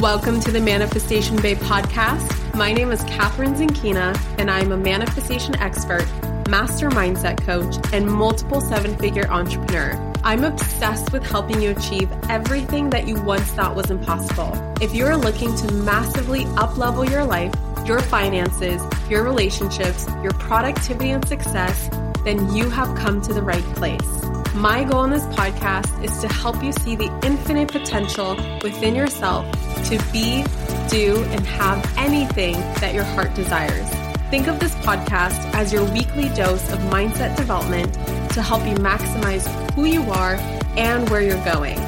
Welcome 0.00 0.38
to 0.42 0.52
the 0.52 0.60
Manifestation 0.60 1.42
Babe 1.42 1.58
podcast. 1.58 2.54
My 2.54 2.72
name 2.72 2.92
is 2.92 3.02
Kathrin 3.02 3.56
Zenkina, 3.56 4.16
and 4.38 4.48
I'm 4.48 4.70
a 4.70 4.76
manifestation 4.76 5.56
expert, 5.56 6.06
master 6.48 6.88
mindset 6.88 7.42
coach, 7.42 7.74
and 7.92 8.06
multiple 8.06 8.60
seven 8.60 8.96
figure 8.98 9.26
entrepreneur. 9.28 9.96
I'm 10.22 10.44
obsessed 10.44 11.12
with 11.12 11.26
helping 11.26 11.60
you 11.60 11.72
achieve 11.72 12.08
everything 12.28 12.90
that 12.90 13.08
you 13.08 13.20
once 13.22 13.42
thought 13.50 13.74
was 13.74 13.90
impossible. 13.90 14.52
If 14.80 14.94
you're 14.94 15.16
looking 15.16 15.52
to 15.56 15.72
massively 15.72 16.44
uplevel 16.44 17.10
your 17.10 17.24
life, 17.24 17.52
your 17.84 17.98
finances, 17.98 18.80
your 19.10 19.24
relationships, 19.24 20.06
your 20.22 20.32
productivity 20.34 21.10
and 21.10 21.26
success, 21.26 21.90
then 22.22 22.54
you 22.54 22.70
have 22.70 22.96
come 22.96 23.20
to 23.22 23.34
the 23.34 23.42
right 23.42 23.64
place. 23.74 24.22
My 24.54 24.84
goal 24.84 25.04
in 25.04 25.10
this 25.10 25.24
podcast 25.26 26.04
is 26.04 26.16
to 26.20 26.28
help 26.28 26.62
you 26.62 26.70
see 26.70 26.94
the 26.94 27.10
infinite 27.24 27.72
potential 27.72 28.36
within 28.62 28.94
yourself 28.94 29.44
to 29.86 29.98
be, 30.12 30.44
do, 30.88 31.22
and 31.30 31.46
have 31.46 31.84
anything 31.96 32.54
that 32.80 32.94
your 32.94 33.04
heart 33.04 33.34
desires. 33.34 33.88
Think 34.30 34.46
of 34.46 34.60
this 34.60 34.74
podcast 34.76 35.38
as 35.54 35.72
your 35.72 35.84
weekly 35.92 36.28
dose 36.30 36.70
of 36.70 36.78
mindset 36.90 37.36
development 37.36 37.94
to 38.32 38.42
help 38.42 38.66
you 38.66 38.74
maximize 38.76 39.46
who 39.72 39.86
you 39.86 40.02
are 40.10 40.34
and 40.76 41.08
where 41.08 41.22
you're 41.22 41.44
going. 41.44 41.78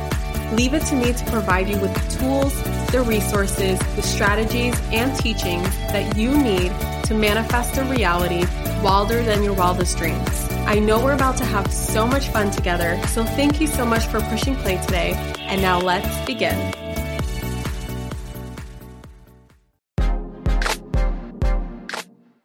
Leave 0.56 0.74
it 0.74 0.82
to 0.86 0.96
me 0.96 1.12
to 1.12 1.24
provide 1.26 1.68
you 1.68 1.78
with 1.78 1.94
the 1.94 2.18
tools, 2.18 2.62
the 2.90 3.02
resources, 3.02 3.78
the 3.94 4.02
strategies, 4.02 4.74
and 4.90 5.16
teachings 5.18 5.68
that 5.92 6.16
you 6.16 6.36
need 6.36 6.72
to 7.04 7.14
manifest 7.14 7.76
a 7.76 7.84
reality 7.84 8.44
wilder 8.82 9.22
than 9.22 9.42
your 9.42 9.52
wildest 9.52 9.98
dreams. 9.98 10.48
I 10.66 10.78
know 10.78 11.02
we're 11.02 11.14
about 11.14 11.36
to 11.38 11.44
have 11.44 11.72
so 11.72 12.06
much 12.06 12.28
fun 12.28 12.50
together, 12.50 13.00
so 13.08 13.24
thank 13.24 13.60
you 13.60 13.66
so 13.66 13.84
much 13.84 14.06
for 14.06 14.20
pushing 14.22 14.56
play 14.56 14.78
today. 14.78 15.12
And 15.40 15.60
now 15.60 15.78
let's 15.80 16.24
begin. 16.26 16.89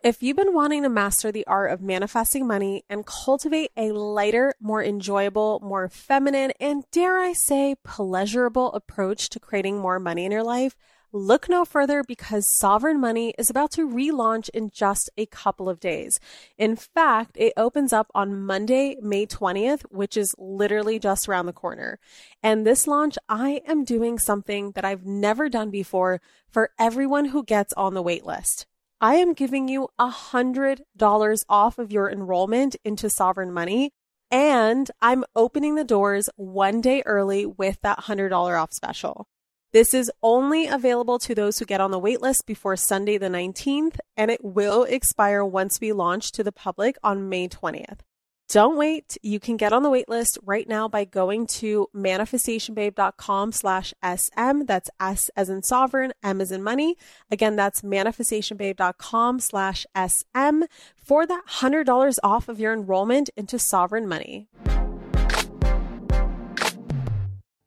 If 0.05 0.21
you've 0.21 0.37
been 0.37 0.53
wanting 0.53 0.83
to 0.83 0.89
master 0.89 1.31
the 1.31 1.47
art 1.47 1.71
of 1.71 1.81
manifesting 1.81 2.45
money 2.45 2.83
and 2.91 3.07
cultivate 3.07 3.71
a 3.75 3.91
lighter, 3.91 4.53
more 4.61 4.83
enjoyable, 4.83 5.59
more 5.63 5.89
feminine, 5.89 6.51
and 6.59 6.83
dare 6.91 7.17
I 7.17 7.33
say, 7.33 7.73
pleasurable 7.83 8.71
approach 8.73 9.29
to 9.29 9.39
creating 9.39 9.79
more 9.79 9.99
money 9.99 10.23
in 10.23 10.31
your 10.31 10.43
life, 10.43 10.75
Look 11.11 11.47
no 11.47 11.63
further 11.63 12.03
because 12.03 12.45
Sovereign 12.45 12.99
Money 12.99 13.33
is 13.37 13.49
about 13.49 13.71
to 13.71 13.87
relaunch 13.87 14.49
in 14.49 14.69
just 14.69 15.09
a 15.15 15.25
couple 15.27 15.69
of 15.69 15.79
days. 15.79 16.19
In 16.57 16.75
fact, 16.75 17.37
it 17.37 17.53
opens 17.55 17.93
up 17.93 18.11
on 18.13 18.45
Monday, 18.45 18.97
May 19.01 19.25
20th, 19.25 19.83
which 19.83 20.17
is 20.17 20.35
literally 20.37 20.99
just 20.99 21.29
around 21.29 21.45
the 21.45 21.53
corner. 21.53 21.99
And 22.43 22.67
this 22.67 22.85
launch, 22.85 23.17
I 23.29 23.61
am 23.65 23.85
doing 23.85 24.19
something 24.19 24.71
that 24.71 24.83
I've 24.83 25.05
never 25.05 25.47
done 25.47 25.71
before 25.71 26.19
for 26.49 26.71
everyone 26.77 27.25
who 27.25 27.45
gets 27.45 27.71
on 27.73 27.93
the 27.93 28.01
wait 28.01 28.25
list. 28.25 28.65
I 29.05 29.17
am 29.17 29.35
giving 29.35 29.67
you 29.67 29.89
a 29.99 30.09
$100 30.09 31.45
off 31.47 31.77
of 31.77 31.91
your 31.91 32.09
enrollment 32.09 32.75
into 32.83 33.07
Sovereign 33.07 33.53
Money. 33.53 33.91
And 34.31 34.89
I'm 34.99 35.23
opening 35.35 35.75
the 35.75 35.83
doors 35.83 36.27
one 36.37 36.81
day 36.81 37.03
early 37.05 37.45
with 37.45 37.79
that 37.83 37.99
$100 37.99 38.59
off 38.59 38.73
special. 38.73 39.27
This 39.73 39.93
is 39.93 40.11
only 40.23 40.65
available 40.65 41.19
to 41.19 41.35
those 41.35 41.59
who 41.59 41.65
get 41.65 41.81
on 41.81 41.91
the 41.91 42.01
waitlist 42.01 42.47
before 42.47 42.75
Sunday 42.75 43.19
the 43.19 43.27
19th, 43.27 43.99
and 44.17 44.31
it 44.31 44.43
will 44.43 44.85
expire 44.85 45.45
once 45.45 45.79
we 45.79 45.91
launch 45.91 46.31
to 46.31 46.43
the 46.43 46.51
public 46.51 46.97
on 47.03 47.29
May 47.29 47.47
20th. 47.47 47.99
Don't 48.47 48.77
wait. 48.77 49.17
You 49.23 49.39
can 49.39 49.57
get 49.57 49.73
on 49.73 49.81
the 49.81 49.89
waitlist 49.89 50.37
right 50.43 50.69
now 50.69 50.87
by 50.87 51.03
going 51.03 51.47
to 51.47 51.87
manifestationbabe.com 51.95 53.51
slash 53.51 53.91
SM. 54.03 54.65
That's 54.65 54.89
S 54.99 55.31
as 55.35 55.49
in 55.49 55.63
sovereign, 55.63 56.13
M 56.23 56.39
as 56.39 56.51
in 56.51 56.61
money. 56.61 56.95
Again, 57.31 57.55
that's 57.55 57.81
manifestationbabe.com 57.81 59.39
slash 59.39 59.87
SM 59.95 60.61
for 60.95 61.25
that 61.25 61.41
$100 61.49 62.17
off 62.23 62.47
of 62.47 62.59
your 62.59 62.71
enrollment 62.71 63.31
into 63.35 63.57
sovereign 63.57 64.07
money. 64.07 64.47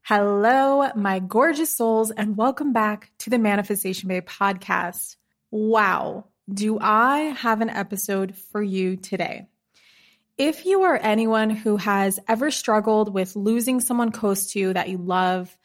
Hello, 0.04 0.90
my 0.94 1.18
gorgeous 1.18 1.76
souls, 1.76 2.12
and 2.12 2.36
welcome 2.36 2.72
back 2.72 3.10
to 3.18 3.30
the 3.30 3.38
Manifestation 3.38 4.08
Babe 4.08 4.26
podcast. 4.26 5.16
Wow, 5.50 6.26
do 6.48 6.78
I 6.80 7.34
have 7.36 7.60
an 7.62 7.68
episode 7.68 8.36
for 8.36 8.62
you 8.62 8.96
today? 8.96 9.48
If 10.38 10.64
you 10.64 10.82
are 10.82 10.96
anyone 10.96 11.50
who 11.50 11.76
has 11.76 12.20
ever 12.28 12.50
struggled 12.50 13.12
with 13.12 13.36
losing 13.36 13.80
someone 13.80 14.12
close 14.12 14.52
to 14.52 14.58
you 14.58 14.72
that 14.72 14.88
you 14.88 14.96
love, 14.96 15.56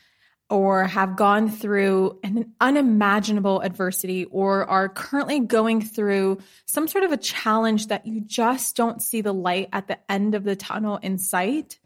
or 0.49 0.83
have 0.85 1.15
gone 1.15 1.49
through 1.49 2.19
an 2.23 2.53
unimaginable 2.59 3.61
adversity, 3.61 4.25
or 4.25 4.69
are 4.69 4.89
currently 4.89 5.39
going 5.39 5.81
through 5.81 6.39
some 6.65 6.87
sort 6.87 7.03
of 7.03 7.11
a 7.11 7.17
challenge 7.17 7.87
that 7.87 8.05
you 8.05 8.21
just 8.21 8.75
don't 8.75 9.01
see 9.01 9.21
the 9.21 9.33
light 9.33 9.69
at 9.71 9.87
the 9.87 9.99
end 10.11 10.35
of 10.35 10.43
the 10.43 10.55
tunnel 10.55 10.97
in 10.97 11.17
sight, 11.17 11.79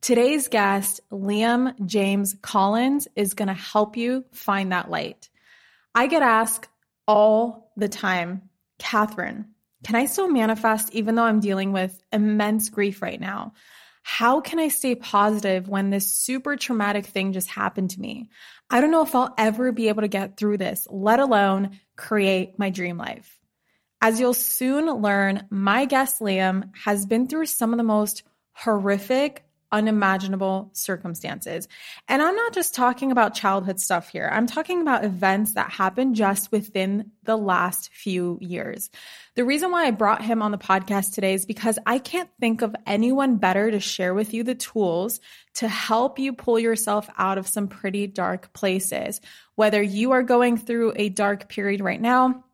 Today's 0.00 0.46
guest, 0.46 1.00
Liam 1.10 1.74
James 1.84 2.36
Collins, 2.40 3.08
is 3.16 3.34
going 3.34 3.48
to 3.48 3.54
help 3.54 3.96
you 3.96 4.24
find 4.32 4.70
that 4.70 4.90
light. 4.90 5.28
I 5.94 6.06
get 6.06 6.22
asked 6.22 6.68
all 7.06 7.72
the 7.76 7.88
time, 7.88 8.48
Kathrin, 8.78 9.46
can 9.84 9.94
I 9.94 10.06
still 10.06 10.28
manifest 10.28 10.92
even 10.92 11.14
though 11.14 11.24
I'm 11.24 11.40
dealing 11.40 11.72
with 11.72 12.00
immense 12.12 12.68
grief 12.68 13.02
right 13.02 13.20
now? 13.20 13.52
How 14.02 14.40
can 14.40 14.58
I 14.58 14.68
stay 14.68 14.94
positive 14.94 15.68
when 15.68 15.90
this 15.90 16.14
super 16.14 16.56
traumatic 16.56 17.06
thing 17.06 17.32
just 17.32 17.48
happened 17.48 17.90
to 17.90 18.00
me? 18.00 18.30
I 18.70 18.80
don't 18.80 18.90
know 18.90 19.02
if 19.02 19.14
I'll 19.14 19.34
ever 19.36 19.70
be 19.70 19.88
able 19.88 20.02
to 20.02 20.08
get 20.08 20.36
through 20.36 20.58
this, 20.58 20.86
let 20.90 21.20
alone 21.20 21.78
create 21.96 22.58
my 22.58 22.70
dream 22.70 22.96
life. 22.96 23.38
As 24.00 24.18
you'll 24.20 24.34
soon 24.34 24.86
learn, 24.86 25.46
my 25.50 25.84
guest 25.84 26.20
Liam 26.20 26.70
has 26.84 27.04
been 27.04 27.28
through 27.28 27.46
some 27.46 27.72
of 27.72 27.76
the 27.76 27.82
most 27.82 28.22
horrific, 28.52 29.44
unimaginable 29.70 30.70
circumstances. 30.72 31.68
And 32.08 32.22
I'm 32.22 32.34
not 32.34 32.54
just 32.54 32.74
talking 32.74 33.12
about 33.12 33.34
childhood 33.34 33.80
stuff 33.80 34.08
here. 34.08 34.28
I'm 34.32 34.46
talking 34.46 34.80
about 34.80 35.04
events 35.04 35.54
that 35.54 35.70
happened 35.70 36.16
just 36.16 36.50
within 36.50 37.10
the 37.24 37.36
last 37.36 37.90
few 37.92 38.38
years. 38.40 38.90
The 39.34 39.44
reason 39.44 39.70
why 39.70 39.86
I 39.86 39.90
brought 39.90 40.22
him 40.22 40.42
on 40.42 40.50
the 40.50 40.58
podcast 40.58 41.14
today 41.14 41.34
is 41.34 41.46
because 41.46 41.78
I 41.86 41.98
can't 41.98 42.30
think 42.40 42.62
of 42.62 42.74
anyone 42.86 43.36
better 43.36 43.70
to 43.70 43.80
share 43.80 44.14
with 44.14 44.34
you 44.34 44.42
the 44.42 44.54
tools 44.54 45.20
to 45.54 45.68
help 45.68 46.18
you 46.18 46.32
pull 46.32 46.58
yourself 46.58 47.08
out 47.18 47.38
of 47.38 47.46
some 47.46 47.68
pretty 47.68 48.06
dark 48.06 48.52
places. 48.52 49.20
Whether 49.54 49.82
you 49.82 50.12
are 50.12 50.22
going 50.22 50.56
through 50.56 50.94
a 50.96 51.08
dark 51.08 51.48
period 51.48 51.80
right 51.80 52.00
now, 52.00 52.44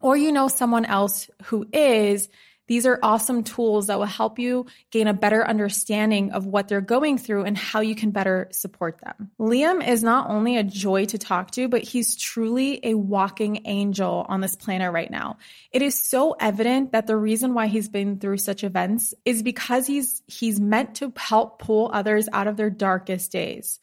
or 0.00 0.16
you 0.16 0.32
know 0.32 0.48
someone 0.48 0.84
else 0.84 1.28
who 1.44 1.66
is, 1.72 2.28
these 2.70 2.86
are 2.86 3.00
awesome 3.02 3.42
tools 3.42 3.88
that 3.88 3.98
will 3.98 4.06
help 4.06 4.38
you 4.38 4.64
gain 4.92 5.08
a 5.08 5.12
better 5.12 5.44
understanding 5.44 6.30
of 6.30 6.46
what 6.46 6.68
they're 6.68 6.80
going 6.80 7.18
through 7.18 7.42
and 7.42 7.58
how 7.58 7.80
you 7.80 7.96
can 7.96 8.12
better 8.12 8.46
support 8.52 9.00
them. 9.00 9.32
Liam 9.40 9.84
is 9.84 10.04
not 10.04 10.30
only 10.30 10.56
a 10.56 10.62
joy 10.62 11.04
to 11.06 11.18
talk 11.18 11.50
to, 11.50 11.66
but 11.66 11.82
he's 11.82 12.14
truly 12.14 12.78
a 12.84 12.94
walking 12.94 13.62
angel 13.64 14.24
on 14.28 14.40
this 14.40 14.54
planet 14.54 14.92
right 14.92 15.10
now. 15.10 15.38
It 15.72 15.82
is 15.82 16.00
so 16.00 16.36
evident 16.38 16.92
that 16.92 17.08
the 17.08 17.16
reason 17.16 17.54
why 17.54 17.66
he's 17.66 17.88
been 17.88 18.20
through 18.20 18.38
such 18.38 18.62
events 18.62 19.14
is 19.24 19.42
because 19.42 19.88
he's 19.88 20.22
he's 20.28 20.60
meant 20.60 20.94
to 20.94 21.12
help 21.16 21.58
pull 21.58 21.90
others 21.92 22.28
out 22.32 22.46
of 22.46 22.56
their 22.56 22.70
darkest 22.70 23.32
days. 23.32 23.80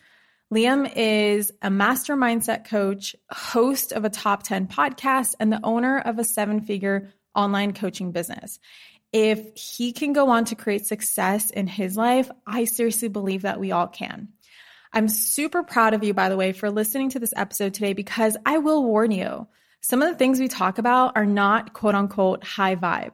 Liam 0.53 0.89
is 0.95 1.51
a 1.61 1.69
master 1.69 2.15
mindset 2.15 2.63
coach, 2.63 3.17
host 3.29 3.91
of 3.91 4.05
a 4.05 4.09
top 4.09 4.43
10 4.43 4.67
podcast, 4.67 5.35
and 5.41 5.51
the 5.51 5.59
owner 5.61 5.99
of 5.99 6.19
a 6.19 6.23
seven 6.23 6.61
figure 6.61 7.11
online 7.37 7.73
coaching 7.73 8.11
business. 8.11 8.59
If 9.13 9.55
he 9.55 9.93
can 9.93 10.11
go 10.11 10.29
on 10.29 10.45
to 10.45 10.55
create 10.55 10.85
success 10.85 11.49
in 11.49 11.67
his 11.67 11.95
life, 11.95 12.29
I 12.45 12.65
seriously 12.65 13.07
believe 13.07 13.43
that 13.43 13.59
we 13.59 13.71
all 13.71 13.87
can. 13.87 14.29
I'm 14.91 15.07
super 15.07 15.63
proud 15.63 15.93
of 15.93 16.03
you, 16.03 16.13
by 16.13 16.29
the 16.29 16.37
way, 16.37 16.51
for 16.51 16.69
listening 16.69 17.11
to 17.11 17.19
this 17.19 17.33
episode 17.35 17.73
today 17.73 17.93
because 17.93 18.35
I 18.45 18.57
will 18.57 18.83
warn 18.83 19.11
you, 19.11 19.47
some 19.81 20.01
of 20.01 20.09
the 20.09 20.15
things 20.15 20.39
we 20.39 20.47
talk 20.47 20.77
about 20.77 21.15
are 21.15 21.25
not 21.25 21.73
quote 21.73 21.95
unquote 21.95 22.43
high 22.43 22.75
vibe, 22.75 23.13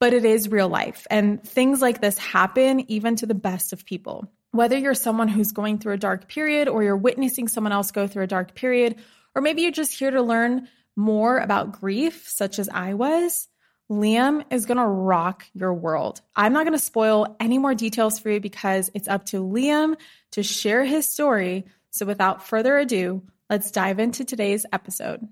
but 0.00 0.12
it 0.12 0.24
is 0.24 0.50
real 0.50 0.68
life. 0.68 1.06
And 1.10 1.42
things 1.42 1.80
like 1.80 2.00
this 2.00 2.18
happen 2.18 2.90
even 2.90 3.16
to 3.16 3.26
the 3.26 3.34
best 3.34 3.72
of 3.72 3.86
people. 3.86 4.30
Whether 4.50 4.78
you're 4.78 4.94
someone 4.94 5.28
who's 5.28 5.52
going 5.52 5.78
through 5.78 5.94
a 5.94 5.98
dark 5.98 6.28
period 6.28 6.68
or 6.68 6.82
you're 6.82 6.96
witnessing 6.96 7.48
someone 7.48 7.72
else 7.72 7.90
go 7.90 8.06
through 8.06 8.24
a 8.24 8.28
dark 8.28 8.54
period, 8.54 8.96
or 9.34 9.42
maybe 9.42 9.62
you're 9.62 9.70
just 9.70 9.92
here 9.92 10.10
to 10.10 10.22
learn 10.22 10.68
more 10.96 11.38
about 11.38 11.80
grief, 11.80 12.28
such 12.28 12.58
as 12.58 12.68
I 12.68 12.94
was, 12.94 13.48
Liam 13.90 14.44
is 14.50 14.66
going 14.66 14.78
to 14.78 14.86
rock 14.86 15.46
your 15.54 15.72
world. 15.72 16.20
I'm 16.34 16.52
not 16.52 16.64
going 16.64 16.76
to 16.76 16.84
spoil 16.84 17.36
any 17.38 17.58
more 17.58 17.74
details 17.74 18.18
for 18.18 18.30
you 18.30 18.40
because 18.40 18.90
it's 18.94 19.06
up 19.06 19.26
to 19.26 19.44
Liam 19.44 19.96
to 20.32 20.42
share 20.42 20.84
his 20.84 21.08
story. 21.08 21.66
So 21.90 22.04
without 22.04 22.46
further 22.46 22.76
ado, 22.78 23.22
let's 23.48 23.70
dive 23.70 24.00
into 24.00 24.24
today's 24.24 24.66
episode. 24.72 25.26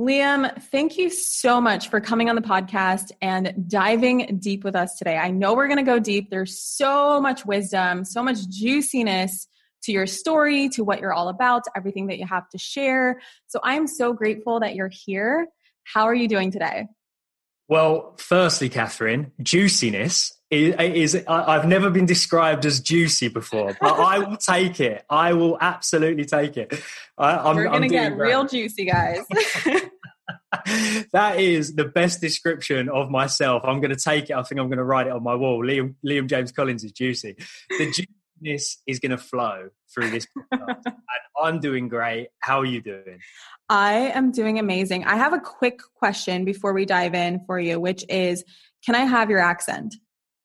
Liam, 0.00 0.62
thank 0.70 0.96
you 0.96 1.10
so 1.10 1.60
much 1.60 1.90
for 1.90 2.00
coming 2.00 2.30
on 2.30 2.36
the 2.36 2.42
podcast 2.42 3.10
and 3.20 3.68
diving 3.68 4.38
deep 4.40 4.64
with 4.64 4.74
us 4.74 4.96
today. 4.96 5.18
I 5.18 5.30
know 5.30 5.54
we're 5.54 5.66
going 5.66 5.76
to 5.76 5.82
go 5.82 5.98
deep. 5.98 6.30
There's 6.30 6.58
so 6.58 7.20
much 7.20 7.44
wisdom, 7.44 8.04
so 8.04 8.22
much 8.22 8.48
juiciness 8.48 9.46
to 9.82 9.92
your 9.92 10.06
story, 10.06 10.68
to 10.70 10.84
what 10.84 11.00
you're 11.00 11.12
all 11.12 11.28
about, 11.28 11.64
to 11.64 11.70
everything 11.76 12.08
that 12.08 12.18
you 12.18 12.26
have 12.26 12.48
to 12.50 12.58
share. 12.58 13.20
So 13.46 13.60
I'm 13.62 13.86
so 13.86 14.12
grateful 14.12 14.60
that 14.60 14.74
you're 14.74 14.90
here. 14.92 15.48
How 15.84 16.04
are 16.04 16.14
you 16.14 16.28
doing 16.28 16.50
today? 16.50 16.86
Well, 17.68 18.16
firstly, 18.18 18.68
Kathrin, 18.68 19.30
juiciness 19.40 20.32
is, 20.50 20.74
is 21.14 21.24
I've 21.28 21.68
never 21.68 21.88
been 21.88 22.06
described 22.06 22.66
as 22.66 22.80
juicy 22.80 23.28
before, 23.28 23.76
but 23.80 23.92
I 23.92 24.18
will 24.18 24.36
take 24.38 24.80
it. 24.80 25.04
I 25.08 25.34
will 25.34 25.56
absolutely 25.60 26.24
take 26.24 26.56
it. 26.56 26.74
I, 27.16 27.48
am 27.48 27.54
We're 27.54 27.68
going 27.68 27.82
to 27.82 27.88
get 27.88 28.16
real 28.16 28.44
juicy, 28.44 28.86
guys. 28.86 29.20
that 31.12 31.38
is 31.38 31.76
the 31.76 31.84
best 31.84 32.20
description 32.20 32.88
of 32.88 33.08
myself. 33.08 33.62
I'm 33.64 33.80
going 33.80 33.94
to 33.94 34.00
take 34.00 34.30
it. 34.30 34.32
I 34.32 34.42
think 34.42 34.60
I'm 34.60 34.66
going 34.66 34.78
to 34.78 34.84
write 34.84 35.06
it 35.06 35.12
on 35.12 35.22
my 35.22 35.36
wall. 35.36 35.64
Liam, 35.64 35.94
Liam 36.04 36.26
James 36.26 36.50
Collins 36.50 36.82
is 36.82 36.90
juicy. 36.90 37.36
The 37.68 38.06
juiciness 38.42 38.82
is 38.86 38.98
going 38.98 39.10
to 39.10 39.18
flow 39.18 39.68
through 39.92 40.10
this 40.10 40.26
podcast. 40.52 40.82
and 40.86 40.94
I'm 41.42 41.60
doing 41.60 41.88
great. 41.88 42.28
How 42.40 42.60
are 42.60 42.64
you 42.66 42.80
doing? 42.80 43.20
I 43.68 43.92
am 43.92 44.32
doing 44.32 44.58
amazing. 44.58 45.04
I 45.04 45.16
have 45.16 45.32
a 45.32 45.40
quick 45.40 45.80
question 45.94 46.44
before 46.44 46.72
we 46.72 46.84
dive 46.84 47.14
in 47.14 47.40
for 47.46 47.58
you, 47.58 47.80
which 47.80 48.04
is 48.08 48.44
can 48.84 48.94
I 48.94 49.04
have 49.04 49.30
your 49.30 49.40
accent? 49.40 49.94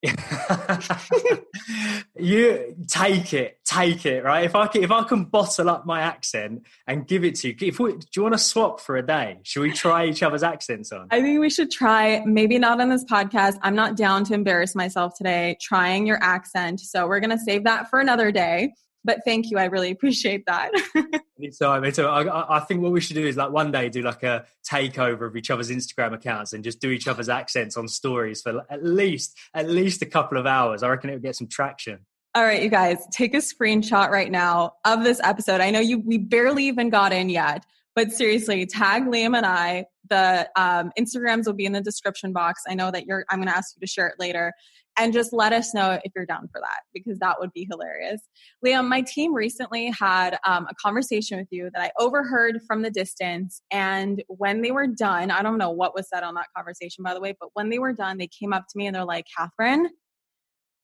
you 2.18 2.76
take 2.88 3.34
it, 3.34 3.60
take 3.66 4.06
it, 4.06 4.24
right? 4.24 4.46
If 4.46 4.56
I 4.56 4.68
can, 4.68 4.84
if 4.84 4.92
I 4.92 5.04
can 5.04 5.26
bottle 5.26 5.70
up 5.70 5.86
my 5.86 6.02
accent 6.02 6.66
and 6.88 7.08
give 7.08 7.24
it 7.24 7.36
to 7.36 7.50
you, 7.50 7.56
if 7.62 7.80
we, 7.80 7.94
do 7.94 8.08
you 8.16 8.22
want 8.24 8.34
to 8.34 8.40
swap 8.40 8.80
for 8.80 8.98
a 8.98 9.06
day? 9.06 9.40
Should 9.44 9.62
we 9.62 9.72
try 9.72 10.06
each 10.06 10.24
other's 10.24 10.44
accents 10.44 10.92
on? 10.92 11.08
I 11.12 11.22
think 11.22 11.40
we 11.40 11.50
should 11.50 11.72
try. 11.72 12.24
Maybe 12.26 12.58
not 12.58 12.82
on 12.82 12.90
this 12.90 13.06
podcast. 13.06 13.58
I'm 13.62 13.76
not 13.76 13.96
down 13.96 14.24
to 14.26 14.34
embarrass 14.34 14.76
myself 14.76 15.18
today 15.18 15.58
trying 15.62 16.08
your 16.08 16.22
accent, 16.22 16.80
so 16.80 17.08
we're 17.08 17.20
gonna 17.20 17.40
save 17.40 17.64
that 17.66 17.90
for 17.90 18.00
another 18.00 18.32
day. 18.32 18.74
But 19.06 19.20
thank 19.24 19.52
you. 19.52 19.60
I 19.60 19.66
really 19.66 19.92
appreciate 19.92 20.46
that. 20.48 20.72
anytime, 21.38 21.84
anytime. 21.84 22.28
I, 22.28 22.58
I 22.58 22.60
think 22.62 22.82
what 22.82 22.92
we 22.92 23.00
should 23.00 23.16
do 23.16 23.26
is 23.26 23.38
like 23.38 23.52
one 23.52 23.72
day 23.72 23.88
do 23.88 24.02
like 24.02 24.24
a 24.24 24.46
takeover 24.68 25.28
of 25.28 25.38
each 25.38 25.52
other's 25.52 25.70
Instagram 25.70 26.14
accounts 26.14 26.54
and 26.54 26.64
just 26.64 26.82
do 26.82 26.90
each 26.90 27.08
other's 27.08 27.30
accents 27.30 27.78
on 27.78 27.88
stories 27.88 28.42
for 28.42 28.66
at 28.70 28.84
least 28.84 29.38
at 29.54 29.70
least 29.70 30.02
a 30.02 30.08
couple 30.08 30.40
of 30.40 30.48
hours. 30.48 30.82
I 30.82 30.90
reckon 30.90 31.12
it 31.12 31.14
would 31.14 31.22
get 31.22 31.36
some 31.36 31.48
traction. 31.48 32.00
All 32.34 32.44
right, 32.44 32.62
you 32.62 32.70
guys, 32.70 32.98
take 33.14 33.34
a 33.34 33.38
screenshot 33.38 34.10
right 34.10 34.30
now 34.30 34.74
of 34.84 35.04
this 35.04 35.22
episode. 35.24 35.62
I 35.62 35.70
know 35.70 35.80
you 35.80 36.00
we 36.00 36.18
barely 36.18 36.66
even 36.66 36.90
got 36.90 37.14
in 37.14 37.30
yet, 37.30 37.64
but 37.94 38.12
seriously, 38.12 38.66
tag 38.66 39.06
Liam 39.06 39.38
and 39.38 39.46
I. 39.46 39.86
The 40.10 40.50
um, 40.56 40.92
Instagrams 41.00 41.46
will 41.46 41.54
be 41.54 41.66
in 41.66 41.72
the 41.72 41.82
description 41.82 42.34
box. 42.34 42.64
I 42.68 42.74
know 42.74 42.92
that 42.92 43.06
you're. 43.06 43.24
I'm 43.30 43.38
going 43.38 43.48
to 43.48 43.56
ask 43.56 43.76
you 43.76 43.80
to 43.80 43.88
share 43.88 44.08
it 44.08 44.16
later 44.20 44.52
and 44.98 45.14
just 45.14 45.34
let 45.34 45.54
us 45.54 45.74
know 45.74 46.00
if 46.04 46.12
you're 46.16 46.26
down 46.26 46.48
for 46.52 46.62
that 46.62 46.82
because 46.94 47.20
that 47.20 47.36
would 47.40 47.52
be 47.54 47.68
hilarious. 47.70 48.22
Liam, 48.66 48.88
my 48.88 49.02
team 49.02 49.34
recently 49.34 49.92
had 49.98 50.38
um, 50.46 50.68
a 50.70 50.76
conversation 50.76 51.38
with 51.38 51.48
you 51.52 51.70
that 51.74 51.82
I 51.82 51.92
overheard 52.00 52.60
from 52.68 52.82
the 52.82 52.92
distance. 52.92 53.62
And 53.72 54.24
when 54.28 54.62
they 54.62 54.72
were 54.72 54.88
done, 54.88 55.32
I 55.32 55.42
don't 55.42 55.58
know 55.58 55.72
what 55.72 55.96
was 55.96 56.08
said 56.10 56.24
on 56.24 56.36
that 56.36 56.48
conversation, 56.56 57.04
by 57.04 57.14
the 57.14 57.22
way, 57.22 57.36
but 57.40 57.50
when 57.54 57.70
they 57.70 57.80
were 57.80 57.94
done, 57.94 58.18
they 58.18 58.28
came 58.28 58.54
up 58.54 58.66
to 58.70 58.78
me 58.78 58.88
and 58.88 58.96
they're 58.96 59.06
like, 59.06 59.26
Kathrin, 59.38 59.88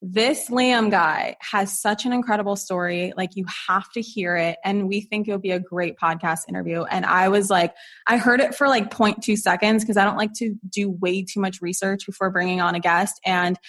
this 0.04 0.50
Liam 0.50 0.90
guy 0.90 1.36
has 1.42 1.80
such 1.80 2.06
an 2.06 2.12
incredible 2.12 2.56
story. 2.56 3.14
Like, 3.16 3.36
you 3.36 3.46
have 3.68 3.92
to 3.92 4.02
hear 4.02 4.36
it. 4.36 4.58
And 4.66 4.88
we 4.88 5.02
think 5.02 5.28
it'll 5.28 5.40
be 5.40 5.52
a 5.52 5.60
great 5.60 5.96
podcast 5.96 6.40
interview. 6.50 6.84
And 6.84 7.06
I 7.06 7.30
was 7.30 7.52
like, 7.52 7.76
I 8.08 8.18
heard 8.18 8.40
it 8.40 8.56
for 8.56 8.68
like 8.68 8.90
0.2 8.90 9.38
seconds 9.38 9.84
because 9.84 9.98
I 9.98 10.04
don't 10.04 10.18
like 10.18 10.34
to 10.38 10.56
do 10.68 10.90
way 10.90 11.24
too 11.24 11.40
much 11.40 11.62
research 11.62 12.08
before 12.08 12.32
bringing 12.32 12.62
on 12.62 12.74
a 12.74 12.80
guest. 12.80 13.20
And 13.26 13.60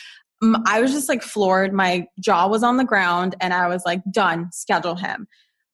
I 0.66 0.80
was 0.80 0.92
just 0.92 1.08
like 1.08 1.22
floored. 1.22 1.72
My 1.72 2.06
jaw 2.20 2.48
was 2.48 2.62
on 2.62 2.76
the 2.76 2.84
ground 2.84 3.36
and 3.40 3.54
I 3.54 3.68
was 3.68 3.82
like, 3.86 4.02
done, 4.10 4.50
schedule 4.52 4.96
him. 4.96 5.28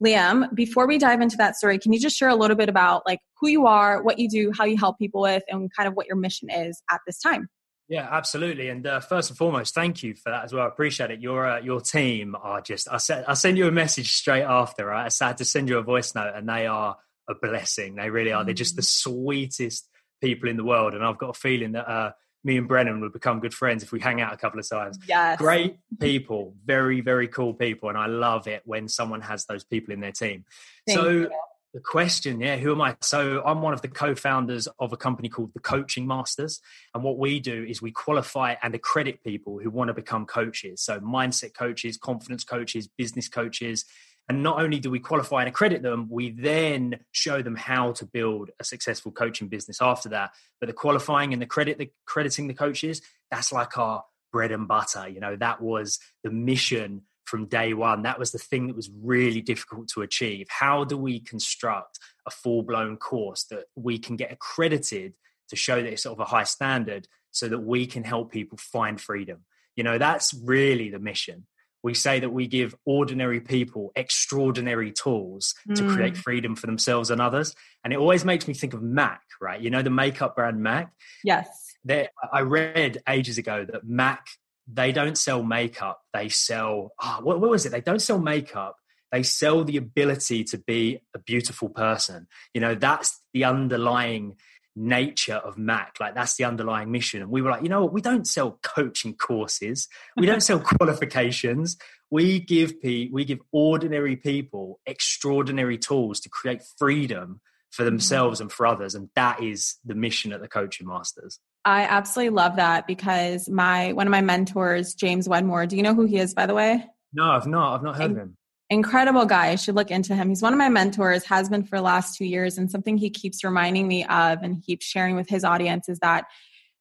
Liam, 0.05 0.55
before 0.55 0.87
we 0.87 0.99
dive 0.99 1.21
into 1.21 1.37
that 1.39 1.57
story, 1.57 1.79
can 1.79 1.93
you 1.93 1.99
just 1.99 2.17
share 2.17 2.29
a 2.29 2.37
little 2.37 2.57
bit 2.57 2.69
about 2.69 3.03
like 3.07 3.19
who 3.41 3.49
you 3.49 3.67
are, 3.67 4.03
what 4.03 4.19
you 4.19 4.29
do, 4.29 4.53
how 4.57 4.65
you 4.65 4.77
help 4.77 4.99
people 4.99 5.23
with, 5.23 5.43
and 5.49 5.71
kind 5.75 5.89
of 5.89 5.95
what 5.95 6.07
your 6.07 6.17
mission 6.17 6.51
is 6.51 6.81
at 6.91 7.01
this 7.07 7.19
time? 7.19 7.49
Yeah, 7.89 8.07
absolutely. 8.11 8.69
And 8.69 8.87
uh, 8.87 9.01
first 9.01 9.31
and 9.31 9.39
foremost, 9.39 9.75
thank 9.75 10.03
you 10.03 10.15
for 10.15 10.31
that 10.31 10.45
as 10.45 10.53
well. 10.53 10.65
I 10.65 10.69
appreciate 10.69 11.11
it. 11.11 11.21
Your 11.21 11.47
uh, 11.47 11.61
your 11.61 11.81
team 11.81 12.37
are 12.41 12.61
just. 12.61 12.87
I 12.91 12.99
said 12.99 13.25
I 13.27 13.35
sent 13.35 13.57
you 13.57 13.67
a 13.67 13.73
message 13.73 14.13
straight 14.13 14.43
after. 14.43 14.87
Right, 14.87 15.13
I 15.21 15.25
had 15.25 15.39
to 15.39 15.45
send 15.45 15.69
you 15.69 15.79
a 15.79 15.83
voice 15.83 16.15
note, 16.15 16.33
and 16.37 16.49
they 16.49 16.67
are 16.67 16.97
a 17.29 17.35
blessing. 17.35 17.97
They 17.97 18.11
really 18.11 18.33
are. 18.33 18.45
They're 18.45 18.55
just 18.55 18.77
the 18.77 18.83
mm. 18.83 19.03
sweetest 19.03 19.89
people 20.21 20.49
in 20.49 20.59
the 20.59 20.65
world, 20.65 20.95
and 20.95 21.03
I've 21.03 21.19
got 21.19 21.31
a 21.31 21.39
feeling 21.39 21.73
that 21.73 21.89
uh, 21.89 22.13
me 22.49 22.57
and 22.57 22.67
Brennan 22.67 23.01
would 23.03 23.13
become 23.13 23.39
good 23.41 23.55
friends 23.55 23.83
if 23.83 23.93
we 23.93 24.01
hang 24.01 24.21
out 24.21 24.33
a 24.33 24.37
couple 24.37 24.59
of 24.59 24.69
times. 24.69 24.99
Yes. 25.07 25.39
Great 25.39 25.77
people, 26.01 26.55
very, 26.65 27.03
very 27.03 27.29
cool 27.29 27.53
people. 27.53 27.91
And 27.91 27.99
I 27.99 28.07
love 28.07 28.49
it 28.49 28.63
when 28.65 28.89
someone 28.89 29.21
has 29.21 29.45
those 29.45 29.63
people 29.63 29.93
in 29.93 30.01
their 30.01 30.13
team. 30.13 30.45
Thank 30.87 30.99
so 30.99 31.11
you. 31.11 31.31
the 31.75 31.81
question, 31.81 32.41
yeah, 32.41 32.57
who 32.57 32.73
am 32.73 32.81
I? 32.81 32.97
So 33.03 33.43
I'm 33.45 33.61
one 33.61 33.75
of 33.75 33.83
the 33.83 33.89
co-founders 33.89 34.67
of 34.79 34.95
a 34.95 34.97
company 34.97 35.29
called 35.29 35.53
the 35.53 35.61
Coaching 35.61 36.07
Masters. 36.07 36.61
And 36.95 37.05
what 37.05 37.19
we 37.19 37.39
do 37.39 37.65
is 37.69 37.83
we 37.83 37.93
qualify 37.93 38.55
and 38.63 38.75
accredit 38.75 39.23
people 39.23 39.59
who 39.59 39.69
want 39.69 39.89
to 39.89 39.95
become 39.95 40.25
coaches. 40.25 40.81
So 40.81 41.01
mindset 41.01 41.53
coaches, 41.53 41.99
confidence 41.99 42.45
coaches, 42.45 42.89
business 42.89 43.29
coaches, 43.29 43.85
and 44.29 44.43
not 44.43 44.61
only 44.61 44.79
do 44.79 44.91
we 44.91 44.99
qualify 44.99 45.41
and 45.41 45.49
accredit 45.49 45.83
them, 45.83 46.09
we 46.11 46.31
then 46.31 47.01
show 47.13 47.41
them 47.41 47.57
how 47.57 47.93
to 47.93 48.05
build 48.05 48.51
a 48.61 48.65
successful 48.65 49.11
coaching 49.11 49.49
business 49.49 49.81
after 49.81 50.11
that. 50.11 50.33
But 50.61 50.67
the 50.67 50.75
qualifying 50.75 51.33
and 51.33 51.41
the 51.41 51.47
credit, 51.47 51.79
the 51.79 51.91
crediting 52.05 52.47
the 52.47 52.55
coaches, 52.55 53.01
that's 53.31 53.53
like 53.53 53.79
our 53.79 54.05
bread 54.31 54.53
and 54.53 54.69
butter. 54.69 55.09
You 55.09 55.21
know, 55.21 55.37
that 55.37 55.63
was 55.63 55.99
the 56.23 56.31
mission 56.31 57.03
from 57.25 57.47
day 57.47 57.73
one. 57.73 58.03
That 58.03 58.19
was 58.19 58.33
the 58.33 58.39
thing 58.39 58.67
that 58.67 58.77
was 58.77 58.91
really 59.03 59.41
difficult 59.41 59.89
to 59.95 60.03
achieve. 60.03 60.47
How 60.51 60.85
do 60.85 60.99
we 60.99 61.21
construct 61.21 61.99
a 62.27 62.31
full 62.31 62.63
blown 62.63 62.99
course 62.99 63.45
that 63.45 63.65
we 63.77 63.99
can 63.99 64.17
get 64.17 64.33
accredited 64.33 65.15
to 65.49 65.57
show 65.57 65.77
that 65.77 65.91
it's 65.91 66.03
sort 66.03 66.19
of 66.19 66.21
a 66.21 66.31
high 66.31 66.45
standard 66.45 67.09
so 67.31 67.49
that 67.49 67.61
we 67.61 67.87
can 67.87 68.05
help 68.05 68.31
people 68.31 68.59
find 68.59 69.01
freedom? 69.01 69.45
You 69.75 69.85
know, 69.85 69.97
that's 69.97 70.35
really 70.35 70.91
the 70.91 70.99
mission 70.99 71.47
we 71.83 71.95
say 71.95 72.21
that 72.21 72.31
we 72.31 72.47
give 72.47 72.75
ordinary 72.85 73.41
people 73.41 73.93
extraordinary 73.95 74.93
tools 74.93 75.55
mm. 75.69 75.77
to 75.77 75.89
create 75.89 76.15
mm. 76.15 76.19
freedom 76.19 76.57
for 76.57 76.67
themselves 76.67 77.11
and 77.11 77.21
others. 77.21 77.55
And 77.85 77.93
it 77.93 77.99
always 77.99 78.25
makes 78.25 78.49
me 78.49 78.55
think 78.55 78.75
of 78.75 78.83
MAC, 78.83 79.21
right? 79.41 79.61
You 79.61 79.71
know, 79.71 79.83
the 79.83 79.91
makeup 79.91 80.37
brand 80.37 80.63
MAC? 80.63 80.93
Yes. 81.25 81.49
There, 81.85 82.09
I 82.33 82.41
read 82.41 83.03
ages 83.09 83.39
ago 83.39 83.65
that 83.65 83.87
MAC, 83.87 84.27
they 84.71 84.93
don't 84.93 85.17
sell 85.17 85.43
makeup. 85.43 86.01
They 86.13 86.29
sell, 86.29 86.93
oh, 87.03 87.21
what, 87.23 87.41
what 87.41 87.51
was 87.51 87.65
it? 87.65 87.71
They 87.71 87.81
don't 87.81 88.03
sell 88.03 88.19
makeup. 88.19 88.77
They 89.11 89.23
sell 89.23 89.65
the 89.65 89.79
ability 89.79 90.45
to 90.45 90.59
be 90.59 91.01
a 91.15 91.19
beautiful 91.19 91.71
person. 91.71 92.27
You 92.53 92.61
know, 92.61 92.75
that's 92.75 93.19
the 93.33 93.45
underlying 93.45 94.37
nature 94.79 95.35
of 95.35 95.59
Mac. 95.59 95.97
Like 96.01 96.15
that's 96.15 96.37
the 96.37 96.45
underlying 96.45 96.91
mission. 96.91 97.21
And 97.21 97.31
we 97.31 97.43
were 97.43 97.51
like, 97.51 97.63
you 97.63 97.69
know 97.69 97.83
what? 97.83 97.93
We 97.93 98.01
don't 98.01 98.27
sell 98.27 98.59
coaching 98.63 99.15
courses. 99.15 99.89
We 100.17 100.27
don't 100.27 100.43
sell 100.43 100.61
qualifications. 100.79 101.77
We 102.11 102.41
give 102.41 102.81
pe- 102.81 103.11
we 103.13 103.25
give 103.25 103.41
ordinary 103.53 104.17
people 104.17 104.81
extraordinary 104.87 105.77
tools 105.77 106.21
to 106.21 106.29
create 106.29 106.63
freedom 106.79 107.41
for 107.71 107.83
mm-hmm. 107.83 107.91
themselves 107.91 108.41
and 108.41 108.51
for 108.51 108.67
others. 108.67 108.95
And 108.95 109.11
that 109.15 109.43
is 109.43 109.77
the 109.85 109.95
mission 109.95 110.33
at 110.33 110.41
the 110.41 110.49
Coaching 110.49 110.87
Masters. 110.87 111.39
I 111.65 111.83
absolutely 111.83 112.31
love 112.31 112.57
that 112.57 112.87
because 112.87 113.49
my 113.49 113.93
one 113.93 114.07
of 114.07 114.11
my 114.11 114.23
mentors, 114.23 114.95
James 114.95 115.29
Wedmore, 115.29 115.67
do 115.67 115.77
you 115.77 115.83
know 115.83 115.95
who 115.95 116.07
he 116.07 116.17
is 116.17 116.33
by 116.33 116.47
the 116.47 116.55
way? 116.55 116.87
No, 117.13 117.25
I've 117.25 117.47
not. 117.47 117.75
I've 117.75 117.83
not 117.83 117.97
heard 117.97 118.13
of 118.13 118.17
him 118.17 118.38
incredible 118.71 119.25
guy. 119.25 119.49
I 119.49 119.57
should 119.57 119.75
look 119.75 119.91
into 119.91 120.15
him. 120.15 120.29
He's 120.29 120.43
one 120.43 120.53
of 120.53 120.59
my 120.59 120.69
mentors, 120.69 121.25
has 121.25 121.49
been 121.49 121.65
for 121.65 121.77
the 121.77 121.83
last 121.83 122.17
two 122.17 122.25
years. 122.25 122.59
And 122.59 122.71
something 122.71 122.99
he 122.99 123.11
keeps 123.11 123.43
reminding 123.43 123.89
me 123.89 124.05
of 124.05 124.43
and 124.43 124.63
keeps 124.63 124.85
sharing 124.85 125.17
with 125.17 125.29
his 125.29 125.45
audience 125.45 125.89
is 125.89 125.99
that 126.01 126.25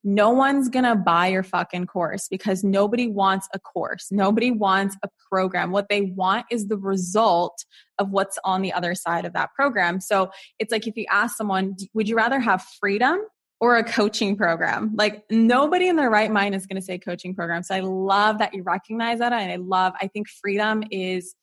no 0.03 0.29
one's 0.29 0.69
gonna 0.69 0.95
buy 0.95 1.27
your 1.27 1.43
fucking 1.43 1.87
course 1.87 2.27
because 2.29 2.63
nobody 2.63 3.07
wants 3.07 3.49
a 3.53 3.59
course. 3.59 4.07
Nobody 4.11 4.51
wants 4.51 4.95
a 5.03 5.09
program. 5.29 5.71
What 5.71 5.89
they 5.89 6.01
want 6.01 6.45
is 6.51 6.67
the 6.67 6.77
result 6.77 7.65
of 7.99 8.11
what's 8.11 8.37
on 8.43 8.61
the 8.61 8.71
other 8.71 8.95
side 8.95 9.25
of 9.25 9.33
that 9.33 9.49
program. 9.53 9.99
So 9.99 10.31
it's 10.59 10.71
like 10.71 10.87
if 10.87 10.95
you 10.95 11.05
ask 11.09 11.35
someone, 11.35 11.75
would 11.93 12.07
you 12.07 12.15
rather 12.15 12.39
have 12.39 12.63
freedom 12.79 13.19
or 13.59 13.77
a 13.77 13.83
coaching 13.83 14.35
program. 14.35 14.91
Like 14.95 15.23
nobody 15.31 15.87
in 15.87 15.95
their 15.95 16.09
right 16.09 16.31
mind 16.31 16.53
is 16.53 16.67
going 16.67 16.79
to 16.79 16.85
say 16.85 16.97
coaching 16.97 17.33
program. 17.33 17.63
So 17.63 17.75
I 17.75 17.79
love 17.79 18.37
that 18.37 18.53
you 18.53 18.63
recognize 18.63 19.19
that. 19.19 19.33
And 19.33 19.51
I 19.51 19.55
love, 19.55 19.93
I 19.99 20.07
think 20.07 20.27
freedom 20.27 20.83
is 20.91 21.33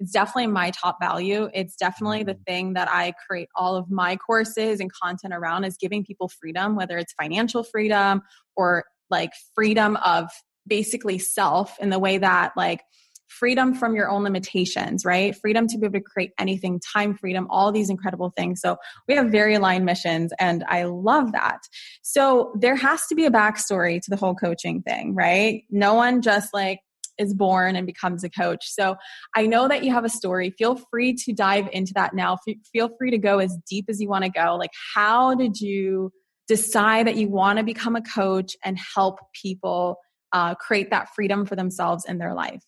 it's 0.00 0.12
definitely 0.12 0.48
my 0.48 0.70
top 0.70 0.98
value. 1.00 1.48
It's 1.54 1.76
definitely 1.76 2.22
the 2.22 2.32
mm-hmm. 2.32 2.42
thing 2.46 2.72
that 2.74 2.88
I 2.90 3.12
create 3.26 3.48
all 3.56 3.76
of 3.76 3.90
my 3.90 4.16
courses 4.16 4.80
and 4.80 4.90
content 4.92 5.34
around 5.34 5.64
is 5.64 5.76
giving 5.76 6.04
people 6.04 6.28
freedom, 6.28 6.76
whether 6.76 6.98
it's 6.98 7.12
financial 7.20 7.62
freedom 7.62 8.22
or 8.56 8.84
like 9.10 9.30
freedom 9.54 9.96
of 9.96 10.28
basically 10.66 11.18
self 11.18 11.78
in 11.80 11.90
the 11.90 11.98
way 11.98 12.18
that 12.18 12.52
like 12.56 12.80
freedom 13.28 13.74
from 13.74 13.94
your 13.94 14.08
own 14.08 14.22
limitations, 14.22 15.04
right? 15.04 15.36
Freedom 15.36 15.66
to 15.66 15.78
be 15.78 15.86
able 15.86 15.98
to 15.98 16.04
create 16.04 16.32
anything, 16.38 16.80
time 16.92 17.14
freedom, 17.14 17.46
all 17.50 17.72
these 17.72 17.90
incredible 17.90 18.32
things. 18.36 18.60
So 18.60 18.76
we 19.08 19.14
have 19.14 19.26
very 19.26 19.54
aligned 19.54 19.84
missions 19.84 20.32
and 20.38 20.64
I 20.68 20.84
love 20.84 21.32
that. 21.32 21.60
So 22.02 22.52
there 22.58 22.76
has 22.76 23.06
to 23.08 23.14
be 23.14 23.26
a 23.26 23.30
backstory 23.30 24.00
to 24.00 24.10
the 24.10 24.16
whole 24.16 24.34
coaching 24.34 24.82
thing, 24.82 25.14
right? 25.14 25.64
No 25.70 25.94
one 25.94 26.22
just 26.22 26.54
like 26.54 26.80
is 27.18 27.34
born 27.34 27.76
and 27.76 27.86
becomes 27.86 28.24
a 28.24 28.30
coach. 28.30 28.68
So 28.68 28.96
I 29.34 29.46
know 29.46 29.68
that 29.68 29.84
you 29.84 29.92
have 29.92 30.04
a 30.04 30.08
story. 30.08 30.50
Feel 30.50 30.76
free 30.90 31.14
to 31.14 31.32
dive 31.32 31.68
into 31.72 31.92
that 31.94 32.14
now. 32.14 32.38
Feel 32.72 32.90
free 32.98 33.10
to 33.10 33.18
go 33.18 33.38
as 33.38 33.56
deep 33.68 33.86
as 33.88 34.00
you 34.00 34.08
want 34.08 34.24
to 34.24 34.30
go. 34.30 34.56
Like, 34.56 34.72
how 34.94 35.34
did 35.34 35.60
you 35.60 36.12
decide 36.48 37.06
that 37.06 37.16
you 37.16 37.28
want 37.28 37.58
to 37.58 37.64
become 37.64 37.96
a 37.96 38.02
coach 38.02 38.56
and 38.64 38.78
help 38.94 39.18
people 39.40 39.98
uh, 40.32 40.54
create 40.54 40.90
that 40.90 41.08
freedom 41.14 41.46
for 41.46 41.56
themselves 41.56 42.04
in 42.06 42.18
their 42.18 42.34
life? 42.34 42.62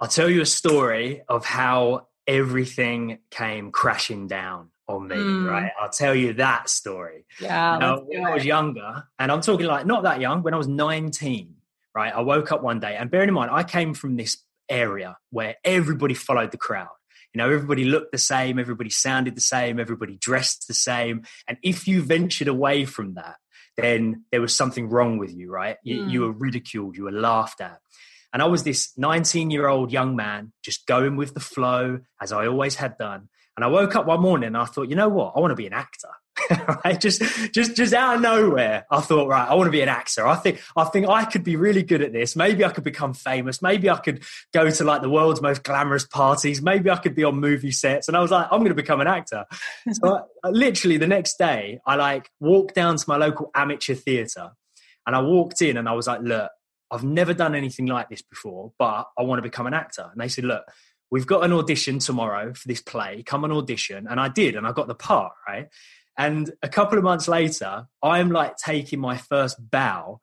I'll 0.00 0.08
tell 0.08 0.30
you 0.30 0.42
a 0.42 0.46
story 0.46 1.22
of 1.28 1.44
how 1.44 2.06
everything 2.26 3.18
came 3.30 3.72
crashing 3.72 4.28
down 4.28 4.70
on 4.86 5.08
me, 5.08 5.16
mm. 5.16 5.50
right? 5.50 5.72
I'll 5.80 5.90
tell 5.90 6.14
you 6.14 6.34
that 6.34 6.68
story. 6.68 7.26
Yeah. 7.40 7.78
Now, 7.78 8.00
when 8.00 8.24
I 8.24 8.34
was 8.34 8.44
younger, 8.44 9.04
and 9.18 9.30
I'm 9.32 9.40
talking 9.40 9.66
like 9.66 9.86
not 9.86 10.04
that 10.04 10.20
young, 10.20 10.42
when 10.42 10.54
I 10.54 10.56
was 10.56 10.68
19, 10.68 11.54
right? 11.98 12.14
I 12.14 12.20
woke 12.20 12.52
up 12.52 12.62
one 12.62 12.78
day, 12.78 12.94
and 12.96 13.10
bearing 13.10 13.28
in 13.28 13.34
mind, 13.34 13.50
I 13.52 13.64
came 13.64 13.92
from 13.92 14.16
this 14.16 14.38
area 14.68 15.16
where 15.30 15.56
everybody 15.64 16.14
followed 16.14 16.52
the 16.52 16.56
crowd. 16.56 16.88
You 17.34 17.38
know, 17.38 17.50
everybody 17.50 17.84
looked 17.84 18.12
the 18.12 18.18
same, 18.18 18.58
everybody 18.58 18.88
sounded 18.90 19.34
the 19.36 19.40
same, 19.40 19.80
everybody 19.80 20.16
dressed 20.16 20.68
the 20.68 20.74
same. 20.74 21.24
And 21.48 21.58
if 21.62 21.88
you 21.88 22.02
ventured 22.02 22.48
away 22.48 22.84
from 22.84 23.14
that, 23.14 23.36
then 23.76 24.24
there 24.30 24.40
was 24.40 24.54
something 24.54 24.88
wrong 24.88 25.18
with 25.18 25.34
you, 25.34 25.50
right? 25.50 25.76
You, 25.82 26.02
mm. 26.02 26.10
you 26.10 26.20
were 26.20 26.32
ridiculed, 26.32 26.96
you 26.96 27.04
were 27.04 27.12
laughed 27.12 27.60
at. 27.60 27.80
And 28.32 28.42
I 28.42 28.46
was 28.46 28.62
this 28.62 28.92
19 28.96 29.50
year 29.50 29.66
old 29.66 29.92
young 29.92 30.14
man 30.14 30.52
just 30.62 30.86
going 30.86 31.16
with 31.16 31.34
the 31.34 31.40
flow 31.40 32.00
as 32.20 32.32
I 32.32 32.46
always 32.46 32.76
had 32.76 32.96
done. 32.96 33.28
And 33.56 33.64
I 33.64 33.68
woke 33.68 33.96
up 33.96 34.06
one 34.06 34.20
morning 34.20 34.48
and 34.48 34.56
I 34.56 34.66
thought, 34.66 34.88
you 34.88 34.96
know 34.96 35.08
what? 35.08 35.32
I 35.34 35.40
want 35.40 35.50
to 35.50 35.56
be 35.56 35.66
an 35.66 35.72
actor. 35.72 36.10
right? 36.84 37.00
Just, 37.00 37.22
just, 37.52 37.76
just 37.76 37.92
out 37.92 38.16
of 38.16 38.20
nowhere, 38.20 38.86
I 38.90 39.00
thought, 39.00 39.28
right, 39.28 39.48
I 39.48 39.54
want 39.54 39.68
to 39.68 39.72
be 39.72 39.80
an 39.80 39.88
actor. 39.88 40.26
I 40.26 40.36
think, 40.36 40.60
I 40.76 40.84
think 40.84 41.08
I 41.08 41.24
could 41.24 41.44
be 41.44 41.56
really 41.56 41.82
good 41.82 42.02
at 42.02 42.12
this. 42.12 42.36
Maybe 42.36 42.64
I 42.64 42.70
could 42.70 42.84
become 42.84 43.14
famous. 43.14 43.62
Maybe 43.62 43.90
I 43.90 43.96
could 43.96 44.22
go 44.52 44.70
to 44.70 44.84
like 44.84 45.02
the 45.02 45.10
world's 45.10 45.40
most 45.40 45.62
glamorous 45.62 46.06
parties. 46.06 46.62
Maybe 46.62 46.90
I 46.90 46.96
could 46.96 47.14
be 47.14 47.24
on 47.24 47.40
movie 47.40 47.72
sets. 47.72 48.08
And 48.08 48.16
I 48.16 48.20
was 48.20 48.30
like, 48.30 48.46
I'm 48.50 48.60
going 48.60 48.70
to 48.70 48.74
become 48.74 49.00
an 49.00 49.08
actor. 49.08 49.44
so 49.92 50.26
I, 50.44 50.48
literally 50.50 50.96
the 50.96 51.06
next 51.06 51.38
day, 51.38 51.80
I 51.86 51.96
like 51.96 52.30
walked 52.40 52.74
down 52.74 52.96
to 52.96 53.04
my 53.08 53.16
local 53.16 53.50
amateur 53.54 53.94
theatre 53.94 54.50
and 55.06 55.16
I 55.16 55.22
walked 55.22 55.62
in 55.62 55.76
and 55.76 55.88
I 55.88 55.92
was 55.92 56.06
like, 56.06 56.20
look, 56.20 56.50
I've 56.90 57.04
never 57.04 57.34
done 57.34 57.54
anything 57.54 57.86
like 57.86 58.08
this 58.08 58.22
before, 58.22 58.72
but 58.78 59.06
I 59.18 59.22
want 59.22 59.38
to 59.38 59.42
become 59.42 59.66
an 59.66 59.74
actor. 59.74 60.08
And 60.10 60.20
they 60.20 60.28
said, 60.28 60.44
look, 60.44 60.64
we've 61.10 61.26
got 61.26 61.44
an 61.44 61.52
audition 61.52 61.98
tomorrow 61.98 62.54
for 62.54 62.68
this 62.68 62.80
play. 62.80 63.22
Come 63.22 63.44
and 63.44 63.52
audition. 63.52 64.06
And 64.08 64.20
I 64.20 64.28
did, 64.28 64.54
and 64.54 64.66
I 64.66 64.72
got 64.72 64.88
the 64.88 64.94
part, 64.94 65.32
right? 65.46 65.68
And 66.18 66.52
a 66.62 66.68
couple 66.68 66.98
of 66.98 67.04
months 67.04 67.28
later, 67.28 67.86
I'm 68.02 68.30
like 68.30 68.56
taking 68.56 68.98
my 68.98 69.16
first 69.16 69.56
bow 69.70 70.20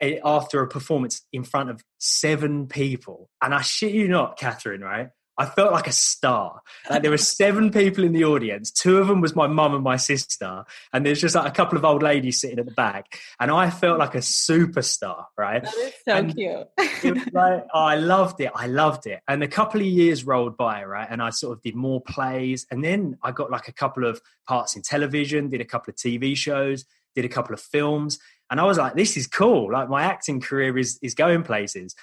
eh, 0.00 0.18
after 0.24 0.62
a 0.62 0.68
performance 0.68 1.22
in 1.32 1.42
front 1.42 1.68
of 1.68 1.82
seven 1.98 2.68
people. 2.68 3.28
And 3.42 3.52
I 3.52 3.60
shit 3.60 3.92
you 3.92 4.06
not, 4.06 4.38
Kathrin, 4.38 4.80
right? 4.80 5.08
I 5.38 5.46
felt 5.46 5.72
like 5.72 5.86
a 5.86 5.92
star. 5.92 6.60
Like 6.90 7.02
there 7.02 7.10
were 7.10 7.16
seven 7.18 7.70
people 7.70 8.04
in 8.04 8.12
the 8.12 8.24
audience. 8.24 8.70
Two 8.70 8.98
of 8.98 9.08
them 9.08 9.20
was 9.20 9.34
my 9.34 9.46
mum 9.46 9.74
and 9.74 9.82
my 9.82 9.96
sister, 9.96 10.64
and 10.92 11.06
there's 11.06 11.20
just 11.20 11.34
like 11.34 11.46
a 11.46 11.54
couple 11.54 11.78
of 11.78 11.84
old 11.84 12.02
ladies 12.02 12.40
sitting 12.40 12.58
at 12.58 12.66
the 12.66 12.72
back. 12.72 13.18
And 13.40 13.50
I 13.50 13.70
felt 13.70 13.98
like 13.98 14.14
a 14.14 14.18
superstar, 14.18 15.26
right? 15.36 15.62
That 15.62 15.74
is 15.74 15.94
so 16.06 16.14
and 16.14 16.34
cute. 16.34 16.66
it 16.78 17.32
like, 17.34 17.66
oh, 17.72 17.80
I 17.80 17.96
loved 17.96 18.40
it. 18.40 18.50
I 18.54 18.66
loved 18.66 19.06
it. 19.06 19.20
And 19.26 19.42
a 19.42 19.48
couple 19.48 19.80
of 19.80 19.86
years 19.86 20.24
rolled 20.24 20.56
by, 20.56 20.84
right? 20.84 21.08
And 21.10 21.22
I 21.22 21.30
sort 21.30 21.56
of 21.56 21.62
did 21.62 21.74
more 21.74 22.00
plays, 22.00 22.66
and 22.70 22.84
then 22.84 23.18
I 23.22 23.32
got 23.32 23.50
like 23.50 23.68
a 23.68 23.72
couple 23.72 24.04
of 24.04 24.20
parts 24.46 24.76
in 24.76 24.82
television, 24.82 25.48
did 25.48 25.60
a 25.60 25.64
couple 25.64 25.90
of 25.90 25.96
TV 25.96 26.36
shows, 26.36 26.84
did 27.14 27.24
a 27.24 27.28
couple 27.28 27.54
of 27.54 27.60
films, 27.60 28.18
and 28.50 28.60
I 28.60 28.64
was 28.64 28.76
like, 28.76 28.94
this 28.94 29.16
is 29.16 29.26
cool. 29.26 29.72
Like 29.72 29.88
my 29.88 30.02
acting 30.02 30.40
career 30.40 30.76
is 30.76 30.98
is 31.00 31.14
going 31.14 31.42
places. 31.42 31.94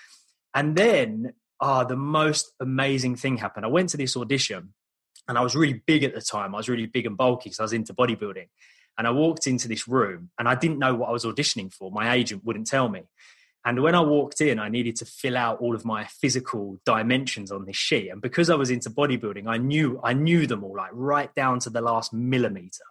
And 0.56 0.76
then 0.76 1.34
ah, 1.62 1.82
oh, 1.82 1.88
the 1.88 1.96
most 1.96 2.54
amazing 2.60 3.16
thing 3.16 3.38
happened. 3.38 3.66
I 3.66 3.70
went 3.70 3.90
to 3.90 3.98
this 3.98 4.16
audition 4.16 4.74
and 5.28 5.38
I 5.38 5.42
was 5.42 5.56
really 5.56 5.82
big 5.86 6.04
at 6.04 6.14
the 6.14 6.22
time. 6.22 6.56
I 6.56 6.58
was 6.58 6.70
really 6.70 6.88
big 6.88 7.06
and 7.06 7.18
bulky 7.18 7.50
because 7.50 7.60
I 7.60 7.64
was 7.64 7.74
into 7.74 7.94
bodybuilding. 7.94 8.48
And 8.98 9.08
I 9.08 9.12
walked 9.12 9.48
into 9.48 9.68
this 9.68 9.88
room 9.88 10.30
and 10.38 10.48
I 10.48 10.56
didn't 10.56 10.80
know 10.80 10.96
what 10.96 11.10
I 11.10 11.12
was 11.12 11.24
auditioning 11.24 11.74
for. 11.74 11.92
My 11.92 12.14
agent 12.14 12.44
wouldn't 12.44 12.68
tell 12.68 12.90
me. 12.90 13.04
And 13.66 13.82
when 13.84 13.94
I 13.94 14.00
walked 14.00 14.42
in, 14.42 14.58
I 14.58 14.70
needed 14.70 14.96
to 14.98 15.06
fill 15.06 15.38
out 15.38 15.60
all 15.60 15.76
of 15.76 15.86
my 15.86 16.06
physical 16.06 16.80
dimensions 16.86 17.52
on 17.52 17.66
this 17.66 17.76
sheet. 17.76 18.10
And 18.10 18.22
because 18.22 18.50
I 18.50 18.56
was 18.56 18.70
into 18.72 18.90
bodybuilding, 18.90 19.48
I 19.48 19.58
knew 19.58 20.00
I 20.04 20.14
knew 20.14 20.48
them 20.48 20.64
all, 20.64 20.76
like 20.76 20.92
right 20.94 21.34
down 21.36 21.60
to 21.60 21.70
the 21.70 21.82
last 21.82 22.14
millimeter, 22.14 22.84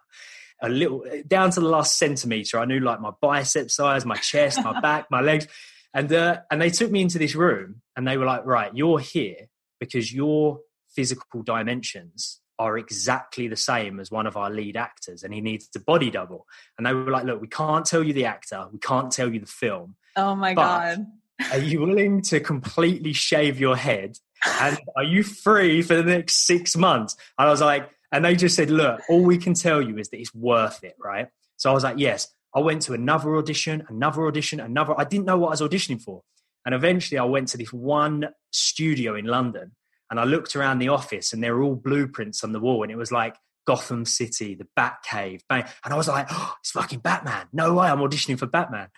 a 0.61 0.69
little 0.69 1.03
down 1.27 1.51
to 1.51 1.59
the 1.59 1.67
last 1.67 1.97
centimeter. 1.97 2.59
I 2.59 2.65
knew 2.65 2.79
like 2.79 3.01
my 3.01 3.11
bicep 3.19 3.71
size, 3.71 4.05
my 4.05 4.17
chest, 4.17 4.63
my 4.63 4.79
back, 4.81 5.09
my 5.09 5.21
legs. 5.21 5.47
And 5.93 6.11
uh, 6.13 6.41
and 6.51 6.61
they 6.61 6.69
took 6.69 6.91
me 6.91 7.01
into 7.01 7.17
this 7.17 7.35
room 7.35 7.81
and 7.95 8.07
they 8.07 8.17
were 8.17 8.25
like, 8.25 8.45
right, 8.45 8.71
you're 8.75 8.99
here 8.99 9.47
because 9.79 10.13
your 10.13 10.59
physical 10.95 11.41
dimensions 11.43 12.41
are 12.59 12.77
exactly 12.77 13.47
the 13.47 13.55
same 13.55 13.99
as 13.99 14.11
one 14.11 14.27
of 14.27 14.35
our 14.35 14.51
lead 14.51 14.75
actors 14.75 15.23
and 15.23 15.33
he 15.33 15.39
needs 15.39 15.67
to 15.69 15.79
body 15.79 16.11
double. 16.11 16.45
And 16.77 16.85
they 16.85 16.93
were 16.93 17.09
like, 17.09 17.23
look, 17.23 17.41
we 17.41 17.47
can't 17.47 17.85
tell 17.85 18.03
you 18.03 18.13
the 18.13 18.25
actor, 18.25 18.67
we 18.71 18.79
can't 18.79 19.11
tell 19.11 19.33
you 19.33 19.39
the 19.39 19.45
film. 19.45 19.95
Oh 20.15 20.35
my 20.35 20.53
God. 20.53 21.07
Are 21.51 21.57
you 21.57 21.79
willing 21.79 22.21
to 22.23 22.41
completely 22.41 23.13
shave 23.13 23.59
your 23.59 23.77
head? 23.77 24.17
And 24.45 24.77
are 24.97 25.05
you 25.05 25.23
free 25.23 25.81
for 25.81 25.95
the 25.95 26.03
next 26.03 26.45
six 26.45 26.75
months? 26.75 27.15
And 27.37 27.47
I 27.47 27.51
was 27.51 27.61
like, 27.61 27.89
and 28.11 28.25
they 28.25 28.35
just 28.35 28.55
said, 28.55 28.69
look, 28.69 29.01
all 29.09 29.23
we 29.23 29.37
can 29.37 29.53
tell 29.53 29.81
you 29.81 29.97
is 29.97 30.09
that 30.09 30.19
it's 30.19 30.35
worth 30.35 30.83
it, 30.83 30.95
right? 30.99 31.29
So 31.55 31.69
I 31.69 31.73
was 31.73 31.83
like, 31.83 31.97
yes. 31.97 32.27
I 32.55 32.59
went 32.59 32.81
to 32.83 32.93
another 32.93 33.35
audition, 33.35 33.85
another 33.89 34.25
audition, 34.25 34.59
another. 34.59 34.99
I 34.99 35.03
didn't 35.03 35.25
know 35.25 35.37
what 35.37 35.47
I 35.47 35.51
was 35.51 35.61
auditioning 35.61 36.01
for. 36.01 36.23
And 36.65 36.75
eventually 36.75 37.17
I 37.17 37.23
went 37.23 37.47
to 37.49 37.57
this 37.57 37.71
one 37.71 38.29
studio 38.51 39.15
in 39.15 39.25
London 39.25 39.71
and 40.09 40.19
I 40.19 40.23
looked 40.23 40.55
around 40.55 40.79
the 40.79 40.89
office 40.89 41.31
and 41.31 41.43
there 41.43 41.55
were 41.55 41.63
all 41.63 41.75
blueprints 41.75 42.43
on 42.43 42.51
the 42.51 42.59
wall 42.59 42.83
and 42.83 42.91
it 42.91 42.97
was 42.97 43.11
like 43.11 43.35
Gotham 43.65 44.05
City, 44.05 44.55
the 44.55 44.67
Batcave, 44.77 45.41
bang. 45.47 45.63
And 45.85 45.93
I 45.93 45.97
was 45.97 46.07
like, 46.07 46.27
oh, 46.31 46.55
it's 46.59 46.71
fucking 46.71 46.99
Batman. 46.99 47.47
No 47.53 47.75
way 47.75 47.87
I'm 47.87 47.99
auditioning 47.99 48.39
for 48.39 48.47
Batman. 48.47 48.89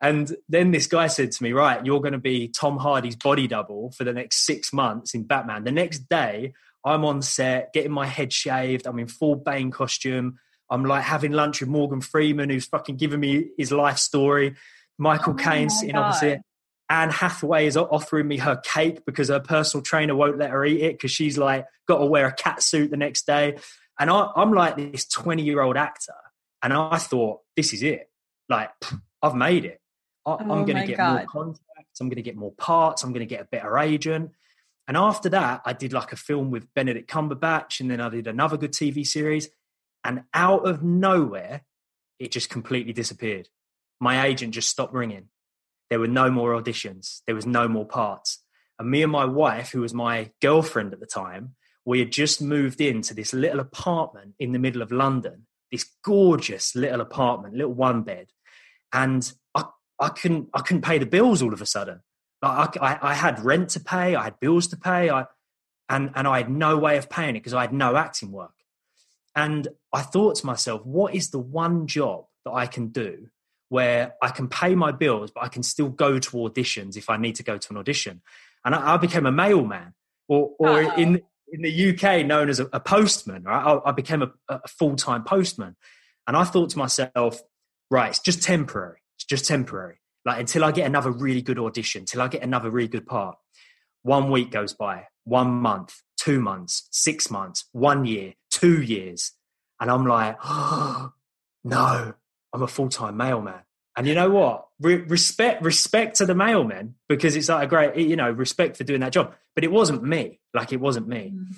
And 0.00 0.34
then 0.48 0.70
this 0.70 0.86
guy 0.86 1.08
said 1.08 1.32
to 1.32 1.42
me, 1.42 1.52
right, 1.52 1.84
you're 1.84 2.00
going 2.00 2.12
to 2.12 2.18
be 2.18 2.48
Tom 2.48 2.78
Hardy's 2.78 3.16
body 3.16 3.46
double 3.46 3.90
for 3.90 4.04
the 4.04 4.12
next 4.12 4.46
six 4.46 4.72
months 4.72 5.14
in 5.14 5.24
Batman. 5.24 5.64
The 5.64 5.72
next 5.72 6.08
day, 6.08 6.54
I'm 6.84 7.04
on 7.04 7.20
set, 7.20 7.72
getting 7.74 7.92
my 7.92 8.06
head 8.06 8.32
shaved. 8.32 8.86
I'm 8.86 8.98
in 8.98 9.08
full 9.08 9.36
Bane 9.36 9.70
costume. 9.70 10.38
I'm 10.70 10.84
like 10.84 11.02
having 11.02 11.32
lunch 11.32 11.60
with 11.60 11.68
Morgan 11.68 12.00
Freeman, 12.00 12.48
who's 12.48 12.66
fucking 12.66 12.96
giving 12.96 13.20
me 13.20 13.50
his 13.58 13.72
life 13.72 13.98
story. 13.98 14.54
Michael 14.98 15.32
oh 15.32 15.36
Caine 15.36 15.70
sitting 15.70 15.96
opposite. 15.96 16.40
Anne 16.88 17.10
Hathaway 17.10 17.66
is 17.66 17.76
offering 17.76 18.28
me 18.28 18.36
her 18.38 18.56
cake 18.56 19.04
because 19.04 19.28
her 19.28 19.40
personal 19.40 19.82
trainer 19.82 20.14
won't 20.14 20.38
let 20.38 20.50
her 20.50 20.64
eat 20.64 20.80
it 20.82 20.92
because 20.94 21.12
she's 21.12 21.38
like 21.38 21.66
got 21.86 21.98
to 21.98 22.06
wear 22.06 22.26
a 22.26 22.32
cat 22.32 22.62
suit 22.62 22.90
the 22.90 22.96
next 22.96 23.26
day. 23.26 23.56
And 23.98 24.10
I, 24.10 24.28
am 24.36 24.52
like 24.52 24.76
this 24.76 25.06
20 25.06 25.42
year 25.42 25.60
old 25.60 25.76
actor, 25.76 26.14
and 26.62 26.72
I 26.72 26.98
thought 26.98 27.40
this 27.56 27.72
is 27.72 27.82
it. 27.82 28.10
Like 28.48 28.70
I've 29.22 29.34
made 29.34 29.64
it. 29.64 29.80
I, 30.26 30.34
am 30.34 30.50
oh 30.50 30.64
going 30.64 30.78
to 30.78 30.86
get 30.86 30.96
God. 30.96 31.14
more 31.16 31.26
contracts. 31.26 32.00
I'm 32.00 32.08
going 32.08 32.16
to 32.16 32.22
get 32.22 32.36
more 32.36 32.52
parts. 32.52 33.02
I'm 33.02 33.12
going 33.12 33.26
to 33.26 33.34
get 33.34 33.42
a 33.42 33.44
better 33.44 33.78
agent. 33.78 34.32
And 34.88 34.96
after 34.96 35.28
that, 35.28 35.62
I 35.64 35.72
did 35.72 35.92
like 35.92 36.12
a 36.12 36.16
film 36.16 36.50
with 36.50 36.72
Benedict 36.74 37.08
Cumberbatch, 37.08 37.78
and 37.78 37.90
then 37.90 38.00
I 38.00 38.08
did 38.08 38.26
another 38.26 38.56
good 38.56 38.72
TV 38.72 39.06
series. 39.06 39.48
And 40.04 40.24
out 40.32 40.66
of 40.66 40.82
nowhere, 40.82 41.62
it 42.18 42.32
just 42.32 42.50
completely 42.50 42.92
disappeared. 42.92 43.48
My 44.00 44.26
agent 44.26 44.54
just 44.54 44.70
stopped 44.70 44.94
ringing. 44.94 45.28
There 45.90 46.00
were 46.00 46.08
no 46.08 46.30
more 46.30 46.60
auditions, 46.60 47.20
there 47.26 47.34
was 47.34 47.46
no 47.46 47.68
more 47.68 47.84
parts. 47.84 48.42
And 48.78 48.90
me 48.90 49.02
and 49.02 49.12
my 49.12 49.26
wife, 49.26 49.72
who 49.72 49.82
was 49.82 49.92
my 49.92 50.30
girlfriend 50.40 50.94
at 50.94 51.00
the 51.00 51.06
time, 51.06 51.54
we 51.84 51.98
had 51.98 52.12
just 52.12 52.40
moved 52.40 52.80
into 52.80 53.12
this 53.12 53.34
little 53.34 53.60
apartment 53.60 54.34
in 54.38 54.52
the 54.52 54.58
middle 54.58 54.80
of 54.80 54.92
London, 54.92 55.46
this 55.70 55.86
gorgeous 56.02 56.74
little 56.74 57.00
apartment, 57.00 57.54
little 57.54 57.74
one 57.74 58.02
bed. 58.02 58.28
And 58.92 59.30
I, 59.54 59.64
I 59.98 60.08
couldn't 60.08 60.48
I 60.54 60.60
couldn't 60.60 60.82
pay 60.82 60.98
the 60.98 61.06
bills 61.06 61.42
all 61.42 61.52
of 61.52 61.60
a 61.60 61.66
sudden. 61.66 62.00
Like 62.42 62.80
I, 62.80 62.94
I, 62.94 63.10
I 63.10 63.14
had 63.14 63.44
rent 63.44 63.70
to 63.70 63.80
pay, 63.80 64.14
I 64.14 64.24
had 64.24 64.40
bills 64.40 64.68
to 64.68 64.76
pay, 64.76 65.10
I, 65.10 65.26
and, 65.88 66.10
and 66.14 66.26
I 66.26 66.38
had 66.38 66.50
no 66.50 66.78
way 66.78 66.96
of 66.96 67.10
paying 67.10 67.30
it 67.30 67.40
because 67.40 67.54
I 67.54 67.62
had 67.62 67.72
no 67.72 67.96
acting 67.96 68.32
work. 68.32 68.54
And 69.34 69.68
I 69.92 70.02
thought 70.02 70.36
to 70.36 70.46
myself, 70.46 70.84
what 70.84 71.14
is 71.14 71.30
the 71.30 71.38
one 71.38 71.86
job 71.86 72.24
that 72.44 72.52
I 72.52 72.66
can 72.66 72.88
do 72.88 73.28
where 73.68 74.14
I 74.20 74.30
can 74.30 74.48
pay 74.48 74.74
my 74.74 74.90
bills, 74.90 75.30
but 75.30 75.44
I 75.44 75.48
can 75.48 75.62
still 75.62 75.88
go 75.88 76.18
to 76.18 76.30
auditions 76.30 76.96
if 76.96 77.08
I 77.08 77.16
need 77.16 77.36
to 77.36 77.42
go 77.42 77.56
to 77.56 77.66
an 77.70 77.76
audition? 77.76 78.22
And 78.64 78.74
I, 78.74 78.94
I 78.94 78.96
became 78.96 79.26
a 79.26 79.32
mailman, 79.32 79.94
or, 80.28 80.52
or 80.58 80.68
oh. 80.68 80.94
in 80.96 81.22
in 81.52 81.62
the 81.62 81.90
UK, 81.90 82.24
known 82.24 82.48
as 82.48 82.60
a, 82.60 82.68
a 82.72 82.80
postman. 82.80 83.44
Right? 83.44 83.62
I, 83.62 83.90
I 83.90 83.92
became 83.92 84.22
a, 84.22 84.30
a 84.48 84.68
full 84.68 84.96
time 84.96 85.24
postman, 85.24 85.76
and 86.26 86.36
I 86.36 86.44
thought 86.44 86.70
to 86.70 86.78
myself, 86.78 87.40
right, 87.90 88.10
it's 88.10 88.20
just 88.20 88.42
temporary. 88.42 88.98
It's 89.16 89.24
just 89.24 89.46
temporary. 89.46 89.96
Like 90.24 90.40
until 90.40 90.64
I 90.64 90.72
get 90.72 90.86
another 90.86 91.10
really 91.10 91.42
good 91.42 91.58
audition, 91.58 92.04
till 92.04 92.20
I 92.20 92.28
get 92.28 92.42
another 92.42 92.70
really 92.70 92.88
good 92.88 93.06
part. 93.06 93.36
One 94.02 94.30
week 94.30 94.50
goes 94.50 94.72
by, 94.72 95.08
one 95.24 95.50
month, 95.50 95.94
two 96.16 96.40
months, 96.40 96.88
six 96.90 97.30
months, 97.30 97.66
one 97.72 98.04
year, 98.04 98.34
two 98.60 98.82
years. 98.82 99.32
And 99.80 99.90
I'm 99.90 100.06
like, 100.06 100.36
oh, 100.44 101.12
no, 101.64 102.14
I'm 102.52 102.62
a 102.62 102.68
full 102.68 102.88
time 102.88 103.16
mailman. 103.16 103.60
And 103.96 104.06
you 104.06 104.14
know 104.14 104.30
what? 104.30 104.66
Re- 104.80 105.02
respect, 105.02 105.62
respect 105.62 106.16
to 106.16 106.26
the 106.26 106.32
mailmen 106.32 106.94
because 107.08 107.36
it's 107.36 107.48
like 107.48 107.64
a 107.64 107.66
great, 107.66 107.96
you 107.96 108.16
know, 108.16 108.30
respect 108.30 108.76
for 108.76 108.84
doing 108.84 109.00
that 109.00 109.12
job. 109.12 109.34
But 109.54 109.64
it 109.64 109.72
wasn't 109.72 110.02
me. 110.02 110.40
Like 110.54 110.72
it 110.72 110.80
wasn't 110.80 111.08
me. 111.08 111.34
Mm. 111.34 111.54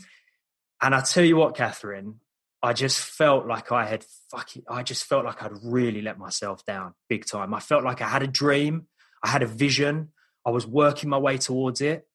And 0.80 0.94
I 0.94 1.02
tell 1.02 1.24
you 1.24 1.36
what, 1.36 1.56
Kathrin, 1.56 2.16
I 2.62 2.72
just 2.72 2.98
felt 2.98 3.46
like 3.46 3.70
I 3.70 3.86
had 3.86 4.04
fucking, 4.30 4.64
I 4.68 4.82
just 4.82 5.04
felt 5.04 5.24
like 5.24 5.42
I'd 5.42 5.52
really 5.62 6.00
let 6.00 6.18
myself 6.18 6.64
down 6.64 6.94
big 7.08 7.26
time. 7.26 7.54
I 7.54 7.60
felt 7.60 7.84
like 7.84 8.00
I 8.00 8.08
had 8.08 8.22
a 8.22 8.26
dream, 8.26 8.86
I 9.22 9.28
had 9.28 9.42
a 9.42 9.46
vision, 9.46 10.08
I 10.44 10.50
was 10.50 10.66
working 10.66 11.10
my 11.10 11.18
way 11.18 11.38
towards 11.38 11.80
it. 11.80 12.06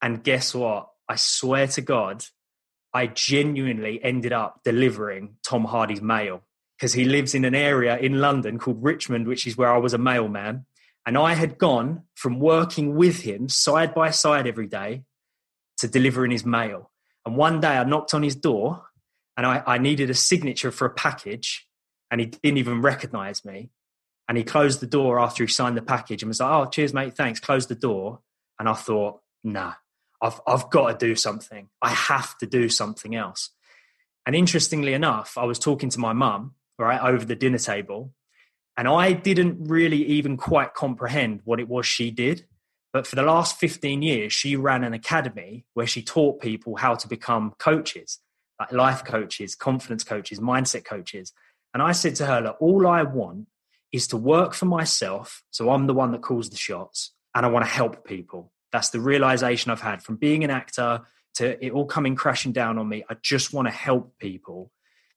And 0.00 0.22
guess 0.22 0.54
what? 0.54 0.88
I 1.08 1.16
swear 1.16 1.66
to 1.68 1.80
God, 1.80 2.24
I 2.98 3.06
genuinely 3.06 4.02
ended 4.02 4.32
up 4.32 4.62
delivering 4.64 5.36
Tom 5.44 5.64
Hardy's 5.64 6.02
mail 6.02 6.42
because 6.76 6.94
he 6.94 7.04
lives 7.04 7.32
in 7.32 7.44
an 7.44 7.54
area 7.54 7.96
in 7.96 8.20
London 8.20 8.58
called 8.58 8.82
Richmond, 8.82 9.28
which 9.28 9.46
is 9.46 9.56
where 9.56 9.72
I 9.72 9.78
was 9.78 9.94
a 9.94 9.98
mailman. 9.98 10.66
And 11.06 11.16
I 11.16 11.34
had 11.34 11.58
gone 11.58 12.02
from 12.16 12.40
working 12.40 12.96
with 12.96 13.20
him 13.20 13.48
side 13.48 13.94
by 13.94 14.10
side 14.10 14.48
every 14.48 14.66
day 14.66 15.04
to 15.76 15.86
delivering 15.86 16.32
his 16.32 16.44
mail. 16.44 16.90
And 17.24 17.36
one 17.36 17.60
day 17.60 17.76
I 17.76 17.84
knocked 17.84 18.14
on 18.14 18.24
his 18.24 18.34
door 18.34 18.82
and 19.36 19.46
I, 19.46 19.62
I 19.64 19.78
needed 19.78 20.10
a 20.10 20.14
signature 20.14 20.72
for 20.72 20.86
a 20.86 20.90
package 20.90 21.68
and 22.10 22.20
he 22.20 22.26
didn't 22.26 22.58
even 22.58 22.82
recognize 22.82 23.44
me. 23.44 23.70
And 24.28 24.36
he 24.36 24.42
closed 24.42 24.80
the 24.80 24.88
door 24.88 25.20
after 25.20 25.44
he 25.44 25.48
signed 25.48 25.76
the 25.76 25.82
package 25.82 26.24
and 26.24 26.28
was 26.28 26.40
like, 26.40 26.50
Oh, 26.50 26.68
cheers, 26.68 26.92
mate, 26.92 27.14
thanks. 27.14 27.38
Closed 27.38 27.68
the 27.68 27.76
door. 27.76 28.22
And 28.58 28.68
I 28.68 28.74
thought, 28.74 29.20
nah, 29.44 29.74
I've, 30.20 30.40
I've 30.46 30.70
got 30.70 30.98
to 30.98 31.06
do 31.06 31.14
something. 31.14 31.68
I 31.80 31.90
have 31.90 32.36
to 32.38 32.46
do 32.46 32.68
something 32.68 33.14
else. 33.14 33.50
And 34.26 34.34
interestingly 34.36 34.92
enough, 34.92 35.38
I 35.38 35.44
was 35.44 35.58
talking 35.58 35.90
to 35.90 36.00
my 36.00 36.12
mum, 36.12 36.54
right, 36.78 37.00
over 37.00 37.24
the 37.24 37.36
dinner 37.36 37.58
table, 37.58 38.12
and 38.76 38.86
I 38.86 39.12
didn't 39.12 39.68
really 39.68 40.04
even 40.04 40.36
quite 40.36 40.74
comprehend 40.74 41.40
what 41.44 41.60
it 41.60 41.68
was 41.68 41.86
she 41.86 42.10
did. 42.10 42.46
But 42.92 43.06
for 43.06 43.16
the 43.16 43.22
last 43.22 43.58
15 43.58 44.02
years, 44.02 44.32
she 44.32 44.56
ran 44.56 44.84
an 44.84 44.94
academy 44.94 45.66
where 45.74 45.86
she 45.86 46.02
taught 46.02 46.40
people 46.40 46.76
how 46.76 46.94
to 46.94 47.08
become 47.08 47.54
coaches, 47.58 48.18
like 48.58 48.72
life 48.72 49.04
coaches, 49.04 49.54
confidence 49.54 50.04
coaches, 50.04 50.40
mindset 50.40 50.84
coaches. 50.84 51.32
And 51.74 51.82
I 51.82 51.92
said 51.92 52.14
to 52.16 52.26
her, 52.26 52.40
Look, 52.40 52.56
all 52.60 52.86
I 52.86 53.02
want 53.02 53.48
is 53.92 54.06
to 54.08 54.16
work 54.16 54.54
for 54.54 54.66
myself. 54.66 55.42
So 55.50 55.70
I'm 55.70 55.86
the 55.86 55.94
one 55.94 56.12
that 56.12 56.22
calls 56.22 56.50
the 56.50 56.56
shots 56.56 57.12
and 57.34 57.44
I 57.44 57.48
want 57.48 57.64
to 57.64 57.70
help 57.70 58.04
people. 58.04 58.52
That's 58.72 58.90
the 58.90 59.00
realization 59.00 59.70
I've 59.70 59.80
had 59.80 60.02
from 60.02 60.16
being 60.16 60.44
an 60.44 60.50
actor 60.50 61.02
to 61.34 61.64
it 61.64 61.72
all 61.72 61.86
coming 61.86 62.14
crashing 62.14 62.52
down 62.52 62.78
on 62.78 62.88
me. 62.88 63.04
I 63.08 63.16
just 63.22 63.52
want 63.52 63.68
to 63.68 63.72
help 63.72 64.18
people 64.18 64.70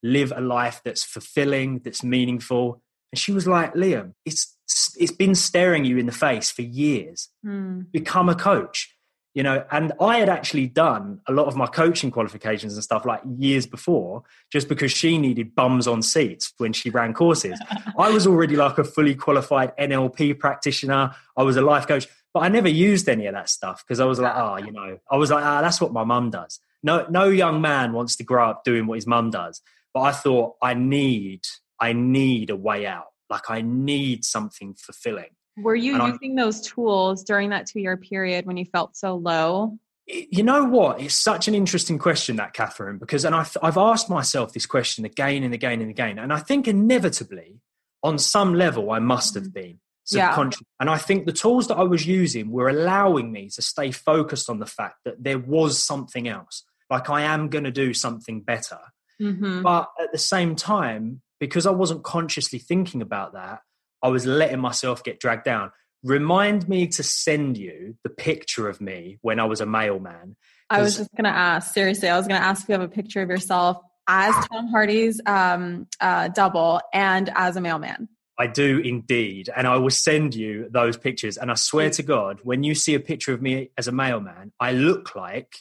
live 0.03 0.33
a 0.35 0.41
life 0.41 0.81
that's 0.83 1.03
fulfilling, 1.03 1.79
that's 1.79 2.03
meaningful. 2.03 2.81
And 3.11 3.19
she 3.19 3.31
was 3.31 3.47
like, 3.47 3.73
Liam, 3.73 4.13
it's 4.25 4.55
it's 4.97 5.11
been 5.11 5.35
staring 5.35 5.83
you 5.85 5.97
in 5.97 6.05
the 6.05 6.11
face 6.11 6.49
for 6.49 6.61
years. 6.61 7.29
Mm. 7.45 7.91
Become 7.91 8.29
a 8.29 8.35
coach 8.35 8.95
you 9.33 9.43
know 9.43 9.63
and 9.71 9.93
i 9.99 10.17
had 10.17 10.29
actually 10.29 10.67
done 10.67 11.19
a 11.27 11.31
lot 11.31 11.47
of 11.47 11.55
my 11.55 11.65
coaching 11.65 12.11
qualifications 12.11 12.73
and 12.73 12.83
stuff 12.83 13.05
like 13.05 13.21
years 13.37 13.65
before 13.65 14.23
just 14.51 14.67
because 14.67 14.91
she 14.91 15.17
needed 15.17 15.55
bums 15.55 15.87
on 15.87 16.01
seats 16.01 16.53
when 16.57 16.73
she 16.73 16.89
ran 16.89 17.13
courses 17.13 17.59
i 17.97 18.09
was 18.09 18.27
already 18.27 18.55
like 18.55 18.77
a 18.77 18.83
fully 18.83 19.15
qualified 19.15 19.75
nlp 19.77 20.37
practitioner 20.39 21.11
i 21.37 21.43
was 21.43 21.55
a 21.55 21.61
life 21.61 21.87
coach 21.87 22.07
but 22.33 22.41
i 22.41 22.47
never 22.47 22.69
used 22.69 23.07
any 23.09 23.25
of 23.27 23.33
that 23.33 23.49
stuff 23.49 23.83
because 23.85 23.99
i 23.99 24.05
was 24.05 24.19
like 24.19 24.33
oh 24.35 24.57
you 24.57 24.71
know 24.71 24.97
i 25.09 25.17
was 25.17 25.31
like 25.31 25.43
ah 25.43 25.61
that's 25.61 25.81
what 25.81 25.93
my 25.93 26.03
mum 26.03 26.29
does 26.29 26.59
no 26.83 27.05
no 27.09 27.25
young 27.25 27.61
man 27.61 27.93
wants 27.93 28.15
to 28.15 28.23
grow 28.23 28.49
up 28.49 28.63
doing 28.63 28.87
what 28.87 28.95
his 28.95 29.07
mum 29.07 29.29
does 29.29 29.61
but 29.93 30.01
i 30.01 30.11
thought 30.11 30.55
i 30.61 30.73
need 30.73 31.41
i 31.79 31.93
need 31.93 32.49
a 32.49 32.55
way 32.55 32.85
out 32.85 33.07
like 33.29 33.49
i 33.49 33.61
need 33.61 34.25
something 34.25 34.73
fulfilling 34.73 35.29
were 35.57 35.75
you 35.75 35.95
and 35.95 36.13
using 36.13 36.39
I, 36.39 36.43
those 36.43 36.61
tools 36.61 37.23
during 37.23 37.49
that 37.49 37.67
two 37.67 37.79
year 37.79 37.97
period 37.97 38.45
when 38.45 38.57
you 38.57 38.65
felt 38.65 38.95
so 38.95 39.15
low? 39.15 39.77
You 40.07 40.43
know 40.43 40.65
what? 40.65 40.99
It's 40.99 41.15
such 41.15 41.47
an 41.47 41.55
interesting 41.55 41.97
question, 41.97 42.37
that 42.37 42.53
Kathrin, 42.53 42.99
because, 42.99 43.23
and 43.23 43.35
I've, 43.35 43.55
I've 43.61 43.77
asked 43.77 44.09
myself 44.09 44.51
this 44.51 44.65
question 44.65 45.05
again 45.05 45.43
and 45.43 45.53
again 45.53 45.79
and 45.79 45.89
again. 45.89 46.19
And 46.19 46.33
I 46.33 46.39
think 46.39 46.67
inevitably, 46.67 47.59
on 48.03 48.17
some 48.17 48.55
level, 48.55 48.91
I 48.91 48.99
must 48.99 49.35
have 49.35 49.45
mm. 49.45 49.53
been 49.53 49.79
subconscious. 50.03 50.61
Yeah. 50.61 50.81
And 50.81 50.89
I 50.89 50.97
think 50.97 51.25
the 51.25 51.33
tools 51.33 51.67
that 51.67 51.77
I 51.77 51.83
was 51.83 52.05
using 52.05 52.51
were 52.51 52.69
allowing 52.69 53.31
me 53.31 53.49
to 53.49 53.61
stay 53.61 53.91
focused 53.91 54.49
on 54.49 54.59
the 54.59 54.65
fact 54.65 54.95
that 55.05 55.23
there 55.23 55.39
was 55.39 55.81
something 55.81 56.27
else. 56.27 56.63
Like 56.89 57.09
I 57.09 57.21
am 57.21 57.49
going 57.49 57.63
to 57.63 57.71
do 57.71 57.93
something 57.93 58.41
better. 58.41 58.79
Mm-hmm. 59.21 59.61
But 59.61 59.89
at 60.01 60.11
the 60.11 60.17
same 60.17 60.55
time, 60.55 61.21
because 61.39 61.65
I 61.65 61.71
wasn't 61.71 62.03
consciously 62.03 62.59
thinking 62.59 63.01
about 63.01 63.33
that, 63.33 63.61
I 64.03 64.09
was 64.09 64.25
letting 64.25 64.59
myself 64.59 65.03
get 65.03 65.19
dragged 65.19 65.45
down. 65.45 65.71
Remind 66.03 66.67
me 66.67 66.87
to 66.87 67.03
send 67.03 67.57
you 67.57 67.95
the 68.03 68.09
picture 68.09 68.67
of 68.67 68.81
me 68.81 69.19
when 69.21 69.39
I 69.39 69.45
was 69.45 69.61
a 69.61 69.65
mailman. 69.65 70.35
I 70.69 70.81
was 70.81 70.97
just 70.97 71.11
going 71.11 71.25
to 71.25 71.37
ask, 71.37 71.73
seriously, 71.73 72.09
I 72.09 72.17
was 72.17 72.27
going 72.27 72.39
to 72.39 72.45
ask 72.45 72.63
if 72.63 72.69
you 72.69 72.73
have 72.73 72.81
a 72.81 72.87
picture 72.87 73.21
of 73.21 73.29
yourself 73.29 73.77
as 74.07 74.33
Tom 74.47 74.67
Hardy's 74.67 75.21
um, 75.25 75.87
uh, 75.99 76.29
double 76.29 76.81
and 76.93 77.29
as 77.35 77.55
a 77.55 77.61
mailman. 77.61 78.09
I 78.41 78.47
do 78.47 78.79
indeed. 78.79 79.51
And 79.55 79.67
I 79.67 79.77
will 79.77 79.91
send 79.91 80.33
you 80.33 80.67
those 80.71 80.97
pictures. 80.97 81.37
And 81.37 81.51
I 81.51 81.53
swear 81.53 81.91
to 81.91 82.01
God, 82.01 82.39
when 82.41 82.63
you 82.63 82.73
see 82.73 82.95
a 82.95 82.99
picture 82.99 83.33
of 83.33 83.41
me 83.41 83.69
as 83.77 83.87
a 83.87 83.91
mailman, 83.91 84.51
I 84.59 84.71
look 84.71 85.15
like 85.15 85.57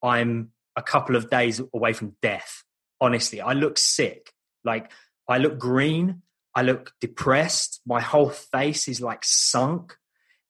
I'm 0.00 0.52
a 0.76 0.82
couple 0.82 1.16
of 1.16 1.28
days 1.28 1.60
away 1.74 1.92
from 1.92 2.14
death. 2.22 2.62
Honestly, 3.00 3.40
I 3.40 3.54
look 3.54 3.78
sick. 3.78 4.32
Like 4.62 4.92
I 5.26 5.38
look 5.38 5.58
green. 5.58 6.22
I 6.54 6.62
look 6.62 6.92
depressed. 7.00 7.80
My 7.84 8.00
whole 8.00 8.30
face 8.30 8.86
is 8.86 9.00
like 9.00 9.24
sunk. 9.24 9.96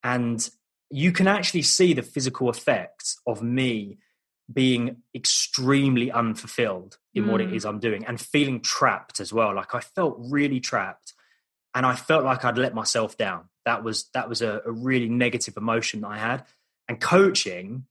And 0.05 0.47
you 0.91 1.13
can 1.13 1.27
actually 1.27 1.63
see 1.63 1.95
the 1.95 2.03
physical 2.03 2.51
effects 2.51 3.19
of 3.27 3.43
me 3.43 3.97
being 4.53 4.97
extremely 5.15 6.13
unfulfilled 6.13 6.99
in 7.15 7.25
mm. 7.25 7.31
what 7.31 7.41
it 7.41 7.49
mm. 7.49 7.65
I'm 7.65 7.79
doing 7.79 8.05
and 8.05 8.21
feeling 8.21 8.61
trapped 8.61 9.19
as 9.19 9.33
well. 9.33 9.55
Like 9.55 9.75
I 9.75 9.81
felt 9.81 10.19
really 10.19 10.61
trapped 10.61 11.15
and 11.75 11.87
I 11.87 11.95
felt 11.95 12.25
like 12.25 12.45
I'd 12.45 12.59
let 12.59 12.75
myself 12.75 13.17
down. 13.17 13.49
That 13.65 13.85
was 13.85 14.09
that 14.15 14.29
was 14.29 14.43
a, 14.43 14.63
a 14.65 14.73
really 14.73 15.09
negative 15.09 15.57
emotion 15.57 16.01
that 16.01 16.09
I 16.09 16.19
had. 16.19 16.45
And 16.89 17.01
coaching 17.01 17.87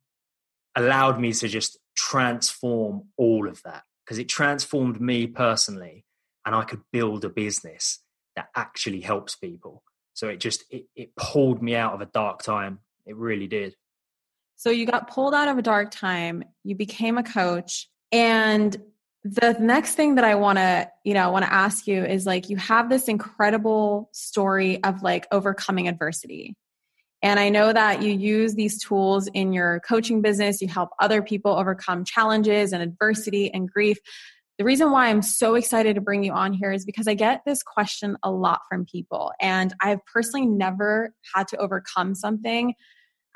allowed 0.75 1.19
me 1.19 1.33
to 1.33 1.47
just 1.47 1.77
transform 1.95 3.03
all 3.17 3.47
of 3.47 3.61
that 3.63 3.83
because 4.05 4.19
it 4.19 4.27
transformed 4.29 4.99
me 4.99 5.27
personally 5.27 6.05
and 6.45 6.55
I 6.55 6.63
could 6.63 6.81
build 6.91 7.25
a 7.25 7.29
business 7.29 7.99
that 8.35 8.49
actually 8.55 9.01
helps 9.01 9.35
people. 9.35 9.83
So 10.13 10.27
it 10.27 10.39
just 10.39 10.63
it, 10.69 10.85
it 10.95 11.15
pulled 11.15 11.61
me 11.61 11.75
out 11.75 11.93
of 11.93 12.01
a 12.01 12.05
dark 12.05 12.41
time. 12.41 12.79
It 13.05 13.15
really 13.15 13.47
did. 13.47 13.75
So 14.55 14.69
you 14.69 14.85
got 14.85 15.09
pulled 15.09 15.33
out 15.33 15.47
of 15.47 15.57
a 15.57 15.61
dark 15.61 15.91
time, 15.91 16.43
you 16.63 16.75
became 16.75 17.17
a 17.17 17.23
coach 17.23 17.89
and 18.11 18.75
the 19.23 19.55
next 19.59 19.95
thing 19.95 20.15
that 20.15 20.23
I 20.23 20.35
want 20.35 20.59
to, 20.59 20.89
you 21.03 21.13
know, 21.13 21.29
want 21.31 21.43
to 21.43 21.53
ask 21.53 21.87
you 21.87 22.03
is 22.03 22.25
like 22.25 22.49
you 22.49 22.57
have 22.57 22.89
this 22.89 23.07
incredible 23.07 24.09
story 24.13 24.81
of 24.83 25.03
like 25.03 25.27
overcoming 25.31 25.87
adversity. 25.87 26.55
And 27.21 27.37
I 27.39 27.49
know 27.49 27.73
that 27.73 28.01
you 28.01 28.13
use 28.13 28.55
these 28.55 28.81
tools 28.81 29.27
in 29.33 29.51
your 29.51 29.81
coaching 29.81 30.21
business. 30.21 30.61
You 30.61 30.69
help 30.69 30.91
other 31.01 31.21
people 31.21 31.51
overcome 31.51 32.05
challenges 32.05 32.71
and 32.71 32.81
adversity 32.81 33.53
and 33.53 33.69
grief. 33.69 33.97
The 34.57 34.63
reason 34.63 34.91
why 34.91 35.07
I'm 35.07 35.21
so 35.21 35.55
excited 35.55 35.95
to 35.95 36.01
bring 36.01 36.23
you 36.23 36.31
on 36.31 36.53
here 36.53 36.71
is 36.71 36.85
because 36.85 37.07
I 37.07 37.13
get 37.13 37.41
this 37.45 37.61
question 37.61 38.17
a 38.23 38.31
lot 38.31 38.61
from 38.69 38.85
people, 38.85 39.31
and 39.39 39.73
I've 39.81 39.99
personally 40.05 40.45
never 40.45 41.13
had 41.33 41.47
to 41.49 41.57
overcome 41.57 42.15
something 42.15 42.73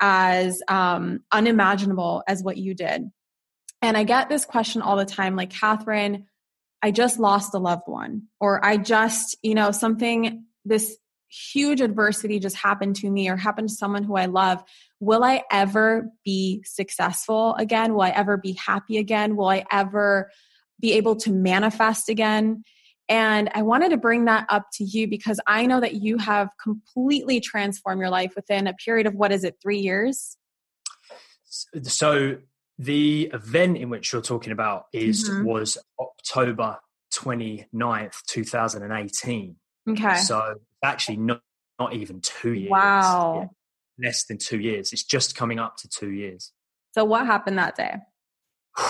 as 0.00 0.60
um, 0.68 1.20
unimaginable 1.32 2.22
as 2.26 2.42
what 2.42 2.56
you 2.58 2.74
did. 2.74 3.10
And 3.84 3.98
I 3.98 4.04
get 4.04 4.30
this 4.30 4.46
question 4.46 4.80
all 4.80 4.96
the 4.96 5.04
time 5.04 5.36
like, 5.36 5.50
Kathrin, 5.50 6.24
I 6.82 6.90
just 6.90 7.18
lost 7.18 7.54
a 7.54 7.58
loved 7.58 7.86
one, 7.86 8.28
or 8.40 8.64
I 8.64 8.78
just, 8.78 9.36
you 9.42 9.54
know, 9.54 9.72
something, 9.72 10.44
this 10.64 10.96
huge 11.28 11.82
adversity 11.82 12.38
just 12.38 12.56
happened 12.56 12.96
to 12.96 13.10
me 13.10 13.28
or 13.28 13.36
happened 13.36 13.68
to 13.68 13.74
someone 13.74 14.02
who 14.04 14.16
I 14.16 14.26
love. 14.26 14.64
Will 15.00 15.22
I 15.22 15.42
ever 15.50 16.08
be 16.24 16.62
successful 16.64 17.54
again? 17.56 17.92
Will 17.92 18.02
I 18.02 18.10
ever 18.10 18.38
be 18.38 18.52
happy 18.52 18.96
again? 18.96 19.36
Will 19.36 19.48
I 19.48 19.64
ever 19.70 20.30
be 20.80 20.94
able 20.94 21.16
to 21.16 21.30
manifest 21.30 22.08
again. 22.08 22.64
And 23.08 23.50
I 23.54 23.62
wanted 23.62 23.90
to 23.90 23.96
bring 23.98 24.24
that 24.24 24.46
up 24.48 24.66
to 24.74 24.84
you 24.84 25.08
because 25.08 25.38
I 25.46 25.66
know 25.66 25.80
that 25.80 25.94
you 25.94 26.16
have 26.18 26.48
completely 26.62 27.40
transformed 27.40 28.00
your 28.00 28.10
life 28.10 28.32
within 28.34 28.66
a 28.66 28.72
period 28.72 29.06
of 29.06 29.14
what 29.14 29.30
is 29.30 29.44
it, 29.44 29.56
three 29.62 29.78
years? 29.78 30.36
So 31.82 32.38
the 32.78 33.30
event 33.32 33.76
in 33.76 33.90
which 33.90 34.12
you're 34.12 34.22
talking 34.22 34.52
about 34.52 34.86
is 34.92 35.28
mm-hmm. 35.28 35.44
was 35.44 35.78
October 35.98 36.78
29th, 37.12 38.22
2018. 38.26 39.56
Okay. 39.90 40.16
So 40.16 40.54
actually 40.82 41.18
not 41.18 41.40
not 41.78 41.92
even 41.94 42.20
two 42.20 42.52
years. 42.52 42.70
Wow. 42.70 43.50
Yeah, 43.98 44.08
less 44.08 44.24
than 44.24 44.38
two 44.38 44.60
years. 44.60 44.92
It's 44.92 45.04
just 45.04 45.36
coming 45.36 45.58
up 45.58 45.76
to 45.78 45.88
two 45.88 46.10
years. 46.10 46.52
So 46.94 47.04
what 47.04 47.26
happened 47.26 47.58
that 47.58 47.76
day? 47.76 47.96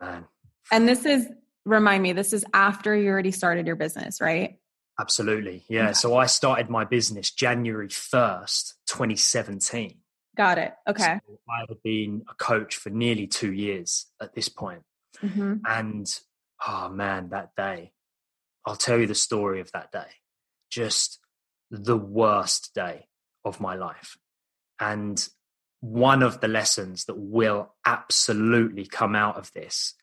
Man, 0.00 0.26
and 0.70 0.88
this 0.88 1.04
is, 1.04 1.28
remind 1.64 2.02
me, 2.02 2.12
this 2.12 2.32
is 2.32 2.44
after 2.52 2.94
you 2.94 3.08
already 3.10 3.30
started 3.30 3.66
your 3.66 3.76
business, 3.76 4.20
right? 4.20 4.58
Absolutely. 4.98 5.64
Yeah. 5.68 5.92
So 5.92 6.16
I 6.16 6.26
started 6.26 6.70
my 6.70 6.84
business 6.84 7.30
January 7.30 7.88
1st, 7.88 8.74
2017. 8.86 9.98
Got 10.36 10.58
it. 10.58 10.74
Okay. 10.86 11.20
So 11.26 11.38
I've 11.48 11.82
been 11.82 12.22
a 12.28 12.34
coach 12.34 12.76
for 12.76 12.90
nearly 12.90 13.26
two 13.26 13.52
years 13.52 14.06
at 14.20 14.34
this 14.34 14.48
point. 14.48 14.82
Mm-hmm. 15.22 15.54
And 15.66 16.06
oh 16.66 16.88
man, 16.90 17.30
that 17.30 17.50
day, 17.56 17.92
I'll 18.66 18.76
tell 18.76 18.98
you 18.98 19.06
the 19.06 19.14
story 19.14 19.60
of 19.60 19.72
that 19.72 19.92
day. 19.92 20.08
Just 20.70 21.20
the 21.70 21.96
worst 21.96 22.74
day 22.74 23.06
of 23.44 23.60
my 23.60 23.76
life. 23.76 24.18
And 24.78 25.26
one 25.80 26.22
of 26.22 26.40
the 26.40 26.48
lessons 26.48 27.04
that 27.06 27.16
will 27.16 27.74
absolutely 27.86 28.86
come 28.86 29.14
out 29.14 29.36
of 29.36 29.52
this 29.52 29.94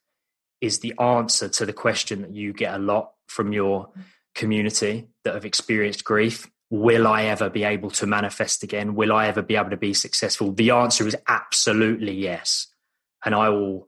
is 0.62 0.80
the 0.80 0.94
answer 1.00 1.50
to 1.50 1.66
the 1.66 1.74
question 1.74 2.22
that 2.22 2.34
you 2.34 2.54
get 2.54 2.74
a 2.74 2.80
lot 2.80 3.12
from 3.28 3.52
your 3.52 3.90
community 4.34 5.10
that 5.24 5.34
have 5.34 5.46
experienced 5.46 6.04
grief 6.04 6.50
will 6.70 7.08
I 7.08 7.26
ever 7.26 7.50
be 7.50 7.64
able 7.64 7.92
to 7.92 8.08
manifest 8.08 8.64
again? 8.64 8.96
Will 8.96 9.14
I 9.14 9.28
ever 9.28 9.42
be 9.42 9.56
able 9.56 9.70
to 9.70 9.78
be 9.78 9.94
successful? 9.94 10.52
The 10.52 10.72
answer 10.72 11.08
is 11.08 11.16
absolutely 11.28 12.14
yes. 12.14 12.68
And 13.24 13.36
I 13.36 13.50
will 13.50 13.88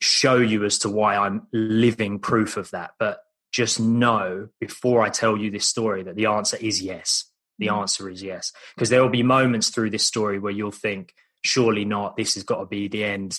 show 0.00 0.36
you 0.36 0.64
as 0.64 0.78
to 0.78 0.88
why 0.88 1.16
I'm 1.16 1.46
living 1.52 2.18
proof 2.18 2.56
of 2.56 2.70
that. 2.70 2.92
But 2.98 3.20
just 3.52 3.78
know 3.78 4.48
before 4.60 5.02
I 5.02 5.10
tell 5.10 5.36
you 5.36 5.50
this 5.50 5.66
story 5.66 6.02
that 6.02 6.16
the 6.16 6.26
answer 6.26 6.56
is 6.60 6.82
yes. 6.82 7.30
The 7.58 7.68
mm. 7.68 7.78
answer 7.80 8.10
is 8.10 8.22
yes. 8.22 8.52
Because 8.74 8.88
there 8.88 9.02
will 9.02 9.10
be 9.10 9.22
moments 9.22 9.68
through 9.68 9.90
this 9.90 10.06
story 10.06 10.38
where 10.38 10.52
you'll 10.52 10.72
think, 10.72 11.14
surely 11.42 11.84
not, 11.84 12.16
this 12.16 12.34
has 12.34 12.42
got 12.42 12.58
to 12.60 12.66
be 12.66 12.88
the 12.88 13.04
end. 13.04 13.38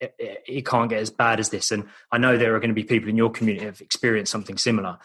It, 0.00 0.14
it, 0.18 0.42
it 0.48 0.66
can't 0.66 0.88
get 0.88 1.00
as 1.00 1.10
bad 1.10 1.40
as 1.40 1.50
this. 1.50 1.70
And 1.70 1.88
I 2.10 2.18
know 2.18 2.38
there 2.38 2.54
are 2.54 2.60
going 2.60 2.70
to 2.70 2.74
be 2.74 2.84
people 2.84 3.10
in 3.10 3.18
your 3.18 3.30
community 3.30 3.66
that 3.66 3.72
have 3.72 3.80
experienced 3.82 4.32
something 4.32 4.56
similar. 4.56 4.98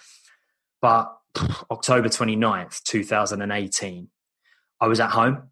But 0.81 1.13
October 1.71 2.09
29th, 2.09 2.83
2018, 2.83 4.09
I 4.81 4.87
was 4.87 4.99
at 4.99 5.11
home. 5.11 5.49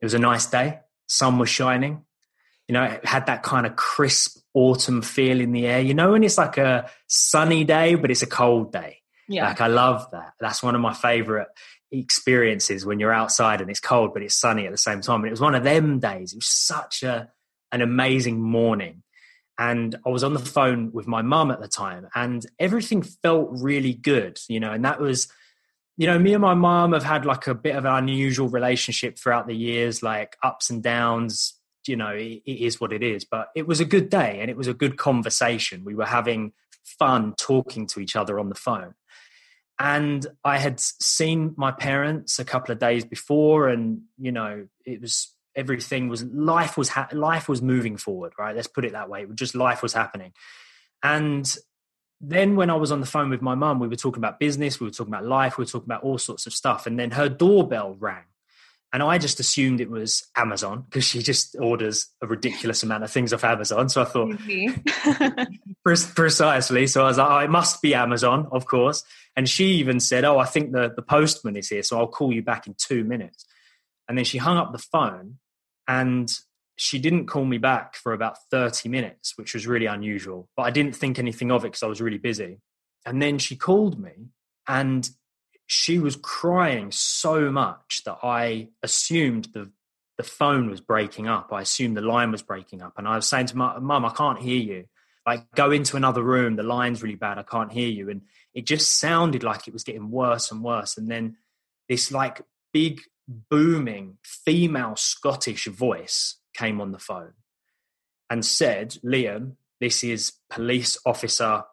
It 0.00 0.04
was 0.04 0.14
a 0.14 0.18
nice 0.18 0.46
day. 0.46 0.80
Sun 1.06 1.38
was 1.38 1.48
shining. 1.48 2.02
You 2.68 2.74
know, 2.74 2.84
it 2.84 3.04
had 3.04 3.26
that 3.26 3.42
kind 3.42 3.66
of 3.66 3.76
crisp 3.76 4.38
autumn 4.54 5.02
feel 5.02 5.40
in 5.40 5.52
the 5.52 5.66
air. 5.66 5.80
You 5.80 5.94
know, 5.94 6.12
when 6.12 6.22
it's 6.22 6.38
like 6.38 6.58
a 6.58 6.90
sunny 7.06 7.64
day, 7.64 7.94
but 7.94 8.10
it's 8.10 8.22
a 8.22 8.26
cold 8.26 8.72
day. 8.72 8.98
Yeah. 9.28 9.48
Like 9.48 9.60
I 9.60 9.66
love 9.66 10.10
that. 10.12 10.34
That's 10.40 10.62
one 10.62 10.74
of 10.74 10.80
my 10.80 10.94
favorite 10.94 11.48
experiences 11.90 12.84
when 12.84 13.00
you're 13.00 13.12
outside 13.12 13.60
and 13.60 13.70
it's 13.70 13.80
cold, 13.80 14.12
but 14.12 14.22
it's 14.22 14.34
sunny 14.34 14.66
at 14.66 14.72
the 14.72 14.78
same 14.78 15.00
time. 15.00 15.20
And 15.20 15.28
it 15.28 15.30
was 15.30 15.40
one 15.40 15.54
of 15.54 15.64
them 15.64 15.98
days. 15.98 16.32
It 16.32 16.36
was 16.36 16.48
such 16.48 17.02
a 17.02 17.30
an 17.70 17.82
amazing 17.82 18.40
morning 18.40 19.02
and 19.58 19.96
I 20.06 20.10
was 20.10 20.22
on 20.22 20.34
the 20.34 20.38
phone 20.38 20.92
with 20.92 21.08
my 21.08 21.20
mum 21.20 21.50
at 21.50 21.60
the 21.60 21.68
time, 21.68 22.08
and 22.14 22.46
everything 22.58 23.02
felt 23.02 23.48
really 23.50 23.92
good, 23.92 24.38
you 24.48 24.60
know. 24.60 24.70
And 24.70 24.84
that 24.84 25.00
was, 25.00 25.28
you 25.96 26.06
know, 26.06 26.18
me 26.18 26.32
and 26.32 26.42
my 26.42 26.54
mum 26.54 26.92
have 26.92 27.02
had 27.02 27.26
like 27.26 27.48
a 27.48 27.54
bit 27.54 27.74
of 27.74 27.84
an 27.84 27.92
unusual 27.92 28.48
relationship 28.48 29.18
throughout 29.18 29.48
the 29.48 29.56
years, 29.56 30.02
like 30.02 30.36
ups 30.42 30.70
and 30.70 30.82
downs. 30.82 31.54
You 31.86 31.96
know, 31.96 32.10
it, 32.10 32.42
it 32.46 32.60
is 32.60 32.80
what 32.80 32.92
it 32.92 33.02
is. 33.02 33.24
But 33.24 33.48
it 33.56 33.66
was 33.66 33.80
a 33.80 33.84
good 33.84 34.08
day, 34.10 34.38
and 34.40 34.48
it 34.48 34.56
was 34.56 34.68
a 34.68 34.74
good 34.74 34.96
conversation. 34.96 35.84
We 35.84 35.96
were 35.96 36.06
having 36.06 36.52
fun 36.84 37.34
talking 37.36 37.86
to 37.88 38.00
each 38.00 38.14
other 38.14 38.38
on 38.38 38.48
the 38.48 38.54
phone. 38.54 38.94
And 39.80 40.26
I 40.44 40.58
had 40.58 40.80
seen 40.80 41.54
my 41.56 41.70
parents 41.70 42.38
a 42.38 42.44
couple 42.44 42.72
of 42.72 42.78
days 42.78 43.04
before, 43.04 43.68
and 43.68 44.02
you 44.18 44.30
know, 44.30 44.68
it 44.84 45.00
was 45.00 45.34
everything 45.58 46.08
was 46.08 46.24
life 46.24 46.78
was 46.78 46.88
ha- 46.88 47.08
life 47.12 47.48
was 47.48 47.60
moving 47.60 47.96
forward 47.96 48.32
right? 48.38 48.54
Let's 48.56 48.68
put 48.68 48.84
it 48.84 48.92
that 48.92 49.10
way. 49.10 49.26
Just 49.34 49.54
life 49.54 49.82
was 49.82 49.92
happening. 49.92 50.32
And 51.02 51.54
then 52.20 52.56
when 52.56 52.70
i 52.70 52.74
was 52.74 52.90
on 52.90 53.00
the 53.00 53.06
phone 53.06 53.30
with 53.30 53.42
my 53.42 53.54
mum 53.54 53.78
we 53.78 53.88
were 53.88 53.96
talking 53.96 54.18
about 54.18 54.40
business 54.40 54.80
we 54.80 54.86
were 54.86 54.92
talking 54.92 55.12
about 55.12 55.24
life 55.24 55.56
we 55.56 55.62
were 55.62 55.66
talking 55.70 55.86
about 55.86 56.02
all 56.02 56.18
sorts 56.18 56.46
of 56.46 56.52
stuff. 56.52 56.86
And 56.86 56.98
then 56.98 57.10
her 57.12 57.28
doorbell 57.28 57.96
rang. 57.98 58.24
And 58.92 59.02
i 59.02 59.18
just 59.18 59.40
assumed 59.40 59.80
it 59.80 59.90
was 59.90 60.26
amazon 60.36 60.84
because 60.88 61.04
she 61.04 61.22
just 61.22 61.56
orders 61.60 62.08
a 62.22 62.26
ridiculous 62.26 62.82
amount 62.82 63.04
of 63.04 63.10
things 63.10 63.32
off 63.32 63.44
amazon. 63.44 63.88
So 63.88 64.02
i 64.02 64.04
thought 64.04 64.28
mm-hmm. 64.28 65.42
precisely. 66.14 66.86
So 66.86 67.04
i 67.04 67.08
was 67.08 67.18
like 67.18 67.30
oh, 67.30 67.38
it 67.38 67.50
must 67.50 67.82
be 67.82 67.94
amazon 67.94 68.48
of 68.52 68.66
course. 68.66 69.04
And 69.36 69.48
she 69.48 69.66
even 69.74 70.00
said 70.00 70.24
oh 70.24 70.38
i 70.38 70.44
think 70.44 70.72
the, 70.72 70.92
the 70.94 71.02
postman 71.02 71.56
is 71.56 71.68
here 71.68 71.82
so 71.82 71.98
i'll 71.98 72.08
call 72.08 72.32
you 72.32 72.42
back 72.42 72.66
in 72.66 72.74
two 72.74 73.04
minutes. 73.04 73.44
And 74.08 74.16
then 74.16 74.24
she 74.24 74.38
hung 74.38 74.56
up 74.56 74.72
the 74.72 74.78
phone 74.78 75.38
and 75.88 76.32
she 76.76 76.98
didn't 77.00 77.26
call 77.26 77.44
me 77.44 77.58
back 77.58 77.96
for 77.96 78.12
about 78.12 78.36
30 78.50 78.88
minutes, 78.88 79.36
which 79.36 79.54
was 79.54 79.66
really 79.66 79.86
unusual. 79.86 80.48
But 80.56 80.62
I 80.64 80.70
didn't 80.70 80.94
think 80.94 81.18
anything 81.18 81.50
of 81.50 81.64
it 81.64 81.68
because 81.68 81.82
I 81.82 81.88
was 81.88 82.00
really 82.00 82.18
busy. 82.18 82.60
And 83.04 83.20
then 83.20 83.38
she 83.38 83.56
called 83.56 83.98
me 83.98 84.28
and 84.68 85.08
she 85.66 85.98
was 85.98 86.14
crying 86.14 86.92
so 86.92 87.50
much 87.50 88.02
that 88.04 88.18
I 88.22 88.68
assumed 88.82 89.48
the 89.54 89.72
the 90.18 90.24
phone 90.24 90.68
was 90.68 90.80
breaking 90.80 91.28
up. 91.28 91.52
I 91.52 91.62
assumed 91.62 91.96
the 91.96 92.02
line 92.02 92.32
was 92.32 92.42
breaking 92.42 92.82
up. 92.82 92.94
And 92.98 93.06
I 93.06 93.14
was 93.14 93.28
saying 93.28 93.46
to 93.46 93.56
my 93.56 93.78
mum, 93.78 94.04
I 94.04 94.10
can't 94.10 94.40
hear 94.40 94.58
you. 94.58 94.84
Like, 95.24 95.48
go 95.54 95.70
into 95.70 95.96
another 95.96 96.22
room. 96.22 96.56
The 96.56 96.64
line's 96.64 97.02
really 97.02 97.14
bad. 97.14 97.38
I 97.38 97.44
can't 97.44 97.72
hear 97.72 97.88
you. 97.88 98.10
And 98.10 98.22
it 98.52 98.66
just 98.66 98.98
sounded 98.98 99.44
like 99.44 99.68
it 99.68 99.72
was 99.72 99.84
getting 99.84 100.10
worse 100.10 100.50
and 100.50 100.62
worse. 100.62 100.98
And 100.98 101.08
then 101.08 101.36
this 101.88 102.10
like 102.10 102.42
big 102.72 103.00
booming 103.28 104.16
female 104.24 104.96
Scottish 104.96 105.66
voice 105.66 106.36
came 106.54 106.80
on 106.80 106.92
the 106.92 106.98
phone 106.98 107.34
and 108.30 108.44
said, 108.44 108.96
Liam, 109.04 109.56
this 109.80 110.02
is 110.02 110.32
police 110.50 110.98
officer 111.06 111.64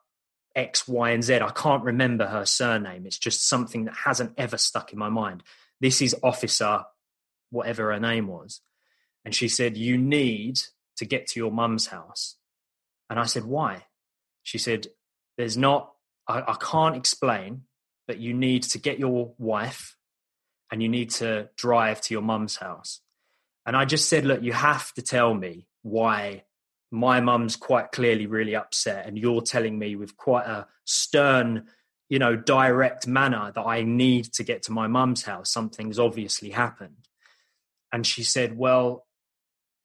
X, 0.56 0.88
Y, 0.88 1.10
and 1.10 1.24
Z. 1.24 1.36
I 1.36 1.52
can't 1.52 1.84
remember 1.84 2.28
her 2.28 2.46
surname. 2.46 3.06
It's 3.06 3.18
just 3.18 3.48
something 3.48 3.86
that 3.86 3.96
hasn't 4.06 4.34
ever 4.38 4.58
stuck 4.58 4.94
in 4.94 5.00
my 5.00 5.10
mind. 5.10 5.44
This 5.82 6.02
is 6.02 6.16
officer, 6.24 6.84
whatever 7.50 7.92
her 7.92 8.00
name 8.00 8.28
was. 8.28 8.62
And 9.26 9.36
she 9.36 9.50
said, 9.50 9.76
You 9.76 9.98
need 9.98 10.60
to 10.98 11.06
get 11.06 11.28
to 11.28 11.40
your 11.40 11.52
mum's 11.52 11.88
house. 11.88 12.36
And 13.10 13.20
I 13.20 13.26
said, 13.26 13.44
Why? 13.44 13.86
She 14.44 14.58
said, 14.58 14.88
There's 15.38 15.58
not, 15.58 15.92
I, 16.28 16.40
I 16.42 16.56
can't 16.60 16.96
explain, 16.96 17.64
but 18.08 18.20
you 18.20 18.34
need 18.34 18.64
to 18.64 18.78
get 18.78 19.00
your 19.00 19.34
wife 19.38 19.95
and 20.76 20.84
you 20.84 20.90
need 20.90 21.10
to 21.10 21.48
drive 21.56 22.02
to 22.02 22.14
your 22.14 22.22
mum's 22.22 22.58
house. 22.58 23.00
And 23.66 23.78
I 23.78 23.86
just 23.86 24.10
said, 24.10 24.26
look, 24.26 24.44
you 24.44 24.52
have 24.52 24.94
to 24.96 25.02
tell 25.02 25.34
me 25.34 25.68
why 25.84 26.44
my 26.92 27.22
mum's 27.22 27.56
quite 27.56 27.94
clearly 27.94 28.26
really 28.26 28.58
upset, 28.58 29.06
and 29.08 29.18
you're 29.18 29.40
telling 29.40 29.80
me 29.80 29.96
with 29.96 30.18
quite 30.18 30.46
a 30.48 30.68
stern, 30.84 31.68
you 32.10 32.20
know, 32.20 32.36
direct 32.36 33.08
manner 33.08 33.54
that 33.56 33.62
I 33.62 33.84
need 33.84 34.34
to 34.34 34.44
get 34.44 34.64
to 34.64 34.74
my 34.74 34.88
mum's 34.88 35.24
house. 35.24 35.50
Something's 35.50 35.98
obviously 35.98 36.50
happened. 36.50 37.08
And 37.94 38.06
she 38.06 38.24
said, 38.24 38.58
well, 38.58 39.08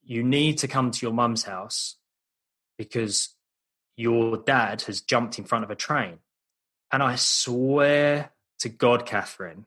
you 0.03 0.23
need 0.23 0.57
to 0.57 0.67
come 0.67 0.91
to 0.91 1.05
your 1.05 1.13
mum's 1.13 1.43
house 1.43 1.95
because 2.77 3.29
your 3.95 4.35
dad 4.35 4.81
has 4.81 4.99
jumped 4.99 5.39
in 5.39 5.45
front 5.45 5.63
of 5.63 5.71
a 5.71 5.75
train. 5.75 6.17
And 6.91 7.01
I 7.01 7.15
swear 7.15 8.33
to 8.59 8.67
God, 8.67 9.05
Kathrin, 9.05 9.63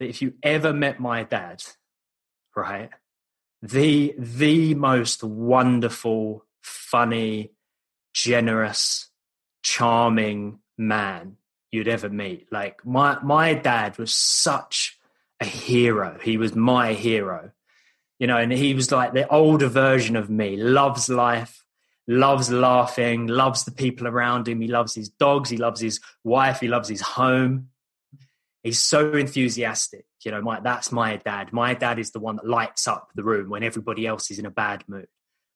that 0.00 0.08
if 0.08 0.20
you 0.22 0.32
ever 0.42 0.72
met 0.72 0.98
my 0.98 1.22
dad, 1.22 1.62
right, 2.56 2.90
the 3.62 4.14
the 4.18 4.74
most 4.74 5.22
wonderful, 5.22 6.44
funny, 6.62 7.52
generous, 8.14 9.10
charming 9.62 10.58
man 10.76 11.36
you'd 11.70 11.86
ever 11.86 12.08
meet. 12.08 12.50
Like 12.50 12.84
my 12.84 13.18
my 13.22 13.54
dad 13.54 13.98
was 13.98 14.12
such 14.14 14.98
a 15.38 15.44
hero. 15.44 16.18
He 16.22 16.36
was 16.38 16.56
my 16.56 16.94
hero. 16.94 17.52
You 18.18 18.26
know, 18.26 18.36
and 18.36 18.52
he 18.52 18.74
was 18.74 18.90
like 18.90 19.12
the 19.14 19.28
older 19.28 19.68
version 19.68 20.16
of 20.16 20.28
me, 20.28 20.56
loves 20.56 21.08
life, 21.08 21.64
loves 22.06 22.50
laughing, 22.50 23.26
loves 23.26 23.64
the 23.64 23.70
people 23.70 24.06
around 24.06 24.46
him. 24.46 24.60
He 24.60 24.68
loves 24.68 24.94
his 24.94 25.08
dogs, 25.08 25.48
he 25.48 25.56
loves 25.56 25.80
his 25.80 26.00
wife, 26.24 26.60
he 26.60 26.68
loves 26.68 26.88
his 26.88 27.00
home 27.00 27.70
he's 28.62 28.80
so 28.80 29.12
enthusiastic. 29.12 30.04
You 30.24 30.32
know, 30.32 30.42
my, 30.42 30.60
that's 30.60 30.92
my 30.92 31.16
dad. 31.16 31.52
My 31.52 31.74
dad 31.74 31.98
is 31.98 32.10
the 32.10 32.20
one 32.20 32.36
that 32.36 32.46
lights 32.46 32.86
up 32.86 33.08
the 33.14 33.22
room 33.22 33.50
when 33.50 33.62
everybody 33.62 34.06
else 34.06 34.30
is 34.30 34.38
in 34.38 34.46
a 34.46 34.50
bad 34.50 34.84
mood, 34.88 35.08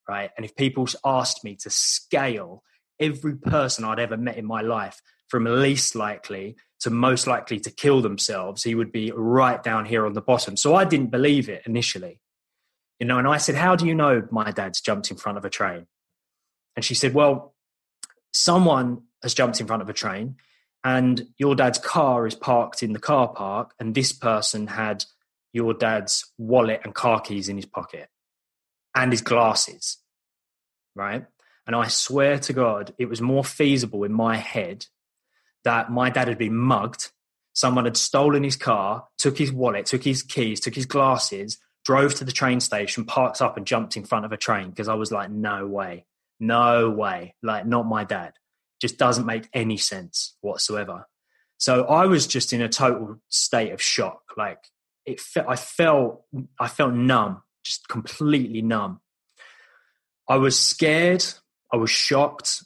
right? 0.09 0.31
And 0.37 0.45
if 0.45 0.57
people 0.57 0.89
asked 1.05 1.45
me 1.45 1.57
to 1.57 1.71
scale 1.71 2.63
every 3.01 3.37
person 3.37 3.85
I'd 3.85 3.99
ever 3.99 4.17
met 4.17 4.37
in 4.37 4.47
my 4.47 4.63
life 4.63 5.01
from 5.29 5.45
least 5.45 5.95
likely 5.95 6.57
to 6.81 6.91
most 6.91 7.27
likely 7.27 7.59
to 7.61 7.71
kill 7.71 8.01
themselves, 8.01 8.63
he 8.63 8.75
would 8.75 8.93
be 8.93 9.11
right 9.15 9.63
down 9.63 9.85
here 9.85 10.07
on 10.07 10.13
the 10.13 10.21
bottom. 10.21 10.57
So 10.57 10.75
I 10.75 10.85
didn't 10.85 11.11
believe 11.11 11.49
it 11.49 11.63
initially. 11.67 12.21
You 13.01 13.07
know, 13.07 13.19
and 13.19 13.27
I 13.27 13.39
said, 13.39 13.57
How 13.57 13.75
do 13.75 13.87
you 13.87 13.95
know 13.95 14.27
my 14.31 14.51
dad's 14.51 14.81
jumped 14.81 15.11
in 15.11 15.17
front 15.17 15.39
of 15.39 15.45
a 15.45 15.51
train? 15.51 15.87
And 16.77 16.85
she 16.85 16.95
said, 16.95 17.15
Well, 17.15 17.55
someone 18.33 19.03
has 19.23 19.35
jumped 19.35 19.61
in 19.61 19.67
front 19.67 19.83
of 19.83 19.89
a 19.89 19.93
train 19.93 20.37
and 20.85 21.27
your 21.39 21.55
dad's 21.55 21.79
car 21.79 22.27
is 22.27 22.35
parked 22.35 22.83
in 22.83 22.93
the 22.93 23.01
car 23.01 23.29
park, 23.29 23.73
and 23.81 23.95
this 23.95 24.13
person 24.13 24.67
had 24.67 25.07
your 25.53 25.73
dad's 25.73 26.31
wallet 26.37 26.83
and 26.85 26.95
car 26.95 27.21
keys 27.21 27.49
in 27.49 27.57
his 27.57 27.65
pocket 27.65 28.09
and 28.95 29.11
his 29.11 29.23
glasses, 29.23 29.99
right? 30.95 31.25
And 31.67 31.75
I 31.75 31.89
swear 31.89 32.39
to 32.41 32.53
God, 32.53 32.93
it 32.99 33.07
was 33.07 33.23
more 33.23 33.45
feasible 33.45 34.05
in 34.05 34.13
my 34.13 34.37
head 34.37 34.87
that 35.65 35.91
my 35.91 36.11
dad 36.11 36.29
had 36.29 36.37
been 36.37 36.55
mugged, 36.55 37.11
someone 37.55 37.87
had 37.87 37.97
stolen 37.97 38.45
his 38.45 38.57
car, 38.57 39.09
took 39.17 39.39
his 39.39 39.51
wallet, 39.51 39.87
took 39.87 40.05
his 40.05 40.23
keys, 40.23 40.61
took 40.61 40.75
his 40.75 40.85
glasses, 40.85 41.57
drove 41.85 42.15
to 42.17 42.25
the 42.25 42.33
train 42.33 42.61
station, 42.61 43.07
parked 43.07 43.41
up, 43.41 43.57
and 43.57 43.67
jumped 43.67 43.97
in 43.97 44.05
front 44.05 44.27
of 44.27 44.33
a 44.33 44.37
train 44.37 44.69
because 44.69 44.89
I 44.89 44.95
was 44.95 45.11
like, 45.11 45.31
no 45.31 45.67
way, 45.67 46.05
no 46.39 46.91
way, 46.91 47.35
like 47.43 47.65
not 47.67 47.87
my 47.87 48.05
dad. 48.05 48.35
Just 48.81 48.99
doesn't 48.99 49.27
make 49.27 49.49
any 49.53 49.77
sense 49.77 50.37
whatsoever. 50.41 51.07
So 51.59 51.85
I 51.85 52.07
was 52.07 52.27
just 52.27 52.53
in 52.53 52.61
a 52.61 52.69
total 52.69 53.21
state 53.29 53.73
of 53.73 53.81
shock. 53.81 54.23
Like 54.37 54.59
it, 55.07 55.21
fe- 55.21 55.45
I 55.49 55.57
felt, 55.57 56.23
I 56.59 56.69
felt 56.69 56.95
numb, 56.95 57.43
just 57.65 57.89
completely 57.89 58.63
numb. 58.63 59.01
I 60.29 60.37
was 60.37 60.59
scared. 60.59 61.25
I 61.73 61.77
was 61.77 61.91
shocked, 61.91 62.63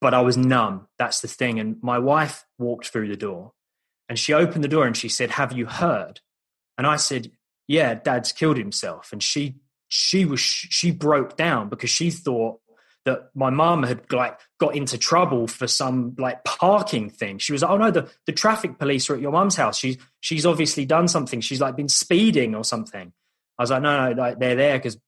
but 0.00 0.14
I 0.14 0.20
was 0.20 0.36
numb. 0.36 0.88
That's 0.98 1.20
the 1.20 1.28
thing. 1.28 1.58
And 1.58 1.76
my 1.82 1.98
wife 1.98 2.44
walked 2.58 2.88
through 2.88 3.08
the 3.08 3.16
door 3.16 3.52
and 4.08 4.18
she 4.18 4.32
opened 4.32 4.64
the 4.64 4.68
door 4.68 4.86
and 4.86 4.96
she 4.96 5.08
said, 5.08 5.30
Have 5.30 5.52
you 5.52 5.66
heard? 5.66 6.20
And 6.76 6.86
I 6.86 6.96
said, 6.96 7.30
Yeah, 7.68 7.94
dad's 7.94 8.32
killed 8.32 8.56
himself. 8.56 9.10
And 9.12 9.22
she, 9.22 9.56
she 9.88 10.24
was, 10.24 10.40
she 10.40 10.90
broke 10.90 11.36
down 11.36 11.68
because 11.68 11.90
she 11.90 12.10
thought 12.10 12.60
that 13.04 13.30
my 13.34 13.50
mum 13.50 13.82
had 13.82 14.10
like 14.12 14.38
got 14.58 14.76
into 14.76 14.96
trouble 14.96 15.46
for 15.46 15.66
some 15.66 16.14
like 16.18 16.44
parking 16.44 17.10
thing. 17.10 17.38
She 17.38 17.52
was 17.52 17.62
like, 17.62 17.70
"Oh 17.70 17.76
no, 17.76 17.90
the, 17.90 18.10
the 18.26 18.32
traffic 18.32 18.78
police 18.78 19.08
are 19.10 19.14
at 19.14 19.20
your 19.20 19.32
mum's 19.32 19.56
house. 19.56 19.78
She's 19.78 19.96
she's 20.20 20.46
obviously 20.46 20.86
done 20.86 21.08
something. 21.08 21.40
She's 21.40 21.60
like 21.60 21.76
been 21.76 21.88
speeding 21.88 22.54
or 22.54 22.64
something." 22.64 23.12
I 23.58 23.62
was 23.62 23.70
like, 23.70 23.82
"No, 23.82 24.10
no, 24.10 24.20
like 24.20 24.38
they're 24.38 24.54
there 24.54 24.78
because 24.78 24.98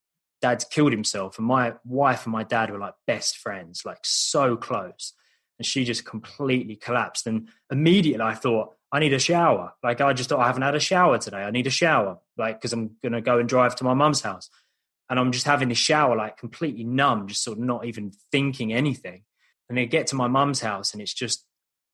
dad's 0.43 0.65
killed 0.65 0.93
himself." 0.93 1.39
And 1.39 1.47
my 1.47 1.75
wife 1.85 2.25
and 2.25 2.33
my 2.33 2.43
dad 2.43 2.71
were 2.71 2.79
like 2.79 2.95
best 3.07 3.39
friends, 3.39 3.83
like 3.85 4.01
so 4.03 4.57
close. 4.57 5.13
And 5.59 5.65
she 5.65 5.85
just 5.85 6.05
completely 6.05 6.75
collapsed. 6.75 7.29
And 7.29 7.49
immediately 7.71 8.25
I 8.25 8.35
thought, 8.35 8.75
I 8.91 8.99
need 8.99 9.13
a 9.13 9.21
shower. 9.21 9.73
Like 9.85 10.01
I 10.01 10.13
just 10.13 10.29
thought 10.29 10.41
I 10.41 10.49
haven't 10.49 10.63
had 10.63 10.75
a 10.75 10.81
shower 10.81 11.19
today. 11.19 11.45
I 11.45 11.53
need 11.53 11.69
a 11.69 11.71
shower, 11.71 12.19
like 12.37 12.61
because 12.61 12.73
I'm 12.73 12.97
gonna 13.05 13.21
go 13.21 13.39
and 13.39 13.49
drive 13.49 13.77
to 13.77 13.85
my 13.85 13.95
mum's 13.95 14.21
house 14.23 14.51
and 15.11 15.19
I'm 15.19 15.33
just 15.33 15.47
having 15.47 15.69
this 15.69 15.79
shower, 15.79 16.17
like 16.17 16.39
completely 16.39 16.85
numb, 16.85 17.29
just 17.29 17.45
sort 17.45 17.59
of 17.59 17.65
not 17.65 17.85
even 17.85 18.13
thinking 18.33 18.73
anything. 18.73 19.25
And 19.69 19.79
then 19.79 19.89
get 19.89 20.09
to 20.09 20.17
my 20.17 20.29
mum's 20.29 20.61
house, 20.61 20.93
and 20.93 21.01
it's 21.01 21.15
just 21.15 21.45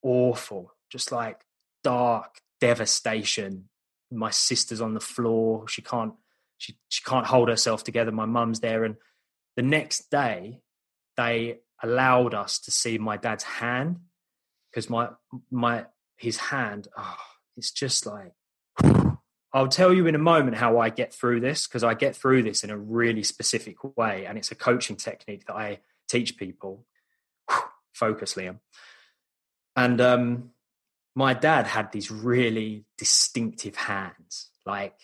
awful, 0.02 0.72
just 0.90 1.12
like 1.12 1.40
dark 1.84 2.40
devastation. 2.60 3.68
My 4.10 4.30
sister's 4.30 4.80
on 4.80 4.94
the 4.94 5.00
floor; 5.00 5.68
she 5.68 5.82
can't, 5.82 6.14
she 6.58 6.76
she 6.88 7.02
can't 7.04 7.26
hold 7.26 7.48
herself 7.48 7.84
together. 7.84 8.10
My 8.10 8.26
mum's 8.26 8.60
there, 8.60 8.84
and 8.84 8.96
the 9.56 9.62
next 9.62 10.10
day, 10.10 10.60
they 11.16 11.58
allowed 11.82 12.34
us 12.34 12.58
to 12.60 12.70
see 12.70 12.98
my 12.98 13.16
dad's 13.16 13.44
hand 13.44 14.00
because 14.70 14.90
my 14.90 15.10
my 15.50 15.86
his 16.16 16.36
hand, 16.36 16.88
oh, 16.96 17.16
it's 17.56 17.70
just 17.70 18.06
like 18.06 18.32
I'll 19.52 19.68
tell 19.68 19.92
you 19.92 20.06
in 20.06 20.14
a 20.14 20.18
moment 20.18 20.56
how 20.56 20.78
I 20.78 20.90
get 20.90 21.12
through 21.12 21.40
this 21.40 21.66
because 21.66 21.82
I 21.82 21.94
get 21.94 22.14
through 22.14 22.44
this 22.44 22.62
in 22.62 22.70
a 22.70 22.78
really 22.78 23.24
specific 23.24 23.96
way. 23.96 24.26
And 24.26 24.38
it's 24.38 24.52
a 24.52 24.54
coaching 24.54 24.96
technique 24.96 25.46
that 25.46 25.56
I 25.56 25.80
teach 26.08 26.36
people. 26.36 26.86
Focus, 27.92 28.34
Liam. 28.34 28.58
And 29.74 30.00
um, 30.00 30.50
my 31.14 31.34
dad 31.34 31.66
had 31.66 31.90
these 31.90 32.10
really 32.10 32.84
distinctive 32.96 33.74
hands, 33.74 34.50
like 34.64 34.94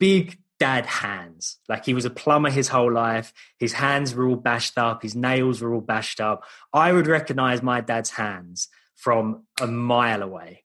big 0.00 0.38
dad 0.58 0.86
hands. 0.86 1.58
Like 1.68 1.84
he 1.84 1.94
was 1.94 2.04
a 2.04 2.10
plumber 2.10 2.50
his 2.50 2.68
whole 2.68 2.92
life. 2.92 3.32
His 3.58 3.74
hands 3.74 4.14
were 4.14 4.28
all 4.28 4.36
bashed 4.36 4.78
up, 4.78 5.02
his 5.02 5.14
nails 5.14 5.60
were 5.60 5.72
all 5.74 5.80
bashed 5.80 6.20
up. 6.20 6.44
I 6.72 6.92
would 6.92 7.06
recognize 7.06 7.62
my 7.62 7.80
dad's 7.80 8.10
hands 8.10 8.68
from 8.96 9.44
a 9.60 9.66
mile 9.66 10.22
away. 10.22 10.64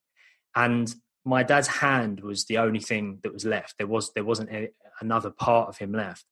And 0.54 0.92
my 1.24 1.42
dad's 1.42 1.68
hand 1.68 2.20
was 2.20 2.46
the 2.46 2.58
only 2.58 2.80
thing 2.80 3.18
that 3.22 3.32
was 3.32 3.44
left. 3.44 3.76
There 3.78 3.86
was 3.86 4.12
there 4.12 4.24
wasn't 4.24 4.50
a, 4.50 4.70
another 5.00 5.30
part 5.30 5.68
of 5.68 5.78
him 5.78 5.92
left, 5.92 6.24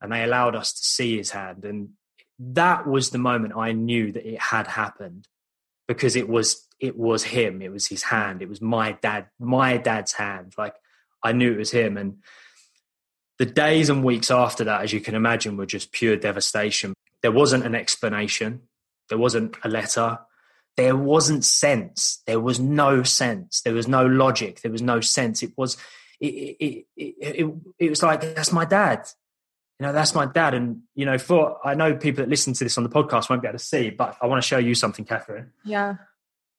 and 0.00 0.12
they 0.12 0.22
allowed 0.22 0.54
us 0.54 0.72
to 0.72 0.82
see 0.82 1.16
his 1.16 1.30
hand, 1.30 1.64
and 1.64 1.90
that 2.38 2.86
was 2.86 3.10
the 3.10 3.18
moment 3.18 3.56
I 3.56 3.72
knew 3.72 4.12
that 4.12 4.26
it 4.26 4.40
had 4.40 4.66
happened 4.66 5.26
because 5.88 6.14
it 6.14 6.28
was 6.28 6.66
it 6.78 6.96
was 6.96 7.24
him. 7.24 7.62
It 7.62 7.72
was 7.72 7.88
his 7.88 8.04
hand. 8.04 8.42
It 8.42 8.48
was 8.48 8.60
my 8.60 8.92
dad, 8.92 9.26
my 9.40 9.76
dad's 9.76 10.12
hand. 10.12 10.54
Like 10.56 10.74
I 11.22 11.32
knew 11.32 11.52
it 11.52 11.58
was 11.58 11.72
him, 11.72 11.96
and 11.96 12.18
the 13.38 13.46
days 13.46 13.88
and 13.88 14.04
weeks 14.04 14.30
after 14.30 14.64
that, 14.64 14.82
as 14.82 14.92
you 14.92 15.00
can 15.00 15.14
imagine, 15.14 15.56
were 15.56 15.66
just 15.66 15.92
pure 15.92 16.16
devastation. 16.16 16.94
There 17.22 17.32
wasn't 17.32 17.64
an 17.64 17.74
explanation. 17.74 18.62
There 19.08 19.18
wasn't 19.18 19.56
a 19.64 19.68
letter 19.68 20.18
there 20.78 20.94
wasn't 20.96 21.44
sense. 21.44 22.22
There 22.24 22.38
was 22.38 22.60
no 22.60 23.02
sense. 23.02 23.62
There 23.62 23.74
was 23.74 23.88
no 23.88 24.06
logic. 24.06 24.60
There 24.62 24.70
was 24.70 24.80
no 24.80 25.00
sense. 25.00 25.42
It 25.42 25.52
was, 25.56 25.76
it, 26.20 26.26
it, 26.26 26.86
it, 26.96 27.14
it, 27.20 27.54
it 27.80 27.90
was 27.90 28.02
like, 28.02 28.20
that's 28.20 28.52
my 28.52 28.64
dad. 28.64 29.06
You 29.80 29.86
know, 29.86 29.92
that's 29.92 30.14
my 30.14 30.26
dad. 30.26 30.54
And, 30.54 30.82
you 30.94 31.04
know, 31.04 31.18
for, 31.18 31.58
I 31.66 31.74
know 31.74 31.96
people 31.96 32.22
that 32.22 32.30
listen 32.30 32.52
to 32.52 32.64
this 32.64 32.78
on 32.78 32.84
the 32.84 32.90
podcast 32.90 33.28
won't 33.28 33.42
be 33.42 33.48
able 33.48 33.58
to 33.58 33.64
see, 33.64 33.90
but 33.90 34.16
I 34.22 34.26
want 34.26 34.40
to 34.40 34.46
show 34.46 34.58
you 34.58 34.76
something, 34.76 35.04
Kathrin. 35.04 35.48
Yeah. 35.64 35.96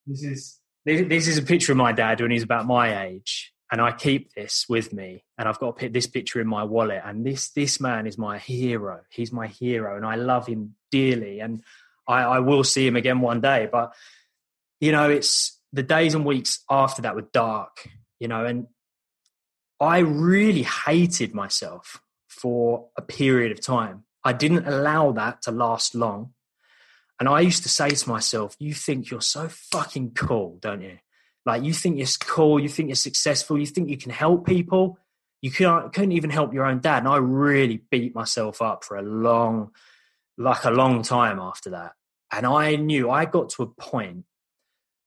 This 0.05 0.23
is, 0.23 0.60
this, 0.86 1.08
this 1.08 1.27
is 1.29 1.38
a 1.38 1.41
picture 1.41 1.71
of 1.71 1.77
my 1.77 1.93
dad 1.93 2.19
when 2.19 2.32
he's 2.32 2.43
about 2.43 2.67
my 2.67 3.05
age. 3.05 3.53
And 3.71 3.79
I 3.79 3.93
keep 3.93 4.34
this 4.34 4.65
with 4.67 4.91
me, 4.91 5.23
and 5.38 5.47
I've 5.47 5.60
got 5.60 5.79
this 5.79 6.08
picture 6.08 6.41
in 6.41 6.47
my 6.47 6.63
wallet. 6.63 7.03
And 7.05 7.23
this 7.23 7.51
this 7.51 7.79
man 7.79 8.08
is 8.08 8.17
my 8.17 8.39
hero. 8.39 9.01
He's 9.12 9.32
my 9.32 9.45
hero, 9.45 9.95
and 9.95 10.03
I 10.03 10.15
love 10.15 10.47
him 10.47 10.73
dearly. 10.89 11.39
And 11.39 11.62
I, 12.10 12.24
I 12.24 12.39
will 12.39 12.63
see 12.63 12.86
him 12.86 12.95
again 12.95 13.22
one 13.22 13.39
day. 13.39 13.69
But 13.72 13.93
you 14.82 14.91
know, 14.91 15.10
it's 15.10 15.58
the 15.72 15.84
days 15.84 16.15
and 16.15 16.26
weeks 16.26 16.63
after 16.69 17.04
that 17.04 17.15
were 17.15 17.30
dark. 17.32 17.88
You 18.19 18.28
know, 18.28 18.45
and 18.45 18.67
I 19.80 20.00
really 20.00 20.63
hated 20.63 21.34
myself 21.34 22.02
for 22.28 22.88
a 22.98 23.02
period 23.02 23.52
of 23.52 23.62
time. 23.62 24.04
I 24.24 24.34
didn't 24.34 24.67
allow 24.67 25.13
that 25.13 25.43
to 25.43 25.52
last 25.52 25.95
long. 25.95 26.34
And 27.19 27.28
I 27.28 27.41
used 27.41 27.63
to 27.63 27.69
say 27.69 27.89
to 27.89 28.10
myself, 28.10 28.56
You 28.60 28.74
think 28.74 29.10
you're 29.10 29.22
so 29.22 29.48
fucking 29.50 30.12
cool, 30.12 30.58
don't 30.62 30.82
you? 30.82 31.00
Like, 31.45 31.63
you 31.63 31.74
think 31.74 31.98
you're 31.98 32.08
cool, 32.19 32.60
you 32.60 32.69
think 32.69 32.89
you're 32.89 32.95
successful, 32.95 33.58
you 33.58 33.65
think 33.65 33.89
you 33.89 33.98
can 33.98 34.12
help 34.12 34.45
people. 34.45 34.98
You 35.41 35.52
can't, 35.52 35.93
couldn't 35.93 36.12
even 36.12 36.30
help 36.30 36.54
your 36.54 36.65
own 36.65 36.80
dad. 36.80 37.00
And 37.00 37.08
I 37.08 37.17
really 37.17 37.82
beat 37.89 38.13
myself 38.13 38.62
up 38.62 38.84
for 38.84 38.98
a 38.98 39.02
long, 39.02 39.72
like 40.38 40.65
a 40.65 40.69
long 40.69 41.02
time 41.02 41.39
after 41.39 41.69
that. 41.72 41.93
And 42.32 42.46
I 42.46 42.76
knew 42.76 43.10
I 43.10 43.26
got 43.26 43.50
to 43.52 43.63
a 43.63 43.68
point 43.68 44.26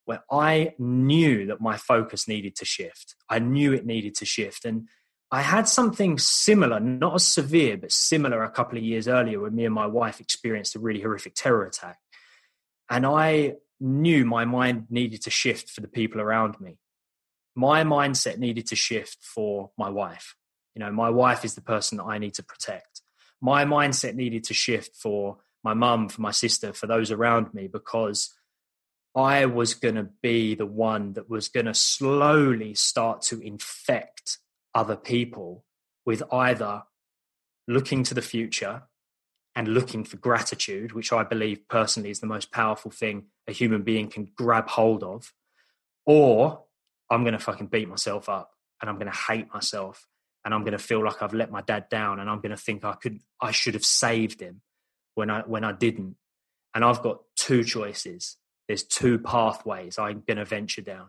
where 0.04 0.22
I 0.30 0.74
knew 0.78 1.46
that 1.46 1.60
my 1.60 1.76
focus 1.76 2.26
needed 2.26 2.56
to 2.56 2.64
shift. 2.64 3.14
I 3.28 3.38
knew 3.38 3.72
it 3.72 3.86
needed 3.86 4.16
to 4.16 4.24
shift. 4.24 4.64
And 4.64 4.88
I 5.30 5.42
had 5.42 5.68
something 5.68 6.18
similar, 6.18 6.80
not 6.80 7.14
as 7.14 7.26
severe, 7.26 7.76
but 7.76 7.92
similar 7.92 8.42
a 8.42 8.50
couple 8.50 8.76
of 8.76 8.84
years 8.84 9.08
earlier 9.08 9.40
when 9.40 9.54
me 9.54 9.64
and 9.64 9.74
my 9.74 9.86
wife 9.86 10.20
experienced 10.20 10.74
a 10.74 10.80
really 10.80 11.00
horrific 11.00 11.34
terror 11.34 11.64
attack. 11.64 11.98
And 12.90 13.06
I 13.06 13.54
knew 13.80 14.24
my 14.24 14.44
mind 14.44 14.86
needed 14.90 15.22
to 15.22 15.30
shift 15.30 15.70
for 15.70 15.80
the 15.80 15.88
people 15.88 16.20
around 16.20 16.60
me. 16.60 16.78
My 17.54 17.84
mindset 17.84 18.38
needed 18.38 18.66
to 18.68 18.76
shift 18.76 19.18
for 19.22 19.70
my 19.78 19.88
wife. 19.88 20.36
You 20.74 20.80
know, 20.80 20.92
my 20.92 21.10
wife 21.10 21.44
is 21.44 21.54
the 21.54 21.62
person 21.62 21.98
that 21.98 22.04
I 22.04 22.18
need 22.18 22.34
to 22.34 22.42
protect. 22.42 23.02
My 23.40 23.64
mindset 23.64 24.14
needed 24.14 24.44
to 24.44 24.54
shift 24.54 24.96
for 24.96 25.38
my 25.64 25.74
mum, 25.74 26.08
for 26.08 26.20
my 26.20 26.30
sister, 26.30 26.72
for 26.72 26.86
those 26.86 27.10
around 27.10 27.54
me, 27.54 27.68
because 27.68 28.34
I 29.14 29.46
was 29.46 29.74
going 29.74 29.96
to 29.96 30.08
be 30.22 30.54
the 30.54 30.66
one 30.66 31.12
that 31.14 31.28
was 31.28 31.48
going 31.48 31.66
to 31.66 31.74
slowly 31.74 32.74
start 32.74 33.22
to 33.22 33.40
infect 33.40 34.38
other 34.74 34.96
people 34.96 35.64
with 36.06 36.22
either 36.32 36.82
looking 37.68 38.02
to 38.04 38.14
the 38.14 38.22
future 38.22 38.82
and 39.54 39.68
looking 39.68 40.04
for 40.04 40.16
gratitude, 40.16 40.92
which 40.92 41.12
I 41.12 41.24
believe 41.24 41.68
personally 41.68 42.10
is 42.10 42.20
the 42.20 42.26
most 42.26 42.50
powerful 42.50 42.90
thing 42.90 43.26
a 43.46 43.52
human 43.52 43.82
being 43.82 44.08
can 44.08 44.28
grab 44.34 44.68
hold 44.68 45.02
of, 45.02 45.32
or 46.06 46.64
I'm 47.10 47.22
going 47.22 47.34
to 47.34 47.38
fucking 47.38 47.66
beat 47.66 47.88
myself 47.88 48.28
up 48.28 48.52
and 48.80 48.88
I'm 48.88 48.96
going 48.96 49.12
to 49.12 49.18
hate 49.18 49.52
myself 49.52 50.06
and 50.44 50.54
I'm 50.54 50.62
going 50.62 50.72
to 50.72 50.78
feel 50.78 51.04
like 51.04 51.22
I've 51.22 51.34
let 51.34 51.50
my 51.50 51.60
dad 51.60 51.88
down 51.90 52.18
and 52.18 52.30
I'm 52.30 52.40
going 52.40 52.50
to 52.50 52.56
think 52.56 52.84
I 52.84 52.94
could 52.94 53.20
I 53.40 53.50
should 53.50 53.74
have 53.74 53.84
saved 53.84 54.40
him 54.40 54.62
when 55.14 55.30
I 55.30 55.40
when 55.40 55.64
I 55.64 55.72
didn't. 55.72 56.16
And 56.74 56.84
I've 56.84 57.02
got 57.02 57.20
two 57.36 57.64
choices. 57.64 58.36
There's 58.66 58.84
two 58.84 59.18
pathways 59.18 59.98
I'm 59.98 60.22
going 60.26 60.38
to 60.38 60.44
venture 60.44 60.80
down. 60.80 61.08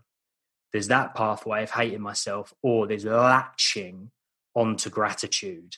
There's 0.71 0.87
that 0.89 1.13
pathway 1.13 1.63
of 1.63 1.71
hating 1.71 2.01
myself, 2.01 2.53
or 2.61 2.87
there's 2.87 3.05
latching 3.05 4.11
onto 4.55 4.89
gratitude, 4.89 5.77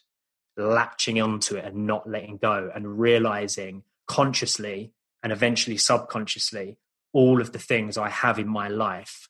latching 0.57 1.21
onto 1.21 1.55
it 1.55 1.65
and 1.65 1.85
not 1.85 2.09
letting 2.09 2.37
go, 2.37 2.71
and 2.73 2.99
realizing 2.99 3.83
consciously 4.07 4.93
and 5.21 5.31
eventually 5.31 5.77
subconsciously 5.77 6.77
all 7.11 7.41
of 7.41 7.51
the 7.51 7.59
things 7.59 7.97
I 7.97 8.09
have 8.09 8.39
in 8.39 8.47
my 8.47 8.67
life, 8.67 9.29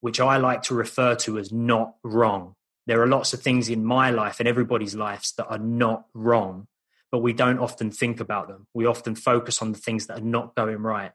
which 0.00 0.20
I 0.20 0.36
like 0.36 0.62
to 0.62 0.74
refer 0.74 1.14
to 1.16 1.38
as 1.38 1.52
not 1.52 1.94
wrong. 2.02 2.54
There 2.86 3.02
are 3.02 3.06
lots 3.06 3.32
of 3.32 3.40
things 3.40 3.68
in 3.68 3.84
my 3.84 4.10
life 4.10 4.40
and 4.40 4.48
everybody's 4.48 4.94
lives 4.94 5.32
that 5.36 5.46
are 5.46 5.58
not 5.58 6.04
wrong 6.12 6.66
but 7.14 7.20
we 7.20 7.32
don't 7.32 7.60
often 7.60 7.92
think 7.92 8.18
about 8.18 8.48
them. 8.48 8.66
We 8.74 8.86
often 8.86 9.14
focus 9.14 9.62
on 9.62 9.70
the 9.70 9.78
things 9.78 10.08
that 10.08 10.18
are 10.18 10.24
not 10.24 10.56
going 10.56 10.78
right. 10.78 11.12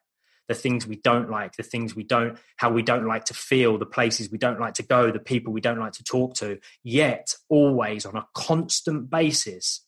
the 0.48 0.56
things 0.56 0.88
we 0.88 0.96
don't 0.96 1.30
like, 1.30 1.58
the 1.58 1.62
things 1.62 1.94
we 1.94 2.06
don't, 2.06 2.38
how 2.56 2.72
we 2.72 2.82
don't 2.82 3.06
like 3.06 3.26
to 3.26 3.34
feel, 3.34 3.78
the 3.78 3.86
places 3.86 4.32
we 4.32 4.38
don't 4.38 4.62
like 4.62 4.76
to 4.76 4.84
go, 4.84 5.12
the 5.12 5.20
people 5.20 5.52
we 5.52 5.60
don't 5.60 5.78
like 5.78 5.92
to 5.92 6.04
talk 6.06 6.36
to. 6.36 6.58
Yet, 6.84 7.36
always 7.50 8.06
on 8.06 8.16
a 8.16 8.26
constant 8.34 9.10
basis, 9.10 9.82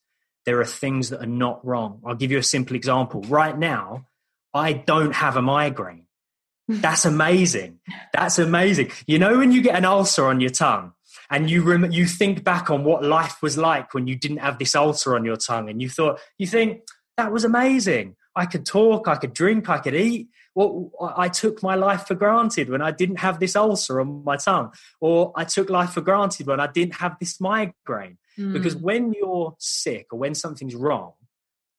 there 0.46 0.60
are 0.60 0.66
things 0.66 1.12
that 1.12 1.24
are 1.24 1.26
not 1.26 1.66
wrong. 1.66 2.02
I'll 2.06 2.16
give 2.16 2.30
you 2.30 2.40
a 2.40 2.44
simple 2.44 2.76
example. 2.76 3.22
Right 3.22 3.58
now, 3.58 4.08
I 4.54 4.74
don't 4.74 5.16
have 5.16 5.38
a 5.38 5.42
migraine. 5.42 6.08
That's 6.68 7.06
amazing. 7.06 7.80
That's 8.12 8.38
amazing. 8.38 8.92
You 9.08 9.18
know, 9.18 9.38
when 9.38 9.54
you 9.54 9.62
get 9.62 9.76
an 9.76 9.86
ulcer 9.86 10.26
on 10.26 10.42
your 10.42 10.50
tongue 10.50 10.92
and 11.32 11.50
you 11.50 11.64
rem- 11.64 11.92
you 11.92 12.06
think 12.06 12.44
back 12.44 12.70
on 12.70 12.84
what 12.84 13.04
life 13.04 13.42
was 13.42 13.58
like 13.58 13.94
when 13.94 14.06
you 14.06 14.16
didn't 14.16 14.38
have 14.38 14.60
this 14.60 14.76
ulcer 14.76 15.16
on 15.16 15.24
your 15.24 15.38
tongue 15.38 15.70
and 15.70 15.82
you 15.82 15.90
thought, 15.90 16.20
you 16.38 16.46
think, 16.46 16.82
that 17.18 17.32
was 17.32 17.46
amazing. 17.46 18.16
I 18.36 18.46
could 18.46 18.66
talk, 18.66 19.08
I 19.08 19.16
could 19.16 19.34
drink, 19.34 19.70
I 19.70 19.80
could 19.80 19.96
eat. 19.96 20.28
Well, 20.54 20.92
I 21.16 21.30
took 21.30 21.64
my 21.64 21.76
life 21.76 22.08
for 22.08 22.16
granted 22.16 22.70
when 22.70 22.82
I 22.82 22.92
didn't 22.92 23.20
have 23.20 23.40
this 23.40 23.56
ulcer 23.56 24.02
on 24.02 24.24
my 24.26 24.36
tongue, 24.36 24.74
or 25.00 25.32
I 25.36 25.46
took 25.46 25.70
life 25.70 25.92
for 25.92 26.02
granted 26.02 26.48
when 26.48 26.60
I 26.60 26.68
didn't 26.68 26.96
have 26.96 27.16
this 27.20 27.40
migraine. 27.40 28.18
Mm. 28.38 28.54
Because 28.54 28.76
when 28.76 29.14
you're 29.14 29.56
sick 29.60 30.08
or 30.12 30.20
when 30.20 30.36
something's 30.36 30.76
wrong, 30.76 31.14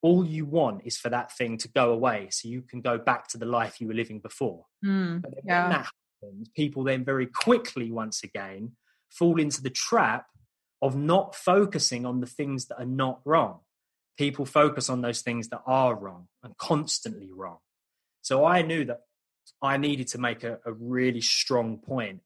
all 0.00 0.24
you 0.24 0.46
want 0.46 0.82
is 0.84 0.96
for 0.96 1.10
that 1.10 1.32
thing 1.32 1.58
to 1.58 1.68
go 1.68 1.92
away 1.92 2.28
so 2.30 2.48
you 2.48 2.62
can 2.62 2.80
go 2.80 2.98
back 2.98 3.28
to 3.28 3.38
the 3.38 3.46
life 3.46 3.80
you 3.80 3.88
were 3.88 3.94
living 3.94 4.18
before. 4.18 4.64
Mm, 4.84 5.22
yeah. 5.44 5.62
when 5.62 5.72
that 5.72 5.86
happens, 6.22 6.48
people 6.56 6.84
then 6.84 7.04
very 7.04 7.26
quickly, 7.26 7.90
once 7.90 8.22
again, 8.22 8.72
fall 9.12 9.40
into 9.40 9.62
the 9.62 9.70
trap 9.70 10.26
of 10.80 10.96
not 10.96 11.34
focusing 11.34 12.04
on 12.04 12.20
the 12.20 12.26
things 12.26 12.66
that 12.66 12.78
are 12.78 12.84
not 12.84 13.20
wrong. 13.24 13.60
People 14.18 14.44
focus 14.46 14.90
on 14.90 15.00
those 15.00 15.22
things 15.22 15.48
that 15.48 15.62
are 15.66 15.94
wrong 15.94 16.28
and 16.42 16.56
constantly 16.56 17.30
wrong. 17.32 17.58
So 18.20 18.44
I 18.44 18.62
knew 18.62 18.84
that 18.86 19.00
I 19.60 19.76
needed 19.76 20.08
to 20.08 20.18
make 20.18 20.44
a, 20.44 20.58
a 20.64 20.72
really 20.72 21.20
strong 21.20 21.78
point 21.78 22.20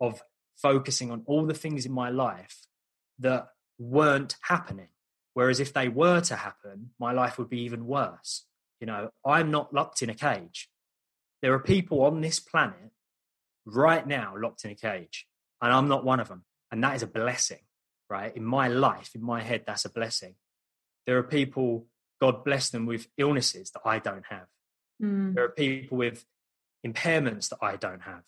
of 0.00 0.22
focusing 0.56 1.10
on 1.10 1.22
all 1.26 1.46
the 1.46 1.54
things 1.54 1.86
in 1.86 1.92
my 1.92 2.10
life 2.10 2.66
that 3.18 3.48
weren't 3.78 4.36
happening 4.42 4.88
Whereas 5.38 5.60
if 5.60 5.72
they 5.72 5.86
were 5.86 6.20
to 6.22 6.34
happen, 6.34 6.90
my 6.98 7.12
life 7.12 7.38
would 7.38 7.48
be 7.48 7.60
even 7.60 7.86
worse. 7.86 8.44
You 8.80 8.88
know, 8.88 9.10
I'm 9.24 9.52
not 9.52 9.72
locked 9.72 10.02
in 10.02 10.10
a 10.10 10.14
cage. 10.14 10.68
There 11.42 11.54
are 11.54 11.60
people 11.60 12.02
on 12.02 12.22
this 12.22 12.40
planet 12.40 12.90
right 13.64 14.04
now 14.04 14.34
locked 14.36 14.64
in 14.64 14.72
a 14.72 14.74
cage, 14.74 15.27
and 15.60 15.72
I'm 15.72 15.88
not 15.88 16.04
one 16.04 16.20
of 16.20 16.28
them. 16.28 16.44
And 16.70 16.82
that 16.84 16.96
is 16.96 17.02
a 17.02 17.06
blessing, 17.06 17.60
right? 18.10 18.34
In 18.36 18.44
my 18.44 18.68
life, 18.68 19.10
in 19.14 19.22
my 19.22 19.42
head, 19.42 19.64
that's 19.66 19.84
a 19.84 19.90
blessing. 19.90 20.34
There 21.06 21.18
are 21.18 21.22
people, 21.22 21.86
God 22.20 22.44
bless 22.44 22.70
them, 22.70 22.86
with 22.86 23.08
illnesses 23.16 23.70
that 23.70 23.82
I 23.84 23.98
don't 23.98 24.26
have. 24.28 24.46
Mm. 25.02 25.34
There 25.34 25.44
are 25.44 25.50
people 25.50 25.98
with 25.98 26.24
impairments 26.86 27.48
that 27.48 27.58
I 27.62 27.76
don't 27.76 28.02
have. 28.02 28.24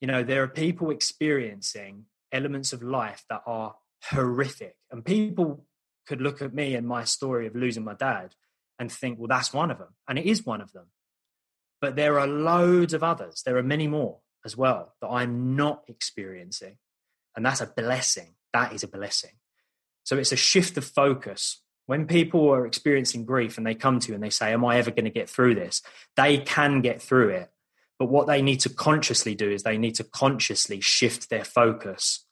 You 0.00 0.08
know, 0.08 0.22
there 0.22 0.42
are 0.42 0.48
people 0.48 0.90
experiencing 0.90 2.06
elements 2.32 2.72
of 2.72 2.82
life 2.82 3.24
that 3.28 3.42
are 3.46 3.76
horrific. 4.10 4.76
And 4.90 5.04
people 5.04 5.66
could 6.06 6.20
look 6.20 6.40
at 6.40 6.54
me 6.54 6.74
and 6.74 6.86
my 6.86 7.04
story 7.04 7.46
of 7.46 7.54
losing 7.54 7.84
my 7.84 7.94
dad 7.94 8.34
and 8.78 8.90
think, 8.90 9.18
well, 9.18 9.28
that's 9.28 9.52
one 9.52 9.70
of 9.70 9.78
them. 9.78 9.94
And 10.08 10.18
it 10.18 10.26
is 10.26 10.46
one 10.46 10.60
of 10.60 10.72
them. 10.72 10.86
But 11.80 11.96
there 11.96 12.18
are 12.18 12.26
loads 12.26 12.94
of 12.94 13.02
others. 13.02 13.42
There 13.44 13.56
are 13.56 13.62
many 13.62 13.86
more 13.86 14.18
as 14.48 14.56
well 14.56 14.94
that 15.02 15.08
I'm 15.08 15.54
not 15.54 15.82
experiencing. 15.88 16.78
And 17.36 17.44
that's 17.44 17.60
a 17.60 17.66
blessing. 17.66 18.34
That 18.54 18.72
is 18.72 18.82
a 18.82 18.88
blessing. 18.88 19.32
So 20.04 20.16
it's 20.16 20.32
a 20.32 20.36
shift 20.36 20.78
of 20.78 20.84
focus. 20.86 21.60
When 21.84 22.06
people 22.06 22.48
are 22.50 22.66
experiencing 22.66 23.26
grief 23.26 23.58
and 23.58 23.66
they 23.66 23.74
come 23.74 24.00
to 24.00 24.08
you 24.08 24.14
and 24.14 24.24
they 24.24 24.30
say, 24.30 24.54
Am 24.54 24.64
I 24.64 24.78
ever 24.78 24.90
going 24.90 25.04
to 25.04 25.10
get 25.10 25.28
through 25.28 25.54
this? 25.54 25.82
They 26.16 26.38
can 26.38 26.80
get 26.80 27.02
through 27.02 27.28
it. 27.30 27.50
But 27.98 28.06
what 28.06 28.26
they 28.26 28.40
need 28.40 28.60
to 28.60 28.70
consciously 28.70 29.34
do 29.34 29.50
is 29.50 29.62
they 29.62 29.76
need 29.76 29.96
to 29.96 30.04
consciously 30.04 30.80
shift 30.80 31.28
their 31.28 31.44
focus 31.44 32.24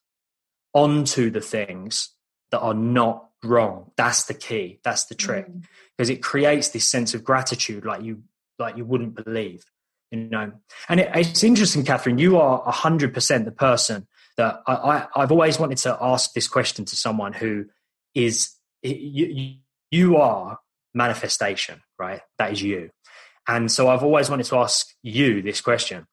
onto 0.73 1.31
the 1.31 1.41
things 1.41 2.11
that 2.51 2.61
are 2.61 2.75
not 2.75 3.29
wrong. 3.45 3.91
That's 3.97 4.25
the 4.25 4.35
key. 4.35 4.81
That's 4.83 5.05
the 5.05 5.15
trick 5.15 5.47
because 5.97 6.09
mm. 6.09 6.15
it 6.15 6.23
creates 6.23 6.71
this 6.71 6.89
sense 6.89 7.13
of 7.15 7.25
gratitude 7.25 7.85
like 7.85 8.03
you 8.03 8.23
like 8.59 8.79
you 8.79 8.87
wouldn't 8.87 9.23
believe. 9.23 9.65
You 10.17 10.31
know, 10.31 10.53
and 10.89 11.01
it, 11.01 11.11
it's 11.15 11.45
interesting, 11.45 11.85
Kathrin. 11.85 12.19
You 12.19 12.39
are 12.39 12.63
hundred 12.73 13.15
percent 13.15 13.45
the 13.45 13.53
person 13.53 14.07
that 14.37 14.61
I, 14.67 14.73
I, 14.75 15.07
I've 15.17 15.33
always 15.33 15.59
wanted 15.59 15.79
to 15.79 15.97
ask 16.01 16.33
this 16.33 16.49
question 16.49 16.85
to 16.87 16.97
someone 16.97 17.33
who 17.33 17.67
is 18.15 18.51
you, 18.83 19.55
you 19.91 20.17
are 20.17 20.59
manifestation, 20.95 21.83
right? 21.99 22.21
That 22.39 22.53
is 22.53 22.63
you. 22.63 22.91
And 23.49 23.71
so 23.71 23.89
I've 23.89 24.03
always 24.03 24.29
wanted 24.29 24.47
to 24.47 24.57
ask 24.57 24.89
you 25.03 25.43
this 25.43 25.61
question. 25.61 26.07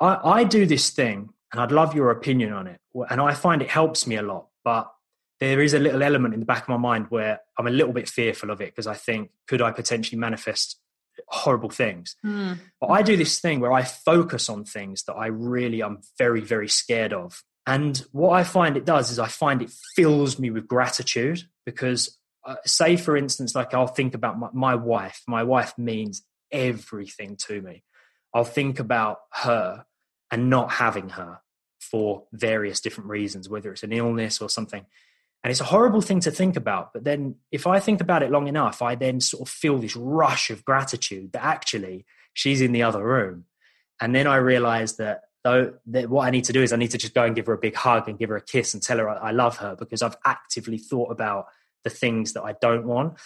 I, 0.00 0.18
I 0.24 0.44
do 0.44 0.66
this 0.66 0.90
thing, 0.90 1.30
and 1.52 1.60
I'd 1.60 1.72
love 1.72 1.94
your 1.94 2.10
opinion 2.10 2.52
on 2.52 2.66
it. 2.66 2.80
And 3.10 3.20
I 3.20 3.34
find 3.34 3.62
it 3.62 3.70
helps 3.70 4.06
me 4.06 4.16
a 4.16 4.22
lot. 4.22 4.48
But 4.64 4.90
there 5.38 5.60
is 5.60 5.74
a 5.74 5.78
little 5.78 6.02
element 6.02 6.34
in 6.34 6.40
the 6.40 6.46
back 6.46 6.62
of 6.62 6.68
my 6.68 6.76
mind 6.76 7.06
where 7.08 7.40
I'm 7.58 7.66
a 7.66 7.70
little 7.70 7.92
bit 7.92 8.08
fearful 8.08 8.50
of 8.50 8.60
it 8.60 8.66
because 8.66 8.86
I 8.86 8.94
think, 8.94 9.30
could 9.46 9.62
I 9.62 9.70
potentially 9.70 10.18
manifest 10.18 10.78
horrible 11.28 11.70
things? 11.70 12.16
Mm. 12.24 12.58
But 12.80 12.88
I 12.88 13.02
do 13.02 13.16
this 13.16 13.40
thing 13.40 13.60
where 13.60 13.72
I 13.72 13.82
focus 13.82 14.48
on 14.48 14.64
things 14.64 15.04
that 15.04 15.14
I 15.14 15.26
really 15.26 15.82
am 15.82 16.00
very, 16.18 16.40
very 16.40 16.68
scared 16.68 17.12
of. 17.12 17.42
And 17.66 17.98
what 18.12 18.30
I 18.30 18.44
find 18.44 18.76
it 18.76 18.84
does 18.84 19.10
is 19.10 19.18
I 19.18 19.28
find 19.28 19.62
it 19.62 19.70
fills 19.94 20.38
me 20.38 20.50
with 20.50 20.66
gratitude 20.66 21.42
because, 21.64 22.18
uh, 22.44 22.56
say, 22.64 22.96
for 22.96 23.16
instance, 23.16 23.54
like 23.54 23.74
I'll 23.74 23.86
think 23.86 24.14
about 24.14 24.38
my, 24.38 24.48
my 24.52 24.74
wife. 24.74 25.22
My 25.28 25.42
wife 25.44 25.76
means 25.78 26.22
everything 26.50 27.36
to 27.48 27.60
me. 27.60 27.84
I'll 28.34 28.44
think 28.44 28.78
about 28.80 29.18
her 29.32 29.84
and 30.30 30.50
not 30.50 30.72
having 30.72 31.10
her 31.10 31.40
for 31.80 32.24
various 32.32 32.80
different 32.80 33.10
reasons, 33.10 33.48
whether 33.48 33.72
it's 33.72 33.82
an 33.82 33.92
illness 33.92 34.40
or 34.40 34.48
something. 34.48 34.86
And 35.42 35.50
it's 35.50 35.60
a 35.60 35.64
horrible 35.64 36.02
thing 36.02 36.20
to 36.20 36.30
think 36.30 36.56
about. 36.56 36.92
But 36.92 37.04
then 37.04 37.36
if 37.50 37.66
I 37.66 37.80
think 37.80 38.00
about 38.00 38.22
it 38.22 38.30
long 38.30 38.46
enough, 38.46 38.82
I 38.82 38.94
then 38.94 39.20
sort 39.20 39.48
of 39.48 39.48
feel 39.48 39.78
this 39.78 39.96
rush 39.96 40.50
of 40.50 40.64
gratitude 40.64 41.32
that 41.32 41.42
actually 41.42 42.04
she's 42.34 42.60
in 42.60 42.72
the 42.72 42.82
other 42.82 43.02
room. 43.02 43.46
And 44.00 44.14
then 44.14 44.26
I 44.26 44.36
realize 44.36 44.96
that 44.96 45.22
though 45.42 45.74
that 45.86 46.10
what 46.10 46.26
I 46.26 46.30
need 46.30 46.44
to 46.44 46.52
do 46.52 46.62
is 46.62 46.72
I 46.72 46.76
need 46.76 46.90
to 46.90 46.98
just 46.98 47.14
go 47.14 47.24
and 47.24 47.34
give 47.34 47.46
her 47.46 47.54
a 47.54 47.58
big 47.58 47.74
hug 47.74 48.08
and 48.08 48.18
give 48.18 48.28
her 48.28 48.36
a 48.36 48.42
kiss 48.42 48.74
and 48.74 48.82
tell 48.82 48.98
her 48.98 49.08
I 49.08 49.30
love 49.30 49.56
her 49.58 49.76
because 49.76 50.02
I've 50.02 50.16
actively 50.24 50.78
thought 50.78 51.10
about 51.10 51.46
the 51.84 51.90
things 51.90 52.34
that 52.34 52.42
I 52.42 52.54
don't 52.60 52.86
want. 52.86 53.18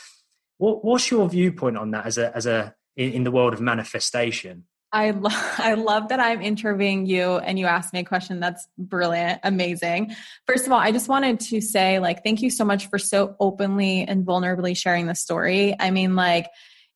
What, 0.59 0.85
what's 0.85 1.11
your 1.11 1.29
viewpoint 1.29 1.77
on 1.77 1.90
that 1.90 2.07
as 2.07 2.18
a 2.18 2.37
as 2.37 2.46
a 2.46 2.74
in, 2.96 3.11
in 3.11 3.24
the 3.24 3.33
world 3.33 3.53
of 3.53 3.61
manifestation? 3.61 4.64
I 4.94 5.11
lo- 5.11 5.30
I 5.59 5.74
love 5.74 6.09
that 6.09 6.20
I'm 6.20 6.40
interviewing 6.40 7.04
you 7.04 7.37
and 7.37 7.59
you 7.59 7.66
asked 7.66 7.92
me 7.92 7.98
a 7.98 8.04
question 8.04 8.40
that's 8.40 8.66
brilliant, 8.78 9.40
amazing. 9.42 10.14
First 10.46 10.66
of 10.66 10.72
all, 10.72 10.78
I 10.78 10.92
just 10.92 11.09
wanted 11.09 11.40
to 11.40 11.61
say 11.61 11.98
like 11.98 12.22
thank 12.22 12.40
you 12.40 12.48
so 12.48 12.64
much 12.64 12.88
for 12.88 12.98
so 12.98 13.37
openly 13.40 14.02
and 14.02 14.24
vulnerably 14.24 14.76
sharing 14.76 15.07
the 15.07 15.14
story. 15.14 15.74
I 15.78 15.90
mean 15.90 16.16
like 16.16 16.46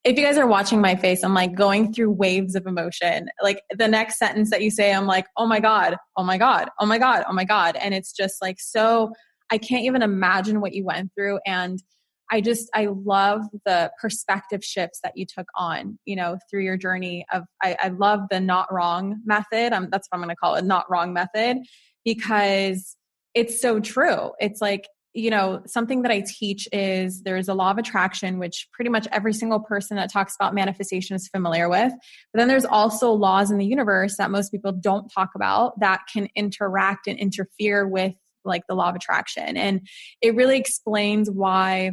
if 0.04 0.16
you 0.16 0.24
guys 0.24 0.38
are 0.38 0.46
watching 0.46 0.80
my 0.80 0.94
face, 0.94 1.24
I'm 1.24 1.34
like 1.34 1.54
going 1.54 1.92
through 1.92 2.12
waves 2.12 2.54
of 2.54 2.66
emotion. 2.66 3.28
Like 3.42 3.62
the 3.76 3.88
next 3.88 4.16
sentence 4.16 4.48
that 4.50 4.62
you 4.62 4.70
say, 4.70 4.94
I'm 4.94 5.06
like, 5.06 5.26
"Oh 5.36 5.46
my 5.46 5.58
god, 5.58 5.96
oh 6.16 6.22
my 6.22 6.38
god, 6.38 6.70
oh 6.80 6.86
my 6.86 6.98
god, 6.98 7.24
oh 7.28 7.32
my 7.32 7.44
god." 7.44 7.76
And 7.76 7.92
it's 7.92 8.12
just 8.12 8.40
like 8.40 8.60
so 8.60 9.12
I 9.50 9.58
can't 9.58 9.84
even 9.84 10.02
imagine 10.02 10.60
what 10.60 10.72
you 10.72 10.84
went 10.84 11.12
through 11.14 11.40
and 11.44 11.82
I 12.30 12.40
just 12.40 12.68
I 12.74 12.86
love 12.86 13.42
the 13.64 13.90
perspective 14.00 14.64
shifts 14.64 15.00
that 15.02 15.12
you 15.16 15.26
took 15.26 15.46
on, 15.54 15.98
you 16.04 16.16
know, 16.16 16.38
through 16.50 16.62
your 16.62 16.76
journey 16.76 17.24
of 17.32 17.44
I, 17.62 17.76
I 17.80 17.88
love 17.88 18.20
the 18.30 18.40
not 18.40 18.72
wrong 18.72 19.20
method. 19.24 19.72
Um, 19.72 19.88
that's 19.90 20.08
what 20.10 20.20
I'm 20.20 20.28
to 20.28 20.36
call 20.36 20.56
it, 20.56 20.64
not 20.64 20.90
wrong 20.90 21.12
method, 21.12 21.58
because 22.04 22.96
it's 23.34 23.60
so 23.60 23.80
true. 23.80 24.32
It's 24.40 24.60
like 24.60 24.86
you 25.14 25.30
know 25.30 25.62
something 25.66 26.02
that 26.02 26.12
i 26.12 26.22
teach 26.26 26.68
is 26.70 27.22
there's 27.22 27.48
a 27.48 27.54
law 27.54 27.70
of 27.70 27.78
attraction 27.78 28.38
which 28.38 28.68
pretty 28.72 28.90
much 28.90 29.08
every 29.10 29.32
single 29.32 29.58
person 29.58 29.96
that 29.96 30.12
talks 30.12 30.36
about 30.38 30.54
manifestation 30.54 31.16
is 31.16 31.26
familiar 31.28 31.68
with 31.68 31.92
but 32.32 32.38
then 32.38 32.46
there's 32.46 32.66
also 32.66 33.10
laws 33.10 33.50
in 33.50 33.56
the 33.56 33.64
universe 33.64 34.16
that 34.18 34.30
most 34.30 34.50
people 34.50 34.70
don't 34.70 35.08
talk 35.08 35.30
about 35.34 35.72
that 35.80 36.02
can 36.12 36.28
interact 36.36 37.06
and 37.06 37.18
interfere 37.18 37.88
with 37.88 38.12
like 38.44 38.62
the 38.68 38.74
law 38.74 38.90
of 38.90 38.94
attraction 38.94 39.56
and 39.56 39.80
it 40.20 40.34
really 40.34 40.58
explains 40.58 41.30
why 41.30 41.92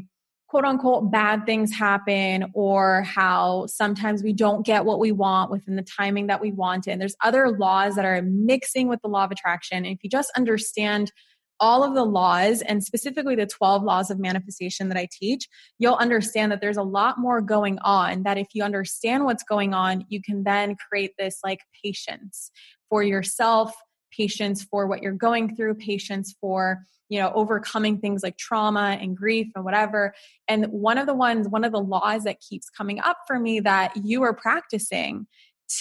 quote 0.55 0.63
unquote 0.63 1.11
bad 1.11 1.45
things 1.45 1.73
happen 1.73 2.49
or 2.53 3.01
how 3.01 3.65
sometimes 3.65 4.23
we 4.23 4.31
don't 4.31 4.65
get 4.65 4.85
what 4.85 4.99
we 4.99 5.11
want 5.11 5.51
within 5.51 5.75
the 5.75 5.83
timing 5.83 6.27
that 6.27 6.39
we 6.39 6.53
want 6.53 6.87
it. 6.87 6.91
and 6.91 7.01
there's 7.01 7.17
other 7.21 7.49
laws 7.57 7.95
that 7.95 8.05
are 8.05 8.21
mixing 8.21 8.87
with 8.87 9.01
the 9.01 9.09
law 9.09 9.25
of 9.25 9.31
attraction 9.31 9.79
and 9.79 9.87
if 9.87 10.01
you 10.01 10.09
just 10.09 10.31
understand 10.37 11.11
all 11.59 11.83
of 11.83 11.93
the 11.93 12.05
laws 12.05 12.61
and 12.61 12.81
specifically 12.81 13.35
the 13.35 13.45
12 13.45 13.83
laws 13.83 14.09
of 14.09 14.17
manifestation 14.17 14.87
that 14.87 14.97
I 14.97 15.09
teach, 15.11 15.49
you'll 15.77 15.95
understand 15.95 16.53
that 16.53 16.61
there's 16.61 16.77
a 16.77 16.83
lot 16.83 17.17
more 17.17 17.41
going 17.41 17.77
on. 17.79 18.23
That 18.23 18.37
if 18.37 18.47
you 18.53 18.63
understand 18.63 19.23
what's 19.23 19.43
going 19.43 19.73
on, 19.73 20.05
you 20.09 20.21
can 20.21 20.43
then 20.43 20.75
create 20.89 21.11
this 21.17 21.39
like 21.45 21.59
patience 21.83 22.51
for 22.89 23.03
yourself, 23.03 23.73
patience 24.15 24.63
for 24.63 24.87
what 24.87 25.01
you're 25.01 25.13
going 25.13 25.55
through, 25.55 25.75
patience 25.75 26.35
for 26.39 26.79
you 27.09 27.19
know 27.19 27.31
overcoming 27.35 27.99
things 27.99 28.23
like 28.23 28.37
trauma 28.37 28.97
and 28.99 29.15
grief 29.15 29.47
and 29.55 29.63
whatever. 29.63 30.13
And 30.47 30.67
one 30.67 30.97
of 30.97 31.05
the 31.05 31.13
ones 31.13 31.47
one 31.47 31.63
of 31.63 31.71
the 31.71 31.81
laws 31.81 32.23
that 32.23 32.39
keeps 32.39 32.69
coming 32.69 32.99
up 32.99 33.17
for 33.27 33.39
me 33.39 33.59
that 33.61 33.97
you 34.03 34.23
are 34.23 34.33
practicing 34.33 35.27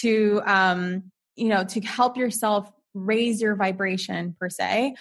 to 0.01 0.41
um 0.45 1.11
you 1.35 1.49
know 1.49 1.63
to 1.63 1.81
help 1.81 2.17
yourself 2.17 2.71
raise 2.93 3.41
your 3.41 3.55
vibration 3.55 4.35
per 4.39 4.49
se 4.49 4.95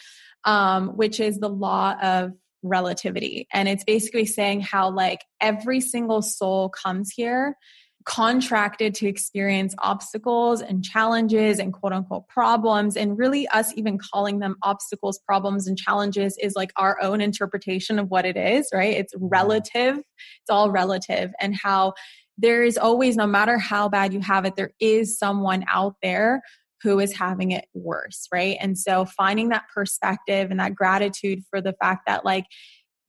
um 0.45 0.89
which 0.97 1.20
is 1.20 1.39
the 1.39 1.49
law 1.49 1.95
of 2.03 2.32
relativity. 2.64 3.47
And 3.53 3.68
it's 3.68 3.85
basically 3.85 4.26
saying 4.26 4.62
how 4.62 4.91
like 4.91 5.20
every 5.41 5.80
single 5.80 6.22
soul 6.22 6.70
comes 6.70 7.11
here 7.11 7.57
contracted 8.05 8.95
to 8.95 9.07
experience 9.07 9.75
obstacles 9.79 10.61
and 10.61 10.85
challenges 10.85 11.59
and 11.59 11.73
quote 11.73 11.93
unquote 11.93 12.29
problems. 12.29 12.97
And 12.97 13.19
really, 13.19 13.49
us 13.49 13.73
even 13.77 13.99
calling 13.99 14.41
them 14.41 14.57
obstacles, 14.63 15.19
problems, 15.27 15.67
and 15.67 15.79
challenges 15.79 16.37
is 16.41 16.55
like 16.55 16.73
our 16.77 17.01
own 17.01 17.21
interpretation 17.21 17.99
of 17.99 18.11
what 18.11 18.27
it 18.27 18.37
is, 18.37 18.69
right? 18.73 18.95
It's 18.95 19.15
mm-hmm. 19.15 19.29
relative, 19.29 19.99
it's 19.99 20.51
all 20.51 20.71
relative, 20.71 21.33
and 21.41 21.57
how 21.57 21.95
there 22.37 22.63
is 22.65 22.77
always, 22.77 23.17
no 23.17 23.27
matter 23.27 23.59
how 23.59 23.89
bad 23.89 24.13
you 24.13 24.21
have 24.21 24.45
it, 24.45 24.57
there 24.57 24.73
is 24.81 25.19
someone 25.19 25.65
out 25.69 25.95
there 26.03 26.43
who 26.83 27.01
is 27.01 27.17
having 27.17 27.53
it 27.53 27.65
worse, 27.73 28.29
right? 28.33 28.59
And 28.61 28.79
so 28.79 29.07
finding 29.07 29.49
that 29.49 29.65
perspective 29.73 30.51
and 30.51 30.61
that 30.61 30.75
gratitude 30.75 31.41
for 31.49 31.63
the 31.63 31.73
fact 31.81 32.03
that, 32.07 32.25
like, 32.25 32.45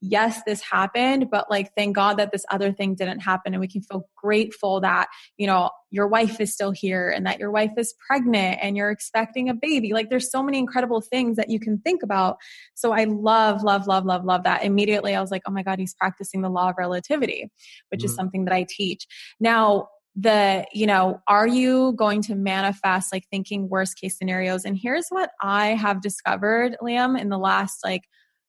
yes, 0.08 0.42
this 0.46 0.62
happened, 0.62 1.30
but 1.32 1.50
like, 1.50 1.72
thank 1.76 1.96
God 1.96 2.18
that 2.18 2.32
this 2.32 2.46
other 2.52 2.72
thing 2.72 2.96
didn't 2.96 3.20
happen. 3.20 3.54
And 3.54 3.60
we 3.60 3.68
can 3.68 3.82
feel 3.82 4.08
grateful 4.16 4.82
that, 4.82 5.08
you 5.38 5.48
know, 5.48 5.72
your 5.90 6.08
wife 6.08 6.40
is 6.40 6.54
still 6.54 6.72
here 6.72 7.10
and 7.10 7.26
that 7.26 7.40
your 7.40 7.52
wife 7.52 7.72
is 7.78 7.94
pregnant 8.06 8.60
and 8.62 8.78
you're 8.78 8.92
expecting 8.92 9.50
a 9.50 9.54
baby. 9.54 9.94
Like, 9.94 10.10
there's 10.10 10.32
so 10.32 10.44
many 10.44 10.60
incredible 10.60 11.02
things 11.02 11.38
that 11.38 11.50
you 11.50 11.60
can 11.60 11.80
think 11.80 12.04
about. 12.04 12.38
So 12.76 12.92
I 12.92 13.06
love, 13.06 13.64
love, 13.64 13.88
love, 13.88 14.06
love, 14.06 14.26
love 14.26 14.44
that. 14.44 14.64
Immediately, 14.64 15.16
I 15.16 15.22
was 15.22 15.32
like, 15.32 15.44
oh 15.48 15.52
my 15.52 15.64
God, 15.64 15.80
he's 15.80 15.96
practicing 15.96 16.42
the 16.42 16.50
law 16.50 16.70
of 16.70 16.76
relativity, 16.78 17.50
which 17.90 18.00
mm-hmm. 18.00 18.06
is 18.06 18.16
something 18.16 18.46
that 18.46 18.54
I 18.54 18.66
teach. 18.70 19.08
Now, 19.40 19.90
the 20.18 20.66
you 20.72 20.88
know 20.88 21.20
are 21.28 21.46
you 21.46 21.92
going 21.98 22.22
to 22.22 22.36
manifest 22.36 23.12
like 23.12 23.26
thinking 23.30 23.68
worst 23.68 24.00
case 24.00 24.18
scenarios 24.18 24.64
and 24.64 24.78
here's 24.82 25.08
what 25.10 25.32
i 25.42 25.68
have 25.68 26.02
discovered 26.02 26.78
liam 26.82 27.20
in 27.20 27.28
the 27.28 27.38
last 27.38 27.84
like 27.84 28.04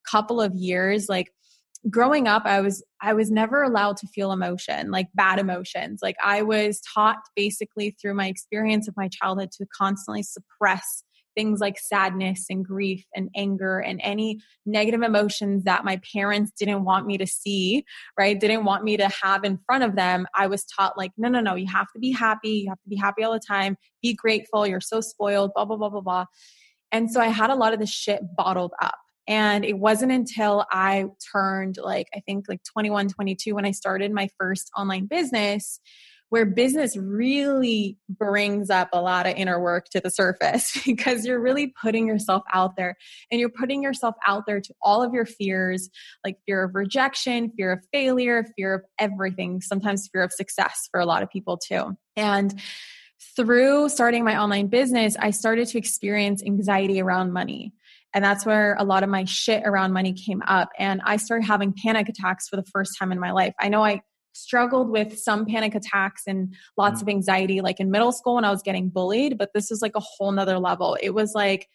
couple 0.08 0.40
of 0.40 0.54
years 0.54 1.08
like 1.08 1.32
growing 1.90 2.26
up 2.26 2.42
i 2.46 2.60
was 2.60 2.84
i 3.00 3.12
was 3.12 3.30
never 3.30 3.62
allowed 3.62 3.96
to 3.96 4.06
feel 4.08 4.32
emotion 4.32 4.90
like 4.90 5.06
bad 5.14 5.38
emotions. 5.38 6.00
Like 6.02 6.16
i 6.24 6.42
was 6.42 6.80
taught 6.80 7.18
basically 7.34 7.96
through 8.00 8.14
my 8.14 8.26
experience 8.26 8.88
of 8.88 8.96
my 8.96 9.08
childhood 9.08 9.50
to 9.52 9.66
constantly 9.76 10.22
suppress 10.22 11.02
things 11.36 11.60
like 11.60 11.78
sadness 11.78 12.46
and 12.48 12.64
grief 12.64 13.04
and 13.14 13.28
anger 13.36 13.78
and 13.78 14.00
any 14.02 14.40
negative 14.64 15.02
emotions 15.02 15.64
that 15.64 15.84
my 15.84 16.00
parents 16.12 16.50
didn't 16.58 16.84
want 16.84 17.06
me 17.06 17.18
to 17.18 17.26
see 17.26 17.84
right? 18.18 18.40
Didn't 18.40 18.64
want 18.64 18.82
me 18.82 18.96
to 18.96 19.08
have 19.22 19.44
in 19.44 19.58
front 19.66 19.84
of 19.84 19.94
them. 19.96 20.26
I 20.34 20.46
was 20.46 20.64
taught 20.64 20.96
like 20.96 21.12
no 21.16 21.28
no 21.28 21.40
no 21.40 21.54
you 21.54 21.66
have 21.68 21.92
to 21.92 21.98
be 22.00 22.10
happy. 22.10 22.64
You 22.64 22.70
have 22.70 22.82
to 22.82 22.88
be 22.88 22.96
happy 22.96 23.22
all 23.22 23.34
the 23.34 23.40
time. 23.40 23.76
Be 24.02 24.14
grateful. 24.14 24.66
You're 24.66 24.80
so 24.80 25.00
spoiled 25.00 25.52
blah 25.54 25.66
blah 25.66 25.76
blah 25.76 25.90
blah 25.90 26.00
blah. 26.00 26.24
And 26.90 27.10
so 27.10 27.20
i 27.20 27.28
had 27.28 27.50
a 27.50 27.54
lot 27.54 27.74
of 27.74 27.78
this 27.78 27.92
shit 27.92 28.22
bottled 28.36 28.72
up 28.80 28.96
and 29.26 29.64
it 29.64 29.78
wasn't 29.78 30.12
until 30.12 30.64
I 30.70 31.06
turned 31.32 31.78
like, 31.82 32.08
I 32.14 32.20
think 32.20 32.46
like 32.48 32.62
21, 32.64 33.08
22 33.08 33.54
when 33.54 33.64
I 33.64 33.72
started 33.72 34.12
my 34.12 34.28
first 34.38 34.70
online 34.76 35.06
business 35.06 35.80
where 36.28 36.44
business 36.44 36.96
really 36.96 37.98
brings 38.08 38.68
up 38.68 38.88
a 38.92 39.00
lot 39.00 39.26
of 39.26 39.34
inner 39.36 39.60
work 39.60 39.86
to 39.90 40.00
the 40.00 40.10
surface 40.10 40.76
because 40.86 41.24
you're 41.24 41.40
really 41.40 41.72
putting 41.80 42.06
yourself 42.06 42.42
out 42.52 42.76
there 42.76 42.96
and 43.30 43.40
you're 43.40 43.48
putting 43.48 43.82
yourself 43.82 44.14
out 44.26 44.44
there 44.46 44.60
to 44.60 44.74
all 44.82 45.02
of 45.02 45.14
your 45.14 45.26
fears 45.26 45.88
like 46.24 46.36
fear 46.46 46.64
of 46.64 46.74
rejection, 46.74 47.50
fear 47.56 47.72
of 47.72 47.80
failure, 47.92 48.44
fear 48.56 48.74
of 48.74 48.82
everything, 48.98 49.60
sometimes 49.60 50.08
fear 50.12 50.22
of 50.22 50.32
success 50.32 50.88
for 50.90 51.00
a 51.00 51.06
lot 51.06 51.22
of 51.22 51.30
people 51.30 51.56
too. 51.56 51.96
And 52.16 52.60
through 53.36 53.88
starting 53.88 54.24
my 54.24 54.40
online 54.40 54.66
business, 54.66 55.16
I 55.18 55.30
started 55.30 55.68
to 55.68 55.78
experience 55.78 56.42
anxiety 56.42 57.00
around 57.00 57.32
money. 57.32 57.72
And 58.16 58.24
that's 58.24 58.46
where 58.46 58.74
a 58.78 58.84
lot 58.84 59.02
of 59.02 59.10
my 59.10 59.26
shit 59.26 59.62
around 59.66 59.92
money 59.92 60.14
came 60.14 60.40
up. 60.46 60.70
And 60.78 61.02
I 61.04 61.18
started 61.18 61.44
having 61.44 61.74
panic 61.74 62.08
attacks 62.08 62.48
for 62.48 62.56
the 62.56 62.64
first 62.72 62.98
time 62.98 63.12
in 63.12 63.20
my 63.20 63.30
life. 63.30 63.52
I 63.60 63.68
know 63.68 63.84
I 63.84 64.00
struggled 64.32 64.88
with 64.88 65.18
some 65.18 65.44
panic 65.44 65.74
attacks 65.74 66.22
and 66.26 66.54
lots 66.78 67.00
mm. 67.00 67.02
of 67.02 67.08
anxiety 67.10 67.60
like 67.60 67.78
in 67.78 67.90
middle 67.90 68.12
school 68.12 68.36
when 68.36 68.44
I 68.46 68.50
was 68.50 68.62
getting 68.62 68.88
bullied, 68.88 69.36
but 69.36 69.50
this 69.52 69.70
is 69.70 69.82
like 69.82 69.92
a 69.96 70.00
whole 70.00 70.32
nother 70.32 70.58
level. 70.58 70.96
It 70.98 71.10
was 71.10 71.32
like 71.34 71.68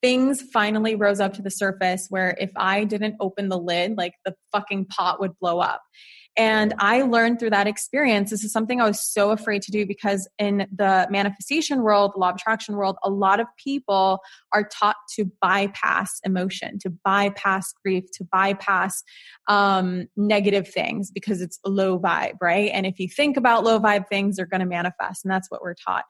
things 0.00 0.40
finally 0.50 0.94
rose 0.94 1.20
up 1.20 1.34
to 1.34 1.42
the 1.42 1.50
surface 1.50 2.06
where 2.08 2.38
if 2.40 2.52
I 2.56 2.84
didn't 2.84 3.16
open 3.20 3.50
the 3.50 3.58
lid, 3.58 3.98
like 3.98 4.14
the 4.24 4.34
fucking 4.50 4.86
pot 4.86 5.20
would 5.20 5.38
blow 5.40 5.60
up. 5.60 5.82
And 6.36 6.74
I 6.78 7.02
learned 7.02 7.38
through 7.38 7.50
that 7.50 7.66
experience. 7.66 8.30
This 8.30 8.42
is 8.42 8.52
something 8.52 8.80
I 8.80 8.86
was 8.86 9.00
so 9.00 9.30
afraid 9.30 9.62
to 9.62 9.70
do 9.70 9.86
because 9.86 10.28
in 10.38 10.66
the 10.74 11.06
manifestation 11.10 11.82
world, 11.82 12.12
the 12.14 12.20
law 12.20 12.30
of 12.30 12.36
attraction 12.36 12.76
world, 12.76 12.96
a 13.04 13.10
lot 13.10 13.38
of 13.38 13.46
people 13.62 14.18
are 14.52 14.66
taught 14.66 14.96
to 15.16 15.30
bypass 15.42 16.20
emotion, 16.24 16.78
to 16.80 16.90
bypass 17.04 17.72
grief, 17.84 18.04
to 18.14 18.24
bypass 18.24 19.02
um, 19.48 20.06
negative 20.16 20.68
things 20.68 21.10
because 21.10 21.42
it's 21.42 21.58
low 21.66 21.98
vibe, 21.98 22.36
right? 22.40 22.70
And 22.72 22.86
if 22.86 22.98
you 22.98 23.08
think 23.08 23.36
about 23.36 23.64
low 23.64 23.78
vibe 23.78 24.08
things, 24.08 24.36
they're 24.36 24.46
going 24.46 24.60
to 24.60 24.66
manifest. 24.66 25.24
And 25.24 25.32
that's 25.32 25.50
what 25.50 25.60
we're 25.60 25.74
taught 25.74 26.04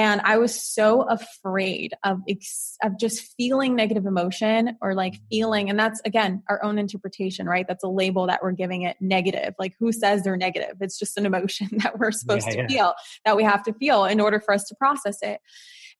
and 0.00 0.20
i 0.24 0.38
was 0.38 0.54
so 0.54 1.02
afraid 1.02 1.92
of 2.04 2.18
ex- 2.28 2.76
of 2.82 2.98
just 2.98 3.34
feeling 3.36 3.74
negative 3.76 4.06
emotion 4.06 4.76
or 4.80 4.94
like 4.94 5.14
feeling 5.28 5.68
and 5.68 5.78
that's 5.78 6.00
again 6.04 6.42
our 6.48 6.62
own 6.64 6.78
interpretation 6.78 7.46
right? 7.50 7.66
That's 7.66 7.84
a 7.84 7.88
label 7.88 8.26
that 8.28 8.40
we're 8.42 8.52
giving 8.52 8.82
it 8.82 8.96
negative. 9.00 9.54
Like 9.58 9.74
who 9.78 9.92
says 9.92 10.22
they're 10.22 10.36
negative? 10.36 10.76
It's 10.80 10.98
just 10.98 11.18
an 11.18 11.26
emotion 11.26 11.68
that 11.82 11.98
we're 11.98 12.12
supposed 12.12 12.46
yeah, 12.46 12.52
to 12.52 12.58
yeah. 12.58 12.68
feel 12.68 12.94
that 13.24 13.36
we 13.36 13.44
have 13.44 13.62
to 13.64 13.74
feel 13.74 14.04
in 14.04 14.20
order 14.20 14.40
for 14.40 14.54
us 14.54 14.64
to 14.64 14.74
process 14.76 15.18
it. 15.22 15.40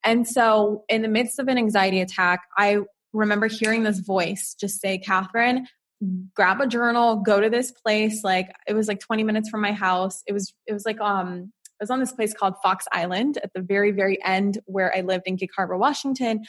And 0.02 0.26
so 0.26 0.84
in 0.88 1.02
the 1.02 1.08
midst 1.08 1.38
of 1.38 1.48
an 1.48 1.58
anxiety 1.58 2.00
attack 2.00 2.40
i 2.56 2.78
remember 3.12 3.48
hearing 3.48 3.82
this 3.82 3.98
voice 3.98 4.54
just 4.58 4.80
say 4.80 4.98
kathrin 4.98 5.66
grab 6.34 6.60
a 6.60 6.66
journal 6.66 7.16
go 7.16 7.40
to 7.40 7.50
this 7.50 7.72
place. 7.72 8.24
Like 8.24 8.50
it 8.66 8.72
was 8.72 8.88
like 8.88 9.00
20 9.00 9.22
minutes 9.22 9.50
from 9.50 9.60
my 9.60 9.72
house. 9.72 10.22
It 10.26 10.32
was 10.32 10.54
it 10.66 10.72
was 10.72 10.86
like 10.86 11.00
um 11.00 11.52
I 11.80 11.84
was 11.84 11.90
on 11.90 11.98
this 11.98 12.12
place 12.12 12.34
called 12.34 12.54
Fox 12.62 12.84
Island 12.92 13.38
at 13.42 13.52
the 13.54 13.62
very, 13.62 13.90
very 13.90 14.22
end 14.22 14.58
where 14.66 14.94
I 14.94 15.00
lived 15.00 15.24
in 15.26 15.36
Gig 15.36 15.48
Harbor, 15.56 15.78
Washington. 15.78 16.42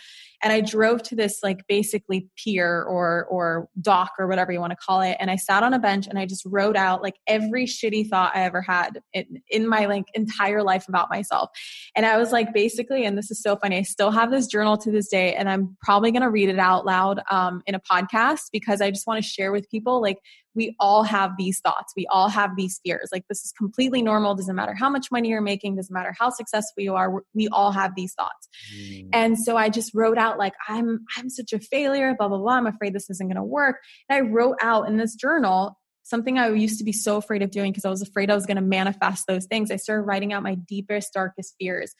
And 0.43 0.51
I 0.51 0.59
drove 0.59 1.03
to 1.03 1.15
this 1.15 1.39
like 1.41 1.59
basically 1.69 2.27
pier 2.35 2.83
or 2.83 3.25
or 3.25 3.69
dock 3.79 4.11
or 4.19 4.27
whatever 4.27 4.51
you 4.51 4.59
want 4.59 4.71
to 4.71 4.77
call 4.77 4.99
it. 4.99 5.15
And 5.21 5.31
I 5.31 5.37
sat 5.37 5.63
on 5.63 5.73
a 5.73 5.79
bench 5.79 6.07
and 6.07 6.19
I 6.19 6.25
just 6.25 6.43
wrote 6.45 6.75
out 6.75 7.01
like 7.01 7.15
every 7.27 7.65
shitty 7.65 8.09
thought 8.09 8.35
I 8.35 8.43
ever 8.43 8.61
had 8.61 8.99
in, 9.13 9.41
in 9.49 9.69
my 9.69 9.85
like 9.85 10.05
entire 10.15 10.63
life 10.63 10.89
about 10.89 11.09
myself. 11.09 11.49
And 11.95 12.05
I 12.05 12.17
was 12.17 12.33
like 12.33 12.53
basically, 12.53 13.05
and 13.05 13.17
this 13.17 13.31
is 13.31 13.41
so 13.41 13.55
funny, 13.55 13.77
I 13.77 13.83
still 13.83 14.11
have 14.11 14.31
this 14.31 14.47
journal 14.47 14.77
to 14.79 14.91
this 14.91 15.07
day, 15.07 15.33
and 15.35 15.49
I'm 15.49 15.77
probably 15.81 16.11
gonna 16.11 16.29
read 16.29 16.49
it 16.49 16.59
out 16.59 16.85
loud 16.85 17.21
um, 17.31 17.61
in 17.67 17.75
a 17.75 17.79
podcast 17.79 18.49
because 18.51 18.81
I 18.81 18.89
just 18.89 19.07
want 19.07 19.23
to 19.23 19.29
share 19.29 19.53
with 19.53 19.69
people 19.69 20.01
like 20.01 20.17
we 20.55 20.75
all 20.79 21.03
have 21.03 21.31
these 21.37 21.59
thoughts. 21.59 21.93
We 21.95 22.07
all 22.07 22.27
have 22.29 22.55
these 22.55 22.79
fears. 22.83 23.09
Like 23.11 23.25
this 23.27 23.43
is 23.43 23.51
completely 23.51 24.01
normal. 24.01 24.35
Doesn't 24.35 24.55
matter 24.55 24.73
how 24.73 24.89
much 24.89 25.07
money 25.11 25.29
you're 25.29 25.41
making, 25.41 25.75
doesn't 25.75 25.93
matter 25.93 26.13
how 26.17 26.29
successful 26.29 26.83
you 26.83 26.95
are. 26.95 27.23
We 27.33 27.47
all 27.49 27.71
have 27.71 27.95
these 27.95 28.13
thoughts. 28.13 28.49
Mm. 28.75 29.09
And 29.13 29.37
so 29.39 29.57
I 29.57 29.69
just 29.69 29.93
wrote 29.93 30.17
out 30.17 30.37
like 30.37 30.53
I'm 30.67 31.05
I'm 31.17 31.29
such 31.29 31.53
a 31.53 31.59
failure, 31.59 32.15
blah 32.17 32.27
blah 32.27 32.37
blah. 32.37 32.53
I'm 32.53 32.67
afraid 32.67 32.93
this 32.93 33.09
isn't 33.09 33.27
going 33.27 33.35
to 33.35 33.43
work. 33.43 33.77
And 34.09 34.17
I 34.17 34.29
wrote 34.29 34.57
out 34.61 34.87
in 34.87 34.97
this 34.97 35.15
journal 35.15 35.77
something 36.03 36.37
I 36.37 36.49
used 36.49 36.79
to 36.79 36.83
be 36.83 36.91
so 36.93 37.17
afraid 37.17 37.41
of 37.41 37.51
doing 37.51 37.71
because 37.71 37.85
I 37.85 37.89
was 37.89 38.01
afraid 38.01 38.29
I 38.29 38.35
was 38.35 38.45
going 38.45 38.57
to 38.57 38.61
manifest 38.61 39.25
those 39.27 39.45
things. 39.45 39.71
I 39.71 39.77
started 39.77 40.03
writing 40.03 40.33
out 40.33 40.43
my 40.43 40.55
deepest 40.55 41.13
darkest 41.13 41.55
fears. 41.59 41.93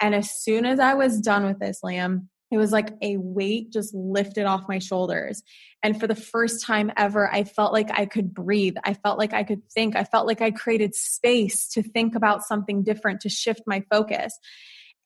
And 0.00 0.14
as 0.14 0.30
soon 0.30 0.66
as 0.66 0.80
I 0.80 0.94
was 0.94 1.20
done 1.20 1.44
with 1.44 1.60
this, 1.60 1.80
Liam, 1.84 2.26
it 2.52 2.58
was 2.58 2.70
like 2.70 2.90
a 3.00 3.16
weight 3.16 3.72
just 3.72 3.94
lifted 3.94 4.44
off 4.44 4.68
my 4.68 4.78
shoulders. 4.78 5.42
And 5.82 5.98
for 5.98 6.06
the 6.06 6.14
first 6.14 6.64
time 6.64 6.92
ever, 6.98 7.32
I 7.32 7.44
felt 7.44 7.72
like 7.72 7.90
I 7.90 8.04
could 8.04 8.34
breathe. 8.34 8.76
I 8.84 8.92
felt 8.92 9.18
like 9.18 9.32
I 9.32 9.42
could 9.42 9.62
think. 9.70 9.96
I 9.96 10.04
felt 10.04 10.26
like 10.26 10.42
I 10.42 10.50
created 10.50 10.94
space 10.94 11.66
to 11.70 11.82
think 11.82 12.14
about 12.14 12.44
something 12.44 12.82
different, 12.82 13.22
to 13.22 13.30
shift 13.30 13.62
my 13.66 13.82
focus. 13.90 14.38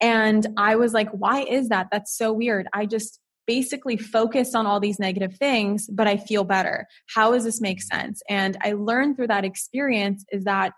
And 0.00 0.44
I 0.56 0.74
was 0.74 0.92
like, 0.92 1.08
why 1.10 1.42
is 1.42 1.68
that? 1.68 1.86
That's 1.92 2.16
so 2.16 2.32
weird. 2.32 2.66
I 2.72 2.84
just 2.84 3.20
basically 3.46 3.96
focus 3.96 4.54
on 4.54 4.66
all 4.66 4.80
these 4.80 4.98
negative 4.98 5.36
things, 5.36 5.88
but 5.88 6.08
I 6.08 6.16
feel 6.16 6.42
better. 6.42 6.86
How 7.14 7.32
does 7.32 7.44
this 7.44 7.60
make 7.60 7.80
sense? 7.80 8.22
And 8.28 8.58
I 8.60 8.72
learned 8.72 9.16
through 9.16 9.28
that 9.28 9.44
experience 9.44 10.24
is 10.32 10.44
that 10.44 10.72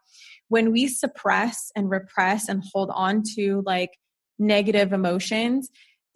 when 0.49 0.71
we 0.71 0.87
suppress 0.87 1.73
and 1.75 1.89
repress 1.89 2.49
and 2.49 2.63
hold 2.73 2.91
on 2.93 3.23
to 3.37 3.63
like 3.65 3.93
negative 4.39 4.93
emotions, 4.93 5.71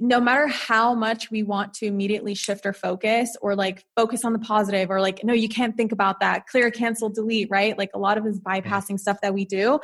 no 0.04 0.18
matter 0.18 0.48
how 0.48 0.96
much 0.96 1.30
we 1.30 1.44
want 1.44 1.72
to 1.72 1.86
immediately 1.86 2.34
shift 2.34 2.66
our 2.66 2.72
focus 2.72 3.36
or 3.40 3.54
like 3.54 3.84
focus 3.94 4.24
on 4.24 4.32
the 4.32 4.38
positive 4.40 4.90
or 4.90 5.00
like 5.00 5.22
no 5.22 5.32
you 5.32 5.48
can't 5.48 5.76
think 5.76 5.92
about 5.92 6.18
that 6.18 6.48
clear 6.48 6.72
cancel 6.72 7.08
delete 7.08 7.46
right? 7.52 7.78
Like 7.78 7.90
a 7.94 8.00
lot 8.00 8.18
of 8.18 8.24
this 8.24 8.40
bypassing 8.40 8.98
stuff 8.98 9.18
that 9.22 9.32
we 9.32 9.44
do 9.44 9.78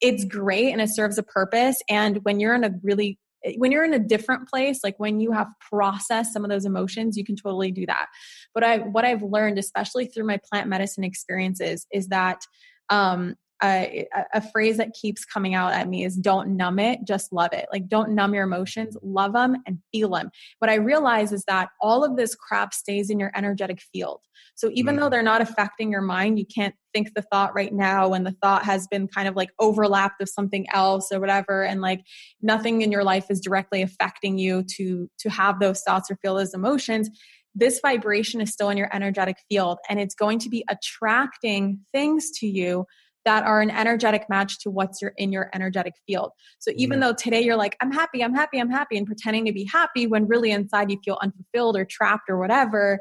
it's 0.00 0.24
great 0.24 0.70
and 0.70 0.80
it 0.80 0.90
serves 0.94 1.18
a 1.18 1.24
purpose. 1.24 1.82
And 1.90 2.18
when 2.22 2.38
you're 2.38 2.54
in 2.54 2.62
a 2.62 2.70
really 2.84 3.18
when 3.56 3.72
you're 3.72 3.84
in 3.84 3.92
a 3.92 3.98
different 3.98 4.48
place 4.48 4.78
like 4.84 4.94
when 4.98 5.18
you 5.18 5.32
have 5.32 5.48
processed 5.58 6.32
some 6.32 6.44
of 6.44 6.50
those 6.50 6.64
emotions 6.64 7.16
you 7.16 7.24
can 7.24 7.34
totally 7.34 7.72
do 7.72 7.84
that. 7.86 8.06
But 8.54 8.62
i 8.62 8.78
what 8.78 9.04
i've 9.04 9.24
learned 9.24 9.58
especially 9.58 10.06
through 10.06 10.26
my 10.26 10.38
plant 10.48 10.68
medicine 10.68 11.02
experiences 11.02 11.84
is 11.92 12.06
that 12.08 12.42
um 12.90 13.34
a, 13.64 14.08
a 14.34 14.40
phrase 14.40 14.76
that 14.76 14.94
keeps 14.94 15.24
coming 15.24 15.54
out 15.54 15.72
at 15.72 15.88
me 15.88 16.04
is 16.04 16.16
don't 16.16 16.56
numb 16.56 16.78
it, 16.78 17.00
just 17.06 17.32
love 17.32 17.52
it. 17.52 17.66
Like 17.72 17.88
don't 17.88 18.14
numb 18.14 18.34
your 18.34 18.44
emotions, 18.44 18.96
love 19.02 19.32
them 19.32 19.56
and 19.66 19.78
feel 19.92 20.10
them. 20.10 20.30
What 20.58 20.70
I 20.70 20.74
realize 20.74 21.32
is 21.32 21.44
that 21.46 21.70
all 21.80 22.04
of 22.04 22.16
this 22.16 22.34
crap 22.34 22.74
stays 22.74 23.10
in 23.10 23.18
your 23.18 23.32
energetic 23.34 23.80
field. 23.92 24.20
So 24.56 24.70
even 24.72 24.96
mm. 24.96 25.00
though 25.00 25.10
they're 25.10 25.22
not 25.22 25.40
affecting 25.40 25.90
your 25.90 26.02
mind, 26.02 26.38
you 26.38 26.46
can't 26.46 26.74
think 26.92 27.14
the 27.14 27.22
thought 27.22 27.54
right 27.54 27.72
now 27.72 28.08
when 28.08 28.24
the 28.24 28.36
thought 28.42 28.64
has 28.64 28.86
been 28.86 29.08
kind 29.08 29.26
of 29.26 29.34
like 29.34 29.50
overlapped 29.58 30.20
with 30.20 30.28
something 30.28 30.66
else 30.72 31.10
or 31.12 31.20
whatever 31.20 31.64
and 31.64 31.80
like 31.80 32.00
nothing 32.40 32.82
in 32.82 32.92
your 32.92 33.04
life 33.04 33.26
is 33.30 33.40
directly 33.40 33.82
affecting 33.82 34.38
you 34.38 34.62
to 34.76 35.10
to 35.18 35.28
have 35.28 35.58
those 35.58 35.82
thoughts 35.82 36.10
or 36.10 36.16
feel 36.16 36.36
those 36.36 36.54
emotions 36.54 37.10
this 37.54 37.80
vibration 37.80 38.40
is 38.40 38.52
still 38.52 38.68
in 38.68 38.76
your 38.76 38.94
energetic 38.94 39.36
field 39.48 39.78
and 39.88 40.00
it's 40.00 40.14
going 40.14 40.38
to 40.40 40.48
be 40.48 40.64
attracting 40.68 41.78
things 41.92 42.30
to 42.30 42.46
you 42.46 42.84
that 43.24 43.44
are 43.44 43.60
an 43.60 43.70
energetic 43.70 44.28
match 44.28 44.60
to 44.60 44.70
what's 44.70 45.00
your 45.00 45.12
in 45.16 45.32
your 45.32 45.50
energetic 45.54 45.94
field. 46.06 46.32
So 46.58 46.72
even 46.76 47.00
though 47.00 47.12
today 47.12 47.42
you're 47.42 47.56
like 47.56 47.76
I'm 47.80 47.92
happy, 47.92 48.22
I'm 48.22 48.34
happy, 48.34 48.58
I'm 48.58 48.70
happy 48.70 48.96
and 48.96 49.06
pretending 49.06 49.46
to 49.46 49.52
be 49.52 49.64
happy 49.64 50.06
when 50.06 50.26
really 50.26 50.50
inside 50.50 50.90
you 50.90 50.98
feel 51.04 51.18
unfulfilled 51.22 51.76
or 51.76 51.84
trapped 51.84 52.28
or 52.28 52.38
whatever, 52.38 53.00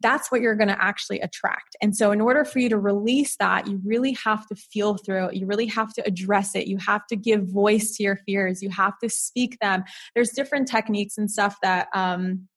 that's 0.00 0.30
what 0.30 0.40
you're 0.40 0.54
going 0.54 0.68
to 0.68 0.82
actually 0.82 1.20
attract. 1.20 1.76
And 1.80 1.96
so 1.96 2.12
in 2.12 2.20
order 2.20 2.44
for 2.44 2.58
you 2.58 2.68
to 2.68 2.78
release 2.78 3.36
that, 3.38 3.66
you 3.66 3.80
really 3.84 4.12
have 4.24 4.46
to 4.48 4.54
feel 4.54 4.96
through 4.98 5.28
it. 5.28 5.36
You 5.36 5.46
really 5.46 5.66
have 5.66 5.92
to 5.94 6.06
address 6.06 6.54
it. 6.54 6.66
You 6.66 6.76
have 6.78 7.06
to 7.08 7.16
give 7.16 7.48
voice 7.48 7.96
to 7.96 8.02
your 8.02 8.16
fears. 8.16 8.62
You 8.62 8.70
have 8.70 8.98
to 9.02 9.08
speak 9.08 9.58
them. 9.60 9.84
There's 10.14 10.30
different 10.30 10.68
techniques 10.68 11.16
and 11.16 11.30
stuff 11.30 11.56
that 11.62 11.88
um 11.94 12.48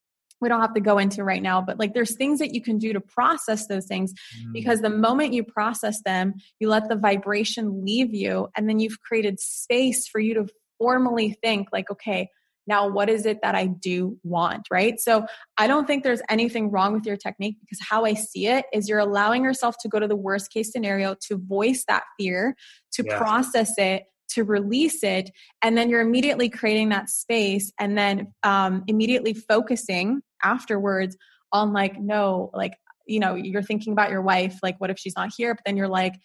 we 0.41 0.49
don't 0.49 0.61
have 0.61 0.73
to 0.73 0.81
go 0.81 0.97
into 0.97 1.23
right 1.23 1.41
now 1.41 1.61
but 1.61 1.79
like 1.79 1.93
there's 1.93 2.15
things 2.15 2.39
that 2.39 2.53
you 2.53 2.61
can 2.61 2.77
do 2.77 2.93
to 2.93 3.01
process 3.01 3.67
those 3.67 3.85
things 3.85 4.13
mm. 4.13 4.53
because 4.53 4.81
the 4.81 4.89
moment 4.89 5.33
you 5.33 5.43
process 5.43 6.01
them 6.03 6.33
you 6.59 6.69
let 6.69 6.87
the 6.89 6.95
vibration 6.95 7.85
leave 7.85 8.13
you 8.13 8.47
and 8.55 8.67
then 8.67 8.79
you've 8.79 8.99
created 9.01 9.39
space 9.39 10.07
for 10.07 10.19
you 10.19 10.33
to 10.33 10.47
formally 10.77 11.37
think 11.43 11.67
like 11.71 11.89
okay 11.91 12.29
now 12.67 12.87
what 12.87 13.09
is 13.09 13.25
it 13.25 13.39
that 13.41 13.55
i 13.55 13.65
do 13.65 14.17
want 14.23 14.65
right 14.71 14.99
so 14.99 15.25
i 15.57 15.67
don't 15.67 15.85
think 15.87 16.03
there's 16.03 16.21
anything 16.29 16.71
wrong 16.71 16.93
with 16.93 17.05
your 17.05 17.17
technique 17.17 17.57
because 17.59 17.79
how 17.81 18.05
i 18.05 18.13
see 18.13 18.47
it 18.47 18.65
is 18.71 18.87
you're 18.87 18.99
allowing 18.99 19.43
yourself 19.43 19.75
to 19.79 19.89
go 19.89 19.99
to 19.99 20.07
the 20.07 20.15
worst 20.15 20.51
case 20.51 20.71
scenario 20.71 21.15
to 21.19 21.37
voice 21.37 21.83
that 21.87 22.03
fear 22.17 22.55
to 22.91 23.03
yeah. 23.05 23.17
process 23.17 23.73
it 23.77 24.03
to 24.29 24.43
release 24.43 25.03
it 25.03 25.31
and 25.61 25.77
then 25.77 25.89
you're 25.89 26.01
immediately 26.01 26.49
creating 26.49 26.89
that 26.89 27.09
space 27.09 27.71
and 27.79 27.97
then 27.97 28.31
um, 28.43 28.83
immediately 28.87 29.33
focusing 29.33 30.21
afterwards 30.43 31.17
on 31.51 31.73
like 31.73 31.99
no 31.99 32.51
like 32.53 32.73
you 33.07 33.19
know 33.19 33.35
you're 33.35 33.63
thinking 33.63 33.93
about 33.93 34.11
your 34.11 34.21
wife 34.21 34.59
like 34.61 34.79
what 34.79 34.89
if 34.89 34.99
she's 34.99 35.15
not 35.15 35.31
here? 35.35 35.53
But 35.53 35.63
then 35.65 35.77
you're 35.77 35.87
like 35.87 36.15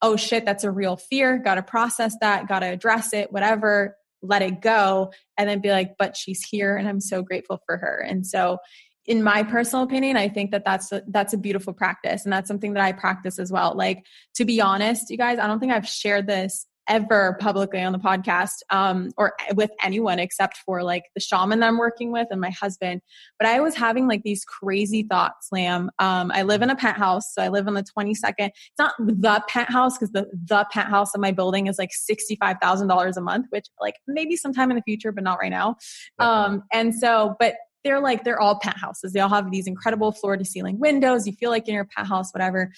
oh 0.00 0.16
shit 0.16 0.44
that's 0.44 0.64
a 0.64 0.70
real 0.70 0.96
fear. 0.96 1.38
Got 1.38 1.54
to 1.54 1.62
process 1.62 2.16
that. 2.20 2.48
Got 2.48 2.60
to 2.60 2.66
address 2.66 3.12
it. 3.12 3.32
Whatever. 3.32 3.96
Let 4.20 4.42
it 4.42 4.60
go. 4.60 5.12
And 5.38 5.48
then 5.48 5.60
be 5.60 5.70
like 5.70 5.94
but 5.98 6.16
she's 6.16 6.44
here 6.44 6.76
and 6.76 6.88
i'm 6.88 7.00
so 7.00 7.22
grateful 7.22 7.60
for 7.66 7.76
her. 7.76 8.04
And 8.06 8.26
so 8.26 8.58
in 9.04 9.20
my 9.20 9.42
personal 9.42 9.84
opinion 9.84 10.16
i 10.16 10.28
think 10.28 10.52
that 10.52 10.64
that's 10.64 10.92
a, 10.92 11.02
that's 11.08 11.32
a 11.32 11.36
beautiful 11.38 11.72
practice 11.72 12.22
and 12.22 12.32
that's 12.32 12.46
something 12.46 12.74
that 12.74 12.84
i 12.84 12.92
practice 12.92 13.38
as 13.38 13.50
well. 13.50 13.76
Like 13.76 14.04
to 14.34 14.44
be 14.44 14.60
honest 14.60 15.10
you 15.10 15.16
guys 15.16 15.38
i 15.38 15.46
don't 15.46 15.58
think 15.58 15.72
i've 15.72 15.88
shared 15.88 16.26
this 16.26 16.66
ever 16.88 17.36
publicly 17.40 17.80
on 17.80 17.92
the 17.92 17.98
podcast 17.98 18.62
um, 18.70 19.10
or 19.16 19.34
with 19.54 19.70
anyone 19.82 20.18
except 20.18 20.58
for 20.58 20.82
like 20.82 21.04
the 21.14 21.20
shaman 21.20 21.60
that 21.60 21.68
I'm 21.68 21.78
working 21.78 22.12
with 22.12 22.28
and 22.30 22.40
my 22.40 22.50
husband. 22.50 23.00
But 23.38 23.48
I 23.48 23.60
was 23.60 23.74
having 23.74 24.08
like 24.08 24.22
these 24.22 24.44
crazy 24.44 25.02
thoughts, 25.02 25.48
Liam. 25.54 25.88
Um, 25.98 26.30
I 26.34 26.42
live 26.42 26.62
in 26.62 26.70
a 26.70 26.76
penthouse, 26.76 27.34
so 27.34 27.42
I 27.42 27.48
live 27.48 27.68
on 27.68 27.74
the 27.74 27.84
22nd. 27.84 28.34
It's 28.38 28.78
not 28.78 28.94
the 28.98 29.42
penthouse 29.48 29.98
because 29.98 30.12
the 30.12 30.26
the 30.44 30.66
penthouse 30.70 31.14
of 31.14 31.20
my 31.20 31.30
building 31.32 31.66
is 31.66 31.78
like 31.78 31.92
sixty 31.92 32.36
five 32.36 32.56
thousand 32.60 32.88
dollars 32.88 33.16
a 33.16 33.20
month, 33.20 33.46
which 33.50 33.66
like 33.80 33.94
maybe 34.06 34.36
sometime 34.36 34.70
in 34.70 34.76
the 34.76 34.82
future, 34.82 35.12
but 35.12 35.24
not 35.24 35.38
right 35.38 35.50
now. 35.50 35.76
Um, 36.18 36.62
and 36.72 36.94
so, 36.94 37.36
but 37.38 37.54
they're 37.84 38.00
like 38.00 38.24
they're 38.24 38.40
all 38.40 38.58
penthouses. 38.58 39.12
They 39.12 39.20
all 39.20 39.28
have 39.28 39.50
these 39.50 39.66
incredible 39.66 40.12
floor 40.12 40.36
to 40.36 40.44
ceiling 40.44 40.78
windows. 40.78 41.26
You 41.26 41.32
feel 41.34 41.50
like 41.50 41.68
in 41.68 41.74
your 41.74 41.84
penthouse, 41.84 42.32
whatever. 42.32 42.72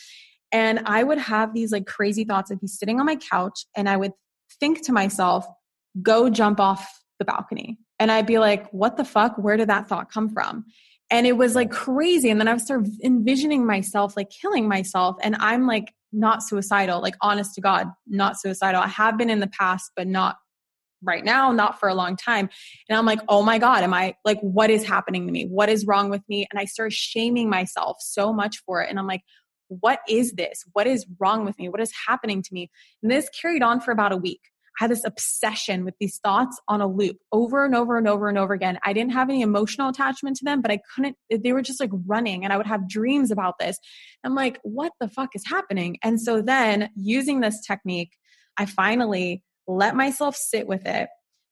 And 0.55 0.83
I 0.87 1.03
would 1.03 1.19
have 1.19 1.53
these 1.53 1.73
like 1.73 1.85
crazy 1.85 2.23
thoughts. 2.23 2.53
I'd 2.53 2.61
be 2.61 2.69
sitting 2.69 3.01
on 3.01 3.07
my 3.07 3.17
couch 3.17 3.67
and 3.77 3.89
I 3.89 3.97
would 3.97 4.13
think 4.61 4.83
to 4.83 4.93
myself, 4.93 5.45
go 6.01 6.31
jump 6.31 6.61
off 6.61 6.89
the 7.19 7.25
balcony. 7.25 7.77
And 7.99 8.13
I'd 8.13 8.27
be 8.27 8.39
like, 8.39 8.71
what 8.71 8.97
the 8.97 9.05
fuck? 9.05 9.37
Where 9.37 9.57
did 9.57 9.69
that 9.69 9.89
thought 9.89 10.13
come 10.13 10.29
from? 10.31 10.65
And 11.11 11.27
it 11.27 11.37
was 11.37 11.57
like 11.57 11.73
crazy. 11.73 12.31
And 12.31 12.41
then 12.41 12.47
I 12.47 12.53
would 12.53 12.63
start 12.63 12.87
envisioning 13.03 13.67
myself 13.67 14.17
like 14.17 14.31
killing 14.31 14.69
myself. 14.69 15.17
And 15.23 15.35
I'm 15.41 15.67
like 15.67 15.93
not 16.13 16.45
suicidal, 16.45 17.03
like 17.03 17.17
honest 17.21 17.57
to 17.57 17.61
God, 17.61 17.89
not 18.07 18.39
suicidal. 18.39 18.81
I 18.81 18.87
have 18.87 19.19
been 19.19 19.31
in 19.31 19.41
the 19.41 19.49
past, 19.49 19.91
but 19.97 20.07
not 20.07 20.37
right 21.03 21.25
now, 21.25 21.51
not 21.51 21.81
for 21.81 21.89
a 21.89 21.95
long 21.95 22.17
time. 22.17 22.49
And 22.89 22.97
I'm 22.97 23.07
like, 23.07 23.21
oh 23.29 23.43
my 23.43 23.59
God, 23.59 23.83
am 23.83 23.93
I 23.93 24.15
like, 24.25 24.39
what 24.41 24.71
is 24.71 24.85
happening 24.85 25.27
to 25.27 25.33
me? 25.33 25.47
What 25.47 25.69
is 25.69 25.85
wrong 25.85 26.11
with 26.11 26.23
me? 26.29 26.47
And 26.51 26.61
I 26.61 26.65
start 26.65 26.93
shaming 26.93 27.51
myself 27.51 27.97
so 28.01 28.33
much 28.33 28.59
for 28.65 28.83
it. 28.83 28.89
And 28.89 29.01
I'm 29.01 29.07
like, 29.09 29.23
what 29.81 30.01
is 30.09 30.33
this? 30.33 30.65
What 30.73 30.87
is 30.87 31.07
wrong 31.19 31.45
with 31.45 31.59
me? 31.59 31.69
What 31.69 31.81
is 31.81 31.93
happening 32.07 32.43
to 32.43 32.49
me? 32.53 32.71
And 33.03 33.11
this 33.11 33.29
carried 33.41 33.63
on 33.63 33.81
for 33.81 33.91
about 33.91 34.13
a 34.13 34.17
week. 34.17 34.41
I 34.81 34.85
had 34.85 34.91
this 34.91 35.05
obsession 35.05 35.85
with 35.85 35.95
these 36.01 36.19
thoughts 36.19 36.61
on 36.67 36.81
a 36.81 36.89
loop 36.89 37.19
over 37.31 37.65
and 37.65 37.77
over 37.77 37.97
and 37.97 38.09
over 38.09 38.29
and 38.29 38.37
over 38.37 38.55
again. 38.55 38.79
I 38.85 38.93
didn't 38.93 39.13
have 39.13 39.31
any 39.31 39.41
emotional 39.41 39.89
attachment 39.89 40.37
to 40.39 40.45
them, 40.45 40.63
but 40.63 40.73
I 40.73 40.81
couldn't, 40.95 41.17
they 41.31 41.53
were 41.53 41.63
just 41.63 41.79
like 41.79 41.91
running 42.07 42.43
and 42.43 42.53
I 42.53 42.57
would 42.57 42.67
have 42.67 42.89
dreams 42.89 43.31
about 43.31 43.59
this. 43.61 43.79
I'm 44.25 44.35
like, 44.35 44.59
what 44.65 44.93
the 45.01 45.09
fuck 45.09 45.31
is 45.37 45.45
happening? 45.47 45.99
And 46.03 46.21
so 46.21 46.43
then 46.43 46.91
using 46.97 47.41
this 47.41 47.65
technique, 47.65 48.11
I 48.57 48.67
finally 48.67 49.45
let 49.69 49.95
myself 49.95 50.35
sit 50.35 50.67
with 50.67 50.87
it, 50.87 51.09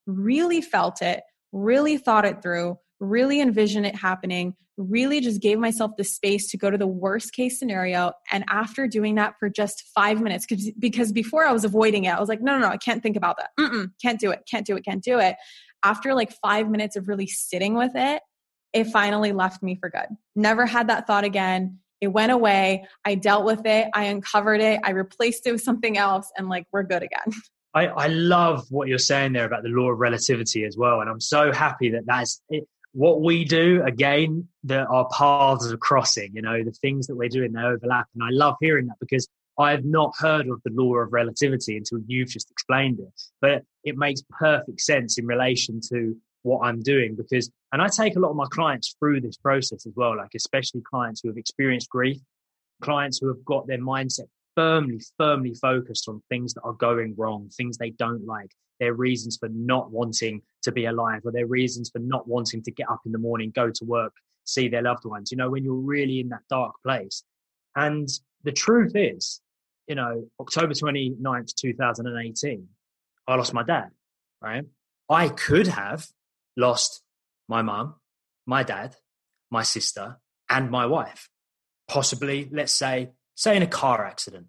really 0.07 0.61
felt 0.61 1.01
it, 1.01 1.23
really 1.53 1.99
thought 1.99 2.25
it 2.25 2.43
through, 2.43 2.77
really 3.03 3.41
envision 3.41 3.85
it 3.85 3.97
happening, 3.97 4.55
really 4.77 5.21
just 5.21 5.43
gave 5.43 5.59
myself 5.59 5.93
the 5.99 6.05
space 6.05 6.51
to 6.51 6.57
go 6.57 6.71
to 6.71 6.79
the 6.79 6.87
worst 6.87 7.33
case 7.35 7.59
scenario. 7.59 8.13
And 8.31 8.45
after 8.49 8.87
doing 8.87 9.17
that 9.17 9.35
for 9.39 9.51
just 9.51 9.85
five 9.95 10.23
minutes, 10.23 10.47
because 10.79 11.13
before 11.13 11.45
I 11.45 11.53
was 11.53 11.65
avoiding 11.65 12.05
it, 12.05 12.11
I 12.11 12.21
was 12.21 12.29
like, 12.29 12.41
no, 12.41 12.53
no, 12.53 12.61
no, 12.61 12.69
I 12.69 12.77
can't 12.79 13.03
think 13.03 13.17
about 13.17 13.37
that. 13.39 13.51
Mm-mm, 13.59 13.91
can't 14.01 14.19
do 14.19 14.31
it, 14.31 14.45
can't 14.51 14.65
do 14.65 14.77
it, 14.77 14.85
can't 14.85 15.03
do 15.03 15.19
it. 15.19 15.37
After 15.85 16.15
like 16.15 16.33
five 16.33 16.71
minutes 16.71 16.97
of 16.97 17.09
really 17.09 17.27
sitting 17.27 17.75
with 17.75 17.93
it, 17.95 18.23
it 18.73 18.85
finally 18.85 19.33
left 19.33 19.63
me 19.63 19.75
for 19.75 19.91
good. 19.91 20.07
Never 20.35 20.65
had 20.65 20.89
that 20.89 21.07
thought 21.07 21.25
again. 21.25 21.79
It 22.01 22.09
went 22.09 22.33
away. 22.33 22.87
I 23.05 23.17
dealt 23.17 23.45
with 23.45 23.67
it. 23.67 23.89
I 23.95 24.05
uncovered 24.05 24.61
it. 24.61 24.81
I 24.83 24.91
replaced 24.91 25.47
it 25.47 25.53
with 25.53 25.63
something 25.63 25.99
else, 25.99 26.31
and 26.37 26.49
like 26.49 26.67
we're 26.73 26.83
good 26.85 27.03
again. 27.03 27.27
I, 27.75 27.87
I 27.87 28.07
love 28.09 28.67
what 28.71 28.89
you're 28.89 28.99
saying 28.99 29.33
there 29.33 29.47
about 29.47 29.63
the 29.63 29.71
law 29.71 29.91
of 29.91 29.99
relativity 29.99 30.65
as 30.65 30.77
well. 30.77 31.01
And 31.01 31.09
I'm 31.09 31.21
so 31.21 31.53
happy 31.53 31.91
that 31.91 32.03
that's 32.07 32.43
it, 32.51 32.65
what 32.93 33.23
we 33.23 33.45
do 33.45 33.83
again 33.85 34.47
that 34.65 34.87
our 34.89 35.09
paths 35.09 35.73
are 35.73 35.77
crossing 35.79 36.31
you 36.35 36.43
know 36.43 36.63
the 36.63 36.73
things 36.73 37.07
that 37.07 37.17
we're 37.17 37.29
doing 37.29 37.53
they 37.53 37.63
overlap. 37.63 38.07
And 38.15 38.23
i 38.23 38.29
love 38.31 38.57
hearing 38.61 38.87
that 38.87 38.97
because 39.01 39.27
i've 39.59 39.85
not 39.85 40.13
heard 40.19 40.49
of 40.49 40.61
the 40.65 40.73
law 40.73 40.97
of 40.97 41.13
relativity 41.13 41.77
until 41.77 41.99
you've 42.07 42.29
just 42.29 42.51
explained 42.51 43.01
it. 43.01 43.23
But 43.41 43.65
it 43.85 43.97
makes 43.97 44.23
perfect 44.39 44.81
sense 44.81 45.19
in 45.19 45.27
relation 45.27 45.81
to 45.93 46.17
what 46.43 46.61
i'm 46.67 46.81
doing 46.83 47.15
because 47.15 47.51
and 47.73 47.81
i 47.81 47.89
take 47.89 48.17
a 48.17 48.19
lot 48.19 48.31
of 48.31 48.37
my 48.37 48.47
clients 48.51 48.97
through 48.99 49.21
this 49.21 49.37
process 49.37 49.87
as 49.87 49.93
well 49.95 50.17
like 50.17 50.35
especially 50.35 50.81
clients 50.81 51.21
who 51.23 51.29
have 51.29 51.37
experienced 51.37 51.89
grief 51.89 52.19
clients 52.83 53.19
who 53.21 53.29
have 53.29 53.45
got 53.45 53.67
their 53.69 53.79
mindset 53.79 54.27
firmly 54.57 55.01
firmly 55.17 55.55
focused 55.55 56.09
on 56.09 56.21
things 56.29 56.53
that 56.53 56.63
are 56.63 56.73
going 56.73 57.15
wrong 57.17 57.49
things 57.57 57.79
they 57.79 57.91
don't 57.91 58.27
like 58.27 58.51
their 58.83 58.95
reasons 58.95 59.37
for 59.37 59.49
not 59.49 59.93
wanting 59.93 60.43
to 60.63 60.73
be 60.73 60.87
alive 60.87 61.21
or 61.25 61.31
their 61.31 61.47
reasons 61.47 61.89
for 61.89 62.01
not 62.01 62.27
wanting 62.27 62.61
to 62.65 62.73
get 62.73 62.91
up 62.91 63.01
in 63.07 63.13
the 63.13 63.19
morning, 63.19 63.53
go 63.55 63.71
to 63.71 63.85
work, 63.85 64.13
see 64.43 64.67
their 64.67 64.83
loved 64.83 65.05
ones, 65.05 65.31
you 65.31 65.37
know, 65.37 65.49
when 65.49 65.63
you're 65.63 65.75
really 65.75 66.19
in 66.19 66.31
that 66.31 66.43
dark 66.51 66.75
place. 66.83 67.23
And 67.77 68.09
the 68.43 68.51
truth 68.51 68.91
is, 68.97 69.41
you 69.87 69.95
know, 69.95 70.25
October 70.41 70.75
29th, 70.75 71.55
2018, 71.55 72.69
I 73.29 73.35
lost 73.37 73.55
my 73.55 73.63
dad, 73.63 73.91
right? 74.43 74.65
I 75.09 75.29
could 75.29 75.69
have 75.69 76.09
lost 76.57 77.03
my 77.49 77.63
mum, 77.63 77.95
my 78.47 78.65
dad, 78.65 78.97
my 79.49 79.63
sister, 79.63 80.19
and 80.51 80.73
my 80.73 80.87
wife. 80.87 81.29
Possibly, 81.87 82.49
let's 82.51 82.73
say, 82.73 83.11
say 83.37 83.57
in 83.57 83.63
a 83.63 83.69
car 83.69 84.05
accident. 84.05 84.47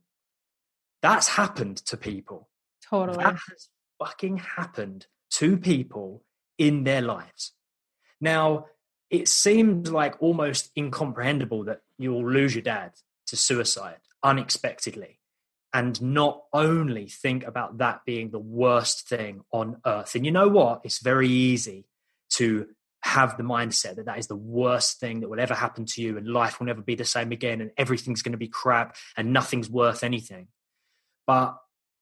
That's 1.04 1.28
happened 1.28 1.78
to 1.86 1.98
people. 1.98 2.50
Totally. 2.90 3.24
That 3.24 3.34
has 3.34 3.70
fucking 4.04 4.38
happened 4.38 5.08
to 5.32 5.58
people 5.58 6.24
in 6.58 6.84
their 6.84 7.02
lives. 7.02 7.54
Now, 8.20 8.68
it 9.10 9.28
seems 9.28 9.92
like 9.92 10.22
almost 10.22 10.72
incomprehensible 10.78 11.66
that 11.66 11.82
you'll 11.98 12.30
lose 12.30 12.56
your 12.56 12.64
dad 12.64 12.94
to 13.28 13.36
suicide 13.36 14.00
unexpectedly 14.24 15.20
and 15.74 16.02
not 16.02 16.44
only 16.54 17.08
think 17.08 17.46
about 17.46 17.78
that 17.80 18.02
being 18.06 18.30
the 18.30 18.40
worst 18.40 19.08
thing 19.08 19.42
on 19.52 19.78
earth. 19.86 20.16
And 20.16 20.26
you 20.26 20.32
know 20.32 20.48
what? 20.48 20.82
It's 20.84 21.00
very 21.00 21.30
easy 21.30 21.86
to 22.32 22.68
have 23.02 23.38
the 23.38 23.44
mindset 23.44 23.96
that 23.96 24.06
that 24.06 24.18
is 24.18 24.28
the 24.28 24.36
worst 24.36 25.00
thing 25.00 25.20
that 25.20 25.30
will 25.30 25.40
ever 25.40 25.54
happen 25.54 25.86
to 25.86 26.02
you 26.02 26.18
and 26.18 26.28
life 26.28 26.60
will 26.60 26.68
never 26.68 26.82
be 26.82 26.96
the 26.96 27.06
same 27.06 27.32
again 27.32 27.60
and 27.62 27.72
everything's 27.78 28.22
going 28.22 28.32
to 28.32 28.38
be 28.38 28.48
crap 28.48 28.96
and 29.18 29.34
nothing's 29.34 29.70
worth 29.70 30.04
anything. 30.04 30.48
But 31.28 31.58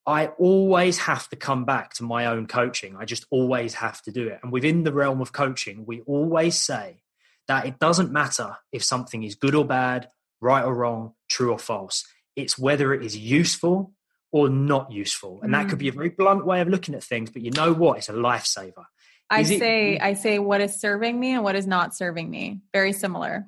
I 0.05 0.27
always 0.27 0.97
have 0.99 1.29
to 1.29 1.35
come 1.35 1.65
back 1.65 1.93
to 1.95 2.03
my 2.03 2.25
own 2.25 2.47
coaching. 2.47 2.95
I 2.97 3.05
just 3.05 3.25
always 3.29 3.75
have 3.75 4.01
to 4.03 4.11
do 4.11 4.27
it. 4.27 4.39
And 4.41 4.51
within 4.51 4.83
the 4.83 4.93
realm 4.93 5.21
of 5.21 5.31
coaching, 5.31 5.85
we 5.85 6.01
always 6.01 6.59
say 6.59 7.03
that 7.47 7.65
it 7.65 7.79
doesn't 7.79 8.11
matter 8.11 8.57
if 8.71 8.83
something 8.83 9.23
is 9.23 9.35
good 9.35 9.53
or 9.53 9.65
bad, 9.65 10.07
right 10.39 10.63
or 10.63 10.73
wrong, 10.73 11.13
true 11.29 11.51
or 11.51 11.59
false. 11.59 12.05
It's 12.35 12.57
whether 12.57 12.93
it 12.93 13.03
is 13.03 13.15
useful 13.15 13.93
or 14.31 14.49
not 14.49 14.91
useful. 14.91 15.41
And 15.43 15.53
that 15.53 15.69
could 15.69 15.77
be 15.77 15.89
a 15.89 15.91
mm. 15.91 15.95
very 15.95 16.09
blunt 16.09 16.45
way 16.45 16.61
of 16.61 16.69
looking 16.69 16.95
at 16.95 17.03
things, 17.03 17.29
but 17.29 17.41
you 17.41 17.51
know 17.51 17.73
what? 17.73 17.97
It's 17.97 18.09
a 18.09 18.13
lifesaver. 18.13 18.85
I 19.29 19.43
say 19.43 19.97
I 19.97 20.13
say 20.13 20.39
what 20.39 20.59
is 20.59 20.79
serving 20.79 21.17
me 21.17 21.31
and 21.31 21.43
what 21.43 21.55
is 21.55 21.65
not 21.65 21.95
serving 21.95 22.29
me. 22.29 22.61
Very 22.73 22.91
similar. 22.91 23.45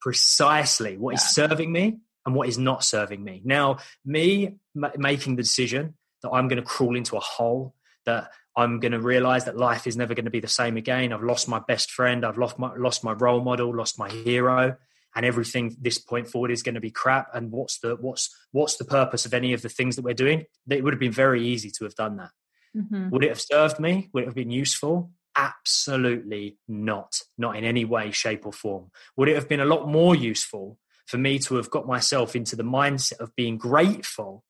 Precisely. 0.00 0.96
What 0.96 1.12
yeah. 1.12 1.16
is 1.16 1.30
serving 1.30 1.72
me 1.72 1.98
and 2.24 2.34
what 2.34 2.48
is 2.48 2.56
not 2.56 2.84
serving 2.84 3.22
me. 3.22 3.42
Now, 3.44 3.78
me 4.04 4.56
m- 4.76 4.92
making 4.96 5.36
the 5.36 5.42
decision 5.42 5.94
that 6.22 6.30
I'm 6.30 6.48
going 6.48 6.60
to 6.60 6.66
crawl 6.66 6.96
into 6.96 7.16
a 7.16 7.20
hole, 7.20 7.74
that 8.06 8.30
I'm 8.56 8.80
going 8.80 8.92
to 8.92 9.00
realize 9.00 9.44
that 9.46 9.56
life 9.56 9.86
is 9.86 9.96
never 9.96 10.14
going 10.14 10.24
to 10.24 10.30
be 10.30 10.40
the 10.40 10.48
same 10.48 10.76
again. 10.76 11.12
I've 11.12 11.22
lost 11.22 11.48
my 11.48 11.60
best 11.66 11.90
friend. 11.90 12.24
I've 12.24 12.38
lost 12.38 12.58
my, 12.58 12.74
lost 12.76 13.04
my 13.04 13.12
role 13.12 13.42
model, 13.42 13.74
lost 13.74 13.98
my 13.98 14.08
hero 14.08 14.76
and 15.14 15.24
everything 15.24 15.76
this 15.80 15.98
point 15.98 16.28
forward 16.28 16.50
is 16.50 16.62
going 16.62 16.74
to 16.74 16.80
be 16.80 16.90
crap 16.90 17.28
and 17.34 17.50
what's 17.50 17.78
the 17.78 17.96
what's 17.96 18.34
what's 18.52 18.76
the 18.76 18.84
purpose 18.84 19.24
of 19.26 19.34
any 19.34 19.52
of 19.52 19.62
the 19.62 19.68
things 19.68 19.96
that 19.96 20.02
we're 20.02 20.14
doing 20.14 20.44
it 20.68 20.82
would 20.82 20.92
have 20.92 21.00
been 21.00 21.12
very 21.12 21.46
easy 21.46 21.70
to 21.70 21.84
have 21.84 21.94
done 21.94 22.16
that 22.16 22.30
mm-hmm. 22.76 23.10
would 23.10 23.24
it 23.24 23.28
have 23.28 23.40
served 23.40 23.78
me 23.78 24.08
would 24.12 24.24
it 24.24 24.26
have 24.26 24.34
been 24.34 24.50
useful 24.50 25.10
absolutely 25.36 26.58
not 26.68 27.20
not 27.38 27.56
in 27.56 27.64
any 27.64 27.84
way 27.84 28.10
shape 28.10 28.46
or 28.46 28.52
form 28.52 28.90
would 29.16 29.28
it 29.28 29.34
have 29.34 29.48
been 29.48 29.60
a 29.60 29.64
lot 29.64 29.88
more 29.88 30.14
useful 30.14 30.78
for 31.06 31.18
me 31.18 31.38
to 31.38 31.56
have 31.56 31.70
got 31.70 31.86
myself 31.86 32.34
into 32.34 32.56
the 32.56 32.62
mindset 32.62 33.18
of 33.20 33.34
being 33.36 33.58
grateful 33.58 34.44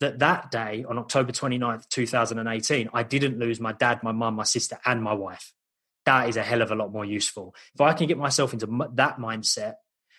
that 0.00 0.18
that 0.18 0.50
day 0.50 0.84
on 0.88 0.98
october 0.98 1.32
29th 1.32 1.88
2018 1.88 2.88
i 2.92 3.02
didn't 3.02 3.38
lose 3.38 3.60
my 3.60 3.72
dad 3.72 4.02
my 4.02 4.12
mum 4.12 4.34
my 4.34 4.44
sister 4.44 4.78
and 4.84 5.02
my 5.02 5.12
wife 5.14 5.52
that 6.06 6.28
is 6.28 6.36
a 6.36 6.42
hell 6.42 6.62
of 6.62 6.70
a 6.70 6.74
lot 6.74 6.92
more 6.92 7.04
useful 7.04 7.54
if 7.74 7.80
i 7.80 7.92
can 7.92 8.06
get 8.06 8.18
myself 8.18 8.52
into 8.52 8.66
that 8.94 9.18
mindset 9.18 9.74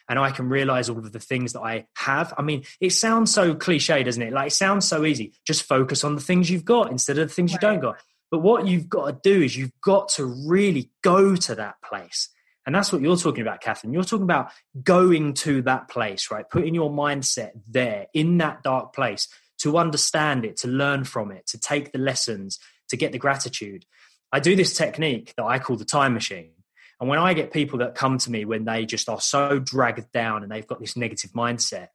and 0.10 0.18
I 0.18 0.32
can 0.32 0.50
realize 0.50 0.90
all 0.90 0.98
of 0.98 1.12
the 1.12 1.20
things 1.20 1.54
that 1.54 1.62
I 1.62 1.86
have. 1.96 2.34
I 2.36 2.42
mean, 2.42 2.64
it 2.82 2.90
sounds 2.90 3.32
so 3.32 3.54
cliche, 3.54 4.02
doesn't 4.02 4.22
it? 4.22 4.34
Like 4.34 4.48
it 4.48 4.56
sounds 4.56 4.88
so 4.88 5.06
easy. 5.06 5.34
Just 5.46 5.64
focus 5.64 6.04
on 6.04 6.16
the 6.16 6.22
things 6.22 6.50
you've 6.50 6.66
got 6.66 6.92
instead 6.92 7.20
of 7.20 7.28
the 7.28 7.34
things 7.34 7.54
right. 7.54 7.62
you 7.62 7.68
don't 7.68 7.80
got. 7.80 8.02
But 8.32 8.40
what 8.40 8.68
you've 8.68 8.90
got 8.90 9.06
to 9.06 9.20
do 9.24 9.44
is 9.44 9.56
you've 9.56 9.80
got 9.82 10.10
to 10.10 10.26
really 10.26 10.92
go 11.04 11.36
to 11.36 11.56
that 11.56 11.76
place. 11.84 12.30
And 12.66 12.76
that's 12.76 12.92
what 12.92 13.02
you're 13.02 13.18
talking 13.18 13.42
about, 13.42 13.64
Kathrin. 13.64 13.94
You're 13.94 14.04
talking 14.04 14.24
about 14.24 14.52
going 14.84 15.34
to 15.36 15.62
that 15.64 15.88
place, 15.88 16.30
right? 16.30 16.48
Putting 16.48 16.76
your 16.76 16.92
mindset 16.92 17.52
there 17.68 18.08
in 18.14 18.38
that 18.40 18.62
dark 18.64 18.94
place 18.94 19.28
to 19.60 19.78
understand 19.78 20.46
it, 20.46 20.58
to 20.58 20.68
learn 20.68 21.04
from 21.04 21.32
it, 21.32 21.46
to 21.48 21.60
take 21.60 21.92
the 21.92 22.00
lessons, 22.00 22.60
to 22.90 22.98
get 22.98 23.12
the 23.12 23.18
gratitude. 23.18 23.86
I 24.32 24.40
do 24.40 24.56
this 24.56 24.76
technique 24.76 25.34
that 25.38 25.46
I 25.46 25.60
call 25.60 25.76
the 25.76 25.86
time 25.86 26.14
machine. 26.14 26.52
And 27.00 27.08
when 27.08 27.20
I 27.20 27.34
get 27.34 27.54
people 27.54 27.80
that 27.80 27.96
come 27.96 28.18
to 28.20 28.32
me 28.32 28.46
when 28.46 28.66
they 28.66 28.86
just 28.86 29.08
are 29.08 29.22
so 29.22 29.60
dragged 29.60 30.12
down 30.12 30.44
and 30.44 30.52
they've 30.52 30.68
got 30.68 30.80
this 30.80 30.98
negative 30.98 31.32
mindset, 31.32 31.88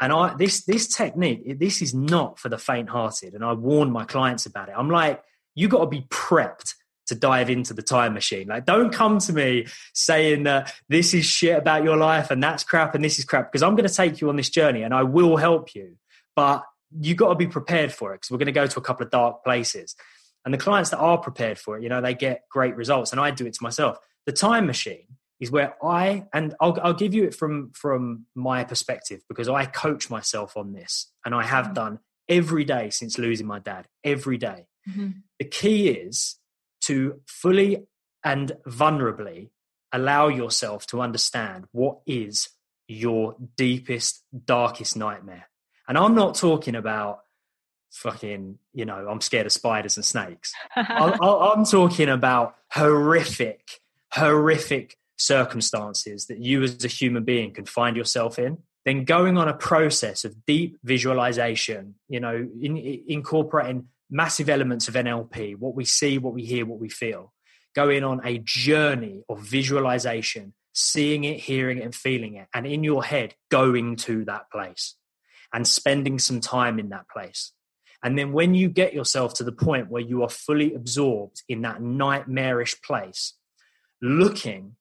and 0.00 0.12
I 0.12 0.34
this 0.34 0.64
this 0.64 0.88
technique, 0.88 1.58
this 1.58 1.82
is 1.82 1.94
not 1.94 2.38
for 2.38 2.48
the 2.48 2.58
faint-hearted. 2.58 3.34
And 3.34 3.44
I 3.44 3.52
warn 3.52 3.92
my 3.92 4.04
clients 4.04 4.46
about 4.46 4.68
it. 4.68 4.74
I'm 4.76 4.90
like, 4.90 5.22
you 5.54 5.68
got 5.68 5.80
to 5.80 5.86
be 5.86 6.06
prepped 6.10 6.74
to 7.06 7.14
dive 7.14 7.50
into 7.50 7.74
the 7.74 7.82
time 7.82 8.14
machine. 8.14 8.48
Like, 8.48 8.64
don't 8.64 8.92
come 8.92 9.18
to 9.18 9.32
me 9.32 9.66
saying 9.94 10.44
that 10.44 10.72
this 10.88 11.12
is 11.12 11.26
shit 11.26 11.58
about 11.58 11.84
your 11.84 11.96
life 11.96 12.30
and 12.30 12.42
that's 12.42 12.64
crap 12.64 12.94
and 12.94 13.04
this 13.04 13.18
is 13.18 13.24
crap 13.24 13.50
because 13.50 13.62
I'm 13.62 13.74
going 13.74 13.88
to 13.88 13.94
take 13.94 14.20
you 14.20 14.28
on 14.28 14.36
this 14.36 14.48
journey 14.48 14.82
and 14.82 14.94
I 14.94 15.02
will 15.02 15.36
help 15.36 15.74
you. 15.74 15.96
But 16.34 16.64
you 16.98 17.14
got 17.14 17.28
to 17.28 17.34
be 17.34 17.46
prepared 17.46 17.92
for 17.92 18.12
it 18.12 18.16
because 18.16 18.30
we're 18.30 18.38
going 18.38 18.46
to 18.46 18.52
go 18.52 18.66
to 18.66 18.78
a 18.78 18.82
couple 18.82 19.04
of 19.04 19.10
dark 19.10 19.44
places. 19.44 19.94
And 20.44 20.54
the 20.54 20.58
clients 20.58 20.90
that 20.90 20.98
are 20.98 21.18
prepared 21.18 21.58
for 21.58 21.76
it, 21.76 21.82
you 21.82 21.88
know, 21.88 22.00
they 22.00 22.14
get 22.14 22.44
great 22.50 22.74
results. 22.76 23.12
And 23.12 23.20
I 23.20 23.30
do 23.30 23.46
it 23.46 23.54
to 23.54 23.62
myself. 23.62 23.98
The 24.26 24.32
time 24.32 24.66
machine 24.66 25.06
is 25.38 25.50
where 25.50 25.74
I 25.82 26.26
and 26.32 26.54
I'll, 26.60 26.78
I'll 26.82 26.94
give 26.94 27.14
you 27.14 27.24
it 27.24 27.34
from 27.34 27.72
from 27.72 28.26
my 28.34 28.64
perspective 28.64 29.22
because 29.28 29.48
I 29.48 29.64
coach 29.66 30.10
myself 30.10 30.56
on 30.56 30.72
this 30.72 31.10
and 31.24 31.34
I 31.34 31.44
have 31.44 31.66
mm-hmm. 31.66 31.74
done 31.74 31.98
every 32.28 32.64
day 32.64 32.90
since 32.90 33.18
losing 33.18 33.46
my 33.46 33.58
dad 33.58 33.86
every 34.04 34.38
day. 34.38 34.66
Mm-hmm. 34.88 35.10
The 35.38 35.44
key 35.46 35.88
is 35.88 36.36
to 36.82 37.20
fully 37.26 37.86
and 38.24 38.52
vulnerably 38.66 39.50
allow 39.92 40.28
yourself 40.28 40.86
to 40.86 41.00
understand 41.00 41.64
what 41.72 41.98
is 42.06 42.48
your 42.86 43.36
deepest 43.56 44.22
darkest 44.44 44.96
nightmare. 44.96 45.49
And 45.90 45.98
I'm 45.98 46.14
not 46.14 46.36
talking 46.36 46.76
about 46.76 47.22
fucking, 47.90 48.60
you 48.72 48.84
know, 48.84 49.08
I'm 49.08 49.20
scared 49.20 49.46
of 49.46 49.50
spiders 49.50 49.96
and 49.96 50.06
snakes. 50.06 50.54
I'm 50.76 51.64
talking 51.64 52.08
about 52.08 52.54
horrific 52.70 53.80
horrific 54.12 54.96
circumstances 55.18 56.26
that 56.26 56.38
you 56.38 56.62
as 56.62 56.84
a 56.84 56.88
human 56.88 57.24
being 57.24 57.52
can 57.52 57.64
find 57.64 57.96
yourself 57.96 58.38
in. 58.38 58.58
Then 58.84 59.04
going 59.04 59.36
on 59.36 59.48
a 59.48 59.52
process 59.52 60.24
of 60.24 60.46
deep 60.46 60.78
visualization 60.84 61.96
you 62.08 62.20
know 62.20 62.48
in, 62.60 62.76
incorporating 63.08 63.88
massive 64.08 64.48
elements 64.48 64.86
of 64.86 64.94
nlp 64.94 65.56
what 65.56 65.74
we 65.74 65.84
see 65.84 66.18
what 66.18 66.34
we 66.34 66.44
hear 66.44 66.64
what 66.64 66.78
we 66.78 66.88
feel. 66.88 67.32
Going 67.74 68.04
on 68.04 68.20
a 68.24 68.38
journey 68.38 69.24
of 69.28 69.40
visualization 69.40 70.54
seeing 70.72 71.24
it 71.24 71.40
hearing 71.40 71.78
it 71.78 71.84
and 71.84 71.94
feeling 71.94 72.36
it 72.36 72.46
and 72.54 72.64
in 72.64 72.84
your 72.84 73.02
head 73.02 73.34
going 73.50 73.96
to 73.96 74.24
that 74.26 74.48
place 74.52 74.94
and 75.52 75.66
spending 75.66 76.18
some 76.18 76.40
time 76.40 76.78
in 76.78 76.90
that 76.90 77.08
place. 77.08 77.52
And 78.02 78.18
then 78.18 78.32
when 78.32 78.54
you 78.54 78.68
get 78.68 78.94
yourself 78.94 79.34
to 79.34 79.44
the 79.44 79.52
point 79.52 79.90
where 79.90 80.02
you 80.02 80.22
are 80.22 80.28
fully 80.28 80.74
absorbed 80.74 81.42
in 81.48 81.62
that 81.62 81.82
nightmarish 81.82 82.80
place 82.82 83.34
looking 84.00 84.76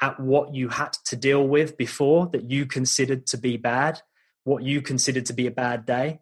at 0.00 0.18
what 0.18 0.54
you 0.54 0.68
had 0.68 0.92
to 1.06 1.16
deal 1.16 1.46
with 1.46 1.76
before 1.76 2.28
that 2.32 2.50
you 2.50 2.66
considered 2.66 3.26
to 3.26 3.38
be 3.38 3.56
bad, 3.56 4.00
what 4.44 4.62
you 4.62 4.82
considered 4.82 5.26
to 5.26 5.32
be 5.32 5.46
a 5.46 5.50
bad 5.50 5.84
day, 5.84 6.20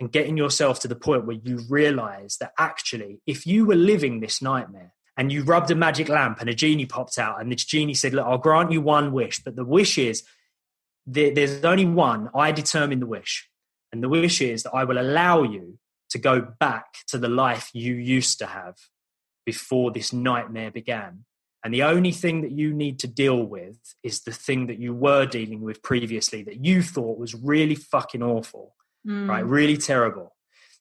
and 0.00 0.10
getting 0.10 0.36
yourself 0.36 0.80
to 0.80 0.88
the 0.88 0.96
point 0.96 1.26
where 1.26 1.36
you 1.36 1.60
realize 1.68 2.36
that 2.38 2.52
actually, 2.58 3.20
if 3.26 3.46
you 3.46 3.64
were 3.64 3.76
living 3.76 4.20
this 4.20 4.42
nightmare 4.42 4.92
and 5.16 5.30
you 5.30 5.44
rubbed 5.44 5.70
a 5.70 5.74
magic 5.74 6.08
lamp 6.08 6.40
and 6.40 6.50
a 6.50 6.54
genie 6.54 6.86
popped 6.86 7.18
out, 7.18 7.40
and 7.40 7.52
this 7.52 7.64
genie 7.64 7.94
said, 7.94 8.12
Look, 8.12 8.26
I'll 8.26 8.38
grant 8.38 8.72
you 8.72 8.80
one 8.80 9.12
wish, 9.12 9.42
but 9.44 9.56
the 9.56 9.64
wish 9.64 9.98
is 9.98 10.24
there's 11.06 11.64
only 11.64 11.86
one, 11.86 12.28
I 12.34 12.52
determine 12.52 13.00
the 13.00 13.06
wish. 13.06 13.48
And 13.92 14.02
the 14.02 14.08
wish 14.08 14.40
is 14.40 14.62
that 14.62 14.72
I 14.72 14.84
will 14.84 14.98
allow 14.98 15.42
you 15.42 15.78
to 16.10 16.18
go 16.18 16.40
back 16.40 16.86
to 17.08 17.18
the 17.18 17.28
life 17.28 17.70
you 17.72 17.94
used 17.94 18.38
to 18.38 18.46
have 18.46 18.76
before 19.44 19.90
this 19.90 20.12
nightmare 20.12 20.70
began. 20.70 21.24
And 21.64 21.72
the 21.72 21.84
only 21.84 22.12
thing 22.12 22.42
that 22.42 22.50
you 22.50 22.72
need 22.72 22.98
to 23.00 23.06
deal 23.06 23.42
with 23.42 23.76
is 24.02 24.22
the 24.22 24.32
thing 24.32 24.66
that 24.66 24.78
you 24.78 24.94
were 24.94 25.26
dealing 25.26 25.60
with 25.60 25.82
previously 25.82 26.42
that 26.42 26.64
you 26.64 26.82
thought 26.82 27.18
was 27.18 27.34
really 27.34 27.76
fucking 27.76 28.22
awful, 28.22 28.74
mm. 29.06 29.28
right? 29.28 29.44
Really 29.44 29.76
terrible. 29.76 30.34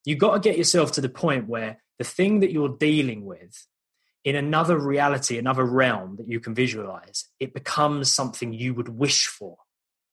You 0.06 0.16
got 0.16 0.34
to 0.34 0.50
get 0.50 0.58
yourself 0.58 0.92
to 0.94 1.02
the 1.02 1.10
point 1.10 1.48
where 1.48 1.82
the 2.00 2.04
thing 2.04 2.40
that 2.40 2.52
you're 2.52 2.76
dealing 2.78 3.26
with 3.26 3.68
in 4.24 4.36
another 4.36 4.78
reality, 4.78 5.38
another 5.38 5.66
realm 5.66 6.16
that 6.18 6.28
you 6.28 6.40
can 6.40 6.56
visualize, 6.56 7.26
it 7.40 7.54
becomes 7.54 8.14
something 8.14 8.54
you 8.54 8.74
would 8.74 8.90
wish 8.90 9.28
for. 9.28 9.58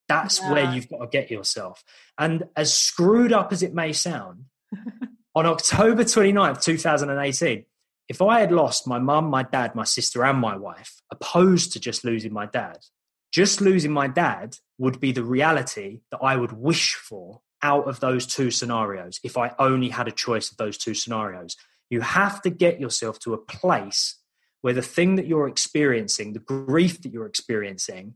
That's 0.08 0.40
yeah. 0.40 0.52
where 0.52 0.72
you've 0.72 0.88
got 0.88 0.98
to 0.98 1.06
get 1.06 1.30
yourself. 1.30 1.84
And 2.16 2.44
as 2.56 2.72
screwed 2.72 3.32
up 3.32 3.52
as 3.52 3.62
it 3.62 3.74
may 3.74 3.92
sound, 3.92 4.44
on 5.34 5.46
October 5.46 6.04
29th, 6.04 6.62
2018, 6.62 7.64
if 8.08 8.22
I 8.22 8.40
had 8.40 8.52
lost 8.52 8.86
my 8.86 8.98
mum, 8.98 9.26
my 9.26 9.42
dad, 9.42 9.74
my 9.74 9.84
sister, 9.84 10.24
and 10.24 10.38
my 10.38 10.56
wife, 10.56 11.02
opposed 11.12 11.72
to 11.72 11.80
just 11.80 12.04
losing 12.04 12.32
my 12.32 12.46
dad, 12.46 12.78
just 13.30 13.60
losing 13.60 13.92
my 13.92 14.08
dad 14.08 14.56
would 14.78 14.98
be 14.98 15.12
the 15.12 15.22
reality 15.22 16.00
that 16.10 16.20
I 16.22 16.36
would 16.36 16.52
wish 16.52 16.94
for 16.94 17.42
out 17.62 17.86
of 17.88 18.00
those 18.00 18.24
two 18.26 18.50
scenarios 18.50 19.20
if 19.22 19.36
I 19.36 19.54
only 19.58 19.90
had 19.90 20.08
a 20.08 20.12
choice 20.12 20.50
of 20.50 20.56
those 20.56 20.78
two 20.78 20.94
scenarios. 20.94 21.56
You 21.90 22.00
have 22.00 22.40
to 22.42 22.50
get 22.50 22.80
yourself 22.80 23.18
to 23.20 23.34
a 23.34 23.38
place 23.38 24.16
where 24.62 24.74
the 24.74 24.82
thing 24.82 25.16
that 25.16 25.26
you're 25.26 25.48
experiencing, 25.48 26.32
the 26.32 26.38
grief 26.38 27.02
that 27.02 27.12
you're 27.12 27.26
experiencing, 27.26 28.14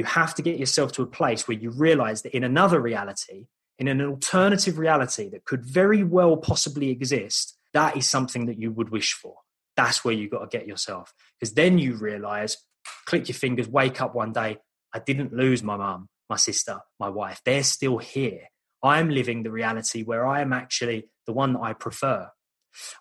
you 0.00 0.04
have 0.04 0.34
to 0.34 0.40
get 0.40 0.58
yourself 0.58 0.92
to 0.92 1.02
a 1.02 1.06
place 1.06 1.46
where 1.46 1.58
you 1.58 1.68
realize 1.68 2.22
that 2.22 2.34
in 2.34 2.42
another 2.42 2.80
reality, 2.80 3.48
in 3.78 3.86
an 3.86 4.00
alternative 4.00 4.78
reality 4.78 5.28
that 5.28 5.44
could 5.44 5.62
very 5.62 6.02
well 6.02 6.38
possibly 6.38 6.88
exist, 6.88 7.58
that 7.74 7.98
is 7.98 8.08
something 8.08 8.46
that 8.46 8.58
you 8.58 8.70
would 8.72 8.88
wish 8.88 9.12
for. 9.12 9.34
That's 9.76 10.02
where 10.02 10.14
you 10.14 10.26
got 10.26 10.50
to 10.50 10.58
get 10.58 10.66
yourself. 10.66 11.12
Because 11.38 11.52
then 11.52 11.76
you 11.76 11.96
realize, 11.96 12.56
click 13.04 13.28
your 13.28 13.34
fingers, 13.34 13.68
wake 13.68 14.00
up 14.00 14.14
one 14.14 14.32
day, 14.32 14.56
I 14.94 15.00
didn't 15.00 15.34
lose 15.34 15.62
my 15.62 15.76
mum, 15.76 16.08
my 16.30 16.36
sister, 16.36 16.80
my 16.98 17.10
wife. 17.10 17.42
They're 17.44 17.62
still 17.62 17.98
here. 17.98 18.44
I'm 18.82 19.10
living 19.10 19.42
the 19.42 19.50
reality 19.50 20.02
where 20.02 20.26
I 20.26 20.40
am 20.40 20.54
actually 20.54 21.10
the 21.26 21.34
one 21.34 21.52
that 21.52 21.60
I 21.60 21.74
prefer. 21.74 22.30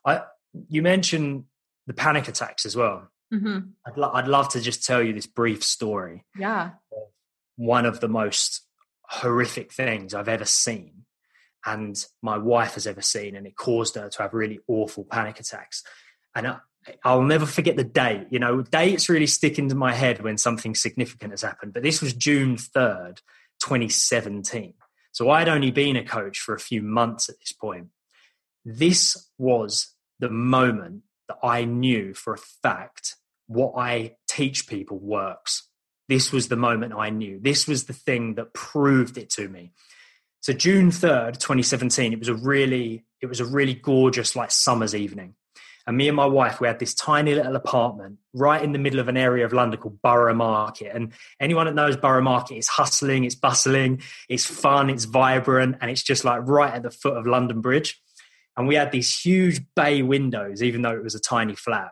I, 0.05 0.23
you 0.67 0.81
mentioned 0.81 1.45
the 1.87 1.93
panic 1.93 2.27
attacks 2.27 2.65
as 2.65 2.75
well. 2.75 3.07
Mm-hmm. 3.33 3.59
I'd, 3.85 3.97
lo- 3.97 4.11
I'd 4.13 4.27
love 4.27 4.49
to 4.49 4.61
just 4.61 4.85
tell 4.85 5.01
you 5.01 5.13
this 5.13 5.27
brief 5.27 5.63
story. 5.63 6.25
Yeah. 6.37 6.71
One 7.55 7.85
of 7.85 7.99
the 7.99 8.07
most 8.07 8.61
horrific 9.03 9.71
things 9.71 10.13
I've 10.13 10.29
ever 10.29 10.45
seen 10.45 11.05
and 11.65 12.03
my 12.21 12.37
wife 12.37 12.75
has 12.75 12.87
ever 12.87 13.01
seen, 13.01 13.35
and 13.35 13.45
it 13.45 13.55
caused 13.55 13.95
her 13.95 14.09
to 14.09 14.21
have 14.21 14.33
really 14.33 14.59
awful 14.67 15.03
panic 15.03 15.39
attacks. 15.39 15.83
And 16.35 16.47
I, 16.47 16.57
I'll 17.03 17.21
never 17.21 17.45
forget 17.45 17.75
the 17.75 17.83
date. 17.83 18.27
You 18.29 18.39
know, 18.39 18.61
dates 18.61 19.09
really 19.09 19.27
stick 19.27 19.59
into 19.59 19.75
my 19.75 19.93
head 19.93 20.21
when 20.21 20.37
something 20.37 20.73
significant 20.75 21.31
has 21.31 21.41
happened. 21.41 21.73
But 21.73 21.83
this 21.83 22.01
was 22.01 22.13
June 22.13 22.55
3rd, 22.55 23.17
2017. 23.61 24.73
So 25.11 25.29
I'd 25.29 25.49
only 25.49 25.71
been 25.71 25.95
a 25.95 26.05
coach 26.05 26.39
for 26.39 26.53
a 26.53 26.59
few 26.59 26.81
months 26.81 27.29
at 27.29 27.39
this 27.39 27.51
point. 27.51 27.87
This 28.63 29.29
was 29.37 29.95
the 30.19 30.29
moment 30.29 31.03
that 31.27 31.37
I 31.43 31.65
knew 31.65 32.13
for 32.13 32.33
a 32.33 32.37
fact 32.37 33.15
what 33.49 33.73
I 33.75 34.15
teach 34.27 34.67
people 34.67 34.99
works. 34.99 35.67
This 36.07 36.31
was 36.31 36.47
the 36.47 36.55
moment 36.55 36.93
I 36.93 37.09
knew. 37.09 37.39
This 37.41 37.67
was 37.67 37.85
the 37.85 37.93
thing 37.93 38.35
that 38.35 38.53
proved 38.53 39.17
it 39.17 39.29
to 39.31 39.49
me. 39.49 39.73
So 40.41 40.53
June 40.53 40.91
3rd, 40.91 41.39
2017, 41.39 42.13
it 42.13 42.19
was 42.19 42.29
a 42.29 42.35
really, 42.35 43.05
it 43.21 43.25
was 43.25 43.39
a 43.39 43.45
really 43.45 43.73
gorgeous 43.73 44.35
like 44.35 44.51
summer's 44.51 44.95
evening. 44.95 45.33
And 45.87 45.97
me 45.97 46.07
and 46.07 46.15
my 46.15 46.27
wife, 46.27 46.61
we 46.61 46.67
had 46.67 46.77
this 46.77 46.93
tiny 46.93 47.33
little 47.33 47.55
apartment 47.55 48.19
right 48.35 48.61
in 48.61 48.71
the 48.71 48.77
middle 48.77 48.99
of 48.99 49.07
an 49.07 49.17
area 49.17 49.43
of 49.45 49.53
London 49.53 49.79
called 49.79 49.99
Borough 50.03 50.35
Market. 50.35 50.91
And 50.93 51.13
anyone 51.39 51.65
that 51.65 51.73
knows 51.73 51.97
Borough 51.97 52.21
Market, 52.21 52.57
it's 52.57 52.67
hustling, 52.67 53.23
it's 53.23 53.33
bustling, 53.33 54.03
it's 54.29 54.45
fun, 54.45 54.91
it's 54.91 55.05
vibrant, 55.05 55.77
and 55.81 55.89
it's 55.89 56.03
just 56.03 56.23
like 56.23 56.41
right 56.43 56.75
at 56.75 56.83
the 56.83 56.91
foot 56.91 57.17
of 57.17 57.25
London 57.25 57.61
Bridge. 57.61 57.99
And 58.55 58.67
we 58.67 58.75
had 58.75 58.91
these 58.91 59.19
huge 59.19 59.61
bay 59.75 60.03
windows, 60.03 60.61
even 60.61 60.83
though 60.83 60.95
it 60.95 61.03
was 61.03 61.15
a 61.15 61.19
tiny 61.19 61.55
flat. 61.55 61.91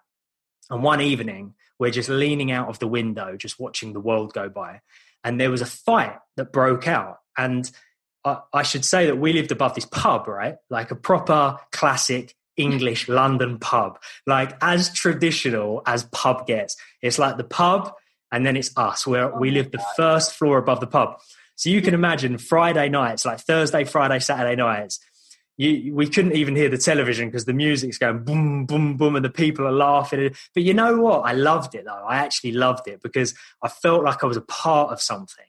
And 0.70 0.84
one 0.84 1.02
evening, 1.02 1.54
we're 1.80 1.92
just 1.92 2.10
leaning 2.10 2.52
out 2.52 2.70
of 2.70 2.80
the 2.80 2.88
window, 2.88 3.38
just 3.38 3.60
watching 3.60 3.94
the 3.94 4.00
world 4.00 4.34
go 4.34 4.50
by. 4.50 4.82
And 5.24 5.40
there 5.40 5.52
was 5.52 5.62
a 5.62 5.66
fight 5.66 6.18
that 6.36 6.52
broke 6.52 6.88
out. 6.88 7.18
And 7.38 7.70
I, 8.26 8.40
I 8.54 8.64
should 8.64 8.86
say 8.86 9.06
that 9.06 9.18
we 9.18 9.34
lived 9.34 9.52
above 9.52 9.76
this 9.76 9.86
pub, 9.86 10.28
right? 10.28 10.56
Like 10.70 10.92
a 10.92 10.96
proper 10.96 11.58
classic 11.72 12.36
English 12.58 13.08
London 13.10 13.60
pub, 13.60 14.00
like 14.26 14.58
as 14.62 14.92
traditional 14.94 15.82
as 15.86 16.04
pub 16.06 16.48
gets. 16.48 16.76
It's 17.02 17.20
like 17.20 17.38
the 17.38 17.44
pub, 17.44 17.94
and 18.32 18.46
then 18.46 18.58
it's 18.58 18.76
us, 18.76 19.08
where 19.08 19.34
oh 19.34 19.40
we 19.40 19.52
live 19.52 19.72
the 19.72 19.84
first 19.96 20.34
floor 20.34 20.58
above 20.58 20.82
the 20.82 20.88
pub. 20.88 21.20
So 21.56 21.70
you 21.70 21.82
can 21.82 21.94
imagine 21.94 22.38
Friday 22.38 22.90
nights, 22.90 23.26
like 23.26 23.40
Thursday, 23.40 23.84
Friday, 23.84 24.20
Saturday 24.20 24.56
nights. 24.56 25.00
You, 25.58 25.96
we 25.96 26.08
couldn't 26.08 26.36
even 26.36 26.56
hear 26.56 26.70
the 26.70 26.78
television 26.78 27.30
because 27.30 27.46
the 27.46 27.54
music's 27.54 27.98
going 27.98 28.24
boom, 28.24 28.66
boom, 28.66 28.96
boom, 28.96 29.16
and 29.16 29.26
the 29.26 29.30
people 29.30 29.66
are 29.66 29.72
laughing. 29.72 30.36
But 30.54 30.64
you 30.64 30.74
know 30.74 30.98
what? 30.98 31.22
I 31.22 31.34
loved 31.34 31.74
it 31.74 31.86
though. 31.86 32.06
I 32.08 32.18
actually 32.18 32.52
loved 32.52 32.88
it 32.88 33.02
because 33.02 33.34
I 33.64 33.68
felt 33.68 34.04
like 34.04 34.24
I 34.24 34.28
was 34.28 34.38
a 34.38 34.42
part 34.42 34.92
of 34.92 35.02
something. 35.02 35.46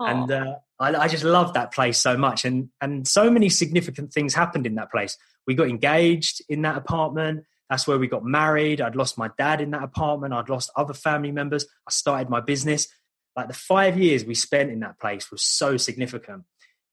Aww. 0.00 0.10
And 0.10 0.32
uh, 0.32 0.54
I, 0.80 0.94
I 1.04 1.08
just 1.08 1.22
loved 1.22 1.54
that 1.54 1.72
place 1.72 1.98
so 1.98 2.16
much. 2.16 2.44
And, 2.44 2.70
and 2.80 3.06
so 3.06 3.30
many 3.30 3.48
significant 3.48 4.12
things 4.12 4.34
happened 4.34 4.66
in 4.66 4.74
that 4.74 4.90
place 4.90 5.16
we 5.46 5.54
got 5.54 5.68
engaged 5.68 6.42
in 6.48 6.62
that 6.62 6.76
apartment. 6.76 7.44
That's 7.68 7.86
where 7.86 7.98
we 7.98 8.06
got 8.06 8.24
married. 8.24 8.80
I'd 8.80 8.96
lost 8.96 9.16
my 9.16 9.30
dad 9.38 9.60
in 9.60 9.70
that 9.70 9.82
apartment. 9.82 10.34
I'd 10.34 10.48
lost 10.48 10.70
other 10.76 10.94
family 10.94 11.32
members. 11.32 11.64
I 11.64 11.90
started 11.90 12.28
my 12.28 12.40
business. 12.40 12.88
Like 13.34 13.48
the 13.48 13.54
five 13.54 13.98
years 13.98 14.24
we 14.24 14.34
spent 14.34 14.70
in 14.70 14.80
that 14.80 15.00
place 15.00 15.30
was 15.30 15.42
so 15.42 15.76
significant. 15.76 16.44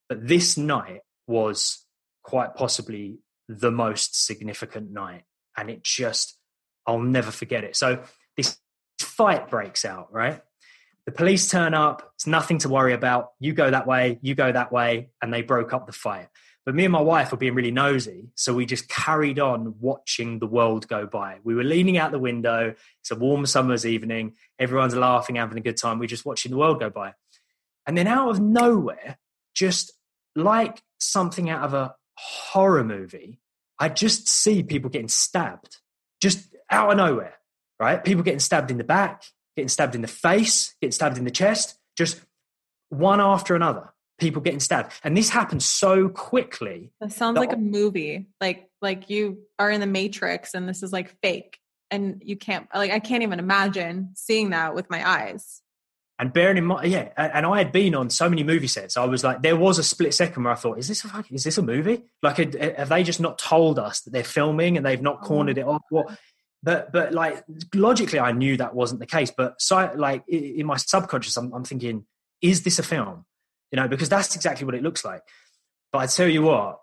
But 0.07 0.27
this 0.27 0.57
night 0.57 1.01
was 1.27 1.85
quite 2.29 2.53
possibly 2.53 3.17
the 3.47 3.71
most 3.71 4.23
significant 4.23 4.91
night. 4.91 5.23
And 5.57 5.67
it 5.71 5.83
just, 5.83 6.37
I'll 6.85 6.99
never 6.99 7.31
forget 7.31 7.63
it. 7.63 7.75
So 7.75 8.03
this 8.37 8.57
fight 9.01 9.49
breaks 9.49 9.83
out, 9.83 10.13
right? 10.13 10.39
The 11.07 11.11
police 11.11 11.49
turn 11.49 11.73
up. 11.73 12.11
It's 12.13 12.27
nothing 12.27 12.59
to 12.59 12.69
worry 12.69 12.93
about. 12.93 13.31
You 13.39 13.53
go 13.53 13.71
that 13.71 13.87
way, 13.87 14.19
you 14.21 14.35
go 14.35 14.51
that 14.51 14.71
way. 14.71 15.09
And 15.23 15.33
they 15.33 15.41
broke 15.41 15.73
up 15.73 15.87
the 15.87 15.91
fight. 15.91 16.27
But 16.67 16.75
me 16.75 16.85
and 16.85 16.93
my 16.93 17.01
wife 17.01 17.31
were 17.31 17.37
being 17.37 17.55
really 17.55 17.71
nosy. 17.71 18.29
So 18.35 18.53
we 18.53 18.67
just 18.67 18.87
carried 18.87 19.39
on 19.39 19.73
watching 19.79 20.37
the 20.37 20.45
world 20.45 20.87
go 20.87 21.07
by. 21.07 21.39
We 21.43 21.55
were 21.55 21.63
leaning 21.63 21.97
out 21.97 22.11
the 22.11 22.19
window. 22.19 22.75
It's 23.01 23.09
a 23.09 23.15
warm 23.15 23.47
summer's 23.47 23.87
evening. 23.87 24.35
Everyone's 24.59 24.95
laughing, 24.95 25.37
having 25.37 25.57
a 25.57 25.61
good 25.61 25.77
time. 25.77 25.97
We're 25.97 26.05
just 26.05 26.25
watching 26.25 26.51
the 26.51 26.59
world 26.59 26.79
go 26.79 26.91
by. 26.91 27.15
And 27.87 27.97
then 27.97 28.05
out 28.05 28.29
of 28.29 28.39
nowhere, 28.39 29.17
just 29.55 29.93
like 30.35 30.83
something 30.99 31.49
out 31.49 31.63
of 31.63 31.73
a 31.73 31.95
horror 32.19 32.83
movie, 32.83 33.39
I 33.77 33.89
just 33.89 34.27
see 34.27 34.63
people 34.63 34.89
getting 34.89 35.07
stabbed, 35.07 35.77
just 36.21 36.47
out 36.69 36.91
of 36.91 36.97
nowhere, 36.97 37.35
right? 37.79 38.03
People 38.03 38.23
getting 38.23 38.39
stabbed 38.39 38.71
in 38.71 38.77
the 38.77 38.83
back, 38.83 39.23
getting 39.55 39.69
stabbed 39.69 39.95
in 39.95 40.01
the 40.01 40.07
face, 40.07 40.75
getting 40.81 40.91
stabbed 40.91 41.17
in 41.17 41.23
the 41.23 41.31
chest, 41.31 41.77
just 41.97 42.21
one 42.89 43.21
after 43.21 43.55
another 43.55 43.93
people 44.19 44.41
getting 44.41 44.59
stabbed. 44.59 44.91
And 45.03 45.15
this 45.15 45.29
happens 45.29 45.65
so 45.65 46.09
quickly 46.09 46.91
that 46.99 47.11
sounds 47.13 47.35
that 47.35 47.39
like 47.39 47.53
a 47.53 47.57
movie. 47.57 48.27
Like 48.41 48.69
like 48.81 49.09
you 49.09 49.39
are 49.57 49.71
in 49.71 49.79
the 49.79 49.87
matrix 49.87 50.53
and 50.53 50.67
this 50.67 50.83
is 50.83 50.91
like 50.91 51.15
fake 51.21 51.59
and 51.91 52.21
you 52.23 52.35
can't 52.35 52.67
like 52.73 52.91
i 52.91 52.99
can't 52.99 53.23
even 53.23 53.39
imagine 53.39 54.11
seeing 54.15 54.51
that 54.51 54.75
with 54.75 54.89
my 54.89 55.07
eyes 55.07 55.61
and 56.19 56.33
bearing 56.33 56.57
in 56.57 56.65
mind 56.65 56.91
yeah 56.91 57.09
and 57.17 57.45
i 57.45 57.57
had 57.57 57.71
been 57.71 57.95
on 57.95 58.09
so 58.09 58.29
many 58.29 58.43
movie 58.43 58.67
sets 58.67 58.97
i 58.97 59.05
was 59.05 59.23
like 59.23 59.41
there 59.41 59.55
was 59.55 59.79
a 59.79 59.83
split 59.83 60.13
second 60.13 60.43
where 60.43 60.53
i 60.53 60.55
thought 60.55 60.77
is 60.77 60.87
this 60.87 61.03
a, 61.05 61.23
is 61.31 61.43
this 61.43 61.57
a 61.57 61.61
movie 61.61 62.03
like 62.21 62.37
have 62.37 62.89
they 62.89 63.03
just 63.03 63.19
not 63.19 63.37
told 63.37 63.79
us 63.79 64.01
that 64.01 64.11
they're 64.11 64.23
filming 64.23 64.77
and 64.77 64.85
they've 64.85 65.01
not 65.01 65.19
oh 65.21 65.25
cornered 65.25 65.57
it 65.57 65.65
off 65.65 65.81
what 65.89 66.07
but 66.61 66.91
but 66.91 67.13
like 67.13 67.43
logically 67.73 68.19
i 68.19 68.31
knew 68.31 68.57
that 68.57 68.75
wasn't 68.75 68.99
the 68.99 69.05
case 69.05 69.31
but 69.35 69.59
so 69.61 69.91
like 69.95 70.27
in 70.27 70.65
my 70.65 70.77
subconscious 70.77 71.37
I'm, 71.37 71.53
I'm 71.53 71.63
thinking 71.63 72.05
is 72.41 72.63
this 72.63 72.79
a 72.79 72.83
film 72.83 73.25
you 73.71 73.77
know, 73.77 73.87
because 73.87 74.09
that's 74.09 74.35
exactly 74.35 74.65
what 74.65 74.75
it 74.75 74.83
looks 74.83 75.05
like. 75.05 75.21
But 75.91 75.99
I 75.99 76.05
tell 76.07 76.27
you 76.27 76.43
what, 76.43 76.79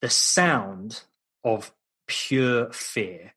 the 0.00 0.10
sound 0.10 1.02
of 1.44 1.72
pure 2.06 2.72
fear 2.72 3.34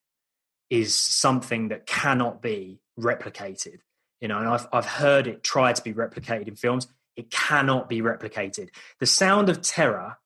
is 0.69 0.97
something 0.99 1.69
that 1.69 1.85
cannot 1.85 2.41
be 2.41 2.79
replicated. 2.99 3.79
You 4.21 4.27
know, 4.27 4.37
and 4.37 4.47
I've, 4.47 4.67
I've 4.71 4.85
heard 4.85 5.27
it 5.27 5.43
try 5.43 5.73
to 5.73 5.81
be 5.81 5.93
replicated 5.93 6.47
in 6.47 6.55
films. 6.55 6.87
It 7.17 7.29
cannot 7.29 7.89
be 7.89 8.01
replicated. 8.01 8.69
The 8.99 9.05
sound 9.05 9.49
of 9.49 9.61
terror 9.61 10.17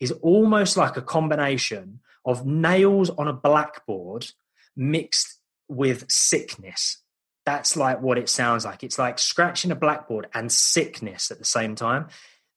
is 0.00 0.10
almost 0.10 0.76
like 0.76 0.96
a 0.96 1.02
combination 1.02 2.00
of 2.24 2.44
nails 2.44 3.10
on 3.10 3.28
a 3.28 3.32
blackboard 3.32 4.30
mixed 4.74 5.38
with 5.68 6.10
sickness 6.10 7.02
that's 7.44 7.76
like 7.76 8.00
what 8.00 8.18
it 8.18 8.28
sounds 8.28 8.64
like. 8.64 8.84
It's 8.84 8.98
like 8.98 9.18
scratching 9.18 9.70
a 9.70 9.76
blackboard 9.76 10.28
and 10.34 10.50
sickness 10.50 11.30
at 11.30 11.38
the 11.38 11.44
same 11.44 11.74
time. 11.74 12.08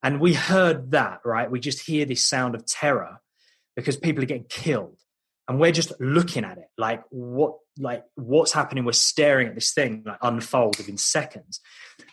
And 0.02 0.20
we 0.20 0.34
heard 0.34 0.92
that, 0.92 1.20
right? 1.24 1.50
We 1.50 1.58
just 1.58 1.86
hear 1.86 2.04
this 2.04 2.22
sound 2.22 2.54
of 2.54 2.64
terror 2.66 3.20
because 3.74 3.96
people 3.96 4.22
are 4.22 4.26
getting 4.26 4.44
killed. 4.44 4.98
And 5.48 5.60
we're 5.60 5.72
just 5.72 5.92
looking 6.00 6.44
at 6.44 6.58
it 6.58 6.68
like 6.76 7.02
what 7.10 7.54
like 7.78 8.04
what's 8.16 8.52
happening? 8.52 8.84
We're 8.84 8.92
staring 8.92 9.48
at 9.48 9.54
this 9.54 9.72
thing 9.72 10.02
like 10.04 10.18
unfold 10.22 10.78
within 10.78 10.98
seconds. 10.98 11.60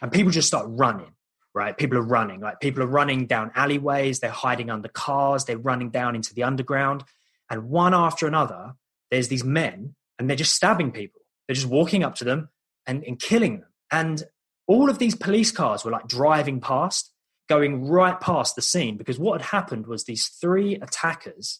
And 0.01 0.11
people 0.11 0.31
just 0.31 0.47
start 0.47 0.65
running, 0.69 1.13
right? 1.53 1.75
People 1.75 1.97
are 1.97 2.03
running. 2.03 2.41
Like 2.41 2.59
people 2.59 2.83
are 2.83 2.87
running 2.87 3.25
down 3.25 3.51
alleyways, 3.55 4.19
they're 4.19 4.29
hiding 4.29 4.69
under 4.69 4.87
cars, 4.87 5.45
they're 5.45 5.57
running 5.57 5.89
down 5.89 6.15
into 6.15 6.33
the 6.33 6.43
underground. 6.43 7.03
And 7.49 7.69
one 7.69 7.93
after 7.93 8.27
another, 8.27 8.73
there's 9.09 9.29
these 9.29 9.43
men 9.43 9.95
and 10.19 10.29
they're 10.29 10.37
just 10.37 10.55
stabbing 10.55 10.91
people. 10.91 11.21
They're 11.47 11.55
just 11.55 11.67
walking 11.67 12.03
up 12.03 12.15
to 12.15 12.23
them 12.23 12.49
and, 12.85 13.03
and 13.03 13.19
killing 13.19 13.59
them. 13.61 13.69
And 13.91 14.23
all 14.67 14.89
of 14.89 14.99
these 14.99 15.15
police 15.15 15.51
cars 15.51 15.83
were 15.83 15.91
like 15.91 16.07
driving 16.07 16.61
past, 16.61 17.11
going 17.49 17.85
right 17.87 18.19
past 18.19 18.55
the 18.55 18.61
scene 18.61 18.97
because 18.97 19.19
what 19.19 19.41
had 19.41 19.49
happened 19.49 19.87
was 19.87 20.05
these 20.05 20.27
three 20.27 20.75
attackers 20.75 21.59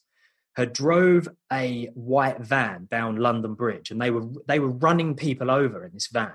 had 0.56 0.74
drove 0.74 1.28
a 1.52 1.90
white 1.94 2.40
van 2.40 2.88
down 2.90 3.18
London 3.18 3.56
Bridge 3.56 3.92
and 3.92 4.02
they 4.02 4.12
were 4.12 4.28
they 4.48 4.60
were 4.60 4.70
running 4.70 5.16
people 5.16 5.50
over 5.50 5.84
in 5.86 5.94
this 5.94 6.08
van. 6.08 6.32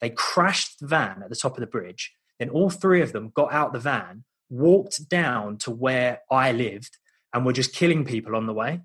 They 0.00 0.10
crashed 0.10 0.80
the 0.80 0.86
van 0.86 1.22
at 1.22 1.30
the 1.30 1.36
top 1.36 1.54
of 1.54 1.60
the 1.60 1.66
bridge. 1.66 2.12
Then 2.38 2.50
all 2.50 2.70
three 2.70 3.00
of 3.00 3.12
them 3.12 3.32
got 3.34 3.52
out 3.52 3.72
the 3.72 3.78
van, 3.78 4.24
walked 4.50 5.08
down 5.08 5.56
to 5.58 5.70
where 5.70 6.20
I 6.30 6.52
lived, 6.52 6.98
and 7.32 7.46
were 7.46 7.52
just 7.52 7.74
killing 7.74 8.04
people 8.04 8.34
on 8.34 8.46
the 8.46 8.52
way 8.52 8.80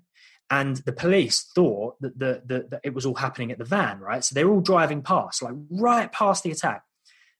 and 0.50 0.78
the 0.78 0.92
police 0.92 1.48
thought 1.54 1.94
that, 2.00 2.18
the, 2.18 2.42
the, 2.44 2.66
that 2.70 2.80
it 2.82 2.92
was 2.92 3.06
all 3.06 3.14
happening 3.14 3.52
at 3.52 3.58
the 3.58 3.64
van, 3.64 4.00
right? 4.00 4.24
So 4.24 4.34
they're 4.34 4.50
all 4.50 4.60
driving 4.60 5.00
past, 5.00 5.42
like 5.42 5.54
right 5.70 6.10
past 6.10 6.42
the 6.42 6.50
attack. 6.50 6.82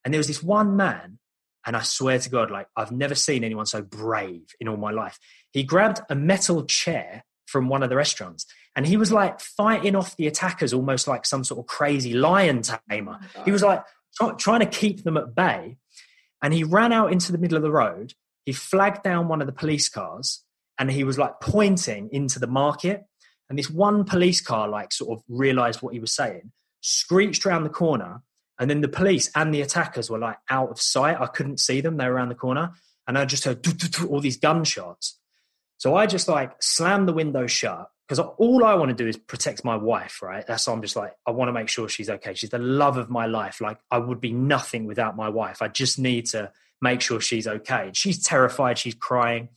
And 0.05 0.15
there 0.15 0.21
was 0.21 0.29
this 0.29 0.43
one 0.43 0.77
man, 0.77 1.19
and 1.67 1.77
I 1.77 1.83
swear 1.83 2.19
to 2.19 2.31
God, 2.31 2.51
like 2.51 2.67
I've 2.77 2.93
never 2.93 3.15
seen 3.15 3.45
anyone 3.45 3.67
so 3.67 3.83
brave 3.83 4.55
in 4.61 4.69
all 4.69 4.77
my 4.77 4.91
life. 4.91 5.19
He 5.53 5.63
grabbed 5.63 6.01
a 6.09 6.15
metal 6.15 6.65
chair 6.65 7.25
from 7.47 7.69
one 7.69 7.83
of 7.83 7.91
the 7.91 7.97
restaurants 7.97 8.47
and 8.77 8.87
he 8.87 8.97
was 8.97 9.11
like 9.13 9.41
fighting 9.41 9.97
off 9.97 10.17
the 10.17 10.27
attackers 10.27 10.73
almost 10.73 11.09
like 11.09 11.27
some 11.27 11.45
sort 11.45 11.59
of 11.59 11.67
crazy 11.67 12.15
lion 12.15 12.63
oh 12.71 12.79
tamer. 12.89 13.19
Oh 13.37 13.43
he 13.45 13.51
was 13.51 13.63
like 13.63 13.83
trying 14.39 14.61
to 14.61 14.67
keep 14.67 15.03
them 15.03 15.17
at 15.17 15.35
bay. 15.35 15.77
And 16.43 16.55
he 16.55 16.65
ran 16.65 16.93
out 16.93 17.13
into 17.13 17.33
the 17.33 17.39
middle 17.39 17.57
of 17.57 17.63
the 17.63 17.73
road. 17.73 18.15
He 18.47 18.53
flagged 18.53 19.03
down 19.03 19.29
one 19.29 19.41
of 19.41 19.47
the 19.47 19.53
police 19.53 19.89
cars 19.89 20.43
and 20.79 20.91
he 20.91 21.05
was 21.05 21.19
like 21.19 21.41
pointing 21.41 22.09
into 22.11 22.39
the 22.39 22.47
market. 22.47 23.05
And 23.51 23.59
this 23.59 23.69
one 23.69 24.05
police 24.05 24.41
car, 24.41 24.69
like, 24.69 24.93
sort 24.93 25.19
of 25.19 25.25
realized 25.29 25.83
what 25.83 25.93
he 25.93 25.99
was 25.99 26.13
saying, 26.13 26.53
screeched 26.81 27.45
around 27.45 27.65
the 27.65 27.69
corner. 27.69 28.23
And 28.61 28.71
then 28.71 28.83
the 28.83 28.89
police 28.89 29.31
and 29.35 29.53
the 29.53 29.63
attackers 29.63 30.11
were 30.11 30.19
like 30.19 30.39
out 30.49 30.71
of 30.71 30.81
sight. 30.81 31.21
I 31.21 31.27
couldn't 31.27 31.59
see 31.59 31.81
them, 31.81 31.97
they 31.97 32.07
were 32.07 32.13
around 32.13 32.29
the 32.29 32.35
corner. 32.37 32.73
And 33.09 33.19
I 33.19 33.25
just 33.25 33.45
heard 33.45 33.67
all 34.09 34.21
these 34.21 34.37
gunshots. 34.37 35.19
So 35.79 35.97
I 35.97 36.07
just 36.07 36.29
like 36.29 36.63
slam 36.63 37.07
the 37.07 37.13
window 37.13 37.47
shut 37.47 37.91
because 38.07 38.19
all 38.19 38.65
I 38.65 38.75
want 38.75 38.91
to 38.91 38.95
do 38.95 39.09
is 39.09 39.17
protect 39.17 39.65
my 39.65 39.77
wife, 39.77 40.21
right? 40.21 40.47
That's 40.47 40.67
why 40.67 40.75
I'm 40.75 40.83
just 40.83 40.97
like, 40.97 41.13
I 41.27 41.31
want 41.31 41.49
to 41.49 41.53
make 41.53 41.69
sure 41.69 41.89
she's 41.89 42.11
okay. 42.11 42.35
She's 42.35 42.51
the 42.51 42.59
love 42.59 42.97
of 42.97 43.09
my 43.09 43.27
life. 43.27 43.61
Like, 43.61 43.79
I 43.91 43.99
would 43.99 44.21
be 44.21 44.33
nothing 44.33 44.85
without 44.85 45.17
my 45.17 45.29
wife. 45.29 45.63
I 45.63 45.69
just 45.69 45.99
need 45.99 46.27
to 46.27 46.53
make 46.83 47.01
sure 47.01 47.21
she's 47.21 47.47
okay. 47.47 47.91
She's 47.95 48.23
terrified, 48.23 48.79
she's 48.79 48.97
crying. 48.97 49.49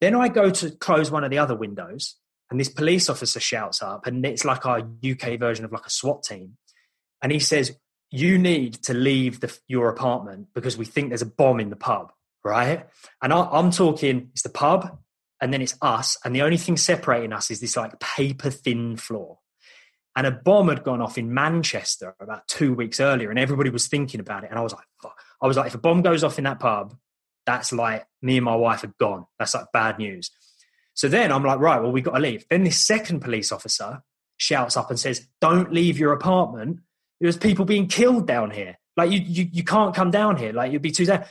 Then 0.00 0.14
I 0.14 0.28
go 0.28 0.50
to 0.50 0.70
close 0.72 1.10
one 1.10 1.24
of 1.24 1.30
the 1.30 1.38
other 1.38 1.54
windows, 1.54 2.16
and 2.50 2.60
this 2.60 2.68
police 2.68 3.08
officer 3.08 3.40
shouts 3.40 3.80
up, 3.82 4.06
and 4.06 4.26
it's 4.26 4.44
like 4.44 4.66
our 4.66 4.80
UK 4.80 5.38
version 5.38 5.64
of 5.64 5.72
like 5.72 5.86
a 5.86 5.90
SWAT 5.90 6.22
team. 6.22 6.56
And 7.22 7.32
he 7.32 7.38
says, 7.38 7.76
You 8.10 8.38
need 8.38 8.74
to 8.84 8.94
leave 8.94 9.40
the, 9.40 9.56
your 9.66 9.88
apartment 9.88 10.48
because 10.54 10.76
we 10.76 10.84
think 10.84 11.08
there's 11.08 11.22
a 11.22 11.26
bomb 11.26 11.60
in 11.60 11.70
the 11.70 11.76
pub, 11.76 12.12
right? 12.44 12.86
And 13.22 13.32
I, 13.32 13.42
I'm 13.42 13.70
talking, 13.70 14.30
it's 14.32 14.42
the 14.42 14.48
pub, 14.48 14.98
and 15.40 15.52
then 15.52 15.60
it's 15.60 15.76
us, 15.82 16.16
and 16.24 16.34
the 16.34 16.42
only 16.42 16.56
thing 16.56 16.76
separating 16.76 17.32
us 17.32 17.50
is 17.50 17.60
this 17.60 17.76
like 17.76 17.98
paper 18.00 18.50
thin 18.50 18.96
floor. 18.96 19.38
And 20.16 20.26
a 20.26 20.30
bomb 20.30 20.68
had 20.68 20.82
gone 20.82 21.02
off 21.02 21.18
in 21.18 21.34
Manchester 21.34 22.14
about 22.20 22.48
two 22.48 22.72
weeks 22.72 23.00
earlier, 23.00 23.28
and 23.28 23.38
everybody 23.38 23.68
was 23.68 23.86
thinking 23.86 24.20
about 24.20 24.44
it. 24.44 24.50
And 24.50 24.58
I 24.58 24.62
was 24.62 24.72
like, 24.72 24.86
Fuck. 25.02 25.20
I 25.42 25.46
was 25.46 25.58
like, 25.58 25.66
if 25.66 25.74
a 25.74 25.78
bomb 25.78 26.00
goes 26.00 26.24
off 26.24 26.38
in 26.38 26.44
that 26.44 26.58
pub, 26.58 26.96
that's 27.44 27.72
like 27.72 28.06
me 28.22 28.36
and 28.36 28.44
my 28.44 28.56
wife 28.56 28.82
are 28.82 28.92
gone. 28.98 29.26
That's 29.38 29.54
like 29.54 29.66
bad 29.72 29.98
news. 29.98 30.30
So 30.94 31.08
then 31.08 31.30
I'm 31.30 31.44
like, 31.44 31.60
right, 31.60 31.80
well, 31.80 31.92
we 31.92 32.00
got 32.00 32.14
to 32.14 32.20
leave. 32.20 32.46
Then 32.48 32.64
this 32.64 32.84
second 32.84 33.20
police 33.20 33.52
officer 33.52 34.02
shouts 34.38 34.76
up 34.76 34.90
and 34.90 34.98
says, 34.98 35.28
Don't 35.40 35.72
leave 35.72 35.98
your 35.98 36.12
apartment. 36.12 36.80
There's 37.20 37.36
people 37.36 37.64
being 37.64 37.86
killed 37.86 38.26
down 38.26 38.50
here. 38.50 38.78
Like 38.96 39.10
you, 39.10 39.20
you, 39.20 39.48
you 39.52 39.64
can't 39.64 39.94
come 39.94 40.10
down 40.10 40.36
here. 40.36 40.52
Like 40.52 40.72
you'd 40.72 40.82
be 40.82 40.90
too 40.90 41.06
dead. 41.06 41.28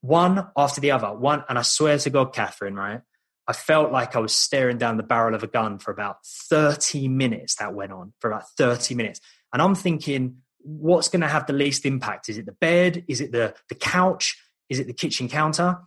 One 0.00 0.48
after 0.56 0.80
the 0.80 0.90
other. 0.90 1.12
One, 1.12 1.44
and 1.48 1.58
I 1.58 1.62
swear 1.62 1.98
to 1.98 2.10
God, 2.10 2.34
Kathrin, 2.34 2.76
right? 2.76 3.00
I 3.46 3.52
felt 3.52 3.92
like 3.92 4.14
I 4.14 4.20
was 4.20 4.34
staring 4.34 4.78
down 4.78 4.96
the 4.96 5.02
barrel 5.02 5.34
of 5.34 5.42
a 5.42 5.48
gun 5.48 5.78
for 5.78 5.90
about 5.90 6.24
30 6.24 7.08
minutes. 7.08 7.56
That 7.56 7.74
went 7.74 7.92
on 7.92 8.12
for 8.20 8.30
about 8.30 8.48
30 8.56 8.94
minutes. 8.94 9.20
And 9.52 9.60
I'm 9.60 9.74
thinking, 9.74 10.38
what's 10.58 11.08
going 11.08 11.22
to 11.22 11.28
have 11.28 11.46
the 11.46 11.52
least 11.52 11.84
impact? 11.84 12.28
Is 12.28 12.38
it 12.38 12.46
the 12.46 12.52
bed? 12.52 13.04
Is 13.08 13.20
it 13.20 13.32
the, 13.32 13.54
the 13.68 13.74
couch? 13.74 14.38
Is 14.68 14.78
it 14.78 14.86
the 14.86 14.92
kitchen 14.92 15.28
counter? 15.28 15.78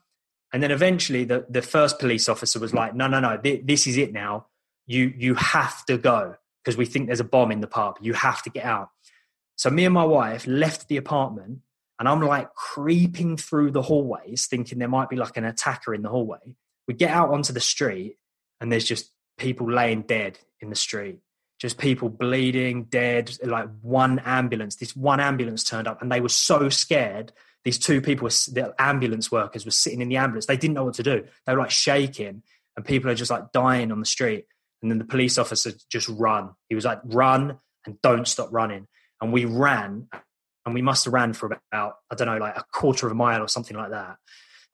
And 0.53 0.61
then 0.61 0.71
eventually 0.71 1.23
the, 1.23 1.45
the 1.49 1.61
first 1.61 1.99
police 1.99 2.29
officer 2.29 2.59
was 2.59 2.73
like, 2.73 2.93
no, 2.93 3.07
no, 3.07 3.19
no, 3.19 3.37
th- 3.37 3.65
this 3.65 3.87
is 3.87 3.97
it 3.97 4.13
now. 4.13 4.47
You, 4.85 5.13
you 5.17 5.33
have 5.35 5.85
to 5.85 5.97
go 5.97 6.35
because 6.63 6.77
we 6.77 6.85
think 6.85 7.07
there's 7.07 7.19
a 7.19 7.25
bomb 7.25 7.51
in 7.51 7.61
the 7.61 7.67
pub. 7.67 7.97
You 8.01 8.13
have 8.13 8.43
to 8.43 8.49
get 8.49 8.65
out. 8.65 8.89
So 9.55 9.69
me 9.69 9.85
and 9.85 9.93
my 9.93 10.03
wife 10.03 10.45
left 10.47 10.87
the 10.87 10.97
apartment 10.97 11.59
and 11.97 12.09
I'm 12.09 12.21
like 12.21 12.53
creeping 12.53 13.37
through 13.37 13.71
the 13.71 13.81
hallways 13.81 14.47
thinking 14.47 14.79
there 14.79 14.87
might 14.87 15.09
be 15.09 15.15
like 15.15 15.37
an 15.37 15.45
attacker 15.45 15.93
in 15.93 16.01
the 16.01 16.09
hallway. 16.09 16.55
We 16.87 16.93
get 16.93 17.11
out 17.11 17.31
onto 17.31 17.53
the 17.53 17.61
street 17.61 18.17
and 18.59 18.71
there's 18.71 18.85
just 18.85 19.11
people 19.37 19.71
laying 19.71 20.01
dead 20.01 20.39
in 20.59 20.69
the 20.69 20.75
street. 20.75 21.19
Just 21.57 21.77
people 21.77 22.09
bleeding 22.09 22.83
dead 22.85 23.37
like 23.43 23.69
one 23.81 24.19
ambulance 24.19 24.75
this 24.75 24.95
one 24.95 25.21
ambulance 25.21 25.63
turned 25.63 25.87
up 25.87 26.01
and 26.01 26.11
they 26.11 26.19
were 26.19 26.29
so 26.29 26.67
scared. 26.67 27.31
These 27.63 27.79
two 27.79 28.01
people 28.01 28.27
the 28.27 28.75
ambulance 28.77 29.31
workers 29.31 29.63
were 29.63 29.71
sitting 29.71 30.01
in 30.01 30.09
the 30.09 30.17
ambulance. 30.17 30.47
They 30.47 30.57
didn't 30.57 30.73
know 30.73 30.83
what 30.83 30.95
to 30.95 31.03
do. 31.03 31.25
They 31.45 31.53
were 31.53 31.61
like 31.61 31.71
shaking 31.71 32.43
and 32.75 32.85
people 32.85 33.09
are 33.09 33.15
just 33.15 33.31
like 33.31 33.53
dying 33.53 33.93
on 33.93 34.01
the 34.01 34.05
street. 34.05 34.47
And 34.81 34.91
then 34.91 34.97
the 34.97 35.05
police 35.05 35.37
officer 35.37 35.71
just 35.89 36.09
run. 36.09 36.51
He 36.67 36.75
was 36.75 36.83
like 36.83 36.99
run 37.05 37.57
and 37.85 38.01
don't 38.01 38.27
stop 38.27 38.49
running 38.51 38.87
and 39.21 39.31
we 39.31 39.45
ran 39.45 40.07
and 40.65 40.73
we 40.73 40.81
must 40.81 41.05
have 41.05 41.13
ran 41.13 41.33
for 41.33 41.45
about 41.71 41.95
i 42.11 42.15
don't 42.15 42.27
know 42.27 42.37
like 42.37 42.57
a 42.57 42.65
quarter 42.71 43.05
of 43.05 43.11
a 43.11 43.15
mile 43.15 43.41
or 43.41 43.47
something 43.47 43.77
like 43.77 43.91
that. 43.91 44.17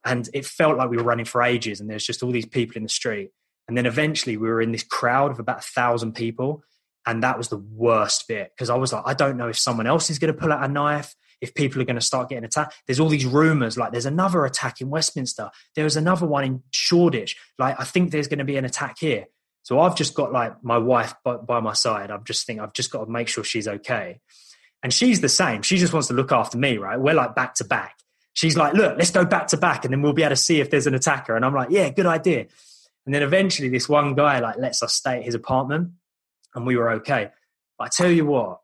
And 0.04 0.28
it 0.34 0.44
felt 0.44 0.76
like 0.76 0.90
we 0.90 0.96
were 0.96 1.04
running 1.04 1.26
for 1.26 1.42
ages 1.42 1.80
and 1.80 1.88
there's 1.88 2.04
just 2.04 2.24
all 2.24 2.32
these 2.32 2.46
people 2.46 2.76
in 2.76 2.82
the 2.82 2.88
street. 2.88 3.30
And 3.68 3.76
then 3.76 3.86
eventually 3.86 4.36
we 4.36 4.48
were 4.48 4.60
in 4.60 4.72
this 4.72 4.82
crowd 4.82 5.30
of 5.30 5.38
about 5.38 5.58
a 5.58 5.62
thousand 5.62 6.14
people 6.14 6.64
and 7.06 7.22
that 7.22 7.38
was 7.38 7.48
the 7.48 7.58
worst 7.58 8.26
bit 8.28 8.52
because 8.54 8.70
i 8.70 8.74
was 8.74 8.92
like 8.92 9.02
i 9.06 9.14
don't 9.14 9.36
know 9.36 9.48
if 9.48 9.58
someone 9.58 9.86
else 9.86 10.08
is 10.10 10.18
going 10.18 10.32
to 10.32 10.38
pull 10.38 10.52
out 10.52 10.64
a 10.64 10.68
knife 10.68 11.14
if 11.40 11.54
people 11.54 11.82
are 11.82 11.84
going 11.84 11.96
to 11.96 12.00
start 12.00 12.28
getting 12.28 12.44
attacked. 12.44 12.72
There's 12.86 13.00
all 13.00 13.08
these 13.08 13.26
rumors 13.26 13.76
like 13.76 13.90
there's 13.90 14.06
another 14.06 14.44
attack 14.44 14.80
in 14.80 14.90
westminster. 14.90 15.50
There 15.74 15.82
was 15.82 15.96
another 15.96 16.26
one 16.26 16.44
in 16.44 16.62
shoreditch. 16.70 17.36
Like 17.58 17.76
i 17.78 17.84
think 17.84 18.10
there's 18.10 18.28
going 18.28 18.38
to 18.38 18.44
be 18.44 18.56
an 18.56 18.64
attack 18.64 18.96
here 18.98 19.26
so 19.62 19.80
i've 19.80 19.96
just 19.96 20.14
got 20.14 20.32
like 20.32 20.62
my 20.62 20.78
wife 20.78 21.14
by, 21.24 21.36
by 21.36 21.60
my 21.60 21.72
side 21.72 22.10
i'm 22.10 22.24
just 22.24 22.46
think 22.46 22.60
i've 22.60 22.72
just 22.72 22.90
got 22.90 23.04
to 23.04 23.10
make 23.10 23.28
sure 23.28 23.44
she's 23.44 23.68
okay 23.68 24.20
and 24.82 24.92
she's 24.92 25.20
the 25.20 25.28
same 25.28 25.62
she 25.62 25.78
just 25.78 25.92
wants 25.92 26.08
to 26.08 26.14
look 26.14 26.32
after 26.32 26.58
me 26.58 26.78
right 26.78 27.00
we're 27.00 27.14
like 27.14 27.34
back 27.34 27.54
to 27.54 27.64
back 27.64 27.96
she's 28.34 28.56
like, 28.56 28.74
look, 28.74 28.96
let's 28.96 29.10
go 29.10 29.24
back 29.24 29.48
to 29.48 29.56
back 29.56 29.84
and 29.84 29.92
then 29.92 30.02
we'll 30.02 30.12
be 30.12 30.22
able 30.22 30.30
to 30.30 30.36
see 30.36 30.60
if 30.60 30.70
there's 30.70 30.86
an 30.86 30.94
attacker. 30.94 31.36
And 31.36 31.44
I'm 31.44 31.54
like, 31.54 31.70
yeah, 31.70 31.88
good 31.90 32.06
idea. 32.06 32.46
And 33.04 33.14
then 33.14 33.22
eventually 33.22 33.68
this 33.68 33.88
one 33.88 34.14
guy 34.14 34.38
like 34.38 34.58
lets 34.58 34.82
us 34.82 34.94
stay 34.94 35.18
at 35.18 35.24
his 35.24 35.34
apartment 35.34 35.90
and 36.54 36.66
we 36.66 36.76
were 36.76 36.90
okay. 36.92 37.30
But 37.78 37.84
I 37.84 37.88
tell 37.88 38.10
you 38.10 38.26
what, 38.26 38.60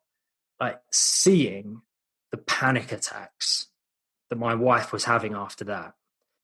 like 0.61 0.80
seeing 0.92 1.82
the 2.30 2.38
panic 2.38 2.92
attacks 2.92 3.68
that 4.30 4.36
my 4.36 4.55
wife 4.55 4.92
was 4.92 5.05
having 5.05 5.34
after 5.34 5.64
that, 5.64 5.94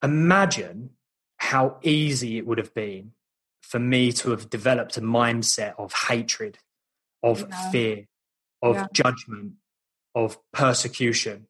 imagine 0.02 0.90
how 1.36 1.78
easy 1.82 2.38
it 2.38 2.46
would 2.46 2.58
have 2.58 2.74
been 2.74 3.12
for 3.64 3.78
me 3.78 4.12
to 4.12 4.30
have 4.30 4.50
developed 4.50 4.96
a 4.96 5.00
mindset 5.00 5.74
of 5.78 5.92
hatred, 6.08 6.58
of 7.22 7.40
yeah. 7.40 7.70
fear, 7.70 8.08
of 8.62 8.76
yeah. 8.76 8.86
judgment, 8.92 9.54
of 10.14 10.38
persecution, 10.52 11.46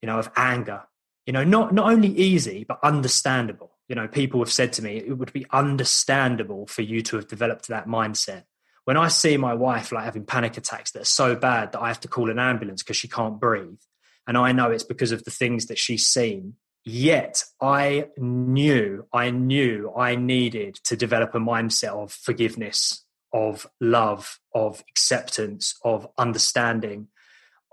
you 0.00 0.06
know, 0.06 0.18
of 0.18 0.30
anger 0.36 0.82
you 1.26 1.32
know 1.32 1.44
not 1.44 1.72
not 1.72 1.90
only 1.90 2.08
easy 2.08 2.64
but 2.64 2.78
understandable 2.82 3.72
you 3.88 3.94
know 3.94 4.08
people 4.08 4.40
have 4.40 4.52
said 4.52 4.72
to 4.72 4.82
me 4.82 4.96
it 4.96 5.16
would 5.18 5.32
be 5.32 5.46
understandable 5.50 6.66
for 6.66 6.82
you 6.82 7.02
to 7.02 7.16
have 7.16 7.28
developed 7.28 7.68
that 7.68 7.86
mindset 7.86 8.44
when 8.84 8.96
i 8.96 9.08
see 9.08 9.36
my 9.36 9.54
wife 9.54 9.92
like 9.92 10.04
having 10.04 10.24
panic 10.24 10.56
attacks 10.56 10.90
that 10.92 11.02
are 11.02 11.06
so 11.06 11.34
bad 11.34 11.72
that 11.72 11.80
i 11.80 11.88
have 11.88 12.00
to 12.00 12.08
call 12.08 12.30
an 12.30 12.38
ambulance 12.38 12.82
because 12.82 12.96
she 12.96 13.08
can't 13.08 13.40
breathe 13.40 13.80
and 14.26 14.36
i 14.36 14.52
know 14.52 14.70
it's 14.70 14.84
because 14.84 15.12
of 15.12 15.24
the 15.24 15.30
things 15.30 15.66
that 15.66 15.78
she's 15.78 16.06
seen 16.06 16.54
yet 16.84 17.44
i 17.60 18.06
knew 18.16 19.06
i 19.12 19.30
knew 19.30 19.92
i 19.96 20.14
needed 20.14 20.74
to 20.84 20.96
develop 20.96 21.34
a 21.34 21.38
mindset 21.38 21.90
of 21.90 22.12
forgiveness 22.12 23.04
of 23.32 23.66
love 23.80 24.38
of 24.54 24.82
acceptance 24.88 25.74
of 25.84 26.06
understanding 26.18 27.08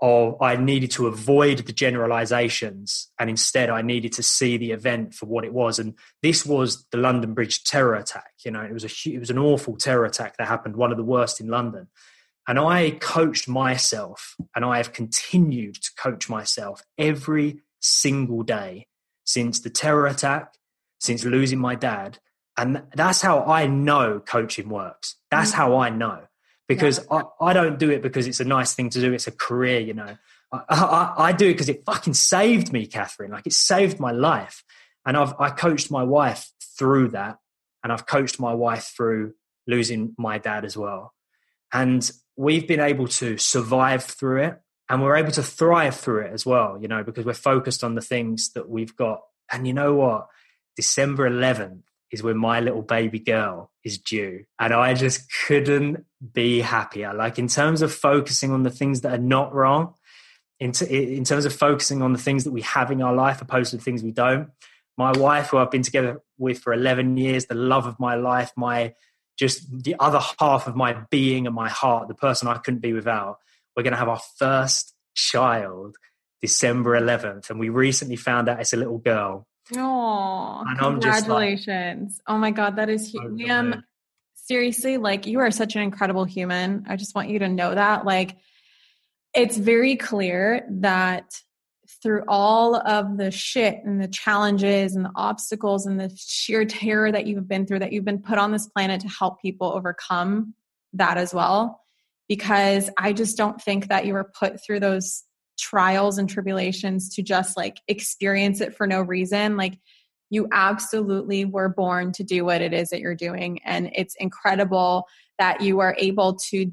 of 0.02 0.40
I 0.40 0.56
needed 0.56 0.90
to 0.92 1.06
avoid 1.06 1.58
the 1.58 1.72
generalizations 1.72 3.10
and 3.18 3.28
instead 3.28 3.68
I 3.68 3.82
needed 3.82 4.12
to 4.14 4.22
see 4.22 4.56
the 4.56 4.72
event 4.72 5.14
for 5.14 5.26
what 5.26 5.44
it 5.44 5.52
was. 5.52 5.78
And 5.78 5.94
this 6.22 6.46
was 6.46 6.86
the 6.90 6.96
London 6.98 7.34
Bridge 7.34 7.64
terror 7.64 7.94
attack. 7.94 8.32
You 8.44 8.50
know, 8.50 8.62
it 8.62 8.72
was 8.72 8.84
a 8.84 9.10
it 9.10 9.18
was 9.18 9.30
an 9.30 9.38
awful 9.38 9.76
terror 9.76 10.06
attack 10.06 10.36
that 10.38 10.48
happened, 10.48 10.76
one 10.76 10.90
of 10.90 10.96
the 10.96 11.04
worst 11.04 11.40
in 11.40 11.48
London. 11.48 11.88
And 12.48 12.58
I 12.58 12.92
coached 12.92 13.48
myself, 13.48 14.34
and 14.56 14.64
I 14.64 14.78
have 14.78 14.92
continued 14.92 15.74
to 15.76 15.90
coach 15.96 16.28
myself 16.28 16.82
every 16.96 17.60
single 17.80 18.42
day 18.42 18.86
since 19.30 19.60
the 19.60 19.70
terror 19.70 20.06
attack, 20.06 20.54
since 20.98 21.24
losing 21.24 21.58
my 21.58 21.74
dad. 21.74 22.18
And 22.56 22.82
that's 22.94 23.22
how 23.22 23.44
I 23.44 23.66
know 23.66 24.20
coaching 24.20 24.68
works. 24.68 25.16
That's 25.30 25.52
mm. 25.52 25.54
how 25.54 25.76
I 25.76 25.88
know 25.90 26.22
because 26.68 26.98
yeah. 27.10 27.22
I, 27.40 27.50
I 27.50 27.52
don't 27.52 27.78
do 27.78 27.90
it 27.90 28.02
because 28.02 28.26
it's 28.26 28.40
a 28.40 28.44
nice 28.44 28.74
thing 28.74 28.90
to 28.90 29.00
do. 29.00 29.12
It's 29.12 29.28
a 29.28 29.32
career, 29.32 29.80
you 29.80 29.94
know. 29.94 30.16
I, 30.52 30.60
I, 30.68 31.14
I 31.28 31.32
do 31.32 31.46
it 31.46 31.52
because 31.52 31.68
it 31.68 31.84
fucking 31.84 32.14
saved 32.14 32.72
me, 32.72 32.86
Kathrin. 32.86 33.30
Like 33.30 33.46
it 33.46 33.52
saved 33.52 34.00
my 34.00 34.10
life. 34.10 34.64
And 35.06 35.16
I've 35.16 35.34
I 35.38 35.50
coached 35.50 35.90
my 35.90 36.02
wife 36.02 36.50
through 36.78 37.10
that. 37.10 37.38
And 37.82 37.92
I've 37.92 38.06
coached 38.06 38.38
my 38.38 38.52
wife 38.52 38.92
through 38.96 39.34
losing 39.66 40.14
my 40.18 40.38
dad 40.38 40.64
as 40.64 40.76
well. 40.76 41.14
And 41.72 42.08
we've 42.36 42.66
been 42.66 42.80
able 42.80 43.06
to 43.08 43.38
survive 43.38 44.04
through 44.04 44.42
it 44.42 44.60
and 44.90 45.00
we're 45.00 45.16
able 45.16 45.30
to 45.30 45.42
thrive 45.42 45.94
through 45.94 46.22
it 46.22 46.32
as 46.32 46.44
well, 46.44 46.76
you 46.82 46.88
know, 46.88 47.04
because 47.04 47.24
we're 47.24 47.32
focused 47.32 47.84
on 47.84 47.94
the 47.94 48.00
things 48.00 48.52
that 48.54 48.68
we've 48.68 48.96
got. 48.96 49.20
And 49.50 49.64
you 49.64 49.72
know 49.72 49.94
what? 49.94 50.26
December 50.74 51.30
11th 51.30 51.82
is 52.10 52.24
when 52.24 52.36
my 52.36 52.58
little 52.58 52.82
baby 52.82 53.20
girl 53.20 53.70
is 53.84 53.98
due. 53.98 54.44
And 54.58 54.74
I 54.74 54.94
just 54.94 55.32
couldn't 55.46 56.04
be 56.32 56.60
happier. 56.60 57.14
Like, 57.14 57.38
in 57.38 57.46
terms 57.46 57.82
of 57.82 57.94
focusing 57.94 58.50
on 58.50 58.64
the 58.64 58.70
things 58.70 59.02
that 59.02 59.14
are 59.14 59.22
not 59.22 59.54
wrong, 59.54 59.94
in, 60.58 60.72
t- 60.72 61.16
in 61.16 61.22
terms 61.22 61.44
of 61.44 61.54
focusing 61.54 62.02
on 62.02 62.12
the 62.12 62.18
things 62.18 62.42
that 62.42 62.50
we 62.50 62.62
have 62.62 62.90
in 62.90 63.00
our 63.00 63.14
life 63.14 63.40
opposed 63.40 63.70
to 63.70 63.76
the 63.76 63.82
things 63.82 64.02
we 64.02 64.10
don't. 64.10 64.50
My 64.98 65.12
wife, 65.12 65.48
who 65.48 65.58
I've 65.58 65.70
been 65.70 65.82
together 65.82 66.20
with 66.36 66.58
for 66.58 66.72
11 66.72 67.16
years, 67.16 67.46
the 67.46 67.54
love 67.54 67.86
of 67.86 67.98
my 68.00 68.16
life, 68.16 68.50
my 68.56 68.94
just 69.38 69.84
the 69.84 69.94
other 70.00 70.20
half 70.40 70.66
of 70.66 70.74
my 70.74 70.94
being 71.10 71.46
and 71.46 71.54
my 71.54 71.68
heart, 71.68 72.08
the 72.08 72.14
person 72.14 72.48
I 72.48 72.58
couldn't 72.58 72.80
be 72.80 72.92
without. 72.92 73.38
We're 73.80 73.84
going 73.84 73.92
to 73.92 73.98
have 73.98 74.10
our 74.10 74.20
first 74.36 74.94
child 75.14 75.96
December 76.42 77.00
11th. 77.00 77.48
And 77.48 77.58
we 77.58 77.70
recently 77.70 78.16
found 78.16 78.46
out 78.50 78.60
it's 78.60 78.74
a 78.74 78.76
little 78.76 78.98
girl. 78.98 79.46
Oh, 79.74 80.62
congratulations. 80.78 82.18
Like, 82.18 82.34
oh 82.34 82.36
my 82.36 82.50
God, 82.50 82.76
that 82.76 82.90
is 82.90 83.10
huge. 83.10 83.40
Liam, 83.40 83.82
seriously, 84.34 84.98
like 84.98 85.26
you 85.26 85.38
are 85.38 85.50
such 85.50 85.76
an 85.76 85.80
incredible 85.80 86.26
human. 86.26 86.84
I 86.90 86.96
just 86.96 87.14
want 87.14 87.30
you 87.30 87.38
to 87.38 87.48
know 87.48 87.74
that. 87.74 88.04
Like, 88.04 88.36
it's 89.32 89.56
very 89.56 89.96
clear 89.96 90.66
that 90.68 91.40
through 92.02 92.24
all 92.28 92.76
of 92.76 93.16
the 93.16 93.30
shit 93.30 93.80
and 93.82 93.98
the 93.98 94.08
challenges 94.08 94.94
and 94.94 95.06
the 95.06 95.12
obstacles 95.16 95.86
and 95.86 95.98
the 95.98 96.12
sheer 96.14 96.66
terror 96.66 97.10
that 97.10 97.26
you've 97.26 97.48
been 97.48 97.64
through, 97.64 97.78
that 97.78 97.94
you've 97.94 98.04
been 98.04 98.20
put 98.20 98.36
on 98.36 98.52
this 98.52 98.66
planet 98.66 99.00
to 99.00 99.08
help 99.08 99.40
people 99.40 99.72
overcome 99.72 100.52
that 100.92 101.16
as 101.16 101.32
well. 101.32 101.80
Because 102.30 102.88
I 102.96 103.12
just 103.12 103.36
don't 103.36 103.60
think 103.60 103.88
that 103.88 104.06
you 104.06 104.14
were 104.14 104.30
put 104.38 104.64
through 104.64 104.80
those 104.80 105.24
trials 105.58 106.16
and 106.16 106.30
tribulations 106.30 107.14
to 107.16 107.22
just 107.22 107.56
like 107.56 107.76
experience 107.88 108.62
it 108.62 108.74
for 108.74 108.86
no 108.86 109.02
reason. 109.02 109.58
Like, 109.58 109.78
you 110.30 110.46
absolutely 110.52 111.44
were 111.44 111.68
born 111.68 112.12
to 112.12 112.24
do 112.24 112.44
what 112.44 112.62
it 112.62 112.72
is 112.72 112.90
that 112.90 113.00
you're 113.00 113.16
doing. 113.16 113.60
And 113.64 113.90
it's 113.94 114.14
incredible 114.14 115.06
that 115.38 115.60
you 115.60 115.80
are 115.80 115.96
able 115.98 116.36
to 116.50 116.70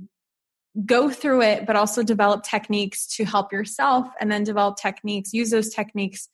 go 0.85 1.09
through 1.09 1.41
it, 1.41 1.65
but 1.65 1.75
also 1.75 2.03
develop 2.03 2.43
techniques 2.43 3.07
to 3.15 3.25
help 3.25 3.51
yourself 3.51 4.07
and 4.21 4.31
then 4.31 4.43
develop 4.43 4.77
techniques, 4.77 5.33
use 5.33 5.49
those 5.49 5.73
techniques 5.73 6.29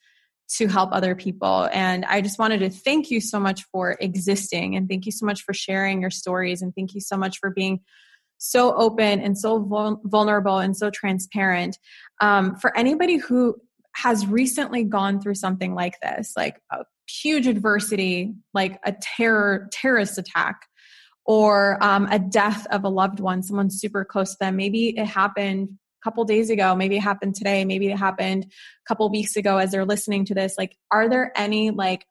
to 0.50 0.68
help 0.68 0.90
other 0.92 1.16
people. 1.16 1.70
And 1.72 2.04
I 2.04 2.20
just 2.20 2.38
wanted 2.38 2.60
to 2.60 2.70
thank 2.70 3.10
you 3.10 3.22
so 3.22 3.40
much 3.40 3.64
for 3.72 3.96
existing 4.02 4.76
and 4.76 4.90
thank 4.90 5.06
you 5.06 5.14
so 5.14 5.26
much 5.26 5.44
for 5.44 5.54
sharing 5.54 6.02
your 6.02 6.12
stories 6.12 6.62
and 6.62 6.76
thank 6.76 6.94
you 6.94 7.00
so 7.00 7.16
much 7.16 7.40
for 7.40 7.50
being 7.50 7.80
so 8.44 8.76
open 8.76 9.22
and 9.22 9.38
so 9.38 9.60
vul- 9.60 10.02
vulnerable 10.04 10.58
and 10.60 10.76
so 10.76 10.90
transparent. 10.90 11.80
Um, 12.20 12.58
for 12.58 12.76
anybody 12.78 13.16
who 13.16 13.56
has 13.96 14.28
recently 14.28 14.84
gone 14.84 15.22
through 15.22 15.36
something 15.36 15.74
like 15.74 15.94
this, 16.02 16.34
like 16.36 16.60
a 16.70 16.84
huge 17.08 17.48
adversity, 17.48 18.34
like 18.54 18.80
a 18.86 18.92
terror 18.92 19.70
terrorist 19.72 20.18
attack, 20.18 20.68
or 21.26 21.82
um, 21.82 22.06
a 22.12 22.20
death 22.20 22.68
of 22.68 22.84
a 22.84 22.90
loved 22.90 23.22
one, 23.22 23.42
someone 23.44 23.70
super 23.70 24.04
close 24.04 24.32
to 24.32 24.38
them. 24.42 24.58
Maybe 24.58 24.90
it 24.98 25.06
happened 25.06 25.70
a 25.72 26.04
couple 26.04 26.26
days 26.26 26.50
ago, 26.50 26.76
maybe 26.76 26.98
it 26.98 27.02
happened 27.02 27.36
today, 27.36 27.64
maybe 27.64 27.90
it 27.90 27.98
happened 27.98 28.44
a 28.44 28.88
couple 28.90 29.10
weeks 29.10 29.38
ago 29.38 29.58
as 29.58 29.72
they're 29.72 29.86
listening 29.86 30.26
to 30.26 30.34
this. 30.34 30.56
Like, 30.58 30.76
are 30.92 31.08
there 31.08 31.32
any 31.38 31.72
like 31.72 32.06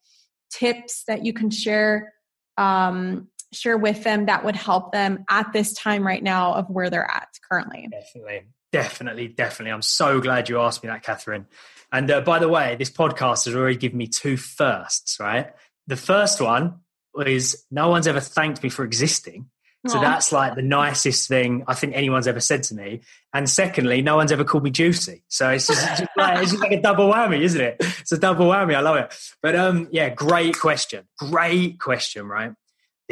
tips 0.50 1.04
that 1.08 1.26
you 1.26 1.34
can 1.34 1.50
share 1.50 2.14
um, 2.56 3.28
share 3.52 3.76
with 3.76 4.02
them 4.04 4.26
that 4.26 4.44
would 4.44 4.56
help 4.56 4.92
them 4.92 5.24
at 5.28 5.52
this 5.52 5.72
time 5.74 6.06
right 6.06 6.22
now 6.22 6.54
of 6.54 6.68
where 6.70 6.90
they're 6.90 7.10
at 7.10 7.28
currently? 7.48 7.88
Definitely. 7.90 8.42
Definitely, 8.72 9.28
definitely. 9.28 9.72
I'm 9.72 9.82
so 9.82 10.20
glad 10.20 10.48
you 10.48 10.58
asked 10.58 10.82
me 10.82 10.88
that, 10.88 11.04
Kathrin. 11.04 11.44
And 11.92 12.10
uh, 12.10 12.22
by 12.22 12.38
the 12.38 12.48
way, 12.48 12.74
this 12.76 12.90
podcast 12.90 13.44
has 13.44 13.54
already 13.54 13.76
given 13.76 13.98
me 13.98 14.06
two 14.06 14.38
firsts, 14.38 15.20
right? 15.20 15.52
The 15.86 15.96
first 15.96 16.40
one 16.40 16.80
is 17.26 17.64
no 17.70 17.88
one's 17.88 18.06
ever 18.06 18.20
thanked 18.20 18.62
me 18.62 18.70
for 18.70 18.84
existing. 18.84 19.50
So 19.88 19.98
Aww. 19.98 20.02
that's 20.02 20.32
like 20.32 20.54
the 20.54 20.62
nicest 20.62 21.28
thing 21.28 21.64
I 21.66 21.74
think 21.74 21.94
anyone's 21.94 22.28
ever 22.28 22.40
said 22.40 22.62
to 22.64 22.74
me. 22.74 23.00
And 23.34 23.50
secondly, 23.50 24.00
no 24.00 24.16
one's 24.16 24.32
ever 24.32 24.44
called 24.44 24.62
me 24.62 24.70
juicy. 24.70 25.24
So 25.28 25.50
it's 25.50 25.66
just, 25.66 25.98
just 25.98 26.10
like, 26.16 26.40
it's 26.40 26.52
just 26.52 26.62
like 26.62 26.72
a 26.72 26.80
double 26.80 27.12
whammy, 27.12 27.40
isn't 27.40 27.60
it? 27.60 27.76
It's 27.80 28.12
a 28.12 28.18
double 28.18 28.46
whammy. 28.46 28.76
I 28.76 28.80
love 28.80 28.96
it. 28.96 29.14
But 29.42 29.56
um, 29.56 29.88
yeah, 29.90 30.08
great 30.08 30.58
question. 30.58 31.04
Great 31.18 31.80
question, 31.80 32.26
right? 32.26 32.52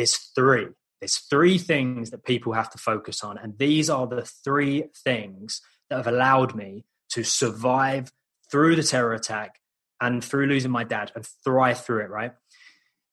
There's 0.01 0.17
three. 0.17 0.69
There's 0.99 1.19
three 1.19 1.59
things 1.59 2.09
that 2.09 2.25
people 2.25 2.55
have 2.55 2.71
to 2.71 2.79
focus 2.79 3.23
on. 3.23 3.37
And 3.37 3.59
these 3.59 3.91
are 3.91 4.07
the 4.07 4.23
three 4.23 4.85
things 5.05 5.61
that 5.91 5.97
have 5.99 6.07
allowed 6.07 6.55
me 6.55 6.87
to 7.11 7.23
survive 7.23 8.11
through 8.51 8.77
the 8.77 8.83
terror 8.83 9.13
attack 9.13 9.61
and 10.01 10.25
through 10.25 10.47
losing 10.47 10.71
my 10.71 10.85
dad 10.85 11.13
and 11.15 11.27
thrive 11.45 11.85
through 11.85 12.05
it, 12.05 12.09
right? 12.09 12.33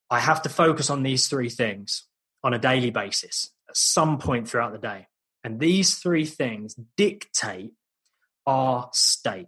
I 0.10 0.22
have 0.22 0.44
to 0.44 0.50
focus 0.50 0.90
on 0.90 1.04
these 1.04 1.28
three 1.28 1.50
things 1.50 2.06
on 2.42 2.54
a 2.54 2.58
daily 2.58 2.92
basis 2.92 3.52
at 3.68 3.76
some 3.76 4.18
point 4.18 4.48
throughout 4.48 4.72
the 4.72 4.78
day. 4.78 5.08
And 5.44 5.60
these 5.60 5.96
three 5.96 6.24
things 6.24 6.74
dictate 6.96 7.74
our 8.46 8.90
state, 8.94 9.48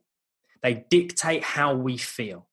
they 0.61 0.83
dictate 0.89 1.45
how 1.45 1.73
we 1.73 1.95
feel. 1.95 2.49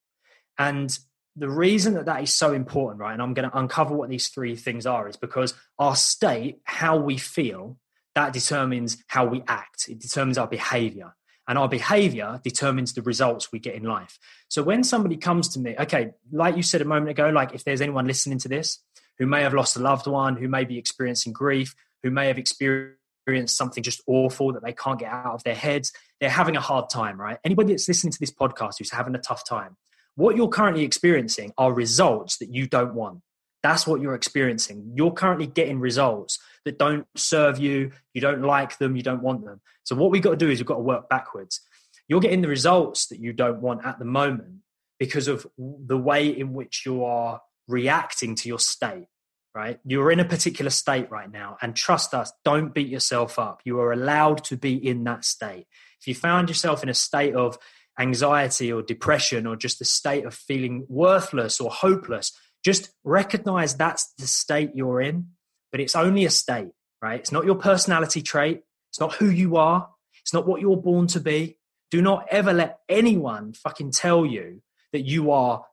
And 0.56 0.96
the 1.36 1.48
reason 1.48 1.94
that 1.94 2.06
that 2.06 2.22
is 2.22 2.32
so 2.32 2.52
important, 2.52 3.00
right, 3.00 3.12
and 3.12 3.22
I'm 3.22 3.34
going 3.34 3.48
to 3.48 3.58
uncover 3.58 3.94
what 3.94 4.08
these 4.08 4.28
three 4.28 4.56
things 4.56 4.86
are, 4.86 5.08
is 5.08 5.16
because 5.16 5.54
our 5.78 5.94
state, 5.94 6.60
how 6.64 6.96
we 6.96 7.18
feel, 7.18 7.78
that 8.14 8.32
determines 8.32 8.96
how 9.06 9.26
we 9.26 9.42
act, 9.46 9.88
it 9.88 9.98
determines 9.98 10.38
our 10.38 10.46
behavior. 10.46 11.14
And 11.48 11.58
our 11.58 11.68
behavior 11.68 12.40
determines 12.42 12.94
the 12.94 13.02
results 13.02 13.52
we 13.52 13.60
get 13.60 13.76
in 13.76 13.84
life. 13.84 14.18
So 14.48 14.64
when 14.64 14.82
somebody 14.82 15.16
comes 15.16 15.48
to 15.50 15.60
me, 15.60 15.76
okay, 15.78 16.10
like 16.32 16.56
you 16.56 16.62
said 16.62 16.80
a 16.80 16.86
moment 16.86 17.10
ago, 17.10 17.28
like 17.28 17.54
if 17.54 17.62
there's 17.62 17.80
anyone 17.80 18.06
listening 18.06 18.38
to 18.38 18.48
this 18.48 18.80
who 19.18 19.26
may 19.26 19.42
have 19.42 19.54
lost 19.54 19.76
a 19.76 19.80
loved 19.80 20.08
one, 20.08 20.36
who 20.36 20.48
may 20.48 20.64
be 20.64 20.76
experiencing 20.76 21.32
grief, 21.32 21.74
who 22.02 22.10
may 22.10 22.26
have 22.26 22.38
experienced 22.38 23.56
something 23.56 23.82
just 23.82 24.02
awful 24.08 24.52
that 24.54 24.64
they 24.64 24.72
can't 24.72 24.98
get 24.98 25.12
out 25.12 25.34
of 25.34 25.44
their 25.44 25.54
heads, 25.54 25.92
they're 26.20 26.30
having 26.30 26.56
a 26.56 26.60
hard 26.60 26.90
time, 26.90 27.20
right? 27.20 27.38
Anybody 27.44 27.72
that's 27.72 27.86
listening 27.86 28.12
to 28.12 28.18
this 28.18 28.32
podcast 28.32 28.78
who's 28.78 28.90
having 28.90 29.14
a 29.14 29.18
tough 29.18 29.46
time, 29.48 29.76
what 30.16 30.36
you're 30.36 30.48
currently 30.48 30.82
experiencing 30.82 31.52
are 31.56 31.72
results 31.72 32.38
that 32.38 32.52
you 32.52 32.66
don't 32.66 32.94
want. 32.94 33.20
That's 33.62 33.86
what 33.86 34.00
you're 34.00 34.14
experiencing. 34.14 34.92
You're 34.94 35.12
currently 35.12 35.46
getting 35.46 35.80
results 35.80 36.38
that 36.64 36.78
don't 36.78 37.06
serve 37.16 37.58
you, 37.58 37.92
you 38.12 38.20
don't 38.20 38.42
like 38.42 38.78
them, 38.78 38.96
you 38.96 39.02
don't 39.02 39.22
want 39.22 39.44
them. 39.44 39.60
So, 39.84 39.94
what 39.94 40.10
we've 40.10 40.22
got 40.22 40.30
to 40.30 40.36
do 40.36 40.50
is 40.50 40.58
we've 40.58 40.66
got 40.66 40.76
to 40.76 40.80
work 40.80 41.08
backwards. 41.08 41.60
You're 42.08 42.20
getting 42.20 42.42
the 42.42 42.48
results 42.48 43.06
that 43.08 43.18
you 43.18 43.32
don't 43.32 43.60
want 43.60 43.84
at 43.84 43.98
the 43.98 44.04
moment 44.04 44.60
because 44.98 45.28
of 45.28 45.46
the 45.58 45.98
way 45.98 46.28
in 46.28 46.54
which 46.54 46.84
you 46.86 47.04
are 47.04 47.40
reacting 47.68 48.36
to 48.36 48.48
your 48.48 48.58
state, 48.58 49.08
right? 49.54 49.80
You're 49.84 50.12
in 50.12 50.20
a 50.20 50.24
particular 50.24 50.70
state 50.70 51.10
right 51.10 51.30
now. 51.30 51.56
And 51.60 51.74
trust 51.74 52.14
us, 52.14 52.32
don't 52.44 52.72
beat 52.72 52.88
yourself 52.88 53.38
up. 53.38 53.62
You 53.64 53.80
are 53.80 53.92
allowed 53.92 54.44
to 54.44 54.56
be 54.56 54.74
in 54.74 55.04
that 55.04 55.24
state. 55.24 55.66
If 56.00 56.06
you 56.06 56.14
found 56.14 56.48
yourself 56.48 56.82
in 56.82 56.88
a 56.88 56.94
state 56.94 57.34
of 57.34 57.58
anxiety 57.98 58.72
or 58.72 58.82
depression 58.82 59.46
or 59.46 59.56
just 59.56 59.78
the 59.78 59.84
state 59.84 60.24
of 60.24 60.34
feeling 60.34 60.84
worthless 60.88 61.60
or 61.60 61.70
hopeless, 61.70 62.32
just 62.64 62.90
recognize 63.04 63.74
that's 63.74 64.12
the 64.18 64.26
state 64.26 64.72
you're 64.74 65.00
in 65.00 65.28
but 65.76 65.82
it's 65.82 65.94
only 65.94 66.24
a 66.24 66.30
state, 66.30 66.70
right? 67.02 67.20
It's 67.20 67.32
not 67.32 67.44
your 67.44 67.56
personality 67.56 68.22
trait. 68.22 68.62
It's 68.90 68.98
not 68.98 69.14
who 69.14 69.28
you 69.28 69.56
are. 69.56 69.90
It's 70.22 70.32
not 70.32 70.46
what 70.46 70.62
you're 70.62 70.76
born 70.76 71.06
to 71.08 71.20
be. 71.20 71.58
Do 71.90 72.00
not 72.00 72.26
ever 72.30 72.54
let 72.54 72.78
anyone 72.88 73.52
fucking 73.52 73.90
tell 73.90 74.24
you 74.24 74.62
that 74.94 75.02
you 75.02 75.32
are, 75.32 75.66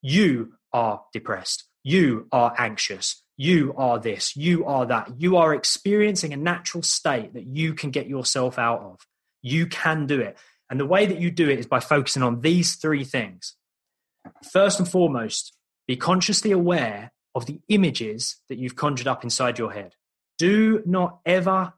you 0.00 0.54
are 0.72 1.02
depressed. 1.12 1.64
You 1.84 2.28
are 2.32 2.54
anxious. 2.56 3.22
You 3.36 3.74
are 3.76 3.98
this. 3.98 4.36
You 4.36 4.64
are 4.64 4.86
that. 4.86 5.20
You 5.20 5.36
are 5.36 5.54
experiencing 5.54 6.32
a 6.32 6.36
natural 6.38 6.82
state 6.82 7.34
that 7.34 7.46
you 7.46 7.74
can 7.74 7.90
get 7.90 8.06
yourself 8.06 8.58
out 8.58 8.80
of. 8.80 9.00
You 9.42 9.66
can 9.66 10.06
do 10.06 10.20
it. 10.20 10.38
And 10.72 10.80
the 10.80 10.86
way 10.86 11.04
that 11.04 11.20
you 11.20 11.30
do 11.30 11.50
it 11.50 11.58
is 11.58 11.66
by 11.66 11.80
focusing 11.80 12.22
on 12.22 12.40
these 12.40 12.76
three 12.76 13.04
things. 13.04 13.56
First 14.50 14.78
and 14.78 14.88
foremost, 14.88 15.54
be 15.86 15.96
consciously 15.96 16.50
aware 16.50 17.12
of 17.34 17.44
the 17.44 17.60
images 17.68 18.38
that 18.48 18.56
you've 18.56 18.74
conjured 18.74 19.06
up 19.06 19.22
inside 19.22 19.58
your 19.58 19.70
head. 19.70 19.96
Do 20.38 20.82
not 20.86 21.18
ever, 21.26 21.74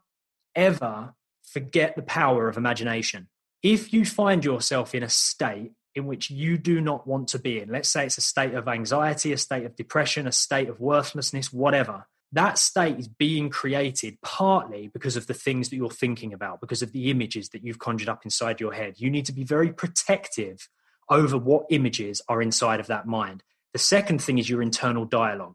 ever 0.55 1.15
forget 1.43 1.97
the 1.97 2.03
power 2.03 2.49
of 2.49 2.57
imagination. 2.57 3.27
If 3.65 3.93
you 3.93 4.05
find 4.05 4.45
yourself 4.45 4.95
in 4.95 5.03
a 5.03 5.09
state 5.09 5.73
in 5.97 6.07
which 6.07 6.31
you 6.31 6.57
do 6.57 6.81
not 6.81 7.05
want 7.05 7.27
to 7.29 7.41
be 7.41 7.59
in, 7.59 7.71
let's 7.71 7.89
say 7.89 8.07
it's 8.07 8.19
a 8.19 8.21
state 8.21 8.55
of 8.55 8.69
anxiety, 8.69 9.33
a 9.33 9.39
state 9.39 9.67
of 9.67 9.75
depression, 9.75 10.29
a 10.29 10.33
state 10.33 10.69
of 10.69 10.79
worthlessness, 10.79 11.53
whatever, 11.53 12.07
that 12.35 12.59
state 12.59 12.99
is 12.99 13.07
being 13.07 13.49
created 13.49 14.19
partly 14.21 14.89
because 14.89 15.17
of 15.17 15.27
the 15.29 15.35
things 15.35 15.69
that 15.69 15.77
you're 15.77 15.89
thinking 15.89 16.33
about, 16.33 16.61
because 16.61 16.83
of 16.83 16.93
the 16.93 17.11
images 17.11 17.51
that 17.51 17.65
you've 17.65 17.79
conjured 17.79 18.09
up 18.09 18.25
inside 18.25 18.61
your 18.61 18.73
head. 18.73 18.95
You 18.99 19.09
need 19.09 19.25
to 19.27 19.33
be 19.33 19.45
very 19.45 19.73
protective 19.73 20.69
over 21.09 21.39
what 21.39 21.67
images 21.71 22.21
are 22.29 22.43
inside 22.43 22.81
of 22.81 22.89
that 22.89 23.07
mind. 23.07 23.45
The 23.73 23.79
second 23.79 24.21
thing 24.21 24.39
is 24.39 24.51
your 24.51 24.63
internal 24.63 25.05
dialogue. 25.05 25.55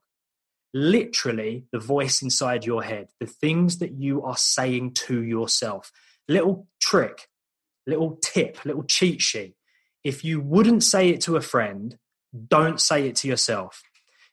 Literally, 0.73 1.65
the 1.71 1.79
voice 1.79 2.21
inside 2.21 2.65
your 2.65 2.83
head, 2.83 3.09
the 3.19 3.25
things 3.25 3.79
that 3.79 3.91
you 3.91 4.23
are 4.23 4.37
saying 4.37 4.93
to 4.93 5.21
yourself. 5.21 5.91
Little 6.29 6.67
trick, 6.79 7.27
little 7.87 8.17
tip, 8.21 8.63
little 8.63 8.83
cheat 8.83 9.21
sheet. 9.21 9.55
If 10.03 10.23
you 10.23 10.39
wouldn't 10.39 10.83
say 10.83 11.09
it 11.09 11.21
to 11.21 11.35
a 11.35 11.41
friend, 11.41 11.97
don't 12.47 12.79
say 12.79 13.07
it 13.07 13.17
to 13.17 13.27
yourself. 13.27 13.81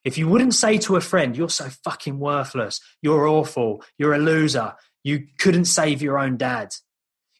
If 0.07 0.17
you 0.17 0.29
wouldn't 0.29 0.55
say 0.55 0.79
to 0.79 0.95
a 0.95 1.01
friend, 1.01 1.37
you're 1.37 1.49
so 1.49 1.69
fucking 1.83 2.21
worthless, 2.21 2.81
you're 3.03 3.27
awful, 3.27 3.83
you're 3.99 4.15
a 4.15 4.19
loser, 4.19 4.75
you 5.03 5.27
couldn't 5.39 5.65
save 5.65 6.01
your 6.01 6.17
own 6.17 6.37
dad, 6.37 6.69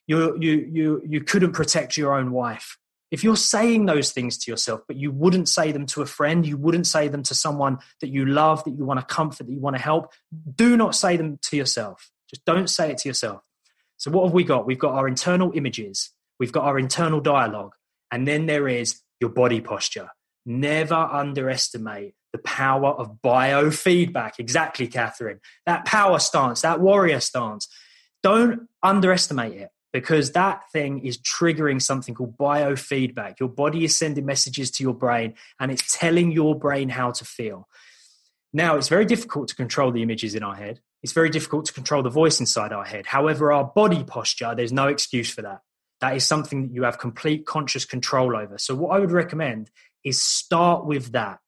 you, 0.05 0.37
you, 0.37 0.69
you, 0.69 1.01
you 1.07 1.21
couldn't 1.21 1.53
protect 1.53 1.95
your 1.95 2.13
own 2.13 2.33
wife, 2.33 2.77
if 3.09 3.23
you're 3.23 3.37
saying 3.37 3.85
those 3.85 4.11
things 4.11 4.37
to 4.39 4.51
yourself, 4.51 4.81
but 4.85 4.97
you 4.97 5.11
wouldn't 5.11 5.47
say 5.47 5.71
them 5.71 5.85
to 5.87 6.01
a 6.01 6.05
friend, 6.05 6.45
you 6.45 6.57
wouldn't 6.57 6.87
say 6.87 7.07
them 7.07 7.23
to 7.23 7.33
someone 7.33 7.77
that 8.01 8.09
you 8.09 8.25
love, 8.25 8.65
that 8.65 8.71
you 8.77 8.83
want 8.83 8.99
to 8.99 9.05
comfort, 9.05 9.47
that 9.47 9.53
you 9.53 9.61
want 9.61 9.77
to 9.77 9.81
help, 9.81 10.11
do 10.55 10.75
not 10.75 10.93
say 10.93 11.15
them 11.15 11.39
to 11.43 11.55
yourself. 11.55 12.11
Just 12.29 12.43
don't 12.43 12.69
say 12.69 12.91
it 12.91 12.97
to 12.99 13.07
yourself. 13.07 13.41
So, 13.95 14.11
what 14.11 14.25
have 14.25 14.33
we 14.33 14.43
got? 14.43 14.65
We've 14.65 14.77
got 14.77 14.95
our 14.95 15.07
internal 15.07 15.53
images, 15.55 16.11
we've 16.37 16.51
got 16.51 16.65
our 16.65 16.77
internal 16.77 17.21
dialogue, 17.21 17.75
and 18.11 18.27
then 18.27 18.45
there 18.45 18.67
is 18.67 19.01
your 19.21 19.29
body 19.29 19.61
posture. 19.61 20.09
Never 20.45 20.95
underestimate 20.95 22.13
the 22.37 22.43
power 22.43 22.89
of 22.89 23.17
biofeedback. 23.23 24.33
Exactly, 24.37 24.87
Kathrin. 24.87 25.39
That 25.65 25.85
power 25.85 26.19
stance, 26.19 26.61
that 26.61 26.79
warrior 26.79 27.19
stance. 27.19 27.67
Don't 28.21 28.67
underestimate 28.83 29.53
it 29.53 29.69
because 29.91 30.33
that 30.33 30.61
thing 30.71 31.05
is 31.05 31.17
triggering 31.17 31.81
something 31.81 32.13
called 32.13 32.37
biofeedback. 32.37 33.39
Your 33.39 33.49
body 33.49 33.83
is 33.83 33.95
sending 33.95 34.25
messages 34.25 34.69
to 34.71 34.83
your 34.83 34.93
brain 34.93 35.33
and 35.59 35.71
it's 35.71 35.97
telling 35.97 36.31
your 36.31 36.57
brain 36.57 36.89
how 36.89 37.11
to 37.11 37.25
feel. 37.25 37.67
Now, 38.53 38.75
it's 38.75 38.89
very 38.89 39.05
difficult 39.05 39.49
to 39.49 39.55
control 39.55 39.91
the 39.91 40.03
images 40.03 40.35
in 40.35 40.43
our 40.43 40.55
head. 40.55 40.79
It's 41.03 41.13
very 41.13 41.29
difficult 41.29 41.65
to 41.65 41.73
control 41.73 42.03
the 42.03 42.09
voice 42.09 42.39
inside 42.39 42.71
our 42.71 42.85
head. 42.85 43.05
However, 43.05 43.51
our 43.51 43.63
body 43.63 44.03
posture, 44.03 44.53
there's 44.55 44.73
no 44.73 44.87
excuse 44.87 45.31
for 45.31 45.41
that. 45.41 45.61
That 46.01 46.15
is 46.15 46.25
something 46.25 46.63
that 46.63 46.73
you 46.73 46.83
have 46.83 46.99
complete 46.99 47.45
conscious 47.45 47.85
control 47.85 48.35
over. 48.35 48.57
So, 48.57 48.75
what 48.75 48.95
I 48.95 48.99
would 48.99 49.11
recommend 49.11 49.71
is 50.03 50.21
start 50.21 50.85
with 50.85 51.11
that. 51.13 51.39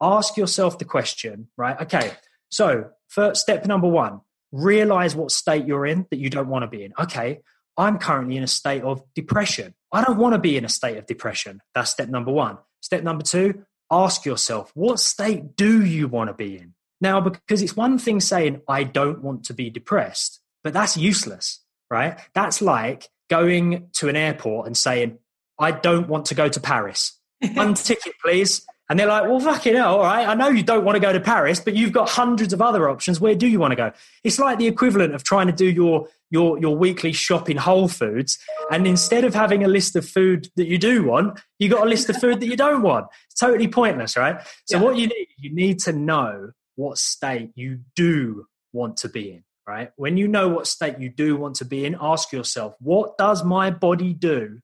Ask 0.00 0.36
yourself 0.36 0.78
the 0.78 0.84
question, 0.84 1.48
right? 1.56 1.80
Okay, 1.82 2.12
so 2.48 2.90
first 3.08 3.40
step 3.40 3.66
number 3.66 3.88
one 3.88 4.20
realize 4.52 5.14
what 5.14 5.30
state 5.30 5.66
you're 5.66 5.86
in 5.86 6.06
that 6.10 6.18
you 6.18 6.30
don't 6.30 6.48
want 6.48 6.62
to 6.62 6.68
be 6.68 6.84
in. 6.84 6.92
Okay, 6.98 7.40
I'm 7.76 7.98
currently 7.98 8.36
in 8.36 8.42
a 8.42 8.48
state 8.48 8.82
of 8.82 9.02
depression. 9.14 9.74
I 9.92 10.02
don't 10.04 10.18
want 10.18 10.34
to 10.34 10.38
be 10.38 10.56
in 10.56 10.64
a 10.64 10.68
state 10.68 10.96
of 10.96 11.06
depression. 11.06 11.60
That's 11.74 11.90
step 11.90 12.08
number 12.08 12.32
one. 12.32 12.58
Step 12.80 13.02
number 13.02 13.24
two, 13.24 13.64
ask 13.90 14.24
yourself, 14.24 14.70
what 14.74 15.00
state 15.00 15.56
do 15.56 15.84
you 15.84 16.08
want 16.08 16.28
to 16.28 16.34
be 16.34 16.56
in? 16.56 16.74
Now, 17.00 17.20
because 17.20 17.62
it's 17.62 17.76
one 17.76 17.98
thing 17.98 18.20
saying, 18.20 18.62
I 18.68 18.84
don't 18.84 19.22
want 19.22 19.44
to 19.44 19.54
be 19.54 19.70
depressed, 19.70 20.40
but 20.64 20.72
that's 20.72 20.96
useless, 20.96 21.60
right? 21.90 22.18
That's 22.34 22.62
like 22.62 23.08
going 23.28 23.88
to 23.94 24.08
an 24.08 24.16
airport 24.16 24.66
and 24.66 24.76
saying, 24.76 25.18
I 25.58 25.72
don't 25.72 26.08
want 26.08 26.26
to 26.26 26.34
go 26.34 26.48
to 26.48 26.60
Paris. 26.60 27.18
One 27.54 27.74
ticket, 27.74 28.14
please. 28.22 28.66
And 28.88 28.98
they're 28.98 29.06
like, 29.06 29.24
well, 29.24 29.40
fucking 29.40 29.74
hell, 29.74 29.96
all 29.96 30.02
right. 30.02 30.28
I 30.28 30.34
know 30.34 30.48
you 30.48 30.62
don't 30.62 30.84
want 30.84 30.94
to 30.94 31.00
go 31.00 31.12
to 31.12 31.18
Paris, 31.18 31.58
but 31.58 31.74
you've 31.74 31.92
got 31.92 32.08
hundreds 32.08 32.52
of 32.52 32.62
other 32.62 32.88
options. 32.88 33.20
Where 33.20 33.34
do 33.34 33.48
you 33.48 33.58
want 33.58 33.72
to 33.72 33.76
go? 33.76 33.92
It's 34.22 34.38
like 34.38 34.58
the 34.58 34.68
equivalent 34.68 35.14
of 35.14 35.24
trying 35.24 35.48
to 35.48 35.52
do 35.52 35.66
your 35.66 36.08
your 36.30 36.58
your 36.58 36.76
weekly 36.76 37.12
shop 37.12 37.48
in 37.50 37.56
Whole 37.56 37.88
Foods, 37.88 38.38
and 38.70 38.86
instead 38.86 39.24
of 39.24 39.34
having 39.34 39.64
a 39.64 39.68
list 39.68 39.96
of 39.96 40.08
food 40.08 40.48
that 40.56 40.66
you 40.66 40.78
do 40.78 41.04
want, 41.04 41.40
you 41.58 41.68
got 41.68 41.86
a 41.86 41.88
list 41.88 42.08
of 42.10 42.16
food 42.16 42.40
that 42.40 42.46
you 42.46 42.56
don't 42.56 42.82
want. 42.82 43.06
It's 43.30 43.40
totally 43.40 43.68
pointless, 43.68 44.16
right? 44.16 44.40
So 44.66 44.76
yeah. 44.76 44.82
what 44.82 44.96
you 44.96 45.08
need, 45.08 45.28
you 45.36 45.54
need 45.54 45.80
to 45.80 45.92
know 45.92 46.52
what 46.76 46.98
state 46.98 47.50
you 47.54 47.80
do 47.96 48.46
want 48.72 48.98
to 48.98 49.08
be 49.08 49.32
in, 49.32 49.44
right? 49.66 49.90
When 49.96 50.16
you 50.16 50.28
know 50.28 50.48
what 50.48 50.66
state 50.66 51.00
you 51.00 51.08
do 51.08 51.36
want 51.36 51.56
to 51.56 51.64
be 51.64 51.84
in, 51.84 51.96
ask 52.00 52.32
yourself, 52.32 52.74
what 52.80 53.18
does 53.18 53.42
my 53.42 53.70
body 53.70 54.12
do 54.12 54.60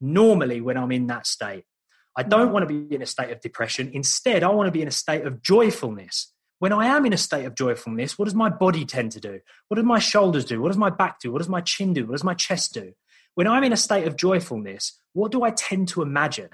normally 0.00 0.60
when 0.60 0.76
I'm 0.76 0.92
in 0.92 1.08
that 1.08 1.26
state? 1.26 1.64
I 2.20 2.22
don't 2.22 2.52
want 2.52 2.68
to 2.68 2.82
be 2.82 2.94
in 2.94 3.00
a 3.00 3.06
state 3.06 3.30
of 3.30 3.40
depression. 3.40 3.90
Instead, 3.94 4.42
I 4.42 4.50
want 4.50 4.66
to 4.66 4.70
be 4.70 4.82
in 4.82 4.88
a 4.88 4.90
state 4.90 5.24
of 5.24 5.40
joyfulness. 5.40 6.30
When 6.58 6.70
I 6.70 6.84
am 6.84 7.06
in 7.06 7.14
a 7.14 7.16
state 7.16 7.46
of 7.46 7.54
joyfulness, 7.54 8.18
what 8.18 8.26
does 8.26 8.34
my 8.34 8.50
body 8.50 8.84
tend 8.84 9.12
to 9.12 9.20
do? 9.20 9.40
What 9.68 9.76
do 9.76 9.82
my 9.82 9.98
shoulders 9.98 10.44
do? 10.44 10.60
What 10.60 10.68
does 10.68 10.76
my 10.76 10.90
back 10.90 11.18
do? 11.18 11.32
What 11.32 11.38
does 11.38 11.48
my 11.48 11.62
chin 11.62 11.94
do? 11.94 12.04
What 12.04 12.12
does 12.12 12.24
my 12.24 12.34
chest 12.34 12.74
do? 12.74 12.92
When 13.36 13.46
I'm 13.46 13.64
in 13.64 13.72
a 13.72 13.76
state 13.76 14.06
of 14.06 14.16
joyfulness, 14.16 15.00
what 15.14 15.32
do 15.32 15.42
I 15.42 15.50
tend 15.50 15.88
to 15.88 16.02
imagine? 16.02 16.50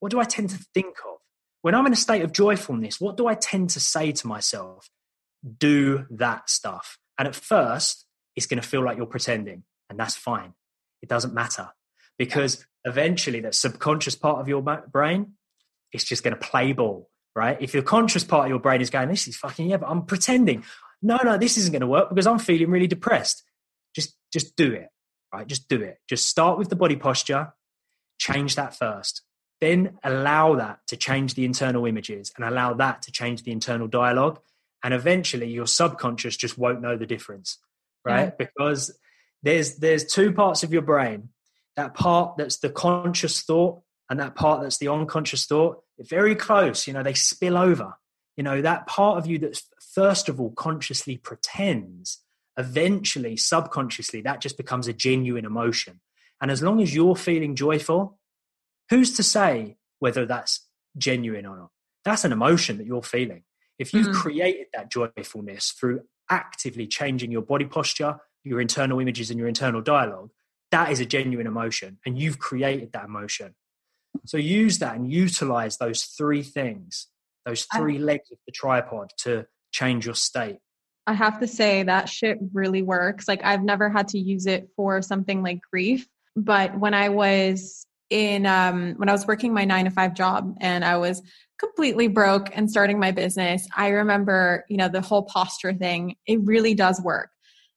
What 0.00 0.10
do 0.10 0.18
I 0.18 0.24
tend 0.24 0.50
to 0.50 0.58
think 0.74 0.96
of? 1.08 1.18
When 1.62 1.76
I'm 1.76 1.86
in 1.86 1.92
a 1.92 1.96
state 1.96 2.22
of 2.22 2.32
joyfulness, 2.32 3.00
what 3.00 3.16
do 3.16 3.28
I 3.28 3.34
tend 3.34 3.70
to 3.70 3.78
say 3.78 4.10
to 4.10 4.26
myself? 4.26 4.90
Do 5.58 6.06
that 6.10 6.50
stuff. 6.50 6.98
And 7.16 7.28
at 7.28 7.36
first, 7.36 8.04
it's 8.34 8.46
going 8.46 8.60
to 8.60 8.66
feel 8.66 8.84
like 8.84 8.96
you're 8.96 9.06
pretending, 9.06 9.62
and 9.88 9.96
that's 9.96 10.16
fine. 10.16 10.54
It 11.02 11.08
doesn't 11.08 11.32
matter 11.32 11.68
because 12.18 12.66
eventually 12.84 13.40
that 13.40 13.54
subconscious 13.54 14.14
part 14.14 14.40
of 14.40 14.48
your 14.48 14.62
brain 14.62 15.32
is 15.92 16.04
just 16.04 16.22
going 16.22 16.34
to 16.34 16.40
play 16.40 16.72
ball, 16.72 17.08
right? 17.34 17.56
If 17.60 17.74
your 17.74 17.82
conscious 17.82 18.24
part 18.24 18.46
of 18.46 18.50
your 18.50 18.58
brain 18.58 18.80
is 18.80 18.90
going, 18.90 19.08
this 19.08 19.26
is 19.26 19.36
fucking, 19.36 19.68
yeah, 19.68 19.78
but 19.78 19.88
I'm 19.88 20.04
pretending. 20.04 20.64
No, 21.02 21.18
no, 21.24 21.38
this 21.38 21.56
isn't 21.56 21.72
going 21.72 21.80
to 21.80 21.86
work 21.86 22.08
because 22.08 22.26
I'm 22.26 22.38
feeling 22.38 22.70
really 22.70 22.86
depressed. 22.86 23.42
Just, 23.94 24.16
just 24.32 24.56
do 24.56 24.72
it, 24.72 24.88
right? 25.32 25.46
Just 25.46 25.68
do 25.68 25.80
it. 25.80 25.98
Just 26.08 26.26
start 26.28 26.58
with 26.58 26.68
the 26.68 26.76
body 26.76 26.96
posture, 26.96 27.52
change 28.18 28.56
that 28.56 28.76
first. 28.76 29.22
Then 29.60 29.98
allow 30.02 30.56
that 30.56 30.80
to 30.88 30.96
change 30.96 31.34
the 31.34 31.44
internal 31.44 31.86
images 31.86 32.32
and 32.36 32.44
allow 32.44 32.74
that 32.74 33.02
to 33.02 33.12
change 33.12 33.44
the 33.44 33.52
internal 33.52 33.86
dialogue. 33.86 34.40
And 34.82 34.92
eventually 34.92 35.48
your 35.48 35.66
subconscious 35.66 36.36
just 36.36 36.58
won't 36.58 36.82
know 36.82 36.98
the 36.98 37.06
difference, 37.06 37.58
right? 38.04 38.34
Yeah. 38.38 38.46
Because 38.46 38.98
there's 39.42 39.76
there's 39.76 40.04
two 40.04 40.32
parts 40.32 40.62
of 40.62 40.72
your 40.72 40.82
brain 40.82 41.30
that 41.76 41.94
part 41.94 42.36
that's 42.36 42.58
the 42.58 42.70
conscious 42.70 43.42
thought 43.42 43.80
and 44.10 44.20
that 44.20 44.34
part 44.34 44.62
that's 44.62 44.78
the 44.78 44.88
unconscious 44.88 45.46
thought, 45.46 45.82
very 45.98 46.34
close. 46.34 46.86
You 46.86 46.92
know, 46.92 47.02
they 47.02 47.14
spill 47.14 47.56
over. 47.56 47.94
You 48.36 48.42
know, 48.42 48.60
that 48.62 48.86
part 48.86 49.18
of 49.18 49.26
you 49.26 49.38
that 49.40 49.60
first 49.94 50.28
of 50.28 50.40
all 50.40 50.50
consciously 50.50 51.16
pretends, 51.16 52.20
eventually, 52.58 53.36
subconsciously, 53.36 54.20
that 54.22 54.40
just 54.40 54.56
becomes 54.56 54.88
a 54.88 54.92
genuine 54.92 55.44
emotion. 55.44 56.00
And 56.40 56.50
as 56.50 56.62
long 56.62 56.82
as 56.82 56.94
you're 56.94 57.16
feeling 57.16 57.54
joyful, 57.54 58.18
who's 58.90 59.14
to 59.16 59.22
say 59.22 59.76
whether 60.00 60.26
that's 60.26 60.66
genuine 60.98 61.46
or 61.46 61.56
not? 61.56 61.70
That's 62.04 62.24
an 62.24 62.32
emotion 62.32 62.78
that 62.78 62.86
you're 62.86 63.02
feeling. 63.02 63.44
If 63.78 63.94
you've 63.94 64.08
mm-hmm. 64.08 64.20
created 64.20 64.66
that 64.74 64.90
joyfulness 64.90 65.70
through 65.70 66.02
actively 66.30 66.86
changing 66.86 67.32
your 67.32 67.42
body 67.42 67.64
posture, 67.64 68.18
your 68.42 68.60
internal 68.60 69.00
images, 69.00 69.30
and 69.30 69.38
your 69.38 69.48
internal 69.48 69.80
dialogue, 69.80 70.30
that 70.74 70.90
is 70.90 70.98
a 70.98 71.06
genuine 71.06 71.46
emotion 71.46 71.98
and 72.04 72.18
you've 72.18 72.40
created 72.40 72.92
that 72.92 73.04
emotion. 73.04 73.54
So 74.26 74.36
use 74.36 74.78
that 74.80 74.96
and 74.96 75.10
utilize 75.10 75.78
those 75.78 76.04
three 76.04 76.42
things 76.42 77.08
those 77.46 77.66
three 77.76 77.98
I, 77.98 78.00
legs 78.00 78.30
of 78.32 78.38
the 78.46 78.52
tripod 78.52 79.10
to 79.18 79.46
change 79.70 80.06
your 80.06 80.14
state. 80.14 80.58
I 81.06 81.12
have 81.12 81.40
to 81.40 81.46
say 81.46 81.82
that 81.82 82.08
shit 82.08 82.38
really 82.52 82.82
works. 82.82 83.28
Like 83.28 83.44
i've 83.44 83.62
never 83.62 83.88
had 83.88 84.08
to 84.08 84.18
use 84.18 84.46
it 84.46 84.68
for 84.76 85.02
something 85.02 85.42
like 85.42 85.60
grief 85.70 86.08
but 86.36 86.76
when 86.78 86.94
i 86.94 87.08
was 87.08 87.86
in 88.10 88.46
um 88.46 88.94
when 88.96 89.08
i 89.08 89.12
was 89.12 89.26
working 89.26 89.52
my 89.54 89.64
nine 89.64 89.84
to 89.84 89.90
five 89.90 90.14
job 90.14 90.56
and 90.60 90.84
i 90.84 90.96
was 90.96 91.22
completely 91.58 92.08
broke 92.08 92.48
and 92.56 92.70
starting 92.70 92.98
my 92.98 93.10
business 93.12 93.68
i 93.76 93.88
remember 93.88 94.64
you 94.68 94.76
know 94.76 94.88
the 94.88 95.00
whole 95.00 95.22
posture 95.22 95.72
thing. 95.72 96.16
It 96.26 96.40
really 96.42 96.74
does 96.74 97.00
work 97.00 97.30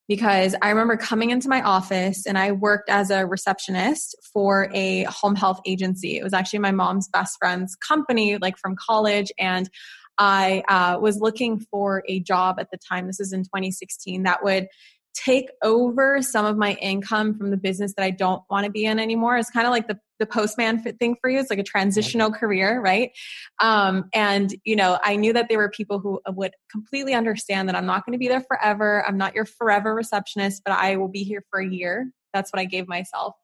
because 0.08 0.56
I 0.62 0.70
remember 0.70 0.96
coming 0.96 1.32
into 1.32 1.50
my 1.50 1.62
office 1.62 2.26
and 2.26 2.38
I 2.38 2.54
worked 2.54 2.90
as 2.90 3.10
a 3.10 3.26
receptionist 3.26 4.16
for 4.34 4.70
a 4.74 5.04
home 5.04 5.36
health 5.36 5.60
agency. 5.66 6.18
It 6.18 6.24
was 6.24 6.34
actually 6.34 6.60
my 6.60 6.72
mom's 6.72 7.10
best 7.10 7.38
friend's 7.40 7.76
company, 7.76 8.38
like 8.38 8.58
from 8.58 8.76
college. 8.76 9.32
And 9.38 9.70
I 10.18 10.64
uh, 10.70 11.00
was 11.00 11.20
looking 11.20 11.60
for 11.60 12.04
a 12.08 12.20
job 12.22 12.58
at 12.60 12.72
the 12.72 12.78
time. 12.78 13.08
This 13.08 13.20
is 13.20 13.34
in 13.34 13.44
2016 13.44 14.24
that 14.24 14.44
would 14.44 14.68
take 15.14 15.50
over 15.64 16.22
some 16.22 16.46
of 16.46 16.58
my 16.58 16.74
income 16.74 17.38
from 17.38 17.52
the 17.52 17.58
business 17.58 17.94
that 17.98 18.04
I 18.04 18.12
don't 18.12 18.42
want 18.50 18.66
to 18.66 18.72
be 18.72 18.86
in 18.86 19.00
anymore. 19.00 19.38
It's 19.38 19.50
kind 19.50 19.68
of 19.68 19.72
like 19.72 19.88
the 19.88 20.00
the 20.20 20.26
postman 20.26 20.82
thing 20.82 21.16
for 21.22 21.30
you. 21.30 21.40
It's 21.40 21.50
like 21.50 21.60
a 21.60 21.64
transitional 21.64 22.32
career, 22.32 22.82
right? 22.82 23.12
Um, 23.60 24.06
and 24.14 24.56
you 24.64 24.76
know, 24.76 25.00
I 25.04 25.16
knew 25.16 25.34
that 25.34 25.48
there 25.50 25.58
were 25.58 25.70
people 25.70 26.00
who 26.00 26.22
would 26.28 26.52
completely 26.72 27.14
understand 27.14 27.70
that 27.70 27.76
I'm 27.76 27.86
not 27.86 28.06
going 28.06 28.14
to 28.14 28.20
be 28.20 28.28
there 28.28 28.42
forever. 28.48 29.06
I'm 29.08 29.18
not 29.18 29.36
your 29.36 29.46
forever 29.46 29.94
receptionist, 29.94 30.64
but 30.66 30.74
I 30.74 30.98
will 30.98 31.08
be 31.08 31.24
here 31.24 31.44
for 31.50 31.60
a 31.60 31.68
year. 31.68 32.12
That's 32.34 32.52
what 32.52 32.60
I 32.60 32.66
gave 32.66 32.88
myself 32.88 33.36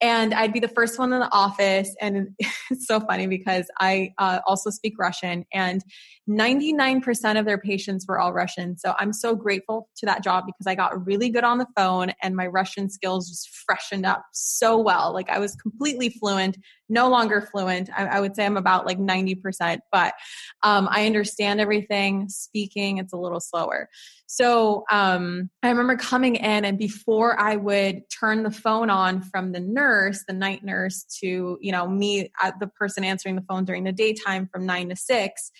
and 0.00 0.34
I'd 0.34 0.52
be 0.52 0.60
the 0.60 0.68
first 0.68 0.98
one 0.98 1.12
in 1.12 1.20
the 1.20 1.32
office. 1.32 1.94
And 2.00 2.28
it's 2.70 2.86
so 2.86 3.00
funny 3.00 3.26
because 3.26 3.66
I 3.80 4.12
uh, 4.18 4.40
also 4.46 4.70
speak 4.70 4.94
Russian, 4.98 5.44
and 5.52 5.82
99% 6.28 7.38
of 7.38 7.46
their 7.46 7.58
patients 7.58 8.04
were 8.06 8.18
all 8.18 8.32
Russian. 8.32 8.76
So 8.76 8.94
I'm 8.98 9.12
so 9.12 9.34
grateful 9.34 9.88
to 9.98 10.06
that 10.06 10.24
job 10.24 10.44
because 10.44 10.66
I 10.66 10.74
got 10.74 11.06
really 11.06 11.30
good 11.30 11.44
on 11.44 11.58
the 11.58 11.66
phone, 11.76 12.12
and 12.22 12.36
my 12.36 12.46
Russian 12.46 12.90
skills 12.90 13.28
just 13.28 13.48
freshened 13.64 14.04
up 14.04 14.24
so 14.32 14.78
well. 14.78 15.12
Like 15.12 15.30
I 15.30 15.38
was 15.38 15.54
completely 15.56 16.10
fluent, 16.10 16.58
no 16.88 17.08
longer 17.08 17.40
fluent. 17.40 17.88
I, 17.96 18.06
I 18.06 18.20
would 18.20 18.36
say 18.36 18.44
I'm 18.44 18.56
about 18.56 18.86
like 18.86 18.98
90%, 18.98 19.78
but 19.92 20.14
um, 20.62 20.88
I 20.90 21.06
understand 21.06 21.60
everything. 21.60 22.28
Speaking, 22.28 22.98
it's 22.98 23.12
a 23.12 23.16
little 23.16 23.40
slower. 23.40 23.88
So 24.26 24.84
um, 24.90 25.50
I 25.62 25.68
remember 25.68 25.96
coming 25.96 26.34
in, 26.34 26.64
and 26.64 26.76
before 26.76 27.38
I 27.38 27.56
would 27.56 28.02
turn 28.10 28.42
the 28.42 28.50
phone 28.50 28.90
on 28.90 29.22
from 29.22 29.52
the 29.52 29.60
nurse, 29.60 30.24
the 30.26 30.34
night 30.34 30.64
nurse, 30.64 31.04
to 31.20 31.58
you 31.60 31.72
know 31.72 31.86
me, 31.86 32.32
uh, 32.42 32.52
the 32.58 32.66
person 32.66 33.04
answering 33.04 33.36
the 33.36 33.44
phone 33.48 33.64
during 33.64 33.84
the 33.84 33.92
daytime 33.92 34.48
from 34.52 34.66
nine 34.66 34.88
to 34.88 34.96
six, 34.96 35.52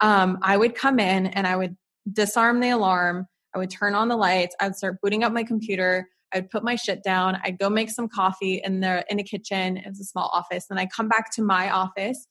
um, 0.00 0.38
I 0.42 0.56
would 0.56 0.74
come 0.74 0.98
in 0.98 1.26
and 1.26 1.46
I 1.46 1.56
would 1.56 1.76
disarm 2.10 2.60
the 2.60 2.70
alarm. 2.70 3.26
I 3.54 3.58
would 3.58 3.70
turn 3.70 3.94
on 3.94 4.08
the 4.08 4.16
lights. 4.16 4.56
I 4.60 4.66
would 4.68 4.76
start 4.76 5.00
booting 5.02 5.22
up 5.24 5.32
my 5.32 5.44
computer. 5.44 6.08
I'd 6.32 6.50
put 6.50 6.64
my 6.64 6.74
shit 6.74 7.02
down. 7.02 7.38
I'd 7.44 7.58
go 7.58 7.70
make 7.70 7.90
some 7.90 8.08
coffee 8.08 8.60
in 8.64 8.80
the 8.80 9.04
in 9.10 9.18
the 9.18 9.24
kitchen. 9.24 9.76
It 9.76 9.88
was 9.88 10.00
a 10.00 10.04
small 10.04 10.30
office. 10.32 10.66
Then 10.68 10.78
I 10.78 10.86
come 10.86 11.08
back 11.08 11.32
to 11.34 11.42
my 11.42 11.70
office, 11.70 12.26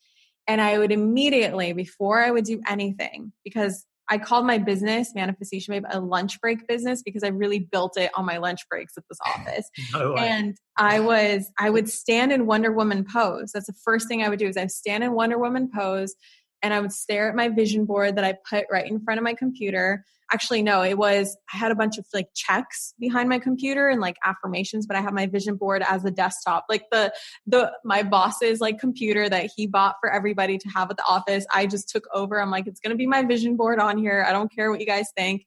and 0.48 0.62
I 0.62 0.80
would 0.80 0.92
immediately, 0.92 1.74
before 1.74 2.24
I 2.24 2.32
would 2.32 2.46
do 2.46 2.60
anything, 2.68 3.32
because 3.44 3.86
I 4.10 4.18
called 4.18 4.46
my 4.46 4.58
business 4.58 5.14
Manifestation 5.16 5.74
Babe 5.74 5.84
a 5.90 6.00
lunch 6.00 6.40
break 6.40 6.68
business 6.68 7.02
because 7.02 7.24
I 7.24 7.28
really 7.28 7.60
built 7.60 7.98
it 7.98 8.12
on 8.16 8.26
my 8.26 8.38
lunch 8.38 8.68
breaks 8.70 8.94
at 8.98 9.04
this 9.10 9.18
office. 9.26 9.70
And 10.26 10.58
I 10.78 11.00
was 11.00 11.52
I 11.60 11.70
would 11.70 11.90
stand 11.90 12.32
in 12.32 12.46
Wonder 12.46 12.72
Woman 12.72 13.06
pose. 13.06 13.52
That's 13.54 13.68
the 13.68 13.74
first 13.84 14.08
thing 14.08 14.24
I 14.24 14.30
would 14.30 14.40
do 14.40 14.48
is 14.48 14.58
I 14.58 14.68
stand 14.68 15.04
in 15.04 15.14
Wonder 15.14 15.38
Woman 15.38 15.70
pose 15.74 16.16
and 16.62 16.74
I 16.74 16.80
would 16.80 16.92
stare 16.92 17.30
at 17.30 17.36
my 17.36 17.50
vision 17.50 17.86
board 17.86 18.16
that 18.16 18.24
I 18.24 18.36
put 18.50 18.66
right 18.72 18.88
in 18.88 19.00
front 19.02 19.20
of 19.20 19.24
my 19.24 19.34
computer 19.34 20.04
actually 20.34 20.64
no 20.64 20.82
it 20.82 20.98
was 20.98 21.38
i 21.54 21.58
had 21.58 21.72
a 21.72 21.76
bunch 21.76 21.98
of 21.98 22.06
like 22.14 22.28
checks 22.34 22.94
behind 23.00 23.30
my 23.30 23.40
computer 23.40 23.90
and 23.90 24.02
like 24.02 24.16
affirmations 24.26 24.86
but 24.86 24.96
i 24.96 25.02
have 25.02 25.14
my 25.14 25.26
vision 25.26 25.56
board 25.56 25.84
as 25.88 26.06
a 26.06 26.12
desktop. 26.12 26.66
Like 26.70 26.86
the 26.92 27.14
the 27.46 27.72
my 27.84 28.04
boss's 28.04 28.60
like 28.60 28.80
computer 28.80 29.30
that 29.30 29.50
he 29.56 29.68
bought 29.68 29.96
for 30.02 30.12
everybody 30.12 30.58
to 30.58 30.70
have 30.70 30.90
at 30.90 30.98
the 30.98 31.06
office 31.06 31.46
i 31.52 31.66
just 31.66 31.90
took 31.90 32.06
over. 32.14 32.42
I'm 32.42 32.52
like 32.52 32.68
it's 32.68 32.80
going 32.80 32.92
to 32.92 32.98
be 32.98 33.08
my 33.08 33.24
vision 33.24 33.56
board 33.56 33.80
on 33.80 33.98
here. 33.98 34.26
I 34.28 34.32
don't 34.32 34.54
care 34.54 34.72
what 34.72 34.80
you 34.80 34.86
guys 34.86 35.08
think. 35.16 35.46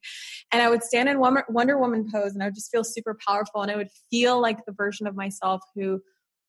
And 0.51 0.61
i 0.61 0.69
would 0.69 0.83
stand 0.83 1.09
in 1.09 1.19
wonder 1.19 1.77
woman 1.77 2.09
pose 2.11 2.33
and 2.33 2.43
i 2.43 2.47
would 2.47 2.55
just 2.55 2.71
feel 2.71 2.83
super 2.83 3.17
powerful 3.27 3.61
and 3.61 3.71
i 3.71 3.75
would 3.75 3.89
feel 4.09 4.41
like 4.41 4.65
the 4.65 4.71
version 4.71 5.07
of 5.07 5.15
myself 5.15 5.61
who 5.75 6.01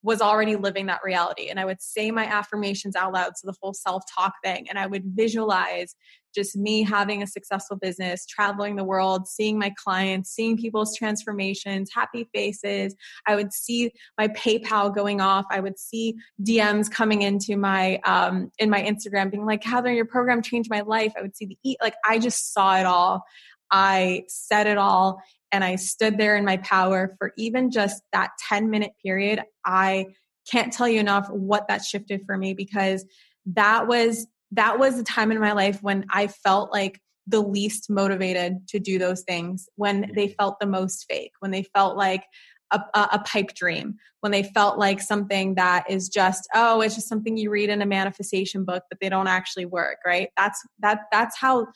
was 0.02 0.20
already 0.20 0.56
living 0.56 0.86
that 0.86 1.00
reality. 1.04 1.48
And 1.48 1.60
I 1.60 1.64
would 1.64 1.82
say 1.82 2.10
my 2.10 2.24
affirmations 2.24 2.96
out 2.96 3.12
loud. 3.12 3.36
So 3.36 3.46
the 3.46 3.56
whole 3.60 3.74
self 3.74 4.02
talk 4.14 4.32
thing. 4.42 4.68
And 4.68 4.78
I 4.78 4.86
would 4.86 5.04
visualize 5.04 5.94
just 6.34 6.56
me 6.56 6.82
having 6.82 7.22
a 7.22 7.26
successful 7.26 7.76
business, 7.76 8.24
traveling 8.24 8.76
the 8.76 8.84
world, 8.84 9.26
seeing 9.26 9.58
my 9.58 9.72
clients, 9.82 10.30
seeing 10.30 10.56
people's 10.56 10.96
transformations, 10.96 11.90
happy 11.92 12.28
faces. 12.32 12.94
I 13.26 13.34
would 13.34 13.52
see 13.52 13.90
my 14.16 14.28
PayPal 14.28 14.94
going 14.94 15.20
off. 15.20 15.44
I 15.50 15.60
would 15.60 15.78
see 15.78 16.14
DMs 16.42 16.90
coming 16.90 17.22
into 17.22 17.56
my 17.56 17.96
um, 18.04 18.50
in 18.58 18.70
my 18.70 18.80
Instagram, 18.80 19.30
being 19.30 19.46
like, 19.46 19.62
"Kathrin, 19.62 19.96
your 19.96 20.06
program 20.06 20.40
changed 20.40 20.70
my 20.70 20.82
life." 20.82 21.12
I 21.18 21.22
would 21.22 21.36
see 21.36 21.46
the 21.46 21.58
eat 21.64 21.78
like 21.82 21.94
I 22.06 22.18
just 22.18 22.52
saw 22.52 22.78
it 22.78 22.86
all. 22.86 23.24
I 23.70 24.24
said 24.28 24.66
it 24.66 24.78
all, 24.78 25.20
and 25.52 25.64
I 25.64 25.76
stood 25.76 26.18
there 26.18 26.36
in 26.36 26.44
my 26.44 26.58
power 26.58 27.14
for 27.18 27.32
even 27.36 27.70
just 27.70 28.02
that 28.12 28.30
10 28.48 28.70
minute 28.70 28.92
period. 29.04 29.42
I 29.64 30.06
can't 30.50 30.72
tell 30.72 30.88
you 30.88 31.00
enough 31.00 31.28
what 31.30 31.68
that 31.68 31.84
shifted 31.84 32.22
for 32.26 32.36
me 32.36 32.54
because 32.54 33.04
that 33.46 33.86
was 33.86 34.26
that 34.52 34.78
was 34.78 34.96
the 34.96 35.04
time 35.04 35.30
in 35.30 35.40
my 35.40 35.52
life 35.52 35.82
when 35.82 36.04
I 36.12 36.26
felt 36.26 36.72
like 36.72 37.00
the 37.26 37.40
least 37.40 37.88
motivated 37.88 38.66
to 38.68 38.80
do 38.80 38.98
those 38.98 39.22
things 39.22 39.68
when 39.76 40.10
they 40.14 40.26
mm-hmm. 40.26 40.34
felt 40.38 40.60
the 40.60 40.66
most 40.66 41.06
fake 41.08 41.32
when 41.40 41.50
they 41.50 41.62
felt 41.74 41.96
like 41.96 42.24
a, 42.72 42.80
a, 42.94 43.18
pipe 43.26 43.52
dream 43.54 43.96
when 44.20 44.30
they 44.30 44.44
felt 44.44 44.78
like 44.78 45.00
something 45.00 45.56
that 45.56 45.84
is 45.90 46.08
just 46.08 46.48
oh 46.54 46.80
it's 46.80 46.94
just 46.94 47.08
something 47.08 47.36
you 47.36 47.50
read 47.50 47.68
in 47.68 47.82
a 47.82 47.86
manifestation 47.86 48.64
book 48.64 48.84
but 48.88 48.98
they 49.00 49.08
don't 49.08 49.26
actually 49.26 49.66
work 49.66 49.98
right 50.06 50.28
that's 50.36 50.60
that 50.78 51.00
that's 51.10 51.36
how 51.36 51.66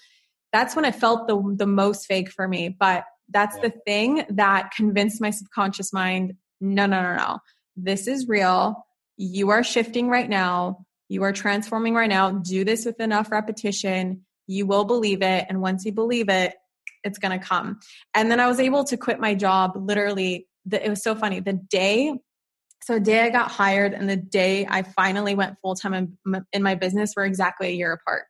that's 0.53 0.77
when 0.77 0.85
it 0.85 0.95
felt 0.95 1.27
the 1.27 1.55
the 1.57 1.67
most 1.67 2.07
fake 2.07 2.31
for 2.31 2.47
me 2.47 2.69
but 2.69 3.05
that's 3.35 3.59
the 3.59 3.71
thing 3.85 4.25
that 4.31 4.71
convinced 4.71 5.21
my 5.21 5.31
subconscious 5.31 5.93
mind 5.93 6.35
no, 6.61 6.87
no, 6.87 7.03
no, 7.03 7.17
no. 7.17 7.39
This 7.77 8.07
is 8.07 8.27
real. 8.27 8.87
You 9.17 9.51
are 9.51 9.63
shifting 9.63 10.09
right 10.09 10.29
now. 10.29 10.87
You 11.09 11.23
are 11.25 11.33
transforming 11.33 11.95
right 11.95 12.09
now. 12.09 12.31
Do 12.31 12.65
this 12.65 12.87
with 12.87 13.01
enough 13.01 13.31
repetition. 13.31 14.23
You 14.47 14.67
will 14.67 14.85
believe 14.85 15.23
it. 15.23 15.47
And 15.49 15.61
once 15.61 15.85
you 15.85 15.93
believe 15.93 16.29
it, 16.29 16.55
it's 17.03 17.19
going 17.19 17.39
to 17.39 17.45
come. 17.45 17.81
And 18.15 18.31
then 18.31 18.41
I 18.41 18.47
was 18.47 18.61
able 18.61 18.85
to 18.85 18.97
quit 18.97 19.21
my 19.21 19.35
job 19.35 19.73
literally. 19.77 20.49
The, 20.65 20.85
it 20.85 20.89
was 20.89 21.03
so 21.03 21.15
funny. 21.15 21.41
The 21.41 21.53
day, 21.53 22.15
so 22.83 22.95
the 22.95 23.01
day 23.01 23.21
I 23.21 23.31
got 23.31 23.51
hired 23.51 23.93
and 23.93 24.09
the 24.09 24.17
day 24.17 24.67
I 24.67 24.83
finally 24.83 25.35
went 25.35 25.59
full 25.61 25.75
time 25.75 25.93
in, 25.95 26.47
in 26.53 26.63
my 26.63 26.77
business 26.77 27.13
were 27.15 27.25
exactly 27.25 27.69
a 27.69 27.73
year 27.73 27.93
apart. 27.93 28.27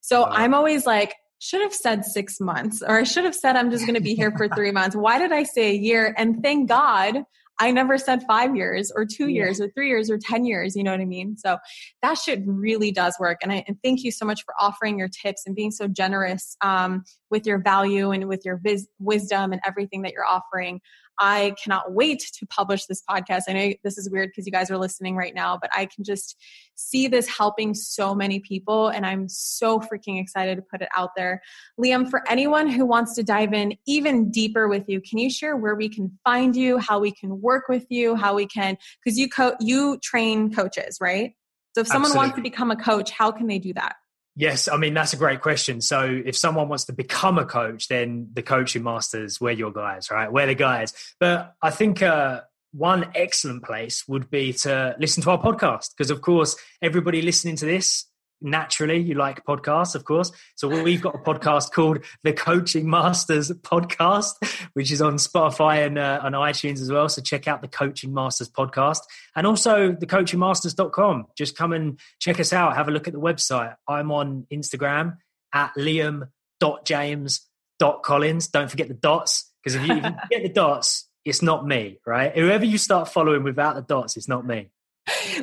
So 0.00 0.22
wow. 0.22 0.28
I'm 0.30 0.54
always 0.54 0.86
like, 0.86 1.14
should 1.42 1.60
have 1.60 1.74
said 1.74 2.04
six 2.04 2.38
months, 2.38 2.84
or 2.86 3.00
I 3.00 3.02
should 3.02 3.24
have 3.24 3.34
said 3.34 3.56
I'm 3.56 3.72
just 3.72 3.84
going 3.84 3.96
to 3.96 4.00
be 4.00 4.14
here 4.14 4.30
for 4.30 4.48
three 4.48 4.70
months. 4.70 4.94
Why 4.94 5.18
did 5.18 5.32
I 5.32 5.42
say 5.42 5.72
a 5.72 5.74
year? 5.74 6.14
And 6.16 6.40
thank 6.40 6.68
God 6.68 7.24
I 7.58 7.70
never 7.70 7.98
said 7.98 8.22
five 8.26 8.56
years 8.56 8.92
or 8.94 9.04
two 9.04 9.28
years 9.28 9.60
or 9.60 9.68
three 9.70 9.88
years 9.88 10.10
or 10.10 10.18
10 10.18 10.44
years. 10.44 10.74
You 10.74 10.82
know 10.82 10.90
what 10.90 11.00
I 11.00 11.04
mean? 11.04 11.36
So 11.36 11.58
that 12.02 12.18
shit 12.18 12.42
really 12.44 12.90
does 12.90 13.16
work. 13.20 13.38
And, 13.42 13.52
I, 13.52 13.64
and 13.68 13.76
thank 13.82 14.02
you 14.02 14.10
so 14.10 14.24
much 14.24 14.44
for 14.44 14.54
offering 14.58 14.98
your 14.98 15.08
tips 15.08 15.42
and 15.46 15.54
being 15.54 15.70
so 15.70 15.86
generous 15.86 16.56
um, 16.60 17.04
with 17.30 17.46
your 17.46 17.58
value 17.58 18.10
and 18.10 18.28
with 18.28 18.42
your 18.44 18.58
vis- 18.62 18.88
wisdom 18.98 19.52
and 19.52 19.60
everything 19.64 20.02
that 20.02 20.12
you're 20.12 20.26
offering. 20.26 20.80
I 21.18 21.54
cannot 21.62 21.92
wait 21.92 22.20
to 22.38 22.46
publish 22.46 22.86
this 22.86 23.02
podcast. 23.08 23.42
I 23.48 23.52
know 23.52 23.72
this 23.84 23.98
is 23.98 24.10
weird 24.10 24.30
because 24.30 24.46
you 24.46 24.52
guys 24.52 24.70
are 24.70 24.78
listening 24.78 25.14
right 25.14 25.34
now, 25.34 25.58
but 25.60 25.70
I 25.72 25.86
can 25.86 26.04
just 26.04 26.36
see 26.74 27.06
this 27.06 27.28
helping 27.28 27.74
so 27.74 28.14
many 28.14 28.40
people. 28.40 28.88
And 28.88 29.06
I'm 29.06 29.28
so 29.28 29.78
freaking 29.78 30.20
excited 30.20 30.56
to 30.56 30.62
put 30.62 30.82
it 30.82 30.88
out 30.96 31.10
there. 31.16 31.42
Liam, 31.78 32.08
for 32.08 32.22
anyone 32.28 32.68
who 32.68 32.86
wants 32.86 33.14
to 33.16 33.22
dive 33.22 33.52
in 33.52 33.76
even 33.86 34.30
deeper 34.30 34.68
with 34.68 34.88
you, 34.88 35.00
can 35.00 35.18
you 35.18 35.30
share 35.30 35.56
where 35.56 35.74
we 35.74 35.88
can 35.88 36.18
find 36.24 36.56
you, 36.56 36.78
how 36.78 36.98
we 36.98 37.12
can 37.12 37.40
work 37.42 37.68
with 37.68 37.84
you, 37.90 38.16
how 38.16 38.34
we 38.34 38.46
can, 38.46 38.78
because 39.04 39.18
you, 39.18 39.28
co- 39.28 39.56
you 39.60 39.98
train 40.02 40.54
coaches, 40.54 40.98
right? 41.00 41.34
So 41.74 41.82
if 41.82 41.88
someone 41.88 42.10
Absolutely. 42.10 42.18
wants 42.18 42.36
to 42.36 42.42
become 42.42 42.70
a 42.70 42.76
coach, 42.76 43.10
how 43.10 43.32
can 43.32 43.46
they 43.46 43.58
do 43.58 43.74
that? 43.74 43.96
Yes, 44.34 44.66
I 44.66 44.78
mean 44.78 44.94
that's 44.94 45.12
a 45.12 45.18
great 45.18 45.42
question. 45.42 45.82
So 45.82 46.22
if 46.24 46.36
someone 46.36 46.68
wants 46.68 46.86
to 46.86 46.94
become 46.94 47.38
a 47.38 47.44
coach, 47.44 47.88
then 47.88 48.28
the 48.32 48.42
coaching 48.42 48.82
masters, 48.82 49.40
we're 49.40 49.50
your 49.50 49.72
guys, 49.72 50.10
right? 50.10 50.32
We're 50.32 50.46
the 50.46 50.54
guys. 50.54 50.94
But 51.20 51.54
I 51.60 51.70
think 51.70 52.02
uh, 52.02 52.40
one 52.72 53.10
excellent 53.14 53.62
place 53.62 54.08
would 54.08 54.30
be 54.30 54.54
to 54.54 54.96
listen 54.98 55.22
to 55.24 55.30
our 55.32 55.38
podcast 55.40 55.90
because, 55.96 56.10
of 56.10 56.22
course, 56.22 56.56
everybody 56.80 57.20
listening 57.20 57.56
to 57.56 57.66
this 57.66 58.06
naturally 58.42 58.98
you 58.98 59.14
like 59.14 59.44
podcasts 59.44 59.94
of 59.94 60.04
course. 60.04 60.32
So 60.56 60.68
we've 60.68 61.00
got 61.00 61.14
a 61.14 61.18
podcast 61.18 61.72
called 61.72 62.00
the 62.22 62.32
coaching 62.32 62.88
masters 62.88 63.50
podcast 63.50 64.32
which 64.74 64.90
is 64.90 65.02
on 65.02 65.14
spotify 65.14 65.86
and 65.86 65.98
uh, 65.98 66.20
on 66.22 66.32
itunes 66.32 66.80
as 66.80 66.90
well. 66.90 67.08
So 67.08 67.22
check 67.22 67.46
out 67.48 67.62
the 67.62 67.68
coaching 67.68 68.12
masters 68.12 68.50
podcast. 68.50 68.98
And 69.36 69.46
also 69.46 69.92
the 69.92 70.06
coachingmasters.com 70.06 71.26
just 71.36 71.56
come 71.56 71.72
and 71.72 71.98
check 72.18 72.40
us 72.40 72.52
out. 72.52 72.76
Have 72.76 72.88
a 72.88 72.90
look 72.90 73.06
at 73.06 73.14
the 73.14 73.20
website. 73.20 73.76
I'm 73.88 74.12
on 74.12 74.46
instagram 74.52 75.16
at 75.52 75.72
liam.james.collins 75.76 78.48
don't 78.48 78.70
forget 78.70 78.88
the 78.88 78.94
dots 78.94 79.52
because 79.62 79.76
if 79.76 79.86
you, 79.86 79.96
if 79.96 80.04
you 80.04 80.10
get 80.30 80.42
the 80.42 80.48
dots 80.48 81.08
it's 81.24 81.42
not 81.42 81.64
me 81.66 81.98
right? 82.06 82.36
Whoever 82.36 82.64
you 82.64 82.78
start 82.78 83.08
following 83.08 83.42
without 83.44 83.74
the 83.74 83.82
dots 83.82 84.16
it's 84.16 84.28
not 84.28 84.46
me 84.46 84.70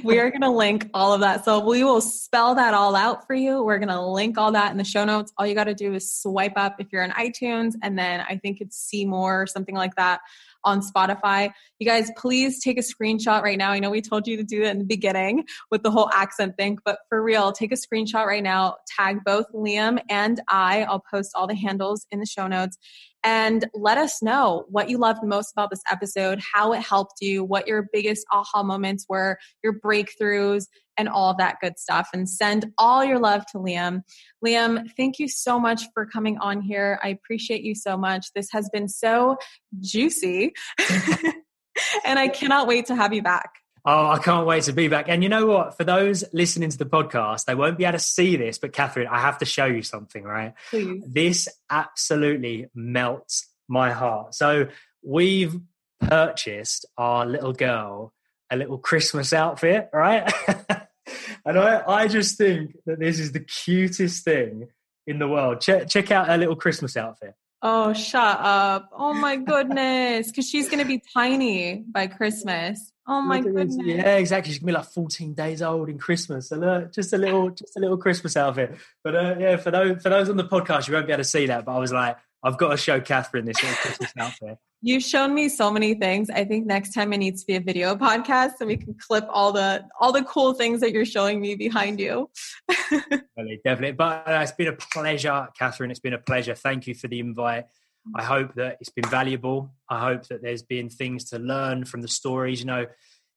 we 0.04 0.20
are 0.20 0.30
going 0.30 0.42
to 0.42 0.50
link 0.50 0.90
all 0.94 1.14
of 1.14 1.22
that. 1.22 1.44
So 1.44 1.66
we 1.66 1.84
will 1.84 2.02
spell 2.02 2.56
that 2.56 2.74
all 2.74 2.96
out 2.96 3.28
for 3.28 3.34
you. 3.34 3.64
We're 3.64 3.80
going 3.80 3.90
to 3.90 4.02
link 4.02 4.38
all 4.38 4.54
that 4.54 4.72
in 4.72 4.78
the 4.78 4.84
show 4.84 5.06
notes. 5.06 5.34
All 5.38 5.46
you 5.46 5.56
got 5.56 5.66
to 5.66 5.74
do 5.74 5.94
is 5.94 6.14
swipe 6.14 6.54
up 6.56 6.76
if 6.80 6.92
you're 6.92 7.04
on 7.04 7.12
iTunes, 7.12 7.74
and 7.82 7.98
then 7.98 8.22
I 8.22 8.38
think 8.38 8.62
it's 8.62 8.78
see 8.78 9.06
more 9.06 9.42
or 9.42 9.48
something 9.48 9.76
like 9.76 9.96
that 9.96 10.22
on 10.64 10.82
Spotify. 10.82 11.52
You 11.80 11.88
guys, 11.88 12.12
please 12.18 12.62
take 12.62 12.78
a 12.78 12.82
screenshot 12.82 13.42
right 13.42 13.58
now. 13.58 13.72
I 13.72 13.80
know 13.80 13.90
we 13.90 14.02
told 14.02 14.28
you 14.28 14.38
to 14.38 14.44
do 14.44 14.64
it 14.64 14.68
in 14.70 14.80
the 14.80 14.86
beginning 14.86 15.46
with 15.72 15.84
the 15.84 15.92
whole 15.92 16.10
accent 16.14 16.56
thing, 16.58 16.78
but 16.86 17.00
for 17.10 17.22
real, 17.24 17.52
take 17.52 17.72
a 17.72 17.76
screenshot 17.76 18.26
right 18.26 18.44
now. 18.44 18.76
Tag 18.98 19.20
both 19.26 19.46
Liam 19.54 20.00
and 20.10 20.42
I. 20.50 20.84
I'll 20.84 21.04
post 21.12 21.32
all 21.36 21.48
the 21.48 21.56
handles 21.56 22.06
in 22.12 22.20
the 22.20 22.26
show 22.26 22.48
notes 22.48 22.78
and 23.24 23.66
let 23.74 23.98
us 23.98 24.22
know 24.22 24.66
what 24.70 24.90
you 24.90 24.98
loved 24.98 25.24
most 25.24 25.52
about 25.52 25.70
this 25.70 25.82
episode, 25.92 26.40
how 26.54 26.72
it 26.74 26.82
helped 26.82 27.16
you, 27.22 27.44
what 27.44 27.68
your 27.68 27.88
biggest 27.92 28.26
aha 28.32 28.64
moments 28.64 29.06
were, 29.10 29.38
your 29.64 29.80
breakthroughs, 29.80 30.66
and 31.00 31.08
all 31.08 31.34
that 31.34 31.56
good 31.62 31.80
stuff. 31.80 32.10
And 32.14 32.30
send 32.30 32.72
all 32.78 33.04
your 33.04 33.18
love 33.18 33.46
to 33.48 33.58
Liam. 33.58 34.02
Liam, 34.46 34.86
thank 34.98 35.18
you 35.18 35.30
so 35.30 35.58
much 35.58 35.84
for 35.94 36.06
coming 36.06 36.38
on 36.40 36.62
here. 36.62 37.00
I 37.02 37.08
appreciate 37.08 37.64
you 37.64 37.74
so 37.74 37.98
much. 37.98 38.34
This 38.36 38.52
has 38.52 38.70
been 38.70 38.90
so 38.90 39.38
juicy. 39.80 40.54
and 42.06 42.20
I 42.20 42.28
cannot 42.28 42.68
wait 42.68 42.88
to 42.88 42.96
have 42.96 43.14
you 43.14 43.24
back. 43.24 43.50
Oh, 43.86 44.08
I 44.08 44.20
can't 44.20 44.46
wait 44.46 44.64
to 44.64 44.74
be 44.74 44.90
back. 44.90 45.06
And 45.08 45.24
you 45.24 45.30
know 45.30 45.46
what? 45.46 45.78
For 45.78 45.86
those 45.86 46.26
listening 46.34 46.70
to 46.70 46.78
the 46.78 46.86
podcast, 46.86 47.46
they 47.46 47.56
won't 47.56 47.78
be 47.78 47.86
able 47.86 47.94
to 47.94 48.00
see 48.00 48.36
this, 48.36 48.58
but 48.58 48.74
Kathrin, 48.74 49.08
I 49.08 49.22
have 49.22 49.38
to 49.38 49.46
show 49.46 49.66
you 49.66 49.84
something, 49.84 50.24
right? 50.24 50.54
Please. 50.70 51.02
This 51.08 51.48
absolutely 51.70 52.68
melts 52.76 53.48
my 53.70 53.92
heart. 53.92 54.36
So 54.36 54.68
we've 55.02 55.58
purchased 56.02 56.86
our 56.98 57.26
little 57.26 57.54
girl 57.54 58.14
a 58.52 58.58
little 58.58 58.78
Christmas 58.78 59.34
outfit, 59.34 59.90
right? 59.94 60.32
and 61.46 61.60
I, 61.60 61.84
I 61.88 62.08
just 62.08 62.38
think 62.38 62.76
that 62.86 63.00
this 63.00 63.20
is 63.20 63.32
the 63.32 63.40
cutest 63.40 64.24
thing 64.24 64.68
in 65.08 65.20
the 65.20 65.28
world. 65.28 65.62
Check, 65.62 65.90
check 65.90 66.12
out 66.12 66.28
her 66.28 66.38
little 66.38 66.56
Christmas 66.56 66.96
outfit. 66.96 67.34
Oh, 67.62 67.94
shut 67.94 68.40
up. 68.40 68.90
Oh 68.94 69.14
my 69.14 69.36
goodness. 69.36 70.28
Because 70.28 70.50
she's 70.50 70.70
going 70.70 70.80
to 70.80 70.86
be 70.86 71.02
tiny 71.14 71.84
by 71.92 72.08
Christmas. 72.08 72.92
Oh 73.06 73.22
my 73.22 73.42
goodness. 73.42 73.76
Yeah, 73.80 74.18
exactly. 74.18 74.54
She's 74.54 74.60
gonna 74.60 74.68
be 74.68 74.78
like 74.78 74.86
14 74.86 75.34
days 75.34 75.64
old 75.64 75.90
in 75.90 75.98
Christmas. 75.98 76.52
And 76.52 76.64
uh, 76.64 76.82
just 76.94 77.12
a 77.12 77.18
little 77.18 77.50
just 77.50 77.76
a 77.76 77.80
little 77.80 77.98
Christmas 77.98 78.38
outfit. 78.38 78.78
But 79.04 79.16
uh, 79.16 79.36
yeah, 79.40 79.58
for 79.58 79.72
those 79.72 80.02
for 80.04 80.10
those 80.10 80.30
on 80.30 80.38
the 80.38 80.44
podcast, 80.44 80.88
you 80.88 80.94
won't 80.94 81.08
be 81.08 81.14
able 81.14 81.24
to 81.24 81.28
see 81.28 81.48
that. 81.48 81.66
But 81.66 81.76
I 81.76 81.80
was 81.80 81.92
like, 81.92 82.18
I've 82.44 82.60
got 82.60 82.70
to 82.70 82.78
show 82.78 83.02
Kathrin 83.02 83.46
this 83.46 83.62
little 83.64 83.78
Christmas 83.78 84.14
outfit. 84.18 84.60
You've 84.82 85.04
shown 85.04 85.34
me 85.34 85.50
so 85.50 85.72
many 85.72 85.94
things. 85.94 86.30
I 86.30 86.46
think 86.46 86.66
next 86.66 86.94
time 86.94 87.12
it 87.12 87.18
needs 87.18 87.42
to 87.42 87.48
be 87.48 87.56
a 87.58 87.60
video 87.60 87.96
podcast 87.96 88.52
so 88.58 88.66
we 88.66 88.78
can 88.78 88.96
clip 88.96 89.26
all 89.30 89.52
the 89.52 89.84
all 90.00 90.14
the 90.14 90.24
cool 90.24 90.54
things 90.54 90.80
that 90.80 90.94
you're 90.94 91.06
showing 91.06 91.42
me 91.42 91.56
behind 91.56 92.00
you. 92.00 92.30
definitely, 92.70 93.62
definitely. 93.66 93.92
But 93.92 94.28
uh, 94.28 94.40
it's 94.42 94.54
been 94.54 94.70
a 94.70 94.74
pleasure, 94.74 95.50
Kathrin. 95.60 95.92
It's 95.92 96.00
been 96.00 96.14
a 96.14 96.20
pleasure. 96.20 96.56
Thank 96.56 96.88
you 96.88 96.96
for 96.96 97.10
the 97.10 97.20
invite. 97.20 97.66
I 98.16 98.24
hope 98.24 98.56
that 98.56 98.78
it's 98.80 98.90
been 98.90 99.10
valuable. 99.10 99.74
I 99.90 100.00
hope 100.00 100.28
that 100.28 100.42
there's 100.42 100.64
been 100.64 100.90
things 100.90 101.26
to 101.32 101.40
learn 101.40 101.84
from 101.84 102.02
the 102.02 102.08
stories. 102.08 102.62
You 102.62 102.68
know, 102.68 102.86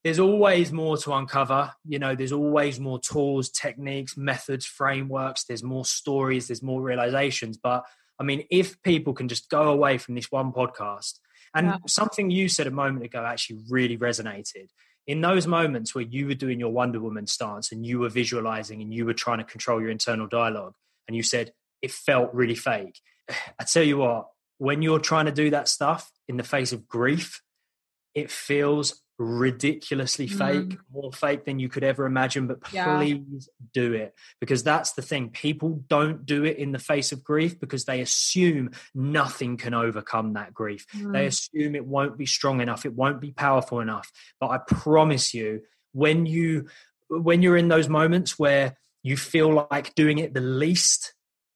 there's 0.05 0.21
always 0.21 0.73
more 0.73 0.97
to 0.99 1.13
uncover. 1.13 1.73
You 1.85 1.99
know, 1.99 2.15
there's 2.15 2.33
always 2.33 2.79
more 2.79 3.01
tools, 3.01 3.51
techniques, 3.51 4.17
methods, 4.17 4.65
frameworks. 4.65 5.45
There's 5.45 5.65
more 5.65 5.85
stories, 5.85 6.49
there's 6.49 6.63
more 6.63 6.81
realizations. 6.81 7.57
But 7.57 7.85
I 8.19 8.25
mean, 8.25 8.45
if 8.51 8.81
people 8.83 9.13
can 9.13 9.29
just 9.29 9.51
go 9.51 9.71
away 9.71 9.99
from 9.99 10.15
this 10.15 10.31
one 10.31 10.53
podcast, 10.53 11.19
and 11.55 11.79
something 11.87 12.31
you 12.31 12.49
said 12.49 12.67
a 12.67 12.71
moment 12.71 13.05
ago 13.05 13.25
actually 13.25 13.61
really 13.69 13.99
resonated. 13.99 14.69
In 15.07 15.21
those 15.21 15.47
moments 15.47 15.95
where 15.95 16.05
you 16.05 16.27
were 16.29 16.35
doing 16.35 16.61
your 16.61 16.71
Wonder 16.71 17.01
Woman 17.01 17.27
stance 17.27 17.73
and 17.73 17.85
you 17.85 17.99
were 17.99 18.09
visualizing 18.09 18.81
and 18.81 18.95
you 18.95 19.05
were 19.05 19.15
trying 19.15 19.39
to 19.39 19.45
control 19.45 19.81
your 19.81 19.91
internal 19.91 20.29
dialogue, 20.29 20.75
and 21.09 21.17
you 21.17 21.23
said 21.23 21.53
it 21.83 21.91
felt 21.91 22.33
really 22.33 22.55
fake. 22.55 23.01
I 23.59 23.65
tell 23.65 23.83
you 23.83 23.99
what, 23.99 24.29
when 24.59 24.81
you're 24.81 25.01
trying 25.01 25.27
to 25.27 25.33
do 25.33 25.51
that 25.51 25.69
stuff 25.69 26.11
in 26.29 26.37
the 26.37 26.45
face 26.45 26.73
of 26.73 26.87
grief, 26.87 27.43
it 28.15 28.31
feels 28.31 29.02
ridiculously 29.19 30.29
mm. 30.29 30.39
fake, 30.39 30.79
more 30.93 31.13
fake 31.13 31.45
than 31.45 31.59
you 31.59 31.69
could 31.69 31.85
ever 31.85 32.07
imagine. 32.07 32.47
But 32.47 32.61
please 32.63 32.79
yeah. 33.51 33.67
do 33.73 33.93
it 33.93 34.15
because 34.41 34.63
that's 34.63 34.93
the 34.93 35.03
thing. 35.03 35.31
People 35.31 35.83
don't 35.89 36.27
do 36.27 36.45
it 36.45 36.59
in 36.59 36.73
the 36.73 36.79
face 36.79 37.13
of 37.13 37.23
grief 37.23 37.59
because 37.59 37.85
they 37.85 38.01
assume 38.01 38.71
nothing 38.95 39.57
can 39.57 39.75
overcome 39.75 40.35
that 40.35 40.55
grief. 40.55 40.87
Mm. 40.97 41.13
They 41.13 41.27
assume 41.27 41.75
it 41.75 41.87
won't 41.87 42.19
be 42.19 42.27
strong 42.27 42.61
enough, 42.61 42.85
it 42.85 42.95
won't 42.95 43.21
be 43.21 43.33
powerful 43.33 43.81
enough. 43.81 44.11
But 44.41 44.49
I 44.49 44.59
promise 44.59 45.35
you, 45.35 45.63
when 45.93 46.27
you 46.27 46.69
when 47.09 47.43
you're 47.43 47.57
in 47.57 47.69
those 47.69 47.89
moments 47.89 48.39
where 48.39 48.79
you 49.03 49.17
feel 49.17 49.67
like 49.71 49.95
doing 49.95 50.19
it 50.19 50.33
the 50.33 50.41
least 50.41 51.13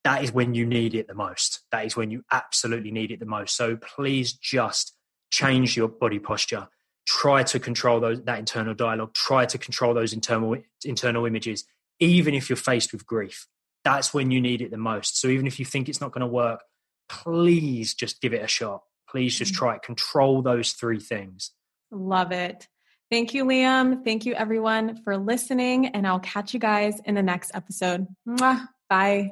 that 0.07 0.23
is 0.23 0.31
when 0.31 0.55
you 0.55 0.65
need 0.65 0.95
it 0.95 1.09
the 1.09 1.15
most. 1.15 1.63
That 1.73 1.85
is 1.85 1.97
when 1.97 2.13
you 2.13 2.23
absolutely 2.31 2.93
need 2.93 3.11
it 3.11 3.19
the 3.19 3.27
most. 3.27 3.57
So 3.57 3.77
please 3.77 4.33
just 4.35 4.95
change 5.33 5.77
your 5.77 5.89
body 5.89 6.21
posture 6.21 6.69
try 7.07 7.43
to 7.43 7.61
control 7.61 8.01
those 8.01 8.23
that 8.25 8.39
internal 8.39 8.75
dialogue 8.75 9.15
try 9.15 9.47
to 9.47 9.59
control 9.59 9.95
those 9.95 10.13
internal 10.13 10.57
internal 10.85 11.25
images 11.25 11.65
even 12.01 12.35
if 12.35 12.51
you're 12.51 12.57
faced 12.57 12.93
with 12.93 13.07
grief. 13.07 13.47
That's 13.85 14.13
when 14.13 14.31
you 14.31 14.41
need 14.41 14.61
it 14.61 14.71
the 14.71 14.77
most. 14.77 15.21
So 15.21 15.29
even 15.29 15.47
if 15.47 15.59
you 15.59 15.65
think 15.65 15.89
it's 15.89 16.01
not 16.01 16.13
going 16.13 16.21
to 16.21 16.27
work 16.27 16.63
please 17.09 17.95
just 17.95 18.21
give 18.21 18.33
it 18.33 18.43
a 18.43 18.49
shot. 18.49 18.83
Please 19.09 19.37
just 19.37 19.53
mm. 19.53 19.57
try 19.57 19.75
it. 19.77 19.83
Control 19.83 20.43
those 20.43 20.73
three 20.73 21.01
things. 21.01 21.53
Love 21.91 22.33
it. 22.33 22.67
Thank 23.11 23.35
you 23.35 23.45
liam. 23.45 24.05
Thank 24.05 24.27
you 24.27 24.35
everyone 24.35 25.01
for 25.05 25.17
listening 25.17 25.87
and 25.87 26.07
i'll 26.07 26.19
catch 26.19 26.53
you 26.53 26.59
guys 26.59 27.01
in 27.05 27.15
the 27.15 27.23
next 27.23 27.53
episode. 27.55 28.07
Mwah. 28.29 28.69
bye. 28.91 29.31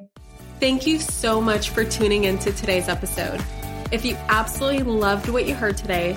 Thank 0.61 0.87
you 0.87 1.01
so 1.01 1.41
much 1.41 1.71
for 1.71 1.85
tuning 1.85 2.25
into 2.25 2.53
today's 2.53 2.89
episode. 2.89 3.45
If 3.91 4.05
you 4.05 4.17
absolutely 4.29 4.85
loved 4.85 5.29
what 5.29 5.47
you 5.47 5.55
heard 5.55 5.77
today 5.77 6.17